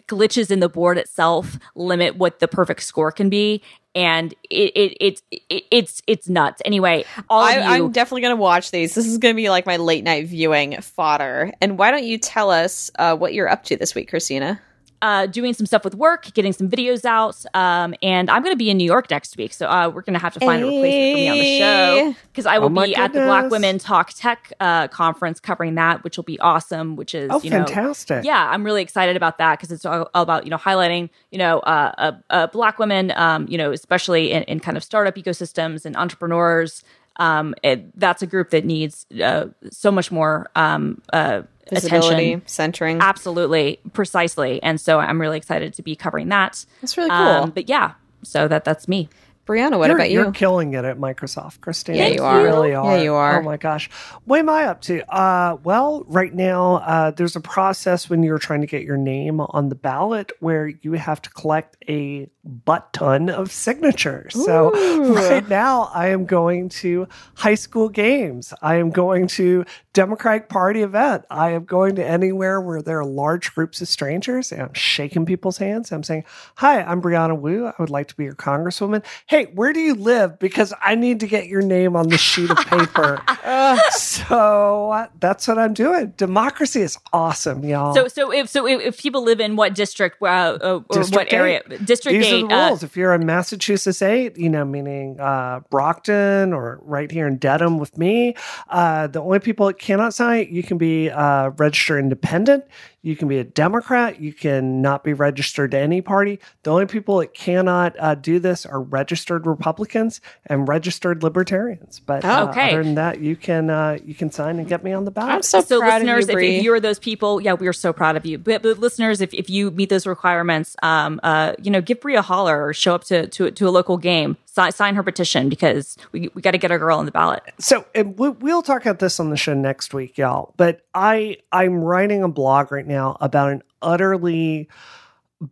glitches 0.08 0.51
in 0.51 0.60
the 0.60 0.70
board 0.70 0.97
itself 0.97 1.58
limit 1.76 2.16
what 2.16 2.39
the 2.39 2.47
perfect 2.47 2.84
score 2.84 3.12
can 3.12 3.30
be 3.30 3.62
and 3.93 4.34
it, 4.49 4.72
it, 4.76 4.97
it, 4.99 5.22
it 5.49 5.64
it's 5.72 6.01
it's 6.06 6.28
nuts 6.28 6.62
anyway 6.66 7.06
all 7.30 7.41
I, 7.41 7.60
I'm 7.60 7.91
definitely 7.91 8.22
going 8.22 8.36
to 8.36 8.41
watch 8.41 8.72
these. 8.72 8.95
This 8.95 9.08
is 9.08 9.18
going 9.18 9.34
to 9.34 9.38
be 9.38 9.49
like 9.49 9.66
my 9.66 9.78
late 9.78 10.03
night 10.03 10.28
viewing 10.28 10.80
fodder. 10.82 11.53
And 11.62 11.78
why 11.78 11.91
don't 11.91 12.06
you 12.06 12.18
tell 12.18 12.51
us 12.51 12.91
uh, 12.97 13.16
what 13.16 13.34
you're 13.34 13.49
up 13.49 13.64
to 13.66 13.78
this 13.78 13.95
week, 13.95 14.10
Christina? 14.10 14.62
Uh, 15.02 15.26
doing 15.28 15.54
some 15.54 15.66
stuff 15.66 15.84
with 15.84 15.93
work 15.96 16.34
getting 16.34 16.54
some 16.54 16.70
videos 16.70 17.06
out 17.06 17.46
um, 17.54 17.93
and 18.02 18.30
i'm 18.30 18.41
going 18.41 18.54
to 18.54 18.58
be 18.58 18.70
in 18.70 18.78
new 18.78 18.86
york 18.86 19.10
next 19.12 19.36
week. 19.38 19.54
So 19.54 19.68
uh, 19.68 19.89
we're 19.93 20.02
going 20.02 20.14
to 20.14 20.20
have 20.20 20.34
to 20.36 20.39
find 20.39 20.64
a 20.64 20.66
replacement 20.66 21.12
for 21.14 21.18
me 21.18 21.28
on 21.30 21.38
the 21.38 21.58
show 21.60 22.16
because 22.32 22.46
i 22.46 22.58
will 22.58 22.68
Oh 22.68 22.70
my 22.70 22.86
be 22.88 22.96
at 22.96 23.14
the 23.14 23.20
black 23.20 23.52
women 23.52 23.78
talk 23.78 24.12
tech 24.14 24.52
uh, 24.60 24.88
conference 24.88 25.39
covering 25.39 25.76
that 25.76 26.04
which 26.04 26.18
will 26.18 26.24
be 26.24 26.39
awesome 26.39 26.96
which 26.96 27.14
is 27.14 27.30
Oh, 27.32 27.41
you 27.41 27.50
know 27.50 27.66
fantastic. 27.66 28.24
yeah 28.26 28.50
i'm 28.50 28.64
really 28.64 28.82
excited 28.82 29.16
about 29.16 29.38
that 29.38 29.58
because 29.60 29.72
it's 29.72 29.86
all, 29.86 30.10
all 30.14 30.24
about 30.24 30.46
you 30.46 30.50
know 30.50 30.58
highlighting 30.58 31.10
you 31.32 31.38
know 31.38 31.60
uh, 31.60 31.91
uh, 31.98 32.12
uh, 32.30 32.48
black 32.48 32.80
women 32.80 33.12
um, 33.16 33.46
you 33.50 33.58
know 33.58 33.72
especially 33.72 34.32
in, 34.32 34.43
in 34.43 34.60
kind 34.60 34.78
of 34.78 34.84
startup 34.84 35.16
ecosystems 35.16 35.86
and 35.86 35.96
entrepreneurs. 35.98 36.84
Um, 37.18 37.56
it, 37.64 37.98
that's 37.98 38.22
a 38.22 38.28
group 38.28 38.50
that 38.50 38.66
needs 38.66 39.06
uh, 39.24 39.46
so 39.72 39.89
much 39.89 40.12
more 40.12 40.48
um, 40.56 41.02
uh, 41.14 41.43
Visibility, 41.70 42.34
attention 42.34 42.47
centering. 42.47 42.99
absolutely 43.01 43.80
precisely 43.93 44.61
and 44.61 44.80
so 44.80 44.99
i'm 44.99 45.20
really 45.20 45.38
excited 45.38 45.74
to 45.74 45.82
be 45.82 45.95
covering 45.95 46.30
that 46.30 46.66
That's 46.82 46.95
really 46.97 47.09
cool. 47.09 47.18
um, 47.18 47.49
but 47.51 47.68
yeah 47.70 47.93
so 48.24 48.47
that 48.47 48.63
that's 48.66 48.88
me 48.88 49.09
Brianna, 49.46 49.78
what 49.78 49.88
you're, 49.88 49.98
about 49.98 50.10
you? 50.10 50.22
You're 50.22 50.32
killing 50.32 50.74
it 50.74 50.86
at 50.86 50.98
Microsoft, 50.98 51.62
Christina. 51.62 52.00
Yeah, 52.00 52.08
you 52.08 52.24
are. 52.24 52.43
really 52.43 52.74
are. 52.74 52.98
Yeah, 52.98 53.04
you 53.04 53.14
are. 53.14 53.39
Oh 53.39 53.43
my 53.43 53.58
gosh. 53.58 53.89
What 54.26 54.39
am 54.39 54.50
I 54.50 54.66
up 54.66 54.82
to? 54.82 55.08
Uh, 55.14 55.58
well, 55.64 56.04
right 56.08 56.34
now, 56.34 56.76
uh, 56.78 57.12
there's 57.12 57.36
a 57.36 57.41
process 57.41 58.10
when 58.10 58.24
you're 58.24 58.39
trying 58.39 58.62
to 58.62 58.68
get 58.68 58.82
your 58.82 58.98
name 58.98 59.39
on 59.39 59.70
the 59.70 59.76
ballot 59.76 60.32
where 60.39 60.68
you 60.68 60.93
have 60.93 61.22
to 61.22 61.30
collect 61.30 61.78
a 61.88 62.28
butt 62.43 62.91
ton 62.93 63.30
of 63.30 63.52
signatures. 63.52 64.34
So 64.34 64.72
right 65.14 65.48
now, 65.48 65.91
I 65.93 66.08
am 66.08 66.26
going 66.26 66.70
to 66.70 67.08
high 67.36 67.56
school 67.56 67.89
games. 67.89 68.54
I 68.62 68.76
am 68.76 68.89
going 68.89 69.28
to 69.28 69.66
Democratic 69.93 70.50
Party 70.50 70.82
event. 70.82 71.26
I 71.30 71.52
am 71.52 71.66
going 71.66 71.96
to 71.96 72.06
anywhere 72.06 72.62
where 72.62 72.82
there 72.82 73.00
are 73.00 73.06
large 73.06 73.54
groups 73.56 73.82
of 73.82 73.88
strangers 73.88 74.52
and 74.52 74.62
I'm 74.62 74.74
shaking 74.74 75.26
people's 75.26 75.58
hands. 75.58 75.91
I'm 75.91 76.04
saying, 76.04 76.26
Hi, 76.56 76.84
I'm 76.84 77.02
Brianna 77.02 77.39
Wu. 77.39 77.68
I 77.68 77.74
would 77.80 77.89
like 77.89 78.08
to 78.10 78.16
be 78.16 78.26
your 78.26 78.36
congresswoman. 78.36 79.04
Hey, 79.26 79.35
where 79.44 79.74
do 79.74 79.80
you 79.80 79.96
live? 79.96 80.40
Because 80.40 80.74
I 80.82 80.96
need 80.96 81.20
to 81.20 81.28
get 81.28 81.48
your 81.48 81.62
name 81.62 81.96
on 81.96 82.10
the 82.10 82.18
sheet 82.18 82.50
of 82.50 82.58
paper. 82.58 83.22
so 83.92 84.92
uh, 84.92 85.08
that's 85.20 85.48
what 85.48 85.60
I'm 85.60 85.74
doing. 85.74 86.14
Democracy 86.18 86.82
is 86.82 86.98
awesome, 87.14 87.64
y'all. 87.64 87.94
so 87.94 88.08
so 88.08 88.32
if 88.32 88.50
so 88.50 88.66
if, 88.68 88.82
if 88.82 88.98
people 88.98 89.24
live 89.24 89.40
in 89.40 89.56
what 89.56 89.76
district 89.76 90.22
uh, 90.22 90.26
uh, 90.26 90.58
or 90.62 90.80
what 90.80 91.02
District 91.02 91.34
area 91.34 91.62
district 91.84 92.18
These 92.18 92.26
eight 92.34 92.44
are 92.44 92.48
the 92.48 92.56
uh, 92.56 92.68
rules. 92.70 92.84
if 92.84 92.98
you're 92.98 93.14
in 93.14 93.26
Massachusetts 93.26 94.02
8, 94.02 94.38
you 94.38 94.50
know, 94.50 94.66
meaning 94.66 95.20
uh, 95.20 95.62
Brockton 95.70 96.54
or 96.54 96.80
right 96.84 97.12
here 97.12 97.28
in 97.28 97.38
Dedham 97.38 97.78
with 97.78 97.98
me, 97.98 98.36
uh, 98.70 99.08
the 99.08 99.22
only 99.22 99.40
people 99.40 99.68
that 99.68 99.80
cannot 99.80 100.14
sign, 100.14 100.48
you 100.50 100.64
can 100.64 100.78
be 100.78 101.10
uh, 101.10 101.50
registered 101.58 102.00
independent. 102.00 102.66
You 103.06 103.16
can 103.16 103.28
be 103.28 103.38
a 103.38 103.43
Democrat. 103.43 104.20
You 104.20 104.34
can 104.34 104.82
not 104.82 105.03
be 105.03 105.14
registered 105.14 105.72
to 105.72 105.78
any 105.78 106.01
party. 106.01 106.39
The 106.64 106.72
only 106.72 106.88
people 106.88 107.20
that 107.20 107.34
cannot 107.36 107.95
uh, 107.99 108.16
do 108.16 108.39
this 108.39 108.66
are 108.66 108.82
registered 108.82 109.45
Republicans 109.45 110.22
and 110.47 110.68
registered 110.68 111.22
Libertarians. 111.22 111.99
But 111.99 112.26
uh, 112.26 112.47
Okay. 112.49 112.70
other 112.74 112.84
than 112.84 112.95
that, 112.95 113.20
you 113.20 113.36
can 113.36 113.70
uh, 113.70 113.99
you 114.03 114.16
can 114.16 114.32
sign 114.32 114.58
and 114.60 114.68
get 114.68 114.84
me 114.84 114.91
on 114.91 115.06
the 115.06 115.12
ballot. 115.12 115.34
I'm 115.36 115.41
so, 115.43 115.62
so 115.62 115.80
proud 115.80 116.01
listeners 116.01 116.24
of 116.30 116.41
you, 116.41 116.47
if, 116.49 116.58
if 116.58 116.64
you 116.64 116.74
are 116.74 116.80
those 116.80 116.99
people 116.99 117.41
yeah 117.41 117.53
we 117.53 117.68
are 117.68 117.74
so 117.74 117.93
proud 117.93 118.16
of 118.16 118.26
you 118.26 118.38
but, 118.38 118.62
but 118.64 118.80
listeners 118.80 119.22
if, 119.22 119.34
if 119.34 119.49
you 119.49 119.70
meet 119.72 119.89
those 119.89 120.08
requirements 120.08 120.76
um 120.82 121.20
uh 121.24 121.53
you 121.62 121.70
know 121.70 121.82
give 121.82 121.99
Brie 122.01 122.16
a 122.16 122.22
holler 122.22 122.66
or 122.68 122.74
show 122.74 122.95
up 122.95 123.03
to 123.06 123.28
to, 123.28 123.51
to 123.51 123.68
a 123.68 123.70
local 123.70 123.97
game 123.97 124.38
sign 124.72 124.95
her 124.95 125.03
petition 125.03 125.49
because 125.49 125.97
we, 126.14 126.30
we 126.34 126.41
got 126.41 126.51
to 126.51 126.58
get 126.58 126.72
our 126.72 126.80
girl 126.80 126.97
on 126.97 127.06
the 127.06 127.12
ballot 127.12 127.43
so 127.60 127.86
and 127.93 128.18
we- 128.18 128.30
we'll 128.30 128.62
talk 128.62 128.82
about 128.86 128.99
this 128.99 129.20
on 129.20 129.30
the 129.30 129.36
show 129.38 129.53
next 129.53 129.93
week 129.93 130.18
y'all 130.18 130.53
but 130.58 130.82
i 130.93 131.36
i'm 131.51 131.84
writing 131.84 132.24
a 132.24 132.30
blog 132.30 132.72
right 132.72 132.88
now 132.88 132.95
about 133.22 133.52
an 133.52 133.62
utterly 133.82 134.70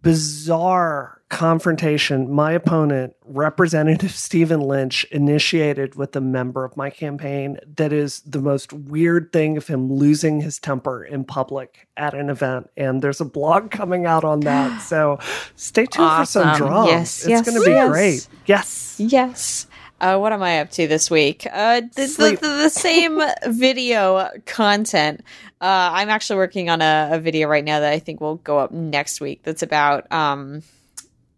bizarre 0.01 1.21
confrontation 1.29 2.31
my 2.31 2.51
opponent 2.53 3.13
representative 3.25 4.11
stephen 4.11 4.61
lynch 4.61 5.03
initiated 5.11 5.95
with 5.95 6.15
a 6.15 6.21
member 6.21 6.63
of 6.63 6.77
my 6.77 6.89
campaign 6.89 7.57
that 7.75 7.91
is 7.91 8.21
the 8.21 8.39
most 8.39 8.71
weird 8.71 9.31
thing 9.33 9.57
of 9.57 9.67
him 9.67 9.91
losing 9.91 10.39
his 10.41 10.57
temper 10.59 11.03
in 11.03 11.23
public 11.23 11.87
at 11.97 12.13
an 12.13 12.29
event 12.29 12.69
and 12.77 13.01
there's 13.01 13.19
a 13.19 13.25
blog 13.25 13.71
coming 13.71 14.05
out 14.05 14.23
on 14.23 14.39
that 14.41 14.79
so 14.81 15.17
stay 15.55 15.85
tuned 15.85 16.11
for 16.17 16.25
some 16.25 16.47
Awesome. 16.47 16.67
drama 16.67 16.87
Yes, 16.87 17.19
it's 17.21 17.29
yes, 17.29 17.45
going 17.45 17.59
to 17.59 17.65
be 17.65 17.71
yes. 17.71 17.89
great 17.91 18.27
yes 18.45 18.95
Yes. 18.99 19.67
Uh, 20.03 20.17
what 20.17 20.33
am 20.33 20.43
I 20.43 20.59
up 20.59 20.69
to 20.71 20.85
this 20.85 21.09
week? 21.09 21.47
Uh, 21.49 21.79
the, 21.79 22.07
the, 22.17 22.37
the, 22.41 22.69
same 22.69 23.21
video 23.47 24.29
content. 24.45 25.21
Uh, 25.61 25.91
I'm 25.93 26.09
actually 26.09 26.35
working 26.35 26.69
on 26.69 26.81
a, 26.81 27.11
a 27.13 27.19
video 27.19 27.47
right 27.47 27.63
now 27.63 27.79
that 27.79 27.93
I 27.93 27.99
think 27.99 28.19
will 28.19 28.35
go 28.35 28.59
up 28.59 28.73
next 28.73 29.21
week. 29.21 29.43
That's 29.43 29.63
about 29.63 30.11
um, 30.11 30.61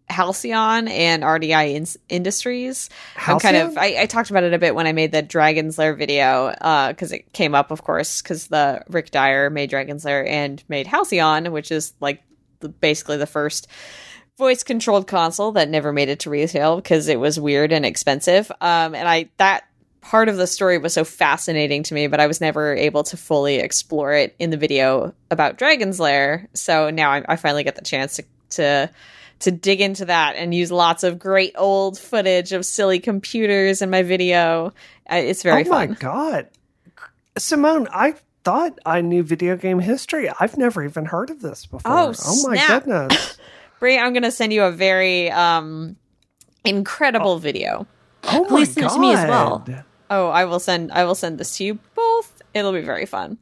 Halcyon 0.10 0.88
and 0.88 1.22
RDI 1.22 1.76
in- 1.76 1.86
Industries. 2.10 2.90
I'm 3.16 3.38
kind 3.38 3.56
of. 3.56 3.78
I, 3.78 3.98
I 4.00 4.06
talked 4.08 4.32
about 4.32 4.44
it 4.44 4.54
a 4.56 4.58
bit 4.58 4.74
when 4.74 4.88
I 4.88 4.94
made 4.94 5.12
the 5.12 5.22
Dragon's 5.22 5.78
Lair 5.78 5.94
video 5.94 6.50
because 6.90 7.12
it 7.12 7.32
came 7.34 7.54
up, 7.54 7.70
of 7.70 7.84
course, 7.84 8.24
because 8.24 8.48
the 8.48 8.84
Rick 8.90 9.12
Dyer 9.12 9.52
made 9.52 9.70
Dragon's 9.70 10.06
Lair 10.06 10.28
and 10.28 10.64
made 10.68 10.88
Halcyon, 10.88 11.52
which 11.52 11.72
is 11.72 11.94
like 12.00 12.24
the, 12.62 12.70
basically 12.70 13.18
the 13.18 13.28
first 13.28 13.68
voice 14.38 14.64
controlled 14.64 15.08
console 15.08 15.54
that 15.54 15.70
never 15.70 15.94
made 15.94 16.10
it 16.10 16.20
to 16.22 16.30
retail 16.30 16.76
because 16.76 17.08
it 17.08 17.20
was 17.20 17.40
weird 17.40 17.72
and 17.72 17.86
expensive. 17.86 18.52
Um, 18.62 18.96
and 18.96 19.08
I 19.08 19.30
that 19.38 19.68
part 20.02 20.30
of 20.30 20.38
the 20.38 20.48
story 20.48 20.78
was 20.78 20.94
so 20.94 21.04
fascinating 21.04 21.84
to 21.84 21.94
me, 21.94 22.08
but 22.08 22.20
I 22.20 22.28
was 22.28 22.42
never 22.42 22.76
able 22.76 23.04
to 23.06 23.18
fully 23.18 23.56
explore 23.56 24.14
it 24.14 24.36
in 24.38 24.50
the 24.50 24.58
video 24.58 25.14
about 25.32 25.58
Dragon's 25.58 26.00
Lair. 26.00 26.48
So 26.54 26.90
now 26.90 27.12
I, 27.12 27.26
I 27.28 27.36
finally 27.38 27.64
get 27.64 27.76
the 27.76 27.82
chance 27.82 28.18
to 28.18 28.24
to 28.52 28.90
to 29.40 29.52
dig 29.52 29.82
into 29.82 30.06
that 30.06 30.36
and 30.36 30.54
use 30.54 30.72
lots 30.72 31.04
of 31.04 31.20
great 31.20 31.54
old 31.58 32.00
footage 32.00 32.52
of 32.52 32.66
silly 32.66 33.00
computers 33.00 33.82
in 33.82 33.90
my 33.90 34.04
video. 34.04 34.68
Uh, 35.12 35.16
it's 35.16 35.44
very 35.44 35.62
oh 35.62 35.70
fun. 35.70 35.90
my 35.90 35.96
god, 35.96 36.48
Simone! 37.38 37.88
I 37.92 38.16
thought 38.44 38.78
I 38.86 39.02
knew 39.02 39.24
video 39.24 39.56
game 39.58 39.80
history. 39.80 40.30
I've 40.40 40.58
never 40.58 40.84
even 40.84 41.06
heard 41.06 41.30
of 41.30 41.42
this 41.42 41.66
before. 41.66 41.92
Oh, 41.92 42.14
oh 42.26 42.50
my 42.50 42.68
goodness! 42.68 43.38
Brie, 43.86 44.00
I'm 44.00 44.14
going 44.14 44.24
to 44.24 44.32
send 44.32 44.52
you 44.52 44.64
a 44.64 44.72
very 44.72 45.30
um 45.30 45.96
incredible 46.64 47.38
video. 47.38 47.86
Oh 48.24 48.42
my 48.46 48.50
Please 48.50 48.74
send 48.74 48.88
it 48.88 48.90
to 48.90 49.00
me 49.00 49.14
as 49.14 49.30
well. 49.30 49.64
Oh, 50.10 50.30
I 50.30 50.46
will 50.46 50.60
send 50.60 50.92
I 50.92 51.04
will 51.04 51.14
send 51.14 51.38
this 51.38 51.58
to 51.58 51.66
you 51.66 51.78
both. 51.94 52.42
It'll 52.56 52.74
be 52.74 52.82
very 52.82 53.06
fun. 53.06 53.38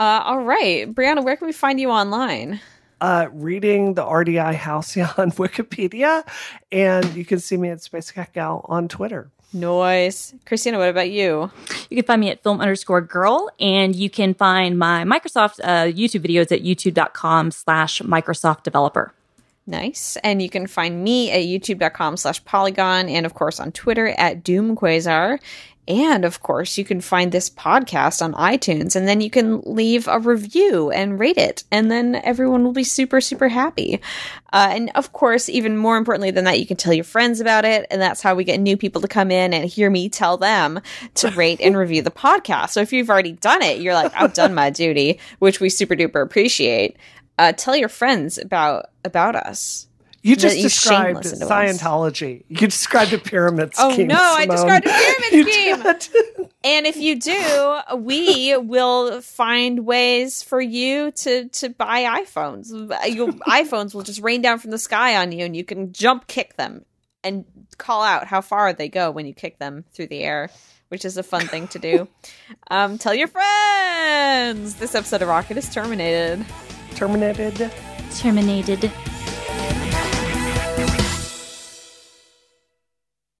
Uh, 0.00 0.20
all 0.24 0.40
right, 0.40 0.92
Brianna, 0.92 1.22
where 1.24 1.36
can 1.36 1.46
we 1.46 1.52
find 1.52 1.78
you 1.78 1.90
online? 1.90 2.60
uh, 3.00 3.28
reading 3.32 3.94
the 3.94 4.02
RDI 4.02 4.54
Halcyon 4.54 5.10
on 5.16 5.30
Wikipedia, 5.42 6.26
and 6.72 7.14
you 7.14 7.24
can 7.24 7.38
see 7.38 7.56
me 7.56 7.68
at 7.68 7.78
Spacekatgal 7.78 8.68
on 8.68 8.88
Twitter. 8.88 9.30
Noise. 9.52 10.34
Christina, 10.46 10.78
what 10.78 10.88
about 10.88 11.10
you? 11.10 11.52
You 11.88 11.96
can 11.98 12.04
find 12.04 12.20
me 12.20 12.30
at 12.30 12.42
film 12.42 12.60
underscore 12.60 13.00
girl, 13.00 13.48
and 13.60 13.94
you 13.94 14.10
can 14.10 14.34
find 14.34 14.76
my 14.76 15.04
Microsoft 15.04 15.60
uh, 15.62 15.84
YouTube 15.84 16.26
videos 16.26 16.50
at 16.50 16.62
youtube.com 16.64 17.52
slash 17.52 18.00
Microsoft 18.02 18.64
developer. 18.64 19.12
Nice. 19.66 20.18
And 20.22 20.42
you 20.42 20.50
can 20.50 20.66
find 20.66 21.02
me 21.02 21.30
at 21.30 21.40
youtube.com 21.40 22.18
slash 22.18 22.44
polygon 22.44 23.08
and 23.08 23.24
of 23.24 23.34
course 23.34 23.58
on 23.58 23.72
Twitter 23.72 24.08
at 24.08 24.44
doomquasar. 24.44 25.38
And 25.86 26.24
of 26.24 26.42
course, 26.42 26.78
you 26.78 26.84
can 26.84 27.02
find 27.02 27.30
this 27.30 27.50
podcast 27.50 28.22
on 28.22 28.32
iTunes 28.34 28.96
and 28.96 29.06
then 29.06 29.20
you 29.20 29.28
can 29.28 29.60
leave 29.66 30.08
a 30.08 30.18
review 30.18 30.90
and 30.90 31.18
rate 31.18 31.36
it. 31.36 31.64
And 31.70 31.90
then 31.90 32.14
everyone 32.14 32.64
will 32.64 32.72
be 32.72 32.84
super, 32.84 33.20
super 33.20 33.48
happy. 33.48 34.00
Uh, 34.50 34.68
and 34.70 34.90
of 34.94 35.12
course, 35.12 35.50
even 35.50 35.76
more 35.76 35.98
importantly 35.98 36.30
than 36.30 36.44
that, 36.44 36.58
you 36.58 36.66
can 36.66 36.78
tell 36.78 36.94
your 36.94 37.04
friends 37.04 37.38
about 37.38 37.66
it. 37.66 37.86
And 37.90 38.00
that's 38.00 38.22
how 38.22 38.34
we 38.34 38.44
get 38.44 38.60
new 38.60 38.78
people 38.78 39.02
to 39.02 39.08
come 39.08 39.30
in 39.30 39.52
and 39.52 39.68
hear 39.68 39.90
me 39.90 40.08
tell 40.08 40.38
them 40.38 40.80
to 41.16 41.30
rate 41.32 41.60
and 41.60 41.76
review 41.76 42.00
the 42.00 42.10
podcast. 42.10 42.70
So 42.70 42.80
if 42.80 42.92
you've 42.92 43.10
already 43.10 43.32
done 43.32 43.60
it, 43.60 43.80
you're 43.80 43.94
like, 43.94 44.12
I've 44.14 44.32
done 44.32 44.54
my 44.54 44.70
duty, 44.70 45.18
which 45.38 45.60
we 45.60 45.68
super 45.68 45.94
duper 45.94 46.22
appreciate. 46.22 46.96
Uh, 47.38 47.52
tell 47.52 47.76
your 47.76 47.88
friends 47.88 48.38
about 48.38 48.86
about 49.04 49.34
us. 49.36 49.88
You 50.22 50.36
just 50.36 50.56
you 50.56 50.62
described 50.62 51.24
shameless 51.24 51.32
into 51.34 51.44
us. 51.44 51.50
Scientology. 51.82 52.44
You 52.48 52.56
described 52.68 53.12
a 53.12 53.18
pyramid 53.18 53.74
Oh, 53.78 53.92
scheme. 53.92 54.06
no, 54.06 54.16
I 54.18 54.46
described 54.46 54.86
a 54.86 54.90
pyramid 54.90 56.02
scheme. 56.02 56.48
And 56.64 56.86
if 56.86 56.96
you 56.96 57.20
do, 57.20 57.78
we 57.98 58.56
will 58.56 59.20
find 59.20 59.84
ways 59.84 60.42
for 60.42 60.62
you 60.62 61.10
to 61.10 61.48
to 61.50 61.68
buy 61.68 62.22
iPhones. 62.22 62.70
Your 63.14 63.28
iPhones 63.46 63.94
will 63.94 64.02
just 64.02 64.20
rain 64.20 64.40
down 64.40 64.58
from 64.58 64.70
the 64.70 64.78
sky 64.78 65.16
on 65.16 65.30
you, 65.32 65.44
and 65.44 65.54
you 65.54 65.62
can 65.64 65.92
jump 65.92 66.26
kick 66.26 66.56
them 66.56 66.86
and 67.22 67.44
call 67.76 68.02
out 68.02 68.26
how 68.26 68.40
far 68.40 68.72
they 68.72 68.88
go 68.88 69.10
when 69.10 69.26
you 69.26 69.34
kick 69.34 69.58
them 69.58 69.84
through 69.92 70.06
the 70.06 70.20
air, 70.20 70.48
which 70.88 71.04
is 71.04 71.18
a 71.18 71.22
fun 71.22 71.46
thing 71.48 71.68
to 71.68 71.78
do. 71.78 72.08
Um, 72.70 72.96
tell 72.96 73.14
your 73.14 73.28
friends. 73.28 74.76
This 74.76 74.94
episode 74.94 75.20
of 75.20 75.28
Rocket 75.28 75.58
is 75.58 75.68
terminated. 75.72 76.44
Terminated. 76.94 77.70
Terminated. 78.16 78.90